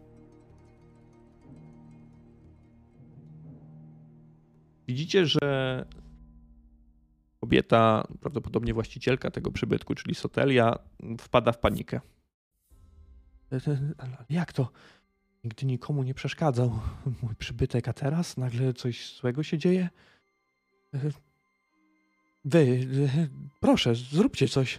[4.89, 5.85] Widzicie, że
[7.41, 10.79] kobieta, prawdopodobnie właścicielka tego przybytku, czyli Sotelia,
[11.21, 12.01] wpada w panikę.
[13.53, 13.61] E,
[13.99, 14.71] Ale Jak to?
[15.45, 16.79] Nigdy nikomu nie przeszkadzał
[17.23, 19.89] mój przybytek, a teraz nagle coś złego się dzieje?
[20.95, 21.11] E,
[22.45, 23.29] Wy, e,
[23.61, 24.79] proszę, zróbcie coś.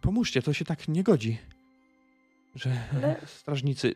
[0.00, 1.38] Pomóżcie, to się tak nie godzi.
[2.54, 2.88] Że
[3.26, 3.94] Strażnicy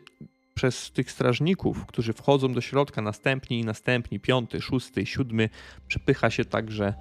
[0.57, 5.49] przez tych strażników, którzy wchodzą do środka, następni i następni, piąty, szósty, siódmy,
[5.87, 6.93] przepycha się także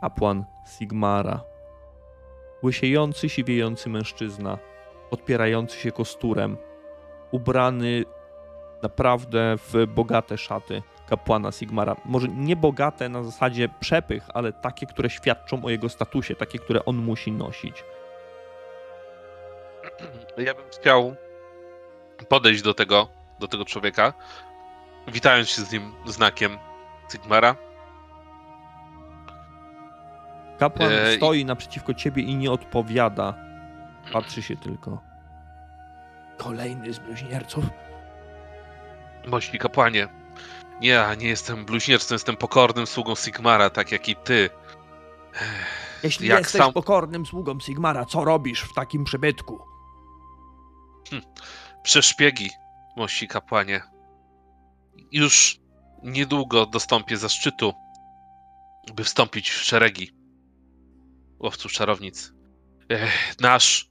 [0.00, 0.44] kapłan
[0.78, 1.40] Sigmara.
[2.64, 4.58] Łysiejący, siwiejący mężczyzna,
[5.10, 6.56] odpierający się kosturem,
[7.30, 8.04] ubrany
[8.82, 11.96] naprawdę w bogate szaty kapłana Sigmara.
[12.04, 16.84] Może nie bogate na zasadzie przepych, ale takie, które świadczą o jego statusie, takie, które
[16.84, 17.84] on musi nosić.
[20.38, 21.16] Ja bym chciał
[22.28, 24.12] podejść do tego, do tego człowieka,
[25.08, 26.58] witając się z nim znakiem
[27.12, 27.56] Sigmara.
[30.58, 31.16] Kapłan Ej.
[31.16, 33.34] stoi naprzeciwko ciebie i nie odpowiada.
[34.12, 35.02] Patrzy się tylko.
[36.36, 37.64] kolejny z bluźnierców.
[39.26, 40.08] Mości kapłanie,
[40.80, 44.50] nie, ja nie jestem bluźniercem, jestem pokornym sługą Sigmara, tak jak i ty.
[46.02, 49.60] Jeśli Jak jesteś sam- pokornym sługą Sigmara, co robisz w takim przybytku?
[51.82, 52.50] Przeszpiegi,
[52.96, 53.82] mości kapłanie.
[55.12, 55.60] Już
[56.02, 57.74] niedługo dostąpię zaszczytu,
[58.94, 60.12] by wstąpić w szeregi
[61.38, 62.32] łowców czarownic.
[62.88, 63.90] Ech, nasz,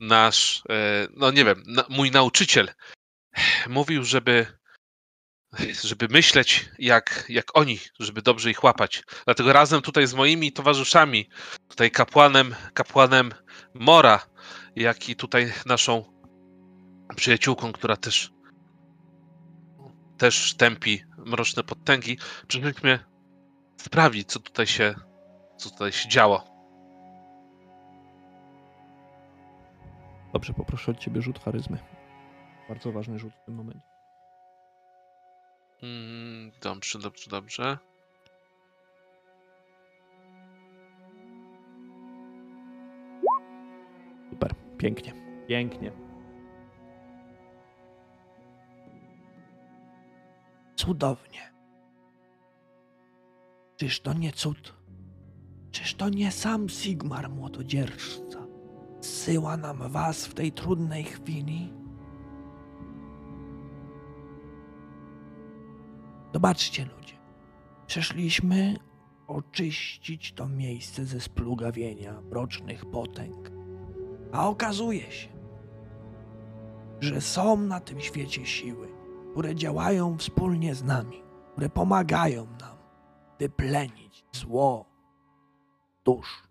[0.00, 2.68] nasz, e, no nie wiem, mój nauczyciel
[3.68, 4.46] mówił, żeby,
[5.84, 9.02] żeby myśleć jak, jak oni, żeby dobrze ich łapać.
[9.24, 11.28] Dlatego razem tutaj z moimi towarzyszami,
[11.68, 13.30] tutaj kapłanem, kapłanem
[13.74, 14.26] Mora,
[14.76, 16.04] jak i tutaj naszą
[17.16, 18.32] przyjaciółką, która też
[20.18, 22.18] też tępi mroczne podtęgi,
[22.48, 22.98] przyszliśmy
[23.76, 24.94] sprawdzić, co tutaj się,
[25.56, 26.44] co tutaj się działo.
[30.32, 31.78] Dobrze, poproszę od ciebie rzut charyzmy.
[32.68, 33.92] Bardzo ważny rzut w tym momencie.
[35.82, 37.78] Mm, dobrze, dobrze, dobrze.
[44.32, 45.12] Super, pięknie.
[45.48, 45.92] Pięknie.
[50.76, 51.52] Cudownie.
[53.76, 54.74] Czyż to nie cud?
[55.70, 58.46] Czyż to nie sam Sigmar młotodzierżca
[59.00, 61.72] zsyła nam was w tej trudnej chwili?
[66.32, 67.14] Zobaczcie, ludzie.
[67.86, 68.76] Przyszliśmy
[69.26, 73.61] oczyścić to miejsce ze splugawienia mrocznych potęg.
[74.32, 75.28] A okazuje się,
[77.00, 78.88] że są na tym świecie siły,
[79.32, 82.76] które działają wspólnie z nami, które pomagają nam
[83.38, 84.86] wyplenić zło
[86.04, 86.42] dusz.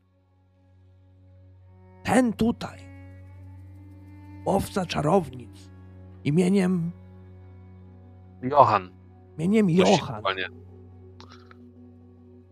[2.03, 2.80] Ten tutaj,
[4.45, 5.72] łowca czarownic,
[6.24, 6.92] imieniem,
[8.42, 8.90] Johan,
[9.38, 10.24] imieniem Johan,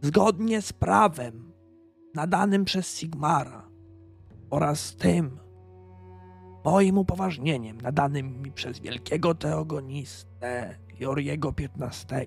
[0.01, 1.51] zgodnie z prawem
[2.15, 3.68] nadanym przez Sigmara
[4.49, 5.39] oraz tym
[6.65, 12.25] moim upoważnieniem nadanym mi przez wielkiego teogonistę Joriego XV,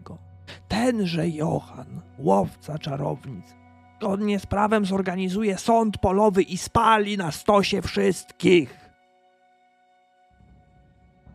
[0.69, 3.47] tenże Johan, łowca czarownic,
[3.97, 8.79] zgodnie z prawem zorganizuje sąd polowy i spali na stosie wszystkich,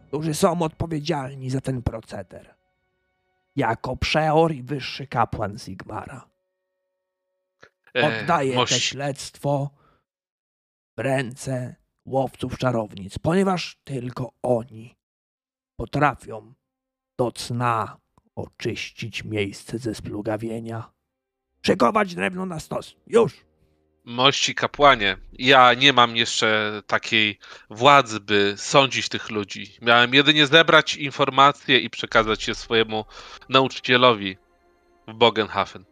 [0.07, 2.55] którzy są odpowiedzialni za ten proceder,
[3.55, 6.27] jako przeor i wyższy kapłan Sigmara.
[7.97, 9.69] E, Oddaję te mości- śledztwo
[10.97, 14.95] ręce łowców czarownic, ponieważ tylko oni
[15.75, 16.53] potrafią
[17.17, 17.97] do cna
[18.35, 20.91] oczyścić miejsce ze splugawienia.
[21.61, 22.95] Szykować drewno na stos.
[23.07, 23.47] Już!
[24.05, 29.77] Mości kapłanie, ja nie mam jeszcze takiej władzy, by sądzić tych ludzi.
[29.81, 33.05] Miałem jedynie zebrać informacje i przekazać je swojemu
[33.49, 34.37] nauczycielowi
[35.07, 35.85] w Bogenhafen.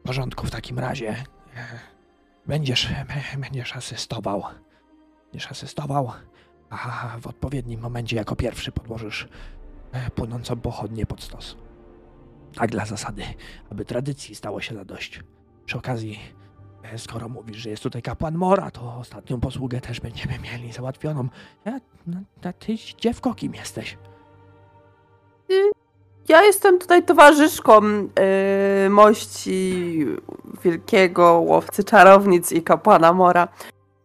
[0.00, 1.24] W porządku w takim razie.
[1.58, 1.78] E,
[2.46, 2.88] Będziesz,
[3.38, 4.42] będziesz asystował.
[5.32, 6.12] Będziesz asystował,
[6.70, 9.28] a w odpowiednim momencie jako pierwszy podłożysz
[9.92, 11.56] e, płynącą pochodnię pod stos.
[12.54, 13.22] Tak dla zasady,
[13.70, 15.20] aby tradycji stało się zadość.
[15.64, 16.18] Przy okazji,
[16.82, 21.28] e, skoro mówisz, że jest tutaj kapłan Mora, to ostatnią posługę też będziemy mieli załatwioną.
[21.64, 23.98] Ja, no, a ty, dziewko, kim jesteś?
[26.28, 29.98] Ja jestem tutaj towarzyszką yy, mości
[30.64, 33.48] wielkiego łowcy czarownic i kapłana Mora.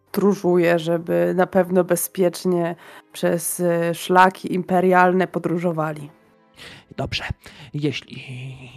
[0.10, 2.76] Stróżuję, żeby na pewno bezpiecznie
[3.11, 6.10] przez y, szlaki imperialne podróżowali.
[6.98, 7.24] Dobrze,
[7.74, 8.24] jeśli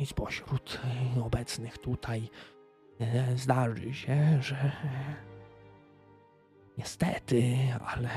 [0.07, 0.81] spośród
[1.17, 2.31] e, obecnych tutaj
[3.01, 4.73] e, zdarzy się, że
[6.79, 8.09] niestety, ale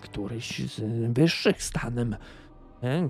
[0.00, 0.80] któryś z
[1.12, 2.16] wyższych stanem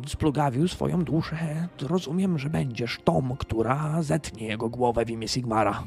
[0.07, 5.85] splugawił swoją duszę, to rozumiem, że będziesz tą, która zetnie jego głowę w imię Sigmara.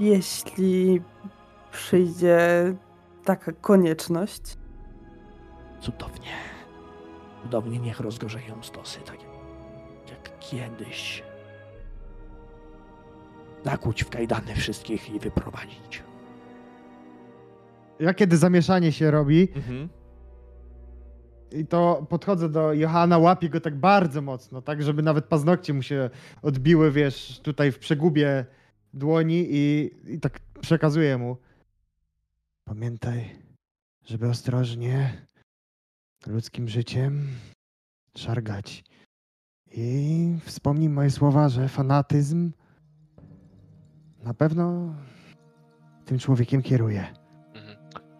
[0.00, 1.02] Jeśli
[1.72, 2.38] przyjdzie
[3.24, 4.42] taka konieczność.
[5.80, 6.30] Cudownie.
[7.42, 9.16] Cudownie niech rozgorzeją stosy, tak
[10.10, 11.22] jak, kiedyś.
[13.64, 16.02] Zakłuć w kajdany wszystkich i wyprowadzić.
[18.00, 19.88] Ja kiedy zamieszanie się robi, Mhm.
[21.52, 25.82] I to podchodzę do Johana, łapię go tak bardzo mocno, tak żeby nawet paznokcie mu
[25.82, 26.10] się
[26.42, 28.46] odbiły, wiesz, tutaj w przegubie
[28.94, 31.36] dłoni i, i tak przekazuję mu.
[32.64, 33.30] Pamiętaj,
[34.04, 35.26] żeby ostrożnie
[36.26, 37.28] ludzkim życiem
[38.16, 38.84] szargać.
[39.74, 42.52] I wspomnij moje słowa, że fanatyzm
[44.22, 44.94] na pewno
[46.04, 47.06] tym człowiekiem kieruje.
[47.54, 47.76] Mhm.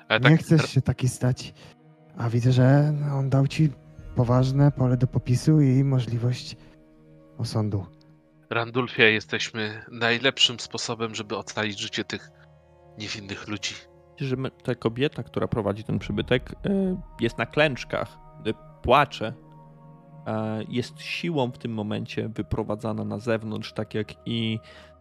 [0.09, 1.55] Tak, Nie chcesz się taki stać.
[2.23, 3.71] A widzę, że on dał ci
[4.17, 6.57] poważne pole do popisu i możliwość
[7.39, 7.87] osądu.
[8.51, 12.31] Randulfie, jesteśmy najlepszym sposobem, żeby ocalić życie tych
[12.99, 13.75] niewinnych ludzi.
[14.19, 19.33] że my- ta kobieta, która prowadzi ten przybytek, y, jest na klęczkach, y, płacze,
[20.27, 24.59] e, jest siłą w tym momencie wyprowadzana na zewnątrz, tak jak i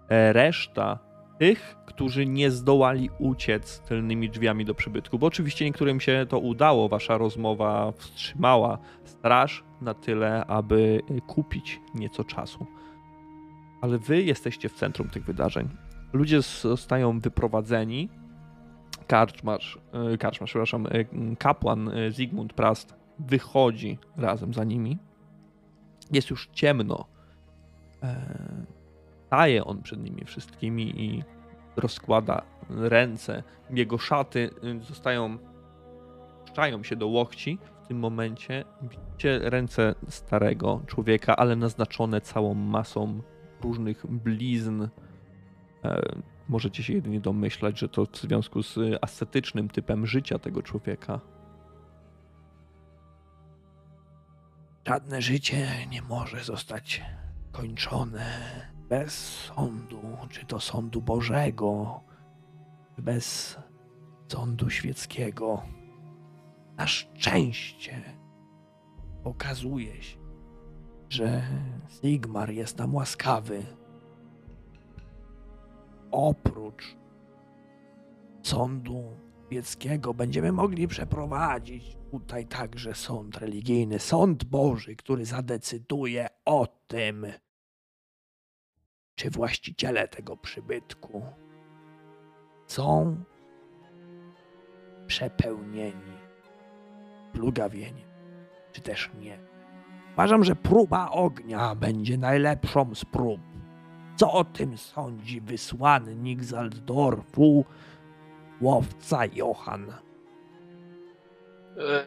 [0.09, 0.99] e, reszta
[1.41, 5.19] tych, którzy nie zdołali uciec tylnymi drzwiami do przybytku.
[5.19, 11.81] Bo oczywiście niektórym się to udało, wasza rozmowa wstrzymała straż na tyle, aby y, kupić
[11.95, 12.65] nieco czasu.
[13.81, 15.69] Ale wy jesteście w centrum tych wydarzeń.
[16.13, 18.09] Ludzie zostają wyprowadzeni,
[19.07, 19.79] karczmarz,
[20.13, 21.05] e, karczmarz, przepraszam, e,
[21.35, 24.97] kapłan e, Zygmunt Prast wychodzi razem za nimi.
[26.11, 27.05] Jest już ciemno.
[29.31, 31.23] Staje on przed nimi wszystkimi i
[31.75, 33.43] rozkłada ręce.
[33.69, 35.37] Jego szaty e, zostają,
[36.41, 37.59] puszczają się do łokci.
[37.83, 43.21] W tym momencie widzicie ręce starego człowieka, ale naznaczone całą masą
[43.61, 44.87] różnych blizn,
[45.83, 46.01] e,
[46.49, 51.19] możecie się jedynie domyślać, że to w związku z y, ascetycznym typem życia tego człowieka.
[54.87, 57.01] Żadne życie nie może zostać
[57.51, 58.25] kończone
[58.91, 59.13] bez
[59.55, 62.01] sądu, czy to sądu Bożego,
[62.95, 63.57] czy bez
[64.27, 65.61] sądu świeckiego.
[66.77, 68.01] Na szczęście
[69.23, 70.17] okazuje się,
[71.09, 71.41] że
[71.89, 73.65] Sigmar jest nam łaskawy.
[76.11, 76.95] Oprócz
[78.43, 79.03] sądu
[79.45, 87.25] świeckiego będziemy mogli przeprowadzić tutaj także sąd religijny, sąd Boży, który zadecyduje o tym,
[89.21, 91.25] czy właściciele tego przybytku
[92.67, 93.23] są
[95.07, 96.17] przepełnieni
[97.33, 98.09] plugawieniem,
[98.71, 99.39] czy też nie.
[100.13, 103.41] Uważam, że próba ognia będzie najlepszą z prób.
[104.15, 107.65] Co o tym sądzi wysłannik z Altdorfu,
[108.61, 109.89] łowca Johan?
[109.89, 109.97] E,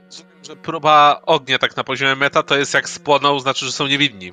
[0.07, 3.87] Rozumiem, że próba ognia tak na poziomie meta to jest jak spłonął, znaczy, że są
[3.87, 4.33] niewinni.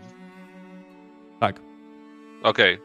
[2.44, 2.80] Okej.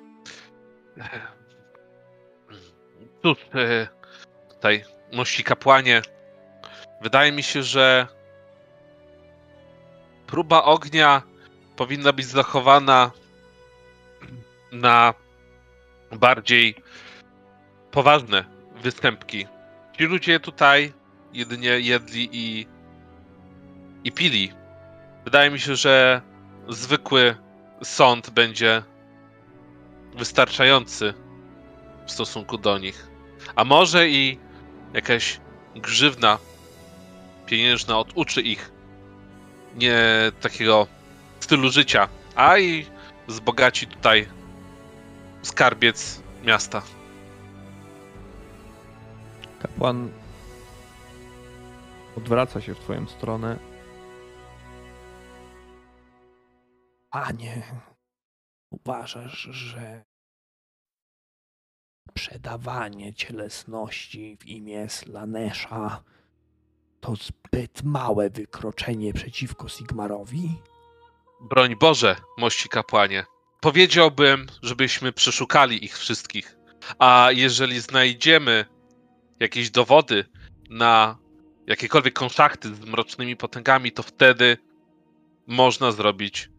[3.23, 3.89] Cóż, e,
[4.49, 6.03] tutaj, mości kapłanie,
[7.03, 8.07] wydaje mi się, że
[10.27, 11.23] próba ognia
[11.77, 13.11] powinna być zachowana
[14.73, 15.15] na
[16.13, 16.75] bardziej
[17.91, 18.45] poważne
[18.83, 19.47] występki.
[19.99, 20.93] Ci ludzie tutaj
[21.33, 22.67] jedynie jedli i,
[24.05, 24.53] i pili.
[25.25, 26.23] Wydaje mi się, że
[26.69, 27.37] zwykły
[27.83, 28.83] sąd będzie
[30.17, 31.15] wystarczający
[32.07, 33.07] w stosunku do nich.
[33.57, 34.39] A może i
[34.93, 35.41] jakaś
[35.77, 36.39] grzywna
[37.47, 38.71] pieniężna oduczy ich
[39.75, 39.99] nie
[40.41, 40.87] takiego
[41.41, 42.87] stylu życia, a i
[43.29, 44.29] wzbogaci tutaj
[45.43, 46.83] skarbiec miasta.
[49.63, 50.11] Kapłan
[52.17, 53.57] odwraca się w twoją stronę.
[57.11, 57.63] Panie,
[58.85, 60.05] uważasz, że
[62.15, 66.03] przedawanie cielesności w imię Slanesza
[67.01, 70.63] to zbyt małe wykroczenie przeciwko Sigmarowi?
[71.41, 73.25] Broń Boże, mości kapłanie.
[73.61, 76.57] Powiedziałbym, żebyśmy przeszukali ich wszystkich.
[76.99, 78.65] A jeżeli znajdziemy
[79.41, 80.25] jakieś dowody
[80.71, 81.19] na
[81.67, 84.59] jakiekolwiek kontakty z mrocznymi potęgami, to wtedy
[85.47, 86.51] można zrobić.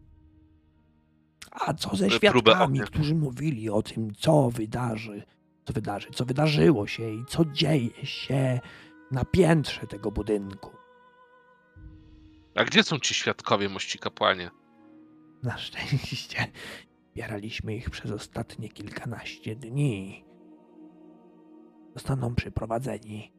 [1.66, 5.22] A co ze Próbę świadkami, którzy mówili o tym, co wydarzy,
[5.64, 8.60] co wydarzy, co wydarzyło się i co dzieje się
[9.10, 10.70] na piętrze tego budynku?
[12.54, 14.50] A gdzie są ci świadkowie, mości kapłanie?
[15.42, 16.46] Na szczęście
[17.12, 20.24] zbieraliśmy ich przez ostatnie kilkanaście dni.
[21.94, 23.32] Zostaną przyprowadzeni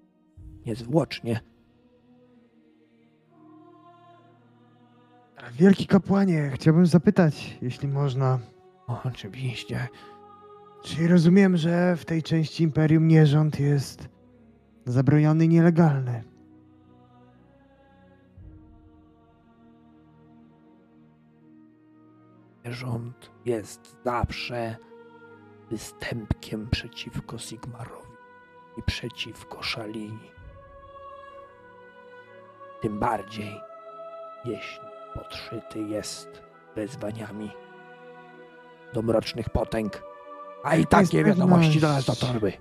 [0.65, 1.39] niezwłocznie.
[5.51, 8.39] Wielki kapłanie, chciałbym zapytać, jeśli można.
[9.03, 9.87] Oczywiście.
[10.83, 14.09] Czy rozumiem, że w tej części Imperium nierząd jest
[14.85, 16.23] zabroniony i nielegalny?
[22.65, 24.77] Rząd jest zawsze
[25.69, 28.17] występkiem przeciwko Sigmarowi
[28.77, 30.31] i przeciwko Szalini.
[32.81, 33.61] Tym bardziej,
[34.45, 36.41] jeśli podszyty jest
[36.75, 37.51] wezwaniami
[38.93, 40.03] do mrocznych potęg.
[40.63, 42.21] A i takie wiadomości do nas pewność?
[42.21, 42.53] dotarły.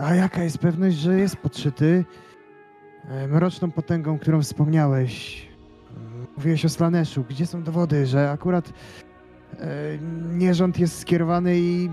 [0.00, 2.04] A jaka jest pewność, że jest podszyty
[3.08, 5.46] e, mroczną potęgą, którą wspomniałeś?
[6.36, 7.24] Mówiłeś o Slaneszu.
[7.28, 9.98] Gdzie są dowody, że akurat e,
[10.32, 11.84] nierząd jest skierowany i,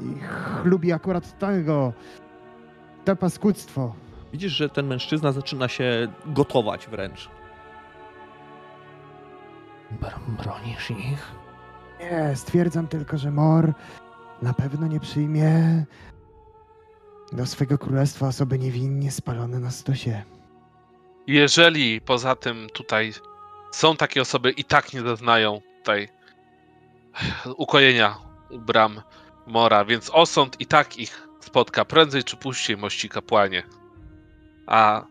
[0.00, 0.14] i
[0.62, 1.92] chlubi akurat tego,
[3.04, 3.94] to paskudztwo?
[4.32, 7.30] Widzisz, że ten mężczyzna zaczyna się gotować wręcz.
[9.92, 11.32] Br- bronisz ich?
[12.00, 13.72] Nie, stwierdzam tylko, że Mor
[14.42, 15.84] na pewno nie przyjmie
[17.32, 20.22] do swego królestwa osoby niewinnie spalone na stosie.
[21.26, 23.12] Jeżeli poza tym tutaj
[23.72, 26.08] są takie osoby i tak nie zaznają tutaj
[27.56, 28.18] ukojenia
[28.50, 29.00] u bram
[29.46, 33.62] Mora, więc osąd i tak ich spotka prędzej czy później, mości kapłanie.
[34.66, 35.04] A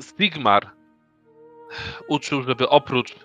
[0.00, 0.70] Stigmar
[2.08, 3.16] uczył, żeby oprócz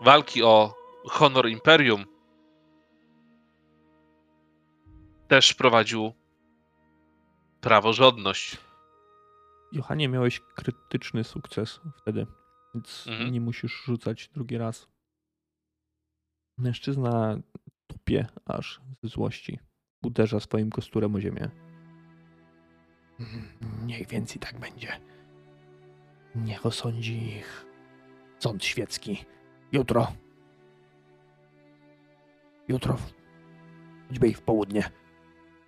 [0.00, 2.04] walki o honor Imperium
[5.28, 6.12] też prowadził
[7.60, 8.58] praworządność.
[9.72, 12.26] Johanie, miałeś krytyczny sukces wtedy,
[12.74, 13.32] więc Mhm.
[13.32, 14.88] nie musisz rzucać drugi raz.
[16.58, 17.36] Mężczyzna
[17.86, 19.58] tupie aż ze złości.
[20.02, 21.50] Uderza swoim kosturem o ziemię.
[23.84, 25.00] Niech więc i tak będzie.
[26.34, 27.66] Niech osądzi ich
[28.38, 29.24] sąd świecki.
[29.72, 30.06] Jutro.
[32.68, 32.96] Jutro.
[34.08, 34.90] Choćby i w południe.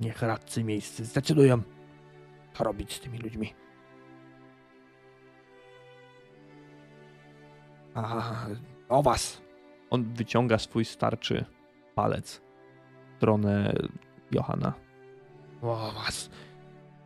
[0.00, 1.62] Niech radcy miejscy zdecydują,
[2.54, 3.54] co robić z tymi ludźmi.
[7.94, 8.46] A
[8.88, 9.42] o was.
[9.90, 11.44] On wyciąga swój starczy
[11.94, 12.42] palec
[13.12, 13.72] w stronę
[14.30, 14.72] Johana.
[15.62, 16.30] O was.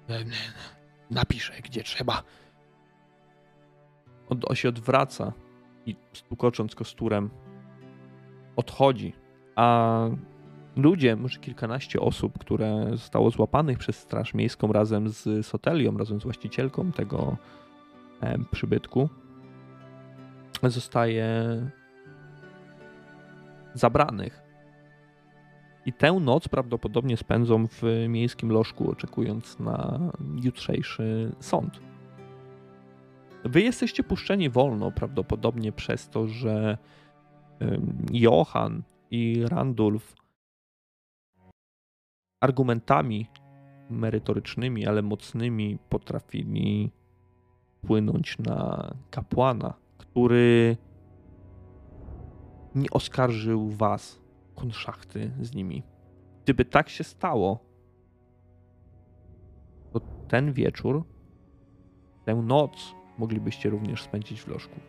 [0.09, 0.31] Em,
[1.11, 2.23] Napiszę, gdzie trzeba.
[4.29, 5.33] On on się odwraca
[5.87, 7.31] i stukocząc kosturem
[8.57, 9.13] odchodzi.
[9.57, 10.09] A
[10.77, 16.25] ludzie, może kilkanaście osób, które zostało złapanych przez Straż Miejską razem z Sotelią, razem z
[16.25, 17.37] właścicielką tego
[18.21, 19.09] em, przybytku,
[20.63, 21.27] zostaje
[23.75, 24.43] zabranych.
[25.87, 30.01] I tę noc prawdopodobnie spędzą w miejskim lożku, oczekując na
[30.43, 31.81] jutrzejszy sąd.
[33.45, 36.79] Wy jesteście puszczeni wolno, prawdopodobnie przez to, że
[38.11, 40.15] Johan i Randulf
[42.41, 43.27] argumentami
[43.91, 46.93] merytorycznymi, ale mocnymi potrafili
[47.85, 50.77] wpłynąć na kapłana, który
[52.75, 54.21] nie oskarżył was
[54.55, 55.83] konszachty z nimi.
[56.45, 57.65] Gdyby tak się stało,
[59.93, 61.05] to ten wieczór,
[62.25, 64.81] tę noc moglibyście również spędzić w lożku.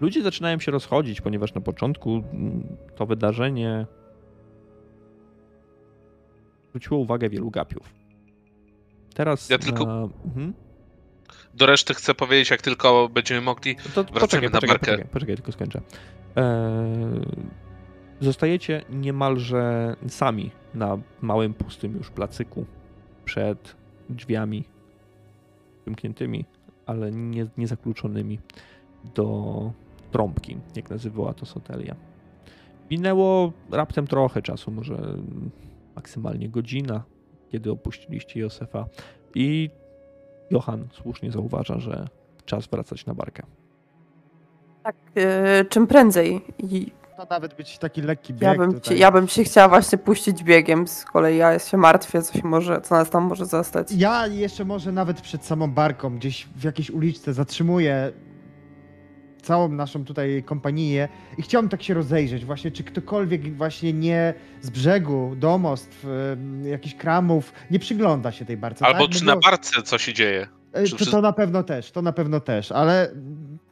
[0.00, 3.86] Ludzie zaczynają się rozchodzić, ponieważ na początku mm, to wydarzenie
[6.68, 7.94] zwróciło uwagę wielu gapiów.
[9.14, 9.50] Teraz.
[9.50, 10.52] Ja tylko- na- mhm.
[11.54, 13.76] Do reszty chcę powiedzieć, jak tylko będziemy mogli.
[13.76, 15.80] To Wracamy poczekaj, na poczekaj, poczekaj, poczekaj, tylko skończę.
[16.36, 16.44] Eee,
[18.20, 22.66] zostajecie niemalże sami na małym, pustym już placyku
[23.24, 23.76] przed
[24.08, 24.64] drzwiami
[25.84, 26.44] wymkniętymi,
[26.86, 28.38] ale nie, nie zakluczonymi
[29.14, 29.72] do
[30.10, 31.96] trąbki, jak nazywała to Sotelia.
[32.90, 34.96] Minęło raptem trochę czasu, może
[35.96, 37.02] maksymalnie godzina,
[37.48, 38.86] kiedy opuściliście Józefa
[39.34, 39.70] i
[40.50, 42.08] Johan słusznie zauważa, że
[42.44, 43.42] czas wracać na barkę.
[44.82, 46.40] Tak, e, czym prędzej.
[46.58, 48.94] I To nawet być taki lekki bieg ja bym, tutaj.
[48.94, 50.86] ci, ja bym się chciała właśnie puścić biegiem.
[50.86, 53.92] Z kolei ja się martwię, co, się może, co nas tam może zastać.
[53.92, 58.12] Ja jeszcze może nawet przed samą barką, gdzieś w jakiejś uliczce zatrzymuję
[59.42, 64.70] całą naszą tutaj kompanię i chciałbym tak się rozejrzeć właśnie, czy ktokolwiek właśnie nie z
[64.70, 66.06] brzegu, domostw,
[66.64, 68.86] jakichś kramów, nie przygląda się tej barce.
[68.86, 69.16] Albo tak?
[69.16, 70.48] czy na barce co się dzieje.
[70.72, 73.10] E, czy To, to na pewno też, to na pewno też, ale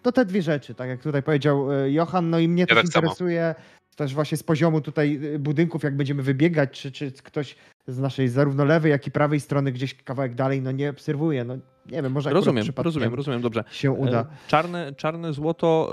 [0.04, 2.86] to te dwie rzeczy, tak jak tutaj powiedział e, Johan, no i mnie też tak
[2.86, 3.06] samo.
[3.06, 3.54] interesuje
[3.96, 8.28] też właśnie z poziomu tutaj e, budynków, jak będziemy wybiegać, czy, czy ktoś z naszej
[8.28, 12.12] zarówno lewej, jak i prawej strony gdzieś kawałek dalej, no nie obserwuje, no nie wiem,
[12.12, 13.64] może Rozumiem, rozumiem, rozumiem, dobrze.
[13.70, 14.20] się uda.
[14.20, 15.92] E, Czarne, czarne złoto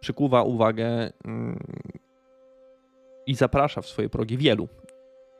[0.00, 1.10] przykuwa uwagę y,
[3.26, 4.68] i zaprasza w swoje progi wielu.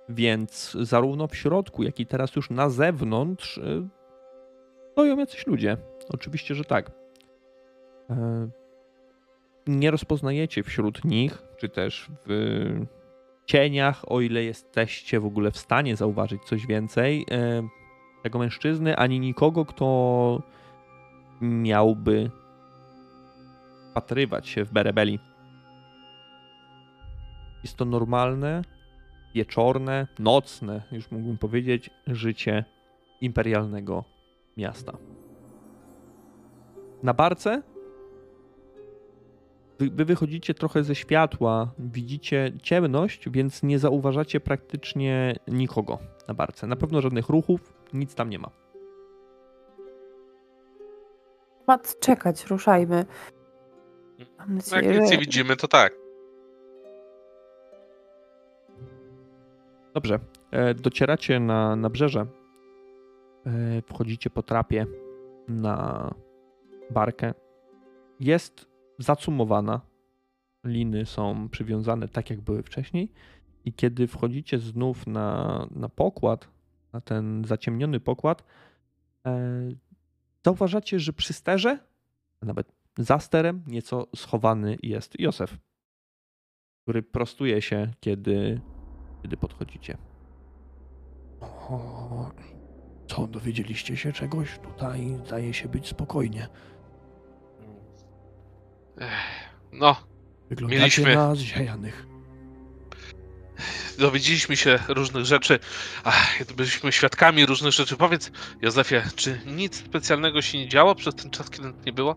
[0.09, 3.61] Więc zarówno w środku, jak i teraz już na zewnątrz
[4.93, 5.77] stoją jacyś ludzie.
[6.09, 7.02] Oczywiście, że tak.
[8.19, 8.49] E,
[9.67, 12.87] Nie rozpoznajecie wśród nich, czy też w
[13.47, 17.63] cieniach, o ile jesteście w ogóle w stanie zauważyć coś więcej, e,
[18.23, 20.43] tego mężczyzny, ani nikogo, kto
[21.41, 22.31] miałby
[23.95, 25.19] patrywać się w Berebeli.
[27.63, 28.63] Jest to normalne,
[29.35, 32.65] wieczorne, nocne, już mógłbym powiedzieć, życie
[33.21, 34.05] imperialnego
[34.57, 34.93] miasta.
[37.03, 37.63] Na barce
[39.83, 46.67] wy, wy wychodzicie trochę ze światła, widzicie ciemność, więc nie zauważacie praktycznie nikogo na barce.
[46.67, 48.51] Na pewno żadnych ruchów, nic tam nie ma.
[51.67, 53.05] Mat, czekać, ruszajmy.
[54.39, 55.93] Mam No nadzieję, jak nic nie widzimy, to tak.
[59.95, 60.19] Dobrze.
[60.51, 62.27] E, Docieracie na nabrzeże.
[63.47, 64.87] E, Wchodzicie po trapie
[65.49, 66.11] na
[66.91, 67.35] barkę.
[68.21, 69.81] Jest zacumowana.
[70.65, 73.13] Liny są przywiązane tak, jak były wcześniej.
[73.65, 76.49] I kiedy wchodzicie znów na, na pokład,
[76.93, 78.45] na ten zaciemniony pokład,
[79.27, 79.51] e,
[80.45, 81.79] zauważacie, że przy sterze,
[82.41, 85.59] a nawet za sterem, nieco schowany jest Józef,
[86.85, 88.61] który prostuje się, kiedy
[89.23, 89.99] kiedy podchodzicie.
[91.41, 92.31] O,
[93.09, 94.59] co, dowiedzieliście się czegoś?
[94.59, 96.49] Tutaj zdaje się być spokojnie.
[99.73, 99.97] No,
[100.51, 102.07] Wyglądacie Mieliśmy- na zziajanych.
[103.99, 105.59] dowiedzieliśmy się różnych rzeczy,
[106.05, 107.97] Ach, byliśmy świadkami różnych rzeczy.
[107.97, 108.31] Powiedz,
[108.63, 112.15] Józefie, czy nic specjalnego się nie działo przez ten czas, kiedy nie było?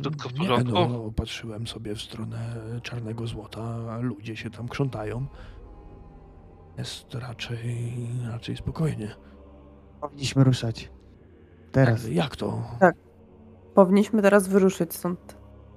[0.00, 0.72] Wszystko w Nie, porządku?
[0.72, 2.38] no, patrzyłem sobie w stronę
[2.82, 5.26] czarnego złota, a ludzie się tam krzątają.
[6.78, 7.94] Jest raczej,
[8.30, 9.16] raczej spokojnie.
[10.00, 10.90] Powinniśmy ruszać.
[11.72, 12.04] Teraz.
[12.04, 12.62] Ale Jak to?
[13.74, 15.35] Powinniśmy teraz wyruszyć stąd.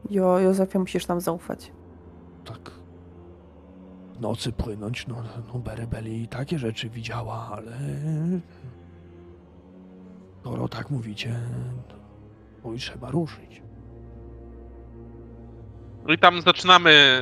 [0.09, 1.71] Jo, Józefie, musisz nam zaufać.
[2.45, 2.71] Tak
[4.15, 5.15] w nocy płynąć, no,
[5.53, 7.71] no Berebeli i takie rzeczy widziała, ale
[10.41, 11.39] skoro tak mówicie,
[12.63, 13.61] to i trzeba ruszyć.
[16.07, 17.19] No i tam zaczynamy.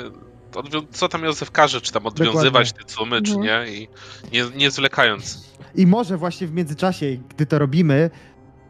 [0.92, 3.46] Co tam Józef każe, czy tam odwiązywać te cumy, czy Mhm.
[3.68, 3.74] nie?
[3.74, 3.88] I
[4.34, 5.54] nie, nie zwlekając.
[5.76, 8.10] I może właśnie w międzyczasie, gdy to robimy,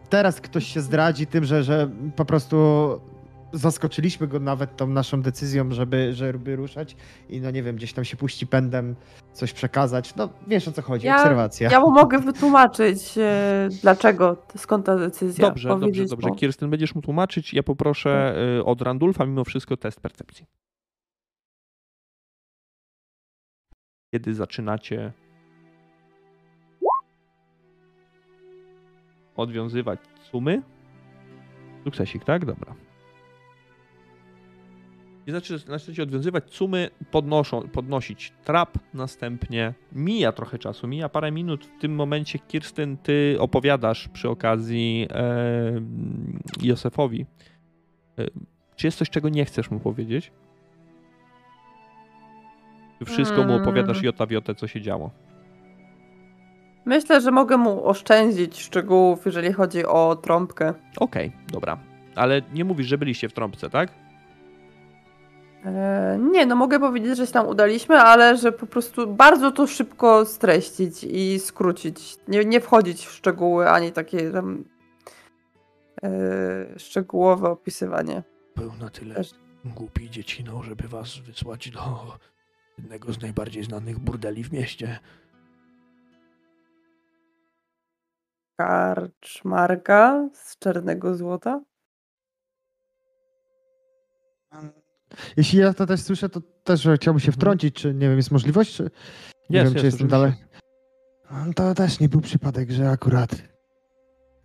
[0.09, 2.57] teraz ktoś się zdradzi tym, że, że po prostu
[3.53, 6.95] zaskoczyliśmy go nawet tą naszą decyzją, żeby, żeby ruszać
[7.29, 8.95] i no nie wiem, gdzieś tam się puści pędem,
[9.33, 10.15] coś przekazać.
[10.15, 11.69] No wiesz o co chodzi, Ja- obserwacja.
[11.71, 15.47] Ja mu mogę wytłumaczyć, e, dlaczego, skąd ta decyzja.
[15.47, 16.27] Dobrze, dobrze, dobrze.
[16.29, 16.35] mu.
[16.35, 17.53] Kirsten, będziesz mu tłumaczyć.
[17.53, 20.45] Ja poproszę y, od Randulfa mimo wszystko test percepcji.
[24.13, 25.13] Kiedy zaczynacie
[29.35, 29.99] odwiązywać
[30.31, 30.61] sumy.
[31.83, 32.45] Sukcesik, tak?
[32.45, 32.86] Dobra.
[35.27, 41.65] I zaczynacie odwiązywać sumy, podnoszą, podnosić trap, następnie mija trochę czasu, mija parę minut.
[41.65, 45.81] W tym momencie, Kirsten, ty opowiadasz przy okazji e,
[46.61, 47.25] Józefowi.
[48.19, 48.25] E,
[48.75, 50.31] czy jest coś, czego nie chcesz mu powiedzieć?
[52.99, 54.05] Czy wszystko mu opowiadasz Mm.
[54.05, 55.11] jota w jotę, co się działo?
[56.85, 60.73] Myślę, że mogę mu oszczędzić szczegółów, jeżeli chodzi o trąbkę.
[60.97, 61.77] Okej, dobra.
[62.15, 64.06] Ale nie mówisz, że byliście w trąbce, tak?
[65.67, 69.67] E, nie, no mogę powiedzieć, że się tam udaliśmy, ale że po prostu bardzo to
[69.67, 72.17] szybko streścić i skrócić.
[72.27, 74.63] Nie, nie wchodzić w szczegóły, ani takie tam
[76.03, 78.23] e, szczegółowe opisywanie.
[78.55, 79.31] Był na tyle Też.
[79.65, 81.79] głupi dzieciną, żeby was wysłać do
[82.77, 84.99] jednego z najbardziej znanych burdeli w mieście.
[88.57, 91.61] Karczmarka z czarnego złota.
[95.37, 98.75] Jeśli ja to też słyszę, to też chciałbym się wtrącić, czy nie wiem, jest możliwość,
[98.75, 98.83] czy
[99.49, 100.33] nie Jest, wiem, czy jest, jestem dalej.
[101.31, 103.35] No, To też nie był przypadek, że akurat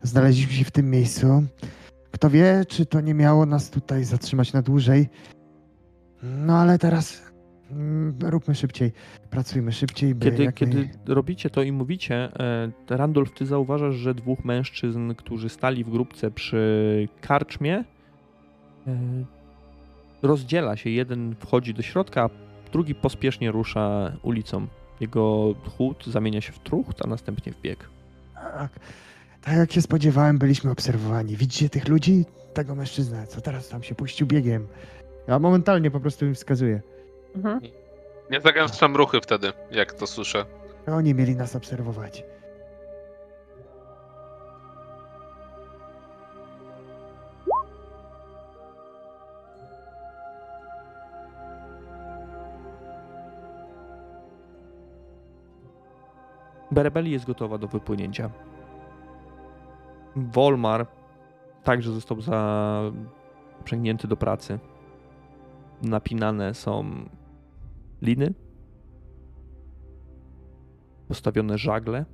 [0.03, 1.43] znaleźliśmy się w tym miejscu.
[2.11, 5.09] Kto wie, czy to nie miało nas tutaj zatrzymać na dłużej.
[6.23, 7.23] No ale teraz
[7.71, 8.93] mm, róbmy szybciej,
[9.31, 13.95] pracujmy szybciej, by Kiedy, jak kiedy naj- robicie to i mówicie, e, Randolph, ty zauważasz,
[13.95, 17.85] że dwóch mężczyzn, którzy stali w grupce przy karczmie,
[18.87, 19.25] e,
[20.23, 20.91] rozdziela się.
[20.91, 22.31] Jeden wchodzi do środka, a
[22.73, 24.67] drugi pospiesznie rusza ulicą.
[25.01, 27.89] Jego chód zamienia się w trucht, a następnie w bieg.
[28.35, 28.71] Tak,
[29.43, 31.37] tak jak się spodziewałem, byliśmy obserwowani.
[31.37, 32.25] Widzicie tych ludzi?
[32.55, 34.67] Tego mężczyznę, co teraz tam się puścił biegiem.
[35.29, 36.81] Ja momentalnie po prostu im wskazuję.
[37.37, 37.61] Mhm.
[38.31, 40.45] Nie zagęszczam ruchy wtedy, jak to słyszę.
[40.87, 42.25] Oni mieli nas obserwować.
[56.73, 58.31] Berebeli jest gotowa do wypłynięcia.
[60.17, 60.87] Wolmar
[61.65, 64.59] także został zaprzęgnięty do pracy.
[65.83, 67.09] Napinane są
[68.03, 68.35] liny,
[71.09, 72.05] postawione żagle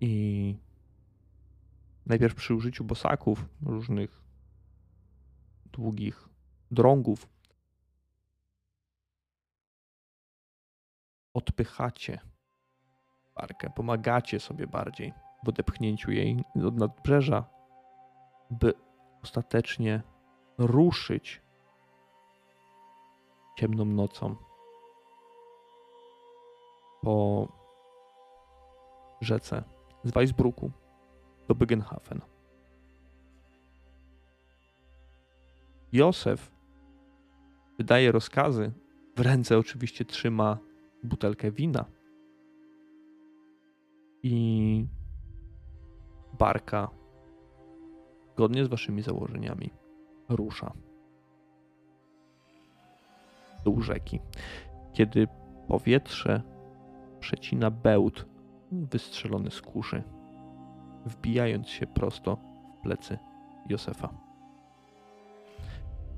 [0.00, 0.56] i
[2.06, 4.22] najpierw przy użyciu bosaków, różnych
[5.72, 6.28] długich
[6.70, 7.28] drągów
[11.34, 12.33] odpychacie
[13.36, 15.12] barkę, pomagacie sobie bardziej
[15.44, 17.44] w odepchnięciu jej od nadbrzeża,
[18.50, 18.72] by
[19.22, 20.02] ostatecznie
[20.58, 21.42] ruszyć
[23.58, 24.36] ciemną nocą
[27.02, 27.48] po
[29.20, 29.62] rzece
[30.04, 30.70] z Weisbruku
[31.48, 32.20] do Bygenhafen.
[35.92, 36.52] Józef
[37.78, 38.72] wydaje rozkazy,
[39.16, 40.58] w ręce oczywiście trzyma
[41.02, 41.84] butelkę wina
[44.24, 44.86] i
[46.38, 46.88] barka,
[48.32, 49.70] zgodnie z waszymi założeniami,
[50.28, 50.72] rusza
[53.64, 54.20] dół rzeki.
[54.92, 55.28] Kiedy
[55.68, 56.42] powietrze
[57.20, 58.26] przecina bełt
[58.72, 60.02] wystrzelony z kuszy,
[61.06, 62.36] wbijając się prosto
[62.78, 63.18] w plecy
[63.68, 64.08] Józefa.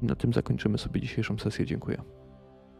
[0.02, 1.66] Na tym zakończymy sobie dzisiejszą sesję.
[1.66, 2.15] Dziękuję.